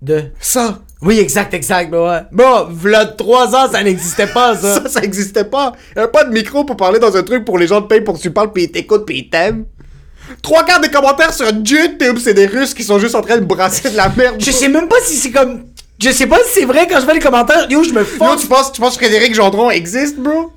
De. 0.00 0.24
Ça, 0.40 0.78
Oui, 1.02 1.18
exact, 1.18 1.52
exact, 1.52 1.90
bro, 1.90 2.08
ouais. 2.08 2.20
Bon, 2.30 2.68
v'là 2.70 3.06
trois 3.06 3.54
ans, 3.56 3.70
ça 3.70 3.82
n'existait 3.82 4.28
pas, 4.28 4.56
ça. 4.56 4.74
ça, 4.82 4.88
ça 4.88 5.00
existait 5.02 5.44
pas. 5.44 5.72
Pas 6.12 6.24
de 6.24 6.32
micro 6.32 6.64
pour 6.64 6.76
parler 6.76 7.00
dans 7.00 7.16
un 7.16 7.22
truc 7.24 7.44
pour 7.44 7.58
les 7.58 7.66
gens 7.66 7.82
te 7.82 7.88
payent 7.88 8.02
pour 8.02 8.16
que 8.16 8.22
tu 8.22 8.30
parles 8.30 8.52
pis 8.52 8.62
ils 8.64 8.70
t'écoutent 8.70 9.04
pis 9.04 9.18
ils 9.18 9.28
t'aiment. 9.28 9.64
Trois 10.42 10.64
quarts 10.64 10.80
des 10.80 10.88
commentaires 10.88 11.34
sur 11.34 11.46
YouTube, 11.46 12.18
c'est 12.22 12.34
des 12.34 12.46
Russes 12.46 12.72
qui 12.72 12.84
sont 12.84 12.98
juste 13.00 13.16
en 13.16 13.20
train 13.20 13.36
de 13.36 13.44
brasser 13.44 13.90
de 13.90 13.96
la 13.96 14.08
merde. 14.16 14.36
Je 14.38 14.50
sais 14.50 14.68
même 14.68 14.88
pas 14.88 14.96
si 15.04 15.16
c'est 15.16 15.32
comme. 15.32 15.64
Je 16.00 16.10
sais 16.10 16.26
pas 16.26 16.38
si 16.46 16.60
c'est 16.60 16.64
vrai 16.64 16.86
quand 16.88 17.00
je 17.00 17.06
fais 17.06 17.14
les 17.14 17.20
commentaires. 17.20 17.66
Yo, 17.68 17.82
je 17.82 17.92
me 17.92 18.00
Yo, 18.00 18.06
fonce. 18.06 18.42
tu 18.42 18.46
penses, 18.46 18.72
tu 18.72 18.80
penses 18.80 18.96
que 18.96 19.04
Frédéric 19.04 19.34
Gendron 19.34 19.70
existe, 19.70 20.18
bro? 20.18 20.52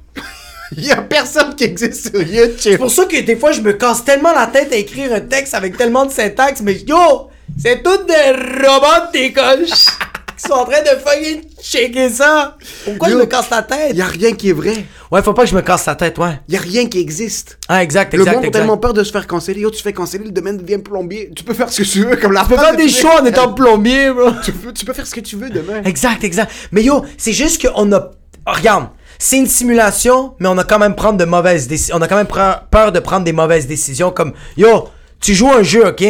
Il 0.77 0.85
y 0.87 0.91
a 0.91 0.97
personne 0.97 1.55
qui 1.55 1.65
existe 1.65 2.09
sur 2.09 2.21
YouTube. 2.21 2.55
C'est 2.59 2.77
pour 2.77 2.91
ça 2.91 3.05
que 3.05 3.19
des 3.19 3.35
fois, 3.35 3.51
je 3.51 3.61
me 3.61 3.73
casse 3.73 4.03
tellement 4.03 4.31
la 4.33 4.47
tête 4.47 4.71
à 4.71 4.75
écrire 4.75 5.13
un 5.13 5.21
texte 5.21 5.53
avec 5.53 5.77
tellement 5.77 6.05
de 6.05 6.11
syntaxe, 6.11 6.61
mais 6.61 6.75
yo, 6.87 7.29
c'est 7.61 7.83
toutes 7.83 8.07
des 8.07 8.65
robots 8.67 9.11
qui 9.13 9.33
sont 10.37 10.53
en 10.53 10.65
train 10.65 10.81
de 10.81 10.99
fucking 10.99 11.41
checker 11.61 12.09
ça. 12.09 12.57
Pourquoi 12.83 13.09
Yo, 13.09 13.15
je 13.15 13.19
me 13.21 13.25
casse 13.25 13.49
la 13.49 13.61
tête? 13.61 13.91
Il 13.91 13.97
y 13.97 14.01
a 14.01 14.07
rien 14.07 14.33
qui 14.33 14.49
est 14.49 14.53
vrai. 14.53 14.85
Ouais, 15.11 15.21
faut 15.21 15.33
pas 15.33 15.43
que 15.43 15.49
je 15.49 15.55
me 15.55 15.61
casse 15.61 15.85
la 15.85 15.95
tête, 15.95 16.17
ouais. 16.17 16.39
Il 16.47 16.53
y 16.53 16.57
a 16.57 16.61
rien 16.61 16.87
qui 16.87 16.99
existe. 16.99 17.57
Ah, 17.67 17.83
exact, 17.83 18.13
Le 18.13 18.19
exact, 18.19 18.35
monde 18.35 18.45
a 18.45 18.49
tellement 18.51 18.77
peur 18.77 18.93
de 18.93 19.03
se 19.03 19.11
faire 19.11 19.27
canceller. 19.27 19.61
Yo, 19.61 19.71
tu 19.71 19.81
fais 19.81 19.93
canceller, 19.93 20.25
le 20.25 20.31
domaine 20.31 20.57
devient 20.57 20.79
plombier. 20.79 21.31
Tu 21.35 21.43
peux 21.43 21.53
faire 21.53 21.71
ce 21.71 21.81
que 21.81 21.87
tu 21.87 22.05
veux, 22.05 22.15
comme 22.17 22.31
la 22.31 22.41
Tu 22.41 22.49
peux 22.49 22.57
faire 22.57 22.75
des 22.75 22.89
shows 22.89 23.19
en 23.21 23.25
étant 23.25 23.53
plombier, 23.53 24.11
bro. 24.11 24.31
Tu 24.43 24.51
peux, 24.51 24.73
tu 24.73 24.85
peux 24.85 24.93
faire 24.93 25.07
ce 25.07 25.15
que 25.15 25.21
tu 25.21 25.35
veux 25.35 25.49
demain. 25.49 25.83
Exact, 25.83 26.23
exact. 26.23 26.51
Mais 26.71 26.83
yo, 26.83 27.05
c'est 27.17 27.33
juste 27.33 27.67
qu'on 27.67 27.91
a. 27.93 28.11
Oh, 28.47 28.51
regarde, 28.53 28.89
c'est 29.17 29.37
une 29.37 29.47
simulation, 29.47 30.35
mais 30.39 30.47
on 30.47 30.57
a 30.57 30.63
quand 30.63 30.79
même 30.79 30.95
prendre 30.95 31.17
de 31.17 31.25
mauvaises 31.25 31.67
décisions. 31.67 31.95
On 31.97 32.01
a 32.01 32.07
quand 32.07 32.17
même 32.17 32.27
peur 32.27 32.91
de 32.91 32.99
prendre 32.99 33.23
des 33.23 33.33
mauvaises 33.33 33.67
décisions 33.67 34.11
comme 34.11 34.33
yo, 34.57 34.89
tu 35.19 35.33
joues 35.33 35.51
un 35.51 35.63
jeu, 35.63 35.87
ok? 35.87 36.03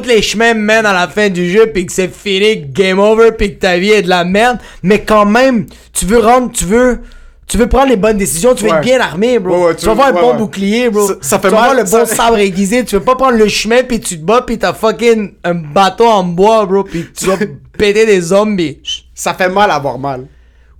Tous 0.00 0.08
les 0.08 0.22
chemins 0.22 0.54
mènent 0.54 0.86
à 0.86 0.94
la 0.94 1.06
fin 1.06 1.28
du 1.28 1.50
jeu, 1.50 1.66
puis 1.66 1.84
que 1.84 1.92
c'est 1.92 2.08
fini, 2.10 2.56
game 2.56 2.98
over, 2.98 3.32
puis 3.32 3.54
que 3.54 3.60
ta 3.60 3.76
vie 3.76 3.90
est 3.90 4.00
de 4.00 4.08
la 4.08 4.24
merde. 4.24 4.56
Mais 4.82 5.02
quand 5.02 5.26
même, 5.26 5.66
tu 5.92 6.06
veux 6.06 6.18
rendre, 6.18 6.50
tu 6.50 6.64
veux. 6.64 7.00
Tu 7.46 7.58
veux 7.58 7.66
prendre 7.68 7.88
les 7.90 7.96
bonnes 7.96 8.16
décisions, 8.16 8.54
tu 8.54 8.64
veux 8.64 8.70
Ouais. 8.70 8.76
être 8.78 8.84
bien 8.84 8.98
armé, 9.00 9.38
bro. 9.38 9.54
Ouais, 9.54 9.64
ouais, 9.66 9.74
tu, 9.74 9.80
tu 9.80 9.84
veux- 9.84 9.92
avoir 9.92 10.08
un 10.08 10.12
bon 10.12 10.34
bouclier, 10.36 10.88
bro. 10.88 11.06
Ça- 11.06 11.14
ça 11.20 11.38
fait 11.38 11.48
tu 11.50 11.54
avoir 11.54 11.74
mal, 11.74 11.84
le 11.84 11.90
bon 11.90 12.06
ça- 12.06 12.06
sabre 12.16 12.38
aiguisé. 12.38 12.82
Tu 12.86 12.94
veux 12.96 13.02
pas 13.02 13.16
prendre 13.16 13.36
le 13.36 13.46
chemin, 13.48 13.82
puis 13.82 14.00
tu 14.00 14.18
te 14.18 14.24
bats, 14.24 14.40
puis 14.46 14.56
t'as 14.58 14.72
fucking 14.72 15.34
un 15.44 15.54
bateau 15.56 16.06
en 16.06 16.24
bois, 16.24 16.64
bro, 16.64 16.84
puis 16.84 17.08
tu 17.14 17.26
vas 17.26 17.36
péter 17.76 18.06
des 18.06 18.20
zombies. 18.22 18.78
Ça 19.14 19.34
fait 19.34 19.50
mal 19.50 19.70
avoir 19.70 19.98
mal. 19.98 20.26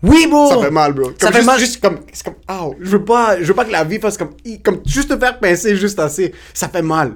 Oui, 0.02 0.26
bro! 0.26 0.48
Ça 0.48 0.60
fait 0.62 0.70
mal, 0.70 0.94
bro. 0.94 1.10
Ça 1.20 1.30
fait 1.30 1.42
mal. 1.42 1.58
Juste 1.60 1.80
comme, 1.82 1.98
c'est 2.10 2.24
comme, 2.24 2.34
ah, 2.48 2.64
je 2.80 2.88
veux 2.90 3.04
pas, 3.04 3.36
je 3.38 3.44
veux 3.44 3.54
pas 3.54 3.66
que 3.66 3.72
la 3.72 3.84
vie 3.84 4.00
fasse 4.00 4.16
comme, 4.16 4.30
comme 4.64 4.80
juste 4.86 5.10
te 5.10 5.18
faire 5.18 5.38
pincer 5.38 5.76
juste 5.76 5.98
assez. 5.98 6.32
Ça 6.54 6.68
fait 6.70 6.80
mal. 6.82 7.12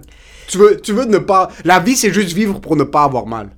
Tu 0.48 0.58
veux, 0.58 0.80
tu 0.80 0.92
veux 0.92 1.04
ne 1.04 1.18
pas, 1.18 1.50
la 1.64 1.80
vie 1.80 1.96
c'est 1.96 2.12
juste 2.12 2.32
vivre 2.32 2.60
pour 2.60 2.76
ne 2.76 2.84
pas 2.84 3.04
avoir 3.04 3.26
mal. 3.26 3.50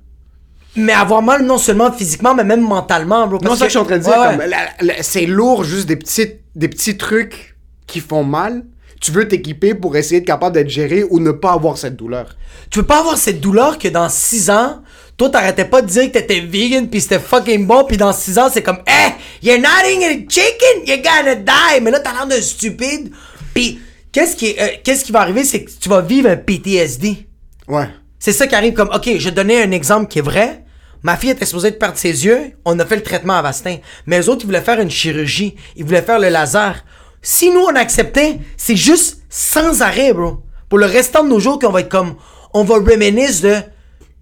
Mais 0.75 0.93
avoir 0.93 1.21
mal 1.21 1.43
non 1.45 1.57
seulement 1.57 1.91
physiquement, 1.91 2.35
mais 2.35 2.43
même 2.43 2.61
mentalement, 2.61 3.27
bro. 3.27 3.39
Non, 3.41 3.53
c'est 3.53 3.59
ça 3.59 3.65
que 3.65 3.65
je 3.65 3.69
suis 3.69 3.79
en 3.79 3.85
train 3.85 3.97
de 3.97 4.03
dire. 4.03 4.17
Ouais, 4.17 4.85
ouais. 4.87 4.97
c'est 5.01 5.25
lourd, 5.25 5.63
juste 5.63 5.87
des 5.87 5.95
petits, 5.95 6.33
des 6.55 6.67
petits 6.67 6.97
trucs 6.97 7.55
qui 7.87 7.99
font 7.99 8.23
mal. 8.23 8.63
Tu 9.01 9.11
veux 9.11 9.27
t'équiper 9.27 9.73
pour 9.73 9.95
essayer 9.95 10.21
de 10.21 10.25
capable 10.25 10.55
d'être 10.55 10.69
géré 10.69 11.05
ou 11.09 11.19
ne 11.19 11.31
pas 11.31 11.53
avoir 11.53 11.77
cette 11.77 11.95
douleur. 11.95 12.35
Tu 12.69 12.79
veux 12.79 12.85
pas 12.85 12.99
avoir 12.99 13.17
cette 13.17 13.39
douleur 13.39 13.77
que 13.77 13.87
dans 13.87 14.09
6 14.09 14.49
ans, 14.49 14.81
toi 15.17 15.29
t'arrêtais 15.29 15.65
pas 15.65 15.81
de 15.81 15.87
dire 15.87 16.07
que 16.07 16.19
t'étais 16.19 16.41
vegan 16.41 16.87
pis 16.89 17.01
c'était 17.01 17.19
fucking 17.19 17.65
bon 17.65 17.85
pis 17.85 17.97
dans 17.97 18.13
6 18.13 18.39
ans 18.39 18.49
c'est 18.51 18.61
comme 18.61 18.79
Eh, 18.87 19.45
you're 19.45 19.57
not 19.57 19.87
eating 19.87 20.03
a 20.03 20.29
chicken, 20.29 20.85
you're 20.85 21.01
gonna 21.01 21.35
die. 21.35 21.81
Mais 21.81 21.91
là 21.91 21.99
t'as 21.99 22.13
l'air 22.13 22.27
d'un 22.27 22.41
stupide. 22.41 23.11
Pis 23.53 23.79
qu'est-ce 24.11 24.35
qui, 24.35 24.55
euh, 24.59 24.67
qu'est-ce 24.83 25.03
qui 25.03 25.11
va 25.11 25.21
arriver, 25.21 25.43
c'est 25.43 25.63
que 25.63 25.71
tu 25.71 25.89
vas 25.89 26.01
vivre 26.01 26.29
un 26.29 26.37
PTSD. 26.37 27.27
Ouais. 27.67 27.89
C'est 28.19 28.33
ça 28.33 28.47
qui 28.47 28.55
arrive 28.55 28.73
comme, 28.73 28.89
ok, 28.93 29.05
je 29.05 29.25
vais 29.25 29.31
te 29.31 29.35
donner 29.35 29.61
un 29.61 29.71
exemple 29.71 30.07
qui 30.07 30.19
est 30.19 30.23
vrai. 30.23 30.63
Ma 31.03 31.15
fille 31.15 31.29
était 31.29 31.45
supposée 31.45 31.71
de 31.71 31.77
perdre 31.77 31.97
ses 31.97 32.25
yeux. 32.25 32.51
On 32.65 32.77
a 32.79 32.85
fait 32.85 32.97
le 32.97 33.03
traitement 33.03 33.33
à 33.33 33.41
Vastin. 33.41 33.77
Mais 34.05 34.19
eux 34.19 34.29
autres, 34.29 34.41
ils 34.43 34.47
voulaient 34.47 34.61
faire 34.61 34.81
une 34.81 34.91
chirurgie. 34.91 35.55
Ils 35.77 35.85
voulaient 35.85 36.01
faire 36.01 36.19
le 36.19 36.27
laser. 36.27 36.83
Si 37.21 37.49
nous, 37.51 37.61
on 37.61 37.75
acceptait, 37.75 38.39
c'est 38.57 38.75
juste 38.75 39.21
sans 39.29 39.81
arrêt, 39.81 40.13
bro. 40.13 40.41
Pour 40.67 40.77
le 40.77 40.85
restant 40.85 41.23
de 41.23 41.29
nos 41.29 41.39
jours, 41.39 41.59
qu'on 41.59 41.71
va 41.71 41.81
être 41.81 41.89
comme, 41.89 42.15
on 42.53 42.63
va 42.63 42.75
reminisce 42.75 43.41
de, 43.41 43.55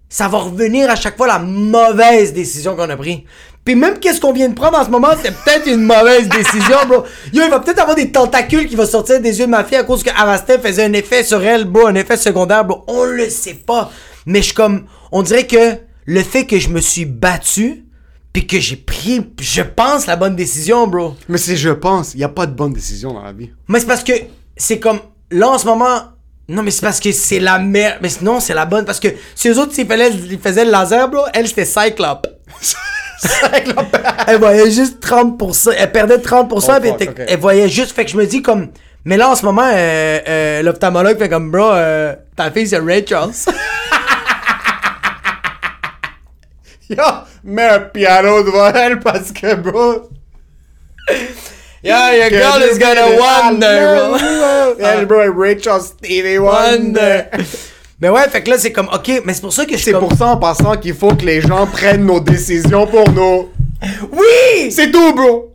ça 0.08 0.28
va 0.28 0.38
revenir 0.38 0.88
à 0.90 0.96
chaque 0.96 1.16
fois 1.16 1.26
la 1.26 1.38
mauvaise 1.38 2.32
décision 2.32 2.76
qu'on 2.76 2.88
a 2.88 2.96
prise. 2.96 3.20
Puis 3.64 3.74
même 3.74 3.98
qu'est-ce 3.98 4.20
qu'on 4.20 4.32
vient 4.32 4.48
de 4.48 4.54
prendre 4.54 4.78
en 4.78 4.84
ce 4.84 4.90
moment, 4.90 5.08
c'est 5.22 5.34
peut-être 5.44 5.66
une 5.66 5.82
mauvaise 5.82 6.28
décision, 6.28 6.78
bro. 6.86 7.04
Yo, 7.32 7.42
il 7.44 7.50
va 7.50 7.60
peut-être 7.60 7.80
avoir 7.80 7.96
des 7.96 8.10
tentacules 8.10 8.66
qui 8.66 8.76
vont 8.76 8.86
sortir 8.86 9.20
des 9.20 9.38
yeux 9.38 9.46
de 9.46 9.50
ma 9.50 9.64
fille 9.64 9.76
à 9.76 9.84
cause 9.84 10.02
que 10.02 10.10
Avastin 10.16 10.58
faisait 10.58 10.84
un 10.84 10.92
effet 10.94 11.22
sur 11.22 11.42
elle, 11.42 11.64
bro, 11.64 11.86
un 11.86 11.94
effet 11.94 12.16
secondaire, 12.16 12.64
bro. 12.64 12.84
On 12.88 13.04
le 13.04 13.28
sait 13.28 13.58
pas. 13.66 13.90
Mais 14.24 14.38
je 14.38 14.46
suis 14.46 14.54
comme, 14.54 14.86
on 15.12 15.22
dirait 15.22 15.46
que 15.46 15.76
le 16.06 16.22
fait 16.22 16.46
que 16.46 16.58
je 16.58 16.70
me 16.70 16.80
suis 16.80 17.04
battu, 17.04 17.84
puis 18.32 18.46
que 18.46 18.58
j'ai 18.60 18.76
pris, 18.76 19.20
je 19.40 19.62
pense, 19.62 20.06
la 20.06 20.16
bonne 20.16 20.36
décision, 20.36 20.86
bro. 20.86 21.14
Mais 21.28 21.38
c'est 21.38 21.56
je 21.56 21.70
pense, 21.70 22.14
il 22.14 22.20
y 22.20 22.24
a 22.24 22.28
pas 22.28 22.46
de 22.46 22.52
bonne 22.52 22.72
décision 22.72 23.12
dans 23.12 23.22
la 23.22 23.32
vie. 23.32 23.50
Mais 23.68 23.80
c'est 23.80 23.86
parce 23.86 24.04
que 24.04 24.12
c'est 24.56 24.78
comme 24.78 25.00
là 25.30 25.50
en 25.50 25.58
ce 25.58 25.66
moment. 25.66 26.00
Non, 26.48 26.62
mais 26.62 26.70
c'est 26.70 26.80
parce 26.80 26.98
que 26.98 27.12
c'est 27.12 27.40
la 27.40 27.58
merde. 27.58 27.98
Mais 28.00 28.08
non, 28.22 28.40
c'est 28.40 28.54
la 28.54 28.64
bonne. 28.64 28.86
Parce 28.86 29.00
que 29.00 29.08
si 29.34 29.48
eux 29.48 29.58
autres, 29.58 29.74
s'ils 29.74 29.86
faisaient, 29.86 30.10
ils 30.10 30.38
faisaient 30.38 30.64
le 30.64 30.70
laser, 30.70 31.08
bro, 31.08 31.24
elle, 31.34 31.46
c'était 31.46 31.66
Cyclope. 31.66 32.26
elle 34.26 34.38
voyait 34.38 34.70
juste 34.70 35.04
30%. 35.04 35.74
Elle 35.76 35.92
perdait 35.92 36.16
30%. 36.16 36.48
Oh, 36.50 36.72
elle, 36.82 36.88
fuck, 37.06 37.20
elle 37.26 37.38
voyait 37.38 37.68
juste. 37.68 37.92
Fait 37.94 38.06
que 38.06 38.10
je 38.10 38.16
me 38.16 38.24
dis 38.24 38.40
comme. 38.40 38.68
Mais 39.04 39.18
là, 39.18 39.28
en 39.28 39.36
ce 39.36 39.44
moment, 39.44 39.70
euh, 39.72 40.18
euh, 40.26 40.62
l'ophtalmologue 40.62 41.18
fait 41.18 41.28
comme, 41.28 41.50
bro, 41.50 41.70
euh, 41.72 42.14
ta 42.34 42.50
fille, 42.50 42.66
c'est 42.66 42.78
Ray 42.78 43.06
Charles. 43.06 43.32
Yo, 46.90 47.04
mets 47.44 47.68
un 47.68 47.80
piano 47.80 48.42
devant 48.42 48.72
elle 48.72 48.98
parce 49.00 49.32
que, 49.32 49.54
bro. 49.54 50.08
Yeah, 51.82 52.14
your 52.14 52.30
girl 52.30 52.62
is 52.62 52.78
gonna 52.78 53.16
wonder, 53.18 54.76
bro. 54.76 54.84
Elle, 54.84 55.06
bro, 55.06 55.20
est 55.22 55.28
Rachel 55.28 55.80
Stevie 55.80 56.38
Wonder. 56.38 57.26
Wonder. 57.32 57.44
mais 58.00 58.08
ouais, 58.08 58.28
fait 58.28 58.42
que 58.42 58.50
là, 58.50 58.58
c'est 58.58 58.72
comme, 58.72 58.88
ok, 58.92 59.22
mais 59.24 59.34
c'est 59.34 59.40
pour 59.40 59.52
ça 59.52 59.64
que 59.64 59.72
je 59.72 59.76
suis 59.76 59.84
C'est 59.86 59.92
comme. 59.92 60.08
pour 60.08 60.16
ça, 60.16 60.26
en 60.28 60.36
passant, 60.36 60.76
qu'il 60.76 60.94
faut 60.94 61.14
que 61.14 61.24
les 61.24 61.40
gens 61.40 61.66
prennent 61.66 62.04
nos 62.04 62.20
décisions 62.20 62.86
pour 62.86 63.10
nous. 63.10 63.48
Oui! 64.12 64.70
C'est 64.70 64.90
tout, 64.90 65.14
bro. 65.14 65.54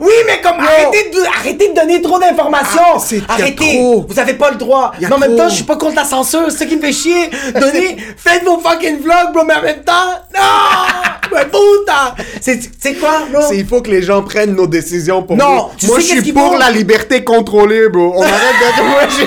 Oui, 0.00 0.12
mais 0.26 0.40
comme 0.40 0.58
arrêtez 0.58 1.10
de, 1.10 1.20
arrêtez 1.38 1.68
de 1.68 1.74
donner 1.74 2.02
trop 2.02 2.18
d'informations. 2.18 2.80
Ah, 3.28 3.34
arrêtez. 3.34 3.54
trop. 3.54 4.04
Vous 4.08 4.18
avez 4.18 4.34
pas 4.34 4.50
le 4.50 4.56
droit. 4.56 4.92
Mais 5.00 5.12
en 5.12 5.18
même 5.18 5.36
temps, 5.36 5.48
je 5.48 5.54
suis 5.54 5.64
pas 5.64 5.76
contre 5.76 5.94
la 5.94 6.04
censure. 6.04 6.46
C'est 6.50 6.58
ça 6.58 6.66
qui 6.66 6.76
me 6.76 6.80
fait 6.82 6.92
chier. 6.92 7.30
Donnez, 7.54 7.96
faites 8.16 8.42
vos 8.44 8.58
fucking 8.58 9.00
vlogs, 9.00 9.32
bro. 9.32 9.44
Mais 9.44 9.54
en 9.54 9.62
même 9.62 9.84
temps, 9.84 10.18
non. 10.34 11.32
Mais 11.32 11.44
putain. 11.44 12.14
C'est, 12.40 12.94
quoi, 12.94 13.20
bro? 13.32 13.42
C'est- 13.48 13.56
Il 13.58 13.66
faut 13.66 13.80
que 13.80 13.90
les 13.90 14.02
gens 14.02 14.22
prennent 14.22 14.56
nos 14.56 14.66
décisions 14.66 15.22
pour 15.22 15.36
Non, 15.36 15.68
nous. 15.68 15.74
tu 15.78 15.86
Moi, 15.86 16.00
sais 16.00 16.16
je 16.16 16.22
suis 16.22 16.32
pour 16.32 16.56
la 16.58 16.70
liberté 16.70 17.22
contrôlée, 17.22 17.88
bro. 17.88 18.14
On 18.16 18.22
arrête 18.22 18.76
de... 18.78 19.22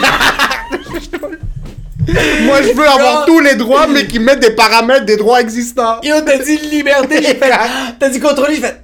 Moi, 2.45 2.61
je- 2.61 2.73
veux 2.73 2.87
avoir 2.87 3.25
tous 3.25 3.39
les 3.39 3.55
droits, 3.55 3.87
mais 3.87 4.05
qui 4.05 4.19
mettent 4.19 4.39
des 4.41 4.51
paramètres 4.51 5.05
des 5.05 5.17
droits 5.17 5.41
existants. 5.41 5.95
Yo, 6.03 6.15
t'as 6.25 6.37
dit 6.37 6.57
liberté, 6.57 7.17
j'ai 7.21 7.33
fait. 7.35 7.51
T'as 7.99 8.09
dit 8.09 8.19
contrôler, 8.19 8.55
j'ai 8.55 8.61
fait. 8.61 8.81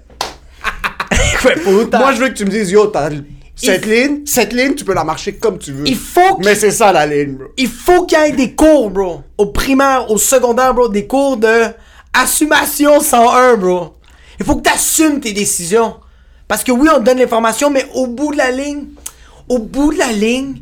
Putain. 1.64 2.00
Moi, 2.00 2.14
je 2.14 2.20
veux 2.20 2.30
que 2.30 2.34
tu 2.34 2.46
me 2.46 2.50
dises, 2.50 2.72
yo, 2.72 2.88
t'as 2.88 3.10
cette 3.56 3.86
ligne, 3.86 4.22
cette 4.26 4.54
ligne, 4.54 4.74
tu 4.74 4.84
peux 4.84 4.94
la 4.94 5.04
marcher 5.04 5.34
comme 5.34 5.60
tu 5.60 5.72
veux. 5.72 5.88
Il 5.88 5.96
faut 5.96 6.36
qu'il 6.38 6.46
Mais 6.46 6.56
c'est 6.56 6.72
ça 6.72 6.92
la 6.92 7.06
ligne, 7.06 7.34
bro. 7.34 7.48
il 7.58 7.68
faut 7.68 8.06
qu'il 8.06 8.18
y 8.18 8.22
ait 8.22 8.32
des 8.32 8.54
cours, 8.56 8.90
bro. 8.90 9.22
Au 9.38 9.48
primaire, 9.48 10.10
au 10.10 10.18
secondaire, 10.18 10.74
bro. 10.74 10.90
Des 10.90 11.06
cours 11.06 11.38
de 11.38 11.66
assumation 12.14 13.00
101, 13.00 13.58
bro. 13.58 13.96
Il 14.40 14.46
faut 14.46 14.56
que 14.56 14.64
tu 14.64 14.74
assumes 14.74 15.20
tes 15.20 15.34
décisions. 15.34 15.96
Parce 16.48 16.64
que 16.64 16.72
oui, 16.72 16.88
on 16.92 17.00
te 17.00 17.04
donne 17.04 17.20
l'information, 17.20 17.70
mais 17.70 17.86
au 17.94 18.08
bout 18.08 18.32
de 18.32 18.38
la 18.38 18.50
ligne, 18.52 18.86
au 19.48 19.60
bout 19.60 19.94
de 19.94 20.00
la 20.00 20.12
ligne, 20.12 20.56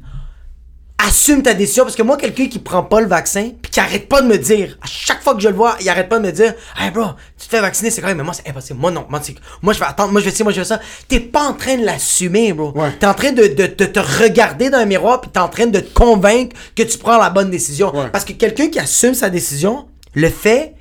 assume 1.07 1.41
ta 1.41 1.53
décision. 1.53 1.83
Parce 1.83 1.95
que 1.95 2.03
moi, 2.03 2.17
quelqu'un 2.17 2.47
qui 2.47 2.59
prend 2.59 2.83
pas 2.83 3.01
le 3.01 3.07
vaccin, 3.07 3.51
puis 3.61 3.71
qui 3.71 3.79
arrête 3.79 4.07
pas 4.07 4.21
de 4.21 4.27
me 4.27 4.37
dire, 4.37 4.77
à 4.81 4.87
chaque 4.87 5.23
fois 5.23 5.33
que 5.33 5.39
je 5.41 5.47
le 5.49 5.55
vois, 5.55 5.75
il 5.81 5.89
arrête 5.89 6.09
pas 6.09 6.19
de 6.19 6.25
me 6.25 6.31
dire, 6.31 6.53
hey 6.79 6.91
bro, 6.91 7.05
tu 7.37 7.45
te 7.47 7.49
fais 7.49 7.61
vacciner, 7.61 7.89
c'est 7.89 8.01
quand 8.01 8.07
même, 8.07 8.17
mais 8.17 8.23
moi, 8.23 8.33
c'est 8.33 8.47
impossible. 8.49 8.79
Moi, 8.79 8.91
non. 8.91 9.05
Moi, 9.09 9.19
c'est- 9.23 9.35
moi, 9.61 9.73
je 9.73 9.79
vais 9.79 9.85
attendre, 9.85 10.11
moi, 10.11 10.21
je 10.21 10.25
vais 10.25 10.35
ci, 10.35 10.43
moi, 10.43 10.51
je 10.51 10.59
vais 10.59 10.65
ça. 10.65 10.79
T'es 11.07 11.19
pas 11.19 11.43
en 11.43 11.53
train 11.53 11.77
de 11.77 11.85
l'assumer, 11.85 12.53
bro. 12.53 12.71
Ouais. 12.77 12.91
T'es 12.99 13.05
en 13.07 13.13
train 13.13 13.31
de, 13.31 13.47
de- 13.47 13.67
de 13.67 13.85
te 13.85 13.99
regarder 13.99 14.69
dans 14.69 14.77
un 14.79 14.85
miroir, 14.85 15.21
puis 15.21 15.31
t'es 15.31 15.39
en 15.39 15.49
train 15.49 15.65
de 15.67 15.79
te 15.79 15.93
convaincre 15.93 16.55
que 16.75 16.83
tu 16.83 16.97
prends 16.97 17.17
la 17.17 17.29
bonne 17.29 17.49
décision. 17.49 17.95
Ouais. 17.95 18.09
Parce 18.11 18.25
que 18.25 18.33
quelqu'un 18.33 18.67
qui 18.69 18.79
assume 18.79 19.13
sa 19.13 19.29
décision, 19.29 19.87
le 20.13 20.29
fait 20.29 20.73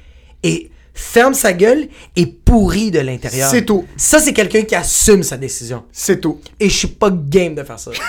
et 0.42 0.70
ferme 0.94 1.34
sa 1.34 1.52
gueule 1.52 1.86
et 2.16 2.26
pourri 2.26 2.90
de 2.90 2.98
l'intérieur. 2.98 3.48
C'est 3.50 3.64
tout. 3.64 3.86
Ça, 3.96 4.18
c'est 4.18 4.32
quelqu'un 4.32 4.62
qui 4.62 4.74
assume 4.74 5.22
sa 5.22 5.36
décision. 5.36 5.84
C'est 5.92 6.20
tout. 6.20 6.40
Et 6.58 6.68
je 6.68 6.76
suis 6.76 6.88
pas 6.88 7.10
game 7.12 7.54
de 7.54 7.62
faire 7.62 7.78
ça. 7.78 7.92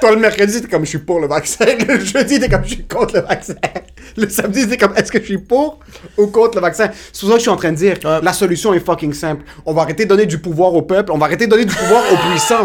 Toi, 0.00 0.12
le 0.12 0.18
mercredi, 0.18 0.62
t'es 0.62 0.68
comme 0.68 0.84
je 0.84 0.90
suis 0.90 0.98
pour 0.98 1.20
le 1.20 1.26
vaccin. 1.26 1.66
Le 1.86 1.98
jeudi, 2.00 2.38
t'es 2.38 2.48
comme 2.48 2.64
je 2.64 2.74
suis 2.74 2.86
contre 2.86 3.16
le 3.16 3.22
vaccin. 3.22 3.54
Le 4.16 4.28
samedi, 4.28 4.68
t'es 4.68 4.76
comme 4.76 4.92
est-ce 4.96 5.10
que 5.12 5.18
je 5.20 5.24
suis 5.24 5.38
pour 5.38 5.78
ou 6.16 6.26
contre 6.28 6.56
le 6.56 6.62
vaccin? 6.62 6.90
C'est 7.12 7.20
pour 7.20 7.28
ça 7.30 7.34
que 7.34 7.38
je 7.38 7.42
suis 7.42 7.50
en 7.50 7.56
train 7.56 7.70
de 7.72 7.76
dire 7.76 7.96
Ouais. 8.04 8.20
la 8.22 8.32
solution 8.32 8.72
est 8.74 8.80
fucking 8.84 9.12
simple. 9.12 9.42
On 9.66 9.72
va 9.74 9.82
arrêter 9.82 10.04
de 10.04 10.08
donner 10.08 10.26
du 10.26 10.38
pouvoir 10.38 10.74
au 10.74 10.82
peuple. 10.82 11.12
On 11.12 11.18
va 11.18 11.26
arrêter 11.26 11.46
de 11.46 11.50
donner 11.50 11.64
du 11.64 11.74
pouvoir 11.74 12.02
aux 12.12 12.16
puissants. 12.30 12.64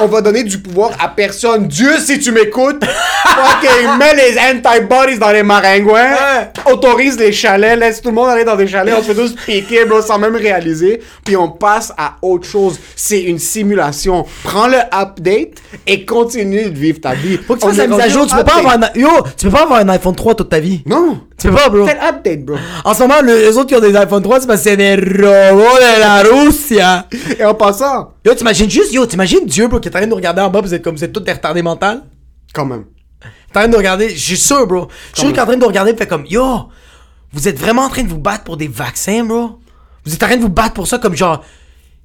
On 0.00 0.06
va 0.06 0.20
donner 0.20 0.42
du 0.44 0.58
pouvoir 0.58 0.90
à 1.00 1.08
personne. 1.08 1.68
Dieu, 1.68 1.98
si 1.98 2.18
tu 2.18 2.32
m'écoutes, 2.32 2.84
fucking 2.84 3.98
mets 3.98 4.14
les 4.14 4.36
antibodies 4.38 5.18
dans 5.18 5.30
les 5.32 5.42
maringouins. 5.42 6.12
Ouais. 6.12 6.72
Autorise 6.72 7.18
les 7.18 7.32
chalets. 7.32 7.78
Laisse 7.78 8.00
tout 8.02 8.08
le 8.10 8.14
monde 8.14 8.28
aller 8.28 8.44
dans 8.44 8.56
des 8.56 8.66
chalets. 8.66 8.94
On 8.98 9.02
se 9.02 9.12
fait 9.12 9.14
tous 9.14 9.34
piquer, 9.46 9.84
bro, 9.84 10.00
sans 10.02 10.18
même 10.18 10.36
réaliser. 10.36 11.00
Puis 11.24 11.36
on 11.36 11.48
passe 11.48 11.92
à 11.96 12.16
autre 12.22 12.46
chose. 12.46 12.78
C'est 12.96 13.22
une 13.22 13.38
simulation. 13.38 14.24
Prends 14.44 14.68
le 14.68 14.78
update 14.92 15.54
et 15.86 16.04
continue 16.04 16.64
de 16.70 16.78
vivre 16.78 17.00
ta 17.00 17.14
vie. 17.14 17.38
Faut 17.46 17.54
que 17.54 17.60
tu 17.60 17.66
fasses 17.66 17.76
la 17.76 17.86
mise 17.86 18.00
à 18.00 18.08
jour. 18.08 18.26
Tu 18.26 18.34
peux 18.36 18.44
pas 18.44 18.58
avoir 18.58 18.74
un, 18.74 18.98
yo, 18.98 19.08
tu 19.36 19.46
peux 19.46 19.52
pas 19.52 19.62
avoir 19.62 19.80
un 19.80 19.88
iPhone 19.88 20.14
3 20.14 20.34
toute 20.34 20.48
ta 20.50 20.60
vie. 20.60 20.82
Non. 20.86 21.20
Peux 21.38 21.50
pas, 21.50 21.68
bro. 21.68 21.86
Fais 21.86 21.98
update, 21.98 22.44
bro? 22.44 22.56
En 22.84 22.92
ce 22.94 23.00
moment, 23.00 23.20
le- 23.22 23.38
les 23.38 23.56
autres 23.56 23.66
qui 23.68 23.74
ont 23.74 23.80
des 23.80 23.96
iPhone 23.96 24.22
3, 24.22 24.40
c'est 24.40 24.46
parce 24.46 24.62
que 24.62 24.70
c'est 24.70 24.76
des 24.76 24.94
robots 24.94 25.78
de 25.78 26.00
la 26.00 26.22
Russia. 26.22 27.06
Et 27.38 27.44
en 27.44 27.54
passant, 27.54 28.12
Yo, 28.24 28.34
t'imagines 28.34 28.68
juste, 28.70 28.92
yo, 28.92 29.06
t'imagines 29.06 29.46
Dieu, 29.46 29.66
bro, 29.68 29.80
qui 29.80 29.88
est 29.88 29.90
en 29.92 29.98
train 29.98 30.06
de 30.06 30.10
nous 30.10 30.16
regarder 30.16 30.42
en 30.42 30.50
bas, 30.50 30.60
vous 30.60 30.74
êtes 30.74 30.82
comme, 30.82 30.94
vous 30.96 31.04
êtes 31.04 31.12
tous 31.12 31.20
des 31.20 31.32
retardés 31.32 31.62
mentales. 31.62 32.02
quand 32.52 32.64
même. 32.66 32.84
T'es 33.20 33.58
en 33.58 33.60
train 33.62 33.66
de 33.68 33.72
nous 33.72 33.78
regarder, 33.78 34.10
je 34.10 34.18
suis 34.18 34.36
sûr, 34.36 34.66
bro. 34.66 34.88
Je 35.14 35.20
suis 35.20 35.20
sûr 35.22 35.28
qu'il 35.28 35.38
est 35.38 35.42
en 35.42 35.46
train 35.46 35.56
de 35.56 35.60
nous 35.60 35.66
regarder, 35.68 35.94
fait 35.96 36.06
comme, 36.06 36.26
yo, 36.26 36.44
vous 37.32 37.48
êtes 37.48 37.58
vraiment 37.58 37.82
en 37.82 37.88
train 37.88 38.02
de 38.02 38.08
vous 38.08 38.18
battre 38.18 38.44
pour 38.44 38.56
des 38.56 38.68
vaccins, 38.68 39.24
bro? 39.24 39.58
Vous 40.04 40.12
êtes 40.14 40.22
en 40.22 40.26
train 40.26 40.36
de 40.36 40.42
vous 40.42 40.48
battre 40.50 40.74
pour 40.74 40.86
ça, 40.86 40.98
comme 40.98 41.16
genre, 41.16 41.42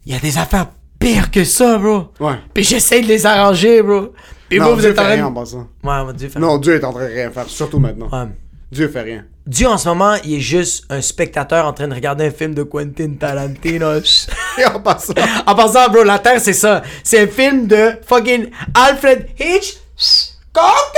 il 0.06 0.14
y 0.14 0.16
a 0.16 0.20
des 0.20 0.38
affaires 0.38 0.68
pires 1.00 1.30
que 1.32 1.44
ça, 1.44 1.78
bro. 1.78 2.10
Ouais. 2.20 2.36
Puis 2.54 2.64
j'essaie 2.64 3.02
de 3.02 3.08
les 3.08 3.26
arranger, 3.26 3.82
bro. 3.82 4.14
Puis 4.48 4.58
non, 4.60 4.70
vous, 4.70 4.76
vous 4.76 4.82
Dieu 4.82 4.90
êtes 4.92 5.00
en 5.00 5.04
train 5.04 5.12
rien 5.14 5.26
en 5.26 5.30
de. 5.32 5.36
passant. 5.36 5.68
Ouais, 5.84 6.04
mon 6.06 6.14
Dieu, 6.14 6.30
fait- 6.30 6.40
Non, 6.40 6.58
Dieu 6.58 6.76
est 6.76 6.84
en 6.84 6.92
train 6.94 7.04
de 7.08 7.14
rien 7.14 7.30
faire, 7.32 7.48
surtout 7.48 7.80
maintenant. 7.80 8.08
Ouais. 8.12 8.28
Dieu 8.72 8.88
fait 8.88 9.02
rien. 9.02 9.26
Dieu, 9.48 9.68
en 9.68 9.80
ce 9.80 9.88
moment, 9.88 10.16
il 10.24 10.36
est 10.36 10.40
juste 10.40 10.86
un 10.90 11.02
spectateur 11.02 11.66
en 11.66 11.74
train 11.74 11.88
de 11.88 11.96
regarder 11.96 12.28
un 12.28 12.32
film 12.32 12.54
de 12.54 12.64
Quentin 12.64 13.14
Tarantino. 13.20 14.00
Et 14.60 14.66
en 14.66 14.80
passant, 14.80 15.14
En 15.48 15.56
passant, 15.56 15.90
bro, 15.90 16.04
La 16.04 16.20
Terre, 16.20 16.40
c'est 16.40 16.54
ça. 16.54 16.84
C'est 17.04 17.20
un 17.20 17.28
film 17.28 17.66
de 17.66 17.94
fucking 18.06 18.52
Alfred 18.76 19.28
Hitchcock 19.40 20.96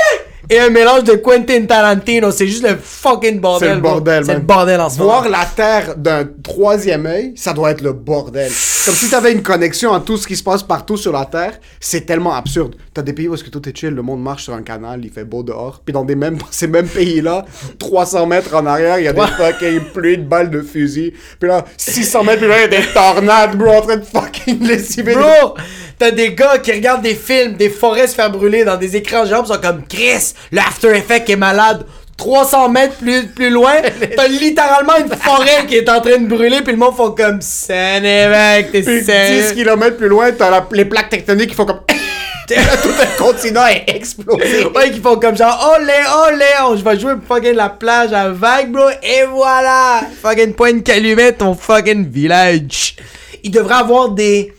et 0.52 0.60
un 0.60 0.70
mélange 0.70 1.06
de 1.06 1.14
Quentin 1.14 1.66
Tarantino. 1.66 2.30
C'est 2.32 2.46
juste 2.48 2.62
le 2.68 2.76
fucking 2.76 3.40
bordel. 3.40 3.70
c'est 3.70 3.76
le 3.76 3.82
bordel, 3.82 4.26
C'est 4.26 4.34
le 4.34 4.40
bordel 4.42 4.82
en 4.82 4.90
ce 4.90 5.00
moment. 5.00 5.12
Voir 5.22 5.30
la 5.30 5.46
Terre 5.56 5.96
d'un 5.96 6.28
troisième 6.44 7.06
œil, 7.06 7.34
ça 7.38 7.54
doit 7.54 7.72
être 7.72 7.82
le 7.82 7.94
bordel. 7.94 8.52
Comme 8.86 8.94
si 8.96 9.10
t'avais 9.10 9.32
une 9.32 9.42
connexion 9.44 9.94
à 9.94 10.00
tout 10.02 10.18
ce 10.18 10.28
qui 10.28 10.36
se 10.36 10.44
passe 10.44 10.62
partout 10.62 10.98
sur 10.98 11.14
la 11.14 11.26
Terre. 11.26 11.54
C'est 11.80 12.02
tellement 12.06 12.34
absurde. 12.36 12.76
T'as 12.94 13.02
des 13.02 13.14
pays 13.14 13.28
où 13.30 13.34
est-ce 13.34 13.44
que 13.46 13.50
tout 13.50 13.68
est 13.70 13.76
chill, 13.78 13.92
le 13.92 14.02
monde 14.02 14.22
marche 14.22 14.44
sur 14.44 14.54
un 14.54 14.62
canal, 14.62 15.00
il 15.04 15.10
fait 15.12 15.24
beau 15.24 15.42
dehors. 15.42 15.82
Puis 15.86 15.94
dans 15.94 16.04
des 16.04 16.16
mêmes, 16.16 16.38
ces 16.52 16.68
mêmes 16.68 16.88
pays-là, 16.88 17.46
300 17.80 18.26
mètres 18.26 18.54
en 18.54 18.66
arrière, 18.66 19.00
il 19.00 19.06
y 19.06 19.08
a 19.08 19.14
des 19.14 19.22
fucking 19.22 19.80
pluies 19.94 20.18
de 20.18 20.24
balles 20.24 20.50
de 20.50 20.62
fusil. 20.62 21.14
Puis 21.40 21.48
là, 21.50 21.64
600 21.78 22.24
mètres 22.26 22.40
plus 22.40 22.48
loin, 22.48 22.58
il 22.58 22.62
y 22.74 22.76
a 22.76 22.82
des 22.82 22.88
tornades, 22.94 23.56
bro, 23.58 23.70
en 23.72 23.82
train 23.82 23.98
de 23.98 24.04
fucking 24.06 24.68
lessiver. 24.68 25.14
des- 25.16 25.22
Bro, 25.22 25.56
t'as 25.98 26.12
des 26.12 26.34
gars 26.34 26.58
qui 26.58 26.72
regardent 26.72 27.04
des 27.04 27.16
films, 27.16 27.54
des 27.54 27.70
forêts 27.70 28.08
se 28.08 28.16
faire 28.16 28.32
brûler 28.32 28.66
dans 28.66 28.78
des 28.78 28.96
écrans 28.96 29.26
géants, 29.26 29.46
sont 29.46 29.60
comme 29.62 29.84
Chris, 29.88 30.34
le 30.52 30.60
After 30.60 30.90
Effect 30.96 31.30
est 31.30 31.36
malade. 31.36 31.86
300 32.18 32.70
mètres 32.70 32.96
plus, 32.98 33.26
plus 33.28 33.50
loin, 33.50 33.74
t'as 34.16 34.28
littéralement 34.28 34.94
une 34.98 35.10
forêt 35.10 35.66
qui 35.68 35.78
est 35.78 35.90
en 35.90 36.02
train 36.02 36.20
de 36.20 36.28
brûler, 36.28 36.62
puis 36.62 36.74
le 36.74 36.78
monde 36.78 36.96
font 36.96 37.12
comme 37.12 37.42
Sanévec, 37.42 38.72
t'es 38.72 38.82
Puis 38.84 39.00
10 39.00 39.06
sérieux? 39.06 39.52
km 39.56 39.98
plus 39.98 40.08
loin, 40.08 40.32
t'as 40.32 40.52
la- 40.52 40.68
les 40.72 40.86
plaques 40.86 41.10
tectoniques 41.10 41.50
qui 41.50 41.56
font 41.56 41.66
comme. 41.66 41.80
Tout 42.48 42.90
un 43.02 43.24
continent 43.24 43.66
est 43.68 43.86
explosé. 43.96 44.66
Ouais, 44.76 44.92
qui 44.92 45.00
font 45.00 45.16
comme 45.16 45.38
genre, 45.38 45.74
olé, 45.80 45.94
olé, 46.28 46.46
on, 46.66 46.76
je 46.76 46.84
vais 46.84 47.00
jouer 47.00 47.14
fucking 47.26 47.54
la 47.54 47.70
plage 47.70 48.12
à 48.12 48.30
vague, 48.30 48.72
bro, 48.72 48.90
et 49.02 49.24
voilà! 49.32 50.02
Fucking 50.22 50.54
point 50.54 50.74
de 50.74 50.80
calumet, 50.82 51.32
ton 51.32 51.56
fucking 51.56 52.10
village. 52.10 52.98
Il 53.44 53.52
devrait 53.52 53.76
avoir 53.76 54.10
des. 54.10 54.54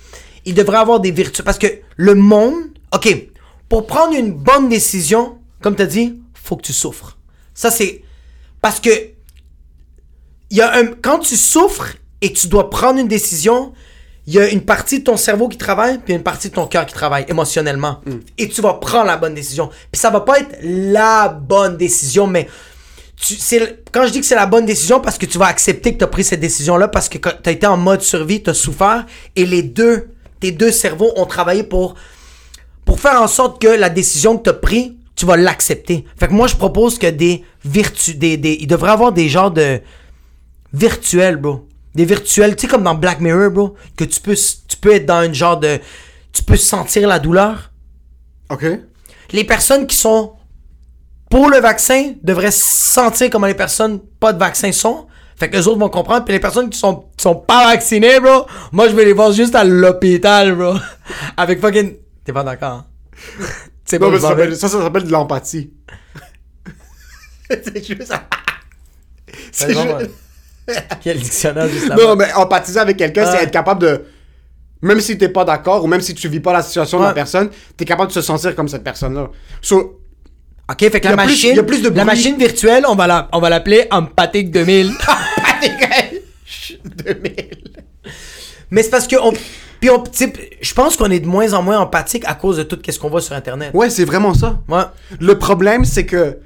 Il 0.47 0.55
devrait 0.55 0.79
avoir 0.79 1.01
des 1.01 1.11
vertus. 1.13 1.45
Parce 1.45 1.59
que 1.59 1.67
le 1.97 2.15
monde. 2.15 2.55
Ok, 2.95 3.15
pour 3.69 3.87
prendre 3.87 4.15
une 4.17 4.33
bonne 4.33 4.69
décision, 4.71 5.37
comme 5.63 5.77
t'as 5.77 5.87
dit, 5.87 6.21
faut 6.35 6.57
que 6.57 6.63
tu 6.63 6.73
souffres. 6.73 7.17
Ça, 7.55 7.71
c'est. 7.71 8.03
Parce 8.61 8.81
que. 8.81 8.91
Il 10.51 10.59
y 10.59 10.61
a 10.61 10.75
un. 10.77 10.87
Quand 10.87 11.19
tu 11.21 11.37
souffres 11.37 11.95
et 12.21 12.33
tu 12.33 12.49
dois 12.49 12.69
prendre 12.69 12.99
une 13.01 13.09
décision, 13.09 13.73
il 14.27 14.35
y 14.35 14.39
a 14.39 14.49
une 14.49 14.61
partie 14.61 15.01
de 15.01 15.05
ton 15.05 15.17
cerveau 15.17 15.49
qui 15.49 15.59
travaille, 15.59 15.99
puis 15.99 16.15
une 16.15 16.23
partie 16.23 16.49
de 16.49 16.55
ton 16.55 16.67
cœur 16.67 16.87
qui 16.87 16.95
travaille 16.95 17.25
émotionnellement. 17.29 18.01
Et 18.39 18.49
tu 18.49 18.61
vas 18.61 18.75
prendre 18.75 19.07
la 19.07 19.17
bonne 19.17 19.35
décision. 19.35 19.69
Puis 19.91 20.01
ça 20.01 20.11
va 20.11 20.21
pas 20.21 20.39
être 20.39 20.59
la 20.63 21.29
bonne 21.29 21.77
décision, 21.77 22.27
mais 22.27 22.49
tu, 23.17 23.35
c'est, 23.35 23.85
quand 23.91 24.07
je 24.07 24.13
dis 24.13 24.21
que 24.21 24.27
c'est 24.27 24.37
la 24.37 24.47
bonne 24.47 24.65
décision, 24.65 25.01
parce 25.01 25.19
que 25.19 25.27
tu 25.27 25.39
vas 25.39 25.47
accepter 25.47 25.95
que 25.95 25.99
tu 25.99 26.05
as 26.05 26.09
pris 26.09 26.25
cette 26.25 26.41
décision-là, 26.41 26.89
parce 26.89 27.09
que 27.09 27.19
tu 27.19 27.29
as 27.49 27.53
été 27.53 27.67
en 27.67 27.77
mode 27.77 28.03
survie, 28.03 28.43
tu 28.43 28.51
as 28.51 28.55
souffert, 28.55 29.07
et 29.35 29.45
les 29.45 29.63
deux, 29.63 30.09
tes 30.39 30.53
deux 30.53 30.71
cerveaux 30.71 31.13
ont 31.17 31.27
travaillé 31.27 31.65
pour, 31.65 31.95
pour 32.85 33.01
faire 33.01 33.21
en 33.21 33.29
sorte 33.29 33.61
que 33.61 33.69
la 33.69 33.89
décision 33.91 34.39
que 34.39 34.45
tu 34.45 34.51
as 34.51 34.55
prise, 34.55 34.93
tu 35.23 35.27
vas 35.27 35.37
l'accepter. 35.37 36.05
Fait 36.19 36.27
que 36.27 36.33
moi, 36.33 36.49
je 36.49 36.57
propose 36.57 36.99
que 36.99 37.07
des 37.07 37.45
virtus, 37.65 38.17
des, 38.17 38.37
des, 38.37 38.59
il 38.61 38.67
devrait 38.67 38.91
y 38.91 38.93
avoir 38.93 39.13
des 39.13 39.29
genres 39.29 39.53
de 39.53 39.81
virtuels, 40.73 41.37
bro. 41.37 41.69
Des 41.95 42.05
virtuels, 42.05 42.57
tu 42.57 42.63
sais, 42.63 42.67
comme 42.67 42.83
dans 42.83 42.97
Black 42.97 43.21
Mirror, 43.21 43.53
bro, 43.53 43.77
que 43.97 44.03
tu 44.03 44.21
peux, 44.21 44.35
tu 44.35 44.77
peux 44.79 44.93
être 44.93 45.07
dans 45.07 45.23
une 45.23 45.33
genre 45.33 45.61
de, 45.61 45.79
tu 46.33 46.43
peux 46.43 46.57
sentir 46.57 47.07
la 47.07 47.21
douleur. 47.21 47.71
Ok. 48.51 48.65
Les 49.31 49.45
personnes 49.45 49.87
qui 49.87 49.95
sont 49.95 50.33
pour 51.31 51.49
le 51.49 51.59
vaccin 51.59 52.15
devraient 52.25 52.51
sentir 52.51 53.31
comment 53.31 53.47
les 53.47 53.55
personnes 53.55 54.01
pas 54.19 54.33
de 54.33 54.41
vaccin 54.41 54.73
sont. 54.73 55.07
Fait 55.37 55.49
que 55.49 55.57
les 55.57 55.69
autres 55.69 55.79
vont 55.79 55.89
comprendre. 55.89 56.25
Puis 56.25 56.35
les 56.35 56.41
personnes 56.41 56.69
qui 56.69 56.81
sont, 56.81 57.05
qui 57.17 57.23
sont 57.23 57.37
pas 57.37 57.67
vaccinées, 57.69 58.19
bro, 58.19 58.45
moi 58.73 58.89
je 58.89 58.97
vais 58.97 59.05
les 59.05 59.13
voir 59.13 59.31
juste 59.31 59.55
à 59.55 59.63
l'hôpital, 59.63 60.57
bro. 60.57 60.75
Avec 61.37 61.61
fucking. 61.61 61.95
T'es 62.25 62.33
pas 62.33 62.43
d'accord, 62.43 62.73
hein? 62.73 62.87
C'est 63.93 63.99
Non, 63.99 64.11
mais 64.11 64.19
ça 64.19 64.29
s'appelle- 64.29 64.57
ça, 64.57 64.69
ça 64.69 64.81
s'appelle 64.81 65.05
de 65.05 65.13
l'empathie. 65.13 65.71
c'est 67.51 67.87
juste. 67.87 68.11
C'est 69.53 69.73
vraiment- 69.75 69.99
Quel 71.03 71.19
dictionnaire 71.21 71.69
juste 71.69 71.89
là 71.89 71.97
Non, 71.97 72.17
mais 72.17 72.33
empathiser 72.33 72.81
avec 72.81 72.97
quelqu'un, 72.97 73.31
c'est 73.31 73.43
être 73.43 73.51
capable 73.51 73.83
de. 73.83 74.05
Même 74.81 74.99
si 75.01 75.19
t'es 75.19 75.29
pas 75.29 75.45
d'accord 75.45 75.85
ou 75.85 75.87
même 75.87 76.01
si 76.01 76.15
tu 76.15 76.27
vis 76.27 76.41
pas 76.41 76.55
la 76.55 76.63
situation 76.63 76.99
de 77.01 77.05
la 77.05 77.13
personne, 77.13 77.51
t'es 77.77 77.85
capable 77.85 78.09
de 78.09 78.15
se 78.15 78.23
sentir 78.23 78.55
comme 78.57 78.69
cette 78.69 78.83
personne-là. 78.83 79.29
So, 79.61 79.99
Ok, 80.71 80.79
fait 80.91 81.01
que 81.01 81.09
la 81.09 81.17
plus- 81.19 81.27
machine, 81.27 81.55
y 81.57 81.59
a 81.59 81.63
plus 81.65 81.83
de 81.83 81.91
la 81.91 82.05
machine 82.07 82.39
virtuelle, 82.39 82.85
on 82.89 82.95
va 82.95 83.07
la, 83.07 83.29
on 83.33 83.41
va 83.41 83.51
l'appeler 83.51 83.87
Empathic 83.91 84.51
2000. 84.51 84.93
2000. 87.05 87.47
Mais 88.73 88.83
c'est 88.83 88.91
parce 88.91 89.07
que 89.07 89.17
on, 89.23 89.33
puis 89.81 89.91
on, 89.91 90.03
je 90.61 90.75
pense 90.75 90.97
qu'on 90.97 91.11
est 91.11 91.21
de 91.21 91.27
moins 91.27 91.53
en 91.53 91.63
moins 91.63 91.79
empathique 91.79 92.25
à 92.27 92.35
cause 92.35 92.57
de 92.57 92.63
tout 92.63 92.79
ce 92.89 92.99
qu'on 92.99 93.11
voit 93.11 93.21
sur 93.21 93.35
internet. 93.37 93.71
Ouais, 93.75 93.91
c'est 93.91 94.05
vraiment 94.05 94.33
ça. 94.33 94.61
Ouais, 94.67 94.83
Le 95.21 95.39
problème, 95.39 95.85
c'est 95.85 96.07
que 96.07 96.39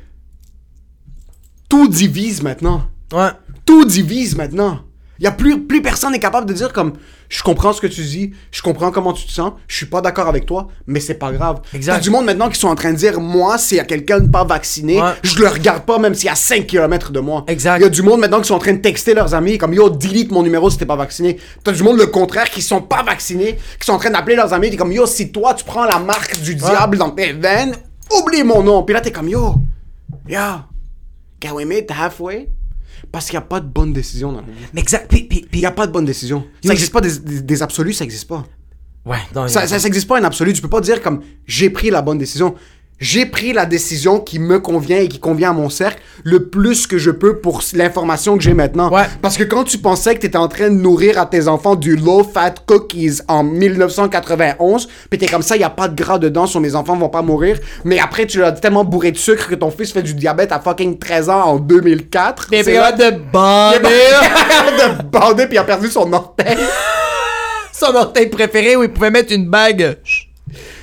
tout 1.69 1.89
divise 1.89 2.43
maintenant. 2.43 2.83
ouais. 3.13 3.31
Tout 3.65 3.85
divise 3.85 4.37
maintenant. 4.37 4.81
Y 5.21 5.27
a 5.27 5.31
plus, 5.33 5.67
plus 5.67 5.81
personne 5.83 6.13
n'est 6.13 6.19
capable 6.19 6.47
de 6.47 6.53
dire 6.53 6.73
comme 6.73 6.93
je 7.29 7.43
comprends 7.43 7.73
ce 7.73 7.81
que 7.81 7.87
tu 7.87 8.03
dis, 8.03 8.33
je 8.53 8.63
comprends 8.63 8.91
comment 8.91 9.13
tu 9.13 9.27
te 9.27 9.33
sens, 9.33 9.53
je 9.67 9.77
suis 9.77 9.87
pas 9.87 10.01
d'accord 10.01 10.29
avec 10.29 10.47
toi, 10.47 10.69
mais 10.87 11.01
c'est 11.01 11.15
pas 11.15 11.33
grave. 11.33 11.61
Exact. 11.75 12.03
Du 12.03 12.11
monde 12.11 12.25
maintenant 12.27 12.49
qui 12.49 12.59
sont 12.59 12.69
en 12.69 12.75
train 12.77 12.93
de 12.93 12.97
dire 12.97 13.21
moi, 13.21 13.59
s'il 13.59 13.79
y 13.79 13.81
a 13.81 13.85
quelqu'un 13.85 14.21
de 14.21 14.29
pas 14.31 14.45
vacciné, 14.45 15.01
Ouais. 15.01 15.13
je 15.23 15.39
le 15.41 15.49
regarde 15.49 15.85
pas 15.85 15.99
même 15.99 16.15
s'il 16.15 16.27
y 16.27 16.31
a 16.31 16.35
5 16.37 16.67
km 16.67 17.11
de 17.11 17.21
moi. 17.21 17.45
Exact. 17.49 17.79
Il 17.79 17.83
y 17.83 17.87
a 17.87 17.89
du 17.89 18.03
monde 18.03 18.21
maintenant 18.21 18.41
qui 18.41 18.49
sont 18.49 18.55
en 18.55 18.59
train 18.61 18.75
de 18.75 18.79
texter 18.81 19.15
leurs 19.15 19.35
amis 19.35 19.59
comme 19.59 19.73
yo, 19.75 19.89
delete 19.91 20.31
mon 20.31 20.43
numéro 20.43 20.71
si 20.71 20.79
t'es 20.79 20.87
pas 20.87 20.97
vacciné. 20.97 21.39
T'as 21.65 21.73
du 21.73 21.83
monde 21.83 21.99
le 21.99 22.07
contraire 22.07 22.51
qui 22.51 22.63
sont 22.63 22.83
pas 22.83 23.03
vaccinés, 23.03 23.57
qui 23.81 23.87
sont 23.87 23.93
en 23.95 23.99
train 23.99 24.11
d'appeler 24.11 24.37
leurs 24.37 24.53
amis, 24.53 24.71
qui 24.71 24.77
comme 24.77 24.93
yo, 24.93 25.07
si 25.07 25.33
toi 25.33 25.55
tu 25.55 25.65
prends 25.65 25.85
la 25.85 25.99
marque 25.99 26.41
du 26.41 26.55
diable 26.55 26.99
dans 26.99 27.11
tes 27.11 27.33
veines, 27.33 27.75
oublie 28.17 28.45
mon 28.45 28.63
nom. 28.63 28.83
Puis 28.85 28.95
là 28.95 29.01
t'es 29.01 29.11
comme 29.13 29.29
yo, 29.29 29.55
yo, 30.29 30.39
can 31.41 31.55
we 31.55 31.65
meet 31.67 31.91
halfway? 31.91 32.49
Parce 33.13 33.27
qu'il 33.27 33.35
y 33.35 33.39
a 33.39 33.43
pas 33.43 33.61
de 33.61 33.67
bonne 33.67 33.93
décision 33.93 34.33
dans 34.33 34.41
la 34.41 34.47
vie. 34.47 34.53
Mais 34.75 34.81
exact. 34.81 35.09
Puis, 35.09 35.29
Il 35.53 35.59
n'y 35.59 35.67
a 35.67 35.71
pas 35.71 35.87
de 35.87 35.93
bonne 35.93 36.05
décision. 36.05 36.45
Ça 36.63 36.69
n'existe 36.71 36.93
pas 36.93 37.01
des, 37.01 37.19
des- 37.19 37.43
des 37.43 37.63
absolus, 37.63 37.93
ça 37.95 38.05
n'existe 38.05 38.29
pas. 38.29 38.45
Ouais, 39.05 39.19
non, 39.35 39.47
Ça 39.47 39.67
ça 39.69 39.79
n'existe 39.79 40.09
pas 40.09 40.19
un 40.19 40.25
absolu. 40.25 40.53
Tu 40.53 40.61
peux 40.61 40.69
pas 40.69 40.81
dire 40.81 41.01
comme 41.01 41.23
j'ai 41.47 41.71
pris 41.71 41.91
la 41.91 42.03
bonne 42.03 42.19
décision. 42.19 42.57
J'ai 42.99 43.27
pris 43.27 43.53
la 43.53 43.67
décision 43.67 44.21
qui 44.21 44.39
me 44.39 44.59
convient 44.59 44.97
et 44.99 45.09
qui 45.09 45.19
convient 45.21 45.51
à 45.51 45.53
mon 45.53 45.69
cercle 45.69 46.01
le 46.25 46.47
plus 46.49 46.87
que 46.87 46.97
je 46.97 47.11
peux 47.11 47.41
pour 47.41 47.61
l'information 47.75 48.39
que 48.39 48.43
j'ai 48.43 48.55
maintenant. 48.55 48.91
Ouais. 48.91 49.05
Parce 49.21 49.37
que 49.37 49.45
quand 49.45 49.65
tu 49.65 49.77
pensais 49.77 50.15
que 50.15 50.21
tu 50.21 50.27
étais 50.29 50.39
en 50.39 50.49
train 50.49 50.71
de 50.71 50.77
nourrir 50.77 51.19
à 51.21 51.27
tes 51.27 51.47
enfants 51.47 51.75
du 51.77 51.95
low-fat 51.97 52.55
cookies 52.67 53.19
en 53.29 53.45
1991, 53.45 54.89
puis 55.11 55.19
t'es 55.19 55.27
comme 55.27 55.43
ça, 55.43 55.57
il 55.57 55.59
n'y 55.59 55.65
a 55.67 55.71
pas 55.71 55.89
de 55.89 55.95
gras 55.95 56.19
dedans, 56.19 56.47
sur 56.47 56.61
mes 56.61 56.75
enfants 56.75 56.97
vont 56.97 57.11
pas 57.11 57.21
mourir. 57.21 57.59
Mais 57.85 57.99
après, 57.99 58.27
tu 58.27 58.39
l'as 58.41 58.53
tellement 58.53 58.85
bourré 58.85 59.13
de 59.13 59.19
sucre 59.19 59.49
que 59.49 59.55
ton 59.55 59.71
fils 59.71 59.93
fait 59.93 60.03
du 60.03 60.15
diabète 60.15 60.51
à 60.53 60.59
fucking 60.61 60.99
13 60.99 61.29
ans 61.29 61.43
en 61.45 61.57
2004. 61.59 62.47
Mais 62.51 62.63
C'est 62.63 62.71
puis 62.71 62.75
là- 62.81 62.93
de 62.93 63.11
bander 63.31 63.79
de 63.89 65.03
bander 65.03 65.45
puis 65.47 65.57
il 65.57 65.59
a 65.59 65.65
perdu 65.65 65.89
son 65.91 66.11
orteil. 66.15 66.57
son 67.73 67.95
orteil 67.95 68.29
préféré 68.31 68.75
où 68.75 68.83
il 68.83 68.91
pouvait 68.91 69.11
mettre 69.11 69.35
une 69.35 69.51
bague. 69.51 69.99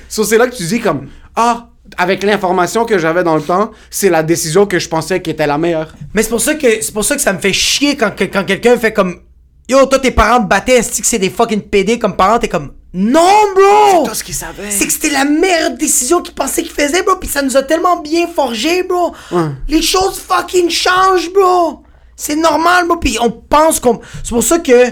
So, 0.08 0.22
c'est 0.22 0.38
là 0.38 0.46
que 0.46 0.54
tu 0.54 0.62
dis 0.64 0.78
comme 0.80 1.08
ah 1.34 1.70
avec 1.98 2.22
l'information 2.22 2.84
que 2.84 2.98
j'avais 2.98 3.22
dans 3.24 3.36
le 3.36 3.42
temps, 3.42 3.70
c'est 3.90 4.10
la 4.10 4.22
décision 4.22 4.66
que 4.66 4.78
je 4.78 4.88
pensais 4.88 5.20
qui 5.22 5.30
était 5.30 5.46
la 5.46 5.58
meilleure. 5.58 5.94
Mais 6.14 6.22
c'est 6.22 6.30
pour 6.30 6.40
ça 6.40 6.54
que 6.54 6.82
c'est 6.82 6.92
pour 6.92 7.04
ça 7.04 7.16
que 7.16 7.22
ça 7.22 7.32
me 7.32 7.38
fait 7.38 7.52
chier 7.52 7.96
quand, 7.96 8.10
que- 8.14 8.24
quand 8.24 8.44
quelqu'un 8.44 8.76
fait 8.76 8.92
comme 8.92 9.20
Yo, 9.68 9.86
toi 9.86 9.98
tes 9.98 10.10
parents 10.10 10.42
te 10.42 10.48
battaient, 10.48 10.76
est-ce 10.76 11.00
que 11.00 11.06
c'est 11.06 11.18
des 11.18 11.30
fucking 11.30 11.62
PD 11.62 11.98
comme 11.98 12.16
parents, 12.16 12.38
t'es 12.38 12.48
comme 12.48 12.72
Non 12.92 13.20
bro! 13.54 14.04
Tout 14.06 14.14
ce 14.14 14.22
qu'ils 14.22 14.34
savaient. 14.34 14.70
C'est 14.70 14.86
que 14.86 14.92
c'était 14.92 15.08
la 15.10 15.24
meilleure 15.24 15.70
décision 15.70 16.20
qu'ils 16.20 16.34
pensaient 16.34 16.62
qu'ils 16.62 16.70
faisaient, 16.70 17.02
bro, 17.02 17.16
pis 17.16 17.28
ça 17.28 17.40
nous 17.40 17.56
a 17.56 17.62
tellement 17.62 18.00
bien 18.00 18.26
forgé, 18.28 18.82
bro. 18.82 19.14
Ouais. 19.32 19.48
Les 19.68 19.80
choses 19.80 20.18
fucking 20.18 20.68
changent, 20.68 21.32
bro. 21.32 21.82
C'est 22.14 22.36
normal, 22.36 22.86
bro, 22.86 22.98
pis 22.98 23.16
on 23.20 23.30
pense 23.30 23.80
qu'on... 23.80 24.00
C'est 24.22 24.30
pour 24.34 24.44
ça 24.44 24.58
que... 24.58 24.88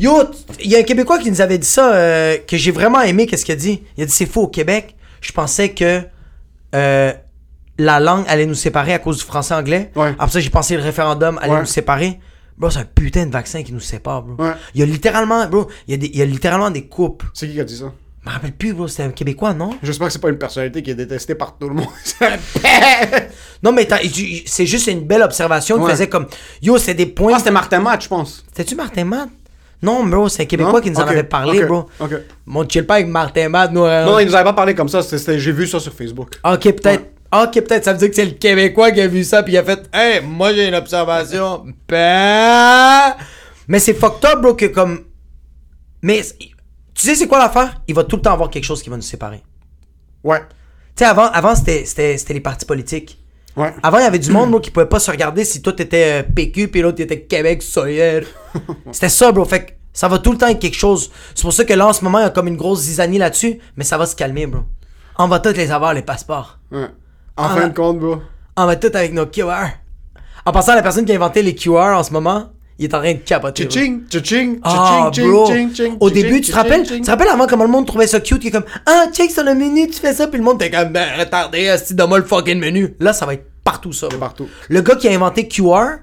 Yo, 0.00 0.22
il 0.60 0.70
y 0.70 0.76
a 0.76 0.78
un 0.78 0.82
Québécois 0.82 1.18
qui 1.18 1.30
nous 1.30 1.40
avait 1.40 1.58
dit 1.58 1.66
ça, 1.66 1.92
euh, 1.92 2.36
que 2.48 2.56
j'ai 2.56 2.70
vraiment 2.72 3.00
aimé, 3.00 3.26
qu'est-ce 3.26 3.44
qu'il 3.44 3.52
a 3.54 3.56
dit? 3.56 3.82
Il 3.96 4.02
a 4.02 4.06
dit, 4.06 4.12
c'est 4.12 4.26
faux, 4.26 4.42
au 4.42 4.48
Québec, 4.48 4.94
je 5.20 5.30
pensais 5.32 5.70
que 5.70 6.02
euh, 6.74 7.12
la 7.78 8.00
langue 8.00 8.24
allait 8.28 8.46
nous 8.46 8.54
séparer 8.54 8.92
à 8.92 8.98
cause 8.98 9.18
du 9.18 9.24
français-anglais. 9.24 9.90
Ouais. 9.96 10.10
Après 10.18 10.30
ça, 10.30 10.40
j'ai 10.40 10.50
pensé 10.50 10.76
le 10.76 10.82
référendum 10.82 11.38
allait 11.40 11.54
Ouais. 11.54 11.60
nous 11.60 11.66
séparer. 11.66 12.20
Bro, 12.56 12.70
c'est 12.70 12.78
un 12.80 12.84
putain 12.84 13.26
de 13.26 13.32
vaccin 13.32 13.62
qui 13.64 13.72
nous 13.72 13.80
sépare, 13.80 14.22
bro. 14.22 14.44
Ouais. 14.44 14.52
Il 14.74 14.80
y 14.80 14.82
a 14.82 14.86
littéralement, 14.86 15.44
bro, 15.48 15.66
il 15.88 15.90
y 15.92 15.94
a, 15.94 15.96
des, 15.96 16.06
il 16.06 16.16
y 16.16 16.22
a 16.22 16.24
littéralement 16.24 16.70
des 16.70 16.86
couples. 16.86 17.26
C'est 17.34 17.48
qui 17.48 17.54
qui 17.54 17.60
a 17.60 17.64
dit 17.64 17.76
ça? 17.76 17.92
Je 18.24 18.30
me 18.30 18.34
rappelle 18.34 18.52
plus, 18.52 18.72
bro, 18.72 18.86
c'était 18.88 19.02
un 19.02 19.10
Québécois, 19.10 19.52
non? 19.54 19.76
J'espère 19.82 20.06
que 20.06 20.12
c'est 20.12 20.18
pas 20.20 20.30
une 20.30 20.38
personnalité 20.38 20.82
qui 20.82 20.90
est 20.90 20.94
détestée 20.94 21.34
par 21.34 21.58
tout 21.58 21.68
le 21.68 21.74
monde. 21.74 21.88
Non, 23.62 23.72
mais 23.72 23.88
c'est 24.46 24.66
juste 24.66 24.86
une 24.88 25.00
belle 25.06 25.22
observation 25.22 25.82
qui 25.82 25.90
faisait 25.90 26.08
comme 26.08 26.26
Yo, 26.62 26.76
c'est 26.78 26.94
des 26.94 27.06
points. 27.06 27.32
Ah, 27.34 27.38
c'était 27.38 27.50
Martin 27.50 27.80
Matt, 27.80 28.02
je 28.02 28.08
pense. 28.08 28.44
C'était-tu 28.48 28.74
Martin 28.76 29.04
Matt? 29.04 29.28
Non, 29.84 30.04
bro, 30.04 30.28
c'est 30.28 30.42
un 30.42 30.46
Québécois 30.46 30.72
Non? 30.72 30.80
qui 30.80 30.90
nous 30.90 30.96
en 30.98 31.06
avait 31.06 31.22
parlé, 31.24 31.64
bro. 31.64 31.86
ok. 32.00 32.10
Mon 32.46 32.68
chill 32.68 32.86
pas 32.86 32.94
avec 32.94 33.06
Martin 33.08 33.48
Matt, 33.48 33.70
nous. 33.72 33.84
euh, 33.84 34.04
Non, 34.04 34.18
il 34.18 34.26
nous 34.26 34.34
avait 34.34 34.44
pas 34.44 34.52
parlé 34.52 34.74
comme 34.74 34.88
ça. 34.88 35.00
J'ai 35.02 35.52
vu 35.52 35.66
ça 35.66 35.78
sur 35.80 35.92
Facebook. 35.92 36.30
Ok, 36.44 36.62
peut-être. 36.62 37.04
Ok, 37.32 37.52
peut-être, 37.54 37.84
ça 37.84 37.92
veut 37.92 37.98
dire 37.98 38.08
que 38.10 38.14
c'est 38.14 38.24
le 38.24 38.30
Québécois 38.32 38.92
qui 38.92 39.00
a 39.00 39.08
vu 39.08 39.24
ça, 39.24 39.42
puis 39.42 39.54
il 39.54 39.58
a 39.58 39.64
fait 39.64 39.88
Hey, 39.92 40.20
moi 40.24 40.52
j'ai 40.54 40.68
une 40.68 40.74
observation. 40.74 41.64
Ben. 41.88 43.14
Mais 43.68 43.78
c'est 43.78 43.94
fucked 43.94 44.24
up, 44.30 44.40
bro, 44.40 44.54
que 44.54 44.66
comme. 44.66 45.00
Mais. 46.02 46.22
Tu 46.94 47.06
sais, 47.06 47.14
c'est 47.16 47.26
quoi 47.26 47.38
l'affaire? 47.38 47.80
Il 47.88 47.94
va 47.94 48.04
tout 48.04 48.16
le 48.16 48.22
temps 48.22 48.32
avoir 48.32 48.50
quelque 48.50 48.64
chose 48.64 48.80
qui 48.82 48.88
va 48.88 48.94
nous 48.96 49.02
séparer. 49.02 49.42
Ouais. 50.22 50.38
Tu 50.96 51.02
sais, 51.02 51.04
avant, 51.06 51.26
avant 51.26 51.56
c'était 51.56 51.84
c'était- 51.86 52.16
c'était 52.18 52.34
les 52.34 52.40
partis 52.40 52.66
politiques. 52.66 53.18
Ouais. 53.56 53.72
Avant, 53.82 53.98
il 53.98 54.02
y 54.02 54.06
avait 54.06 54.18
du 54.18 54.30
monde, 54.32 54.50
bro, 54.50 54.60
qui 54.60 54.70
pouvait 54.70 54.86
pas 54.86 54.98
se 54.98 55.10
regarder 55.10 55.44
si 55.44 55.62
toi 55.62 55.72
t'étais 55.72 56.22
euh, 56.22 56.22
PQ 56.34 56.68
puis 56.68 56.80
l'autre 56.82 57.00
était 57.00 57.20
Québec 57.20 57.62
solidaire. 57.62 58.24
C'était 58.92 59.08
ça, 59.08 59.30
bro. 59.30 59.44
Fait 59.44 59.64
que 59.66 59.72
ça 59.92 60.08
va 60.08 60.18
tout 60.18 60.32
le 60.32 60.38
temps 60.38 60.48
être 60.48 60.58
quelque 60.58 60.76
chose. 60.76 61.10
C'est 61.34 61.42
pour 61.42 61.52
ça 61.52 61.64
que 61.64 61.72
là, 61.72 61.86
en 61.86 61.92
ce 61.92 62.02
moment, 62.02 62.18
il 62.18 62.22
y 62.22 62.26
a 62.26 62.30
comme 62.30 62.48
une 62.48 62.56
grosse 62.56 62.80
zizanie 62.80 63.18
là-dessus, 63.18 63.60
mais 63.76 63.84
ça 63.84 63.96
va 63.96 64.06
se 64.06 64.16
calmer, 64.16 64.46
bro. 64.46 64.62
On 65.18 65.28
va 65.28 65.38
tous 65.38 65.52
les 65.52 65.70
avoir, 65.70 65.94
les 65.94 66.02
passeports. 66.02 66.58
ouais. 66.72 66.88
En 67.36 67.44
Ah, 67.44 67.48
fin 67.50 67.60
là. 67.60 67.68
de 67.68 67.74
compte, 67.74 67.98
bro. 68.00 68.16
On 68.56 68.66
va 68.66 68.76
tous 68.76 68.96
avec 68.96 69.12
nos 69.12 69.26
QR. 69.26 69.66
En 70.46 70.52
passant, 70.52 70.74
la 70.74 70.82
personne 70.82 71.04
qui 71.04 71.12
a 71.12 71.14
inventé 71.14 71.42
les 71.42 71.54
QR 71.54 71.94
en 71.96 72.02
ce 72.02 72.12
moment, 72.12 72.50
il 72.78 72.86
est 72.86 72.94
en 72.94 72.98
train 72.98 73.12
de 73.14 73.18
capoter. 73.18 73.64
bro. 73.64 73.72
Tching, 73.72 74.02
tching, 74.08 74.60
Ah, 74.64 75.10
bro. 75.16 75.48
Au 76.00 76.10
début, 76.10 76.40
tu 76.40 76.50
te 76.50 76.56
rappelles, 76.56 76.84
tu 76.86 77.00
te 77.00 77.10
rappelles 77.10 77.28
avant 77.28 77.46
comment 77.46 77.64
le 77.64 77.70
monde 77.70 77.86
trouvait 77.86 78.06
ça 78.06 78.20
cute, 78.20 78.40
qui 78.40 78.48
est 78.48 78.50
comme, 78.50 78.64
ah, 78.86 79.06
check 79.12 79.30
sur 79.30 79.44
le 79.44 79.54
menu, 79.54 79.86
tu 79.88 80.00
fais 80.00 80.12
ça, 80.12 80.26
puis 80.26 80.38
le 80.38 80.44
monde 80.44 80.60
était 80.62 80.76
comme, 80.76 80.88
ben, 80.92 81.06
retardé, 81.18 81.68
asti, 81.68 81.94
donne-moi 81.94 82.18
le 82.18 82.24
fucking 82.24 82.58
menu. 82.58 82.94
Là, 83.00 83.12
ça 83.12 83.26
va 83.26 83.34
être 83.34 83.46
partout, 83.62 83.92
ça. 83.92 84.08
bro. 84.08 84.18
partout. 84.18 84.48
Le 84.68 84.80
gars 84.80 84.96
qui 84.96 85.08
a 85.08 85.12
inventé 85.12 85.46
QR, 85.48 85.98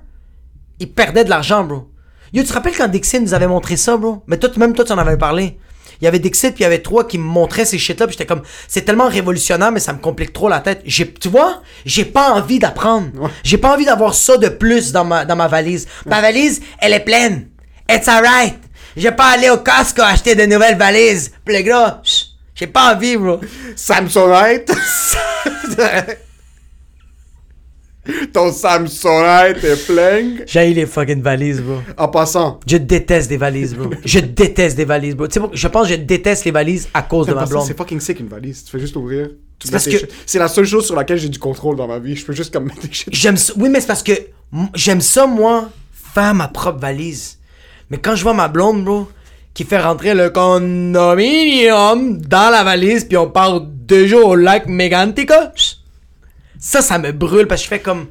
il 0.80 0.90
perdait 0.92 1.24
de 1.26 1.30
l'argent, 1.30 1.64
bro. 1.64 1.88
Yo, 2.34 2.42
tu 2.44 2.48
te 2.48 2.54
rappelles 2.54 2.76
quand 2.78 2.88
Dixit 2.88 3.20
nous 3.22 3.34
avait 3.34 3.48
montré 3.48 3.76
ça, 3.76 3.98
bro? 3.98 4.24
Mais 4.28 4.38
toi, 4.38 4.50
même 4.58 4.74
toi, 4.74 4.86
tu 4.86 4.94
en 4.94 4.98
avais 4.98 5.18
parlé. 5.18 5.58
Il 6.02 6.06
y 6.06 6.08
avait 6.08 6.20
Dixit, 6.20 6.52
puis 6.52 6.62
il 6.62 6.64
y 6.64 6.66
avait 6.66 6.82
trois 6.82 7.08
qui 7.08 7.18
me 7.18 7.24
montraient 7.24 7.66
ces 7.66 7.78
shit-là, 7.78 8.08
puis 8.08 8.14
j'étais 8.14 8.26
comme, 8.26 8.42
c'est 8.68 8.82
tellement 8.82 9.08
révolutionnaire, 9.08 9.72
mais 9.72 9.80
ça 9.80 9.94
me 9.94 10.00
complique 10.00 10.34
trop 10.34 10.50
la 10.50 10.60
tête. 10.60 10.82
J'ai, 10.84 11.12
tu 11.14 11.30
vois, 11.30 11.62
j'ai 11.86 12.06
pas 12.06 12.32
envie 12.32 12.60
d'apprendre. 12.60 13.30
J'ai 13.44 13.58
pas 13.58 13.74
envie 13.74 13.86
d'avoir 13.86 14.16
ça 14.16 14.38
de 14.38 14.48
plus 14.50 14.92
dans 14.92 15.06
ma, 15.06 15.26
dans 15.26 15.36
ma 15.36 15.48
valise. 15.48 15.88
Ma 16.08 16.22
valise, 16.22 16.62
elle 16.80 16.94
est 16.94 17.02
pleine. 17.02 17.48
It's 17.90 18.08
alright. 18.08 18.58
J'ai 18.98 19.12
pas 19.12 19.28
aller 19.34 19.50
au 19.50 19.58
Costco 19.58 20.02
acheter 20.02 20.36
de 20.36 20.46
nouvelles 20.46 20.78
valises. 20.78 21.32
Puis 21.46 21.56
le 21.56 21.62
gars, 21.62 22.02
j'ai 22.56 22.68
pas 22.68 22.96
envie, 22.96 23.16
bro. 23.16 23.40
Samsonite. 23.76 24.72
Ton 28.34 28.52
Samsonite 28.52 29.64
est 29.64 29.86
plein. 29.88 30.36
J'ai 30.46 30.74
les 30.74 30.86
fucking 30.86 31.22
valises, 31.22 31.62
bro. 31.62 31.78
En 31.98 32.08
passant. 32.08 32.60
Je 32.68 32.78
déteste 32.78 33.30
des 33.30 33.38
valises, 33.38 33.74
bro. 33.76 33.90
Je 34.06 34.20
déteste 34.20 34.78
des 34.78 34.86
valises, 34.86 35.16
bro. 35.16 35.28
Tu 35.28 35.40
sais, 35.40 35.46
je 35.54 35.68
pense 35.68 35.88
que 35.88 35.94
je 35.94 36.00
déteste 36.00 36.46
les 36.46 36.52
valises 36.52 36.90
à 36.94 37.02
cause 37.02 37.28
de 37.28 37.34
ma 37.34 37.46
blonde. 37.46 37.66
C'est 37.68 37.78
fucking 37.78 38.00
sick 38.00 38.20
une 38.20 38.28
valise. 38.28 38.64
Tu 38.64 38.72
fais 38.72 38.80
juste 38.80 38.96
ouvrir. 38.96 39.30
C'est 39.64 39.92
que- 39.92 40.38
la 40.40 40.48
seule 40.48 40.66
chose 40.66 40.86
sur 40.88 40.96
laquelle 40.96 41.18
j'ai 41.20 41.30
du 41.30 41.38
contrôle 41.38 41.76
dans 41.76 41.88
ma 41.88 42.00
vie. 42.00 42.16
Je 42.16 42.26
peux 42.26 42.34
juste 42.34 42.52
comme 42.52 42.66
mettre 42.66 42.82
des 42.82 42.92
shit. 42.92 43.10
J'aime 43.12 43.38
ça. 43.38 43.54
Oui, 43.58 43.70
mais 43.70 43.80
c'est 43.80 43.88
parce 43.88 44.02
que 44.04 44.14
j'aime 44.74 45.02
ça, 45.02 45.28
moi, 45.28 45.70
faire 46.16 46.34
ma 46.34 46.48
propre 46.48 46.80
valise. 46.80 47.38
Mais 47.92 47.98
quand 47.98 48.16
je 48.16 48.24
vois 48.24 48.34
ma 48.34 48.48
blonde, 48.48 48.84
bro, 48.84 49.08
qui 49.54 49.64
fait 49.66 49.80
rentrer 49.80 50.14
le 50.16 50.30
condominium 50.32 52.18
dans 52.22 52.50
la 52.50 52.64
valise, 52.64 53.04
puis 53.06 53.18
on 53.18 53.30
part 53.30 53.62
deux 53.62 54.08
jours 54.08 54.28
au 54.30 54.36
lac 54.36 54.68
Megantica, 54.68 55.52
ça, 56.62 56.82
ça 56.82 56.98
me 56.98 57.12
brûle 57.12 57.48
parce 57.48 57.60
que 57.62 57.66
je 57.66 57.70
fais 57.70 57.82
comme, 57.82 58.06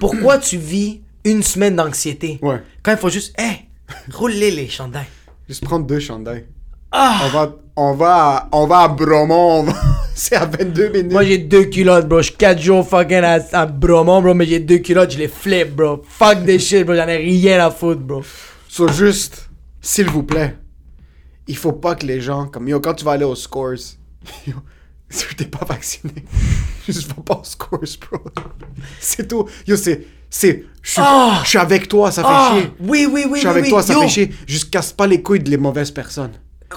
pourquoi 0.00 0.38
tu 0.38 0.56
vis 0.56 1.02
une 1.24 1.42
semaine 1.44 1.76
d'anxiété? 1.76 2.38
Ouais. 2.42 2.60
Quand 2.82 2.90
il 2.92 2.98
faut 2.98 3.10
juste, 3.10 3.38
hé, 3.38 3.66
roulez 4.12 4.50
les 4.50 4.68
chandails. 4.68 5.06
Juste 5.48 5.62
prendre 5.64 5.86
deux 5.86 6.00
chandails. 6.00 6.46
Ah! 6.90 7.20
On 7.24 7.28
va, 7.28 7.56
on 7.76 7.92
va, 7.94 8.14
à, 8.36 8.48
on 8.52 8.66
va 8.66 8.78
à 8.80 8.88
Bromont. 8.88 9.60
on 9.60 9.62
va- 9.64 9.74
c'est 10.14 10.34
à 10.34 10.44
22 10.46 10.88
minutes. 10.88 11.12
Moi 11.12 11.24
j'ai 11.24 11.38
deux 11.38 11.64
culottes, 11.64 12.08
bro. 12.08 12.18
Je 12.18 12.28
suis 12.28 12.36
4 12.36 12.60
jours 12.60 12.88
fucking 12.88 13.18
à, 13.22 13.38
à 13.52 13.66
Bromont, 13.66 14.20
bro. 14.22 14.34
Mais 14.34 14.46
j'ai 14.46 14.58
deux 14.60 14.78
culottes, 14.78 15.12
je 15.12 15.18
les 15.18 15.28
flip, 15.28 15.74
bro. 15.76 16.02
Fuck 16.08 16.42
des 16.44 16.58
shit, 16.66 16.84
bro. 16.84 16.94
J'en 16.96 17.06
ai 17.06 17.16
rien 17.18 17.64
à 17.64 17.70
foutre, 17.70 18.00
bro. 18.00 18.22
So, 18.68 18.88
juste, 18.88 19.48
s'il 19.80 20.08
vous 20.08 20.22
plaît, 20.24 20.56
il 21.46 21.56
faut 21.56 21.72
pas 21.72 21.94
que 21.96 22.06
les 22.06 22.20
gens, 22.20 22.46
comme 22.46 22.68
yo, 22.68 22.80
quand 22.80 22.94
tu 22.94 23.04
vas 23.04 23.12
aller 23.12 23.24
aux 23.24 23.34
scores, 23.36 23.74
yo, 24.46 24.54
si 25.28 25.34
t'es 25.36 25.44
pas 25.44 25.64
vacciné, 25.68 26.12
juste 26.88 27.08
va 27.08 27.22
pas 27.24 27.40
aux 27.40 27.44
scores, 27.44 27.80
bro. 28.10 28.20
C'est 29.00 29.26
tout. 29.28 29.46
Yo, 29.66 29.76
c'est, 29.76 30.06
c'est, 30.30 30.64
je 30.82 30.90
suis, 30.92 31.02
Ah! 31.04 31.40
je 31.44 31.48
suis 31.48 31.58
avec 31.58 31.88
toi, 31.88 32.10
ça 32.10 32.22
fait 32.22 32.28
Ah! 32.30 32.52
chier. 32.54 32.70
Oui, 32.80 33.08
oui, 33.10 33.24
oui. 33.26 33.30
Je 33.34 33.38
suis 33.38 33.46
oui, 33.46 33.50
avec 33.50 33.64
oui. 33.64 33.70
toi, 33.70 33.82
ça 33.82 33.92
Yo. 33.94 34.02
fait 34.02 34.08
chier. 34.08 34.30
Juste 34.46 34.70
casse 34.70 34.92
pas 34.92 35.06
les 35.06 35.20
couilles 35.20 35.40
de 35.40 35.50
les 35.50 35.56
mauvaises 35.56 35.90
personnes. 35.90 36.32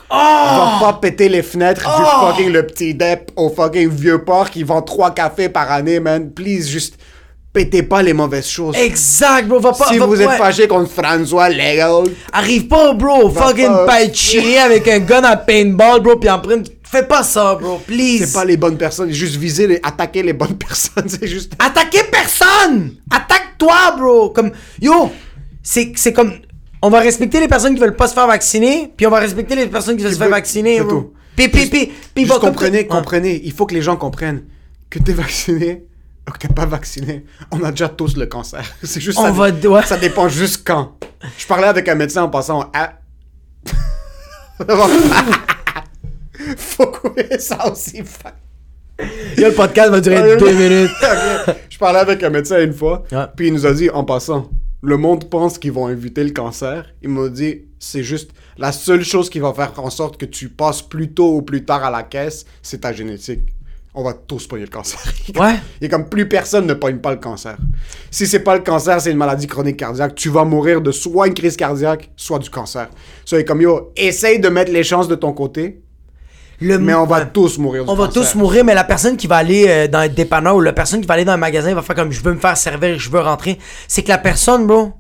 Ah! 0.10 0.80
Va 0.82 0.88
pas 0.92 0.94
péter 1.00 1.30
les 1.30 1.44
fenêtres 1.44 1.82
du 1.82 1.88
Ah! 2.06 2.32
fucking 2.32 2.52
le 2.52 2.66
petit 2.66 2.96
dep 2.96 3.32
au 3.36 3.50
fucking 3.50 3.90
vieux 3.90 4.24
port 4.24 4.50
qui 4.50 4.64
vend 4.64 4.82
trois 4.82 5.12
cafés 5.14 5.50
par 5.50 5.72
année, 5.72 6.00
man. 6.00 6.32
Please, 6.32 6.68
juste 6.68 6.98
pétez 7.54 7.84
pas 7.84 8.02
les 8.02 8.14
mauvaises 8.14 8.48
choses. 8.48 8.76
Exact, 8.76 9.48
bro. 9.48 9.60
Va 9.60 9.74
pas. 9.74 9.88
si 9.90 10.00
va- 10.00 10.08
vous 10.08 10.20
êtes 10.20 10.32
fâché 10.32 10.68
contre 10.68 10.90
François 10.90 11.50
Legault, 11.50 12.06
Arrive 12.32 12.66
pas, 12.68 12.94
bro. 12.94 13.30
Va 13.30 13.50
Fucking 13.50 13.86
pas. 13.86 14.12
chier 14.12 14.58
avec 14.58 14.88
un 14.88 14.98
gun 15.00 15.24
à 15.24 15.38
paintball, 15.38 16.02
bro. 16.02 16.16
Puis 16.16 16.30
en 16.32 16.40
prime. 16.40 16.64
Fais 16.94 17.08
pas 17.08 17.24
ça, 17.24 17.56
bro. 17.56 17.80
Please. 17.88 18.20
c'est 18.28 18.34
pas 18.34 18.46
les 18.46 18.56
bonnes 18.56 18.78
personnes. 18.78 19.10
Juste 19.12 19.36
viser, 19.38 19.66
les, 19.66 19.80
attaquer 19.82 20.22
les 20.22 20.34
bonnes 20.34 20.58
personnes. 20.68 21.10
C'est 21.10 21.26
juste. 21.28 21.54
Attaquez 21.58 22.04
personne! 22.12 22.98
Attaque-toi, 23.10 23.96
bro! 23.98 24.30
Comme, 24.30 24.52
yo, 24.80 25.12
c'est 25.64 25.92
comme, 26.14 26.34
On 26.84 26.90
va 26.92 27.00
respecter 27.00 27.40
les 27.40 27.48
personnes 27.48 27.74
qui 27.74 27.82
veulent 27.82 27.96
pas 27.96 28.08
se 28.08 28.14
faire 28.14 28.28
vacciner, 28.28 28.94
puis 28.96 29.08
on 29.08 29.10
va 29.10 29.18
respecter 29.20 29.56
les 29.56 29.66
personnes 29.66 29.98
qui 29.98 30.04
veulent 30.04 30.14
se 30.14 30.20
faire 30.20 30.30
vacciner, 30.30 30.78
c'est 30.78 30.84
bro. 30.84 30.92
tout. 31.02 31.14
Puis, 31.36 31.48
puis, 31.50 31.66
puis, 31.66 31.92
puis, 32.14 32.26
Juste 32.26 32.36
bon, 32.40 32.48
comprenez, 32.48 32.86
comprenez. 32.86 33.42
Il 33.44 33.52
faut 33.54 33.66
que 33.66 33.74
les 33.74 33.82
gens 33.82 33.96
comprennent 33.96 34.44
que 34.92 35.00
t'es 35.00 35.14
vacciné 35.14 35.86
ou 36.28 36.32
que 36.32 36.38
t'es 36.38 36.54
pas 36.54 36.68
vacciné. 36.68 37.26
On 37.52 37.64
a 37.64 37.72
déjà 37.72 37.90
tous 37.90 38.16
le 38.18 38.28
cancer. 38.28 38.64
C'est 38.84 39.02
juste 39.02 39.18
On 39.18 39.24
ça. 39.24 39.32
va- 39.32 39.50
ouais. 39.50 39.84
Ça 39.84 39.98
dépend 39.98 40.30
juste 40.30 40.62
quand. 40.64 40.96
Je 41.40 41.48
parlais 41.48 41.68
avec 41.68 41.88
un 41.90 41.96
médecin 41.96 42.22
en 42.22 42.30
passant 42.30 42.70
à... 42.72 43.00
faut 46.58 46.88
couper 46.88 47.40
ça 47.40 47.72
aussi. 47.72 47.98
Yo, 49.38 49.48
le 49.50 49.52
podcast 49.54 49.90
va 49.90 50.00
durer 50.02 50.38
deux 50.38 50.52
minutes. 50.54 50.92
Je 51.70 51.78
parlais 51.78 52.00
avec 52.00 52.22
un 52.24 52.30
médecin 52.30 52.62
une 52.64 52.74
fois, 52.74 53.04
Ouais. 53.12 53.26
puis 53.36 53.48
il 53.48 53.54
nous 53.54 53.66
a 53.66 53.74
dit 53.74 53.90
en 53.90 54.04
passant, 54.04 54.50
le 54.82 54.98
monde 54.98 55.30
pense 55.30 55.58
qu'ils 55.58 55.72
vont 55.72 55.90
éviter 55.90 56.24
le 56.24 56.30
cancer. 56.32 56.86
Il 57.02 57.10
m'a 57.10 57.30
dit, 57.30 57.64
c'est 57.80 58.04
juste 58.04 58.32
la 58.58 58.72
seule 58.72 59.04
chose 59.04 59.30
qui 59.30 59.40
va 59.40 59.52
faire 59.54 59.72
en 59.78 59.90
sorte 59.90 60.18
que 60.18 60.26
tu 60.26 60.50
passes 60.50 60.82
plus 60.82 61.12
tôt 61.14 61.36
ou 61.38 61.42
plus 61.42 61.66
tard 61.66 61.84
à 61.84 61.90
la 61.92 62.04
caisse, 62.04 62.46
c'est 62.62 62.82
ta 62.82 62.94
génétique. 62.94 63.42
On 63.96 64.04
va 64.04 64.14
tous 64.14 64.48
pogner 64.48 64.64
le 64.66 64.70
cancer. 64.72 65.00
Ouais. 65.40 65.56
Il 65.82 65.86
est 65.86 65.90
comme 65.90 66.10
plus 66.10 66.28
personne 66.28 66.66
ne 66.68 66.74
pogne 66.74 66.98
pas 66.98 67.12
le 67.12 67.20
cancer. 67.20 67.58
Si 68.12 68.26
c'est 68.28 68.40
pas 68.40 68.56
le 68.56 68.62
cancer, 68.64 69.00
c'est 69.02 69.12
une 69.12 69.18
maladie 69.18 69.48
chronique 69.48 69.78
cardiaque. 69.78 70.16
Tu 70.16 70.30
vas 70.30 70.46
mourir 70.46 70.82
de 70.82 70.92
soit 70.92 71.28
une 71.28 71.34
crise 71.34 71.56
cardiaque, 71.58 72.10
soit 72.16 72.40
du 72.40 72.50
cancer. 72.50 72.90
Ça, 73.26 73.38
il 73.38 73.42
est 73.42 73.46
comme 73.46 73.62
yo, 73.62 73.92
essaye 73.96 74.40
de 74.40 74.50
mettre 74.50 74.72
les 74.72 74.84
chances 74.84 75.08
de 75.08 75.16
ton 75.16 75.32
côté, 75.34 75.82
Le 76.64 76.80
mais 76.80 76.94
on 76.94 77.06
va 77.06 77.26
tous 77.26 77.58
mourir 77.58 77.84
du 77.84 77.90
On 77.92 77.96
va 77.96 78.08
tous 78.08 78.36
mourir, 78.36 78.64
mais 78.64 78.74
la 78.74 78.84
personne 78.86 79.18
qui 79.18 79.28
va 79.28 79.36
aller 79.38 79.66
euh, 79.68 79.88
dans 79.88 80.00
un 80.00 80.08
dépanneur 80.08 80.56
ou 80.56 80.62
la 80.62 80.72
personne 80.74 81.02
qui 81.02 81.08
va 81.08 81.16
aller 81.16 81.26
dans 81.26 81.34
un 81.34 81.38
magasin 81.38 81.74
va 81.74 81.82
faire 81.82 81.96
comme 81.96 82.12
je 82.12 82.22
veux 82.22 82.34
me 82.34 82.40
faire 82.40 82.56
servir, 82.56 82.98
je 82.98 83.10
veux 83.10 83.20
rentrer. 83.20 83.60
C'est 83.88 84.02
que 84.04 84.10
la 84.10 84.18
personne, 84.18 84.66
bro, 84.66 84.94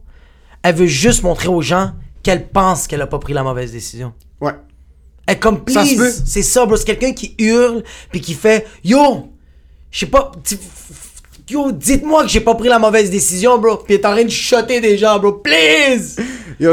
elle 0.62 0.76
veut 0.76 0.88
juste 0.88 1.24
montrer 1.24 1.48
aux 1.48 1.62
gens 1.62 1.92
qu'elle 2.22 2.48
pense 2.50 2.88
qu'elle 2.88 3.02
a 3.02 3.08
pas 3.08 3.20
pris 3.20 3.34
la 3.34 3.44
mauvaise 3.44 3.72
décision. 3.72 4.14
Ouais. 4.42 4.52
Elle 5.26 5.40
comme 5.40 5.64
please, 5.64 6.22
c'est 6.26 6.42
ça, 6.42 6.66
bro. 6.66 6.76
C'est 6.76 6.84
quelqu'un 6.86 7.14
qui 7.14 7.34
hurle 7.38 7.84
puis 8.12 8.20
qui 8.20 8.34
fait 8.34 8.68
yo, 8.84 9.30
je 9.90 10.00
sais 10.00 10.06
pas, 10.08 10.32
yo, 11.50 11.72
dites-moi 11.72 12.24
que 12.24 12.30
j'ai 12.30 12.42
pas 12.42 12.56
pris 12.56 12.68
la 12.68 12.80
mauvaise 12.80 13.10
décision, 13.10 13.58
bro. 13.58 13.78
Puis 13.78 13.94
est 13.94 14.06
en 14.06 14.12
train 14.12 14.26
de 14.26 14.30
shotter 14.30 14.82
des 14.82 14.98
gens, 14.98 15.18
bro. 15.20 15.32
Please. 15.34 16.18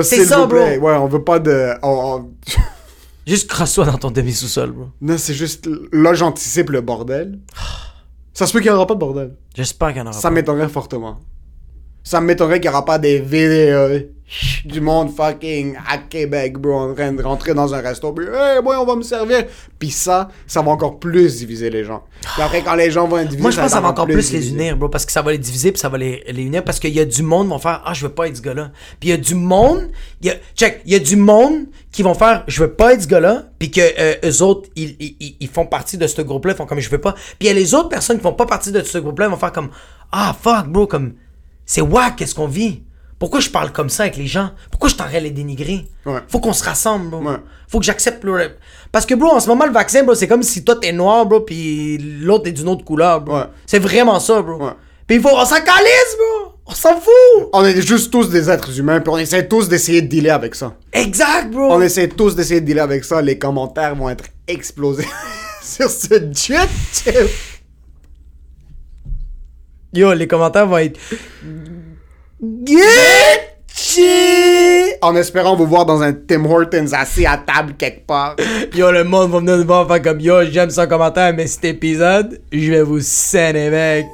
C'est 0.03 0.25
ça, 0.25 0.39
vous 0.41 0.49
plaît. 0.49 0.79
bro. 0.79 0.89
Ouais, 0.89 0.97
on 0.97 1.07
veut 1.07 1.23
pas 1.23 1.39
de. 1.39 1.71
on- 1.83 1.89
on- 2.23 2.31
Juste 3.27 3.49
crosse-toi 3.49 3.85
dans 3.85 3.99
ton 3.99 4.11
demi 4.11 4.33
sous-sol, 4.33 4.73
bro. 4.73 4.87
Non, 5.01 5.17
c'est 5.19 5.35
juste. 5.35 5.69
Là, 5.93 6.15
j'anticipe 6.15 6.71
le 6.71 6.81
bordel. 6.81 7.39
Ça 8.33 8.47
se 8.47 8.53
peut 8.53 8.61
qu'il 8.61 8.71
n'y 8.71 8.75
aura 8.77 8.87
pas 8.87 8.95
de 8.95 9.01
bordel. 9.01 9.37
J'espère 9.55 9.89
qu'il 9.89 9.99
y 9.99 10.01
en 10.01 10.05
aura 10.07 10.13
Ça 10.13 10.29
pas. 10.29 10.35
m'étonnerait 10.35 10.69
fortement. 10.69 11.19
Ça 12.03 12.21
m'étonnerait 12.21 12.61
qu'il 12.61 12.71
n'y 12.71 12.75
aura 12.75 12.85
pas 12.85 12.99
des 12.99 13.19
vidéos 13.21 14.07
du 14.65 14.81
monde 14.81 15.11
fucking 15.15 15.77
à 15.89 15.99
Québec, 15.99 16.57
bro, 16.59 16.73
en 16.75 16.95
train 16.95 17.13
de 17.13 17.23
rentrer 17.23 17.53
dans 17.55 17.75
un 17.75 17.81
resto. 17.81 18.13
Puis, 18.13 18.27
hey, 18.27 18.63
moi, 18.63 18.81
on 18.81 18.85
va 18.87 18.95
me 18.97 19.03
servir. 19.03 19.45
Puis 19.79 19.91
ça, 19.91 20.29
ça 20.47 20.63
va 20.63 20.71
encore 20.71 20.99
plus 21.01 21.39
diviser 21.39 21.69
les 21.71 21.83
gens. 21.85 22.05
Puis 22.21 22.43
après, 22.43 22.63
quand 22.63 22.75
les 22.77 22.91
gens 22.91 23.09
vont 23.09 23.19
être 23.19 23.29
divisés, 23.29 23.43
Moi, 23.43 23.51
je 23.51 23.57
pense 23.57 23.67
que 23.67 23.73
ça 23.73 23.81
va 23.81 23.89
encore 23.89 24.07
plus 24.07 24.33
les 24.33 24.51
unir, 24.51 24.77
bro, 24.77 24.89
parce 24.89 25.05
que 25.05 25.13
ça 25.13 25.23
va 25.23 25.33
les 25.33 25.39
diviser 25.39 25.73
puis 25.73 25.81
ça 25.81 25.89
va 25.89 25.99
les, 25.99 26.23
les 26.29 26.43
unir 26.43 26.63
parce 26.63 26.79
qu'il 26.79 26.95
y 26.95 27.01
a 27.01 27.05
du 27.05 27.23
monde 27.23 27.47
qui 27.47 27.51
vont 27.51 27.59
faire 27.59 27.83
Ah, 27.85 27.93
je 27.93 28.07
veux 28.07 28.13
pas 28.13 28.29
être 28.29 28.37
ce 28.37 28.43
gars-là. 28.43 28.71
Puis 29.01 29.09
il 29.09 29.11
y 29.11 29.15
a 29.15 29.17
du 29.17 29.35
monde, 29.35 29.91
il 30.21 30.29
y 30.29 30.31
a, 30.31 30.35
check, 30.55 30.81
il 30.87 30.93
y 30.93 30.95
a 30.95 31.01
du 31.01 31.17
monde 31.17 31.67
qui 31.91 32.03
vont 32.03 32.15
faire 32.15 32.45
Je 32.47 32.63
veux 32.63 32.73
pas 32.73 32.93
être 32.95 33.03
ce 33.03 33.09
gars-là, 33.09 33.47
puis 33.59 33.71
que 33.71 33.81
euh, 33.81 34.15
eux 34.25 34.43
autres, 34.43 34.69
ils, 34.77 34.95
ils, 35.01 35.17
ils- 35.19 35.37
ils 35.41 35.49
font 35.49 35.67
partie 35.67 35.99
de 35.99 36.07
ce 36.07 36.23
groupe-là, 36.23 36.53
ils 36.53 36.57
font 36.57 36.67
comme 36.67 36.79
Je 36.81 36.89
veux 36.91 37.01
pas. 37.01 37.13
Puis 37.15 37.37
il 37.41 37.47
y 37.47 37.51
a 37.51 37.55
les 37.55 37.75
autres 37.75 37.89
personnes 37.89 38.19
qui 38.19 38.23
font 38.23 38.33
pas 38.33 38.47
partie 38.47 38.71
de 38.71 38.83
ce 38.83 38.99
groupe-là, 38.99 39.27
ils 39.27 39.31
vont 39.31 39.37
faire 39.37 39.53
comme 39.53 39.71
Ah, 40.13 40.37
fuck, 40.41 40.69
bro, 40.69 40.87
comme 40.87 41.15
c'est 41.67 41.81
wack, 41.81 42.17
qu'est-ce 42.17 42.35
qu'on 42.35 42.47
vit? 42.47 42.83
Pourquoi 43.21 43.41
je 43.41 43.51
parle 43.51 43.71
comme 43.71 43.91
ça 43.91 44.05
avec 44.05 44.17
les 44.17 44.27
gens? 44.27 44.53
Pourquoi 44.71 44.89
je 44.89 44.95
t'arrête 44.95 45.23
les 45.23 45.31
dénigrer? 45.31 45.87
Ouais. 46.07 46.21
Faut 46.27 46.41
qu'on 46.41 46.55
se 46.55 46.65
rassemble, 46.65 47.11
bro. 47.11 47.21
Ouais. 47.21 47.37
Faut 47.69 47.79
que 47.79 47.85
j'accepte 47.85 48.25
le... 48.25 48.53
Parce 48.91 49.05
que, 49.05 49.15
bro, 49.15 49.29
en 49.29 49.41
ce 49.41 49.47
moment, 49.47 49.67
le 49.67 49.73
vaccin, 49.73 50.03
bro, 50.05 50.15
c'est 50.15 50.27
comme 50.27 50.43
si 50.43 50.65
toi 50.65 50.77
t'es 50.81 50.91
noir, 50.91 51.27
bro, 51.27 51.41
puis 51.41 51.99
l'autre 51.99 52.49
est 52.49 52.53
d'une 52.53 52.69
autre 52.69 52.83
couleur, 52.83 53.21
bro. 53.21 53.37
Ouais. 53.37 53.45
C'est 53.67 53.79
vraiment 53.79 54.19
ça, 54.21 54.41
bro. 54.41 54.71
Puis 55.07 55.19
il 55.19 55.23
faut... 55.23 55.29
On 55.29 55.45
s'en 55.45 55.57
calisse, 55.57 56.17
bro! 56.17 56.55
On 56.65 56.73
s'en 56.73 56.99
fout! 56.99 57.51
On 57.53 57.63
est 57.63 57.87
juste 57.87 58.11
tous 58.11 58.31
des 58.31 58.49
êtres 58.49 58.79
humains, 58.79 59.01
puis 59.01 59.11
on 59.13 59.19
essaie 59.19 59.47
tous 59.47 59.69
d'essayer 59.69 60.01
de 60.01 60.07
dealer 60.07 60.31
avec 60.31 60.55
ça. 60.55 60.75
Exact, 60.91 61.51
bro! 61.51 61.75
On 61.75 61.83
essaie 61.83 62.09
tous 62.09 62.35
d'essayer 62.35 62.63
de 62.63 62.67
dealer 62.67 62.81
avec 62.81 63.05
ça. 63.05 63.21
Les 63.21 63.39
commentaires 63.39 63.95
vont 63.97 64.09
être 64.09 64.25
explosés 64.49 65.09
sur 65.63 65.91
ce 65.91 66.15
jet. 66.33 67.13
Yo, 69.93 70.15
les 70.15 70.27
commentaires 70.27 70.67
vont 70.67 70.79
être... 70.79 70.99
Gucci! 72.43 74.01
En 75.03 75.15
espérant 75.15 75.57
vous 75.57 75.67
voir 75.67 75.85
dans 75.85 76.01
un 76.01 76.15
Tim 76.15 76.47
Hortons 76.47 76.93
assis 76.93 77.27
à 77.27 77.37
table 77.37 77.75
quelque 77.77 78.07
part. 78.07 78.37
Yo, 78.75 78.91
le 78.91 79.05
monde 79.05 79.31
va 79.31 79.41
venir 79.41 79.59
nous 79.59 79.67
voir 79.67 79.87
faire 79.87 80.01
comme 80.01 80.21
Yo, 80.21 80.45
j'aime 80.51 80.71
son 80.71 80.87
commentaire, 80.87 81.35
mais 81.35 81.47
cet 81.47 81.67
épisode, 81.67 82.41
je 82.51 82.71
vais 82.71 82.83
vous 82.83 83.01
scèner, 83.01 83.69
mec. 83.69 84.07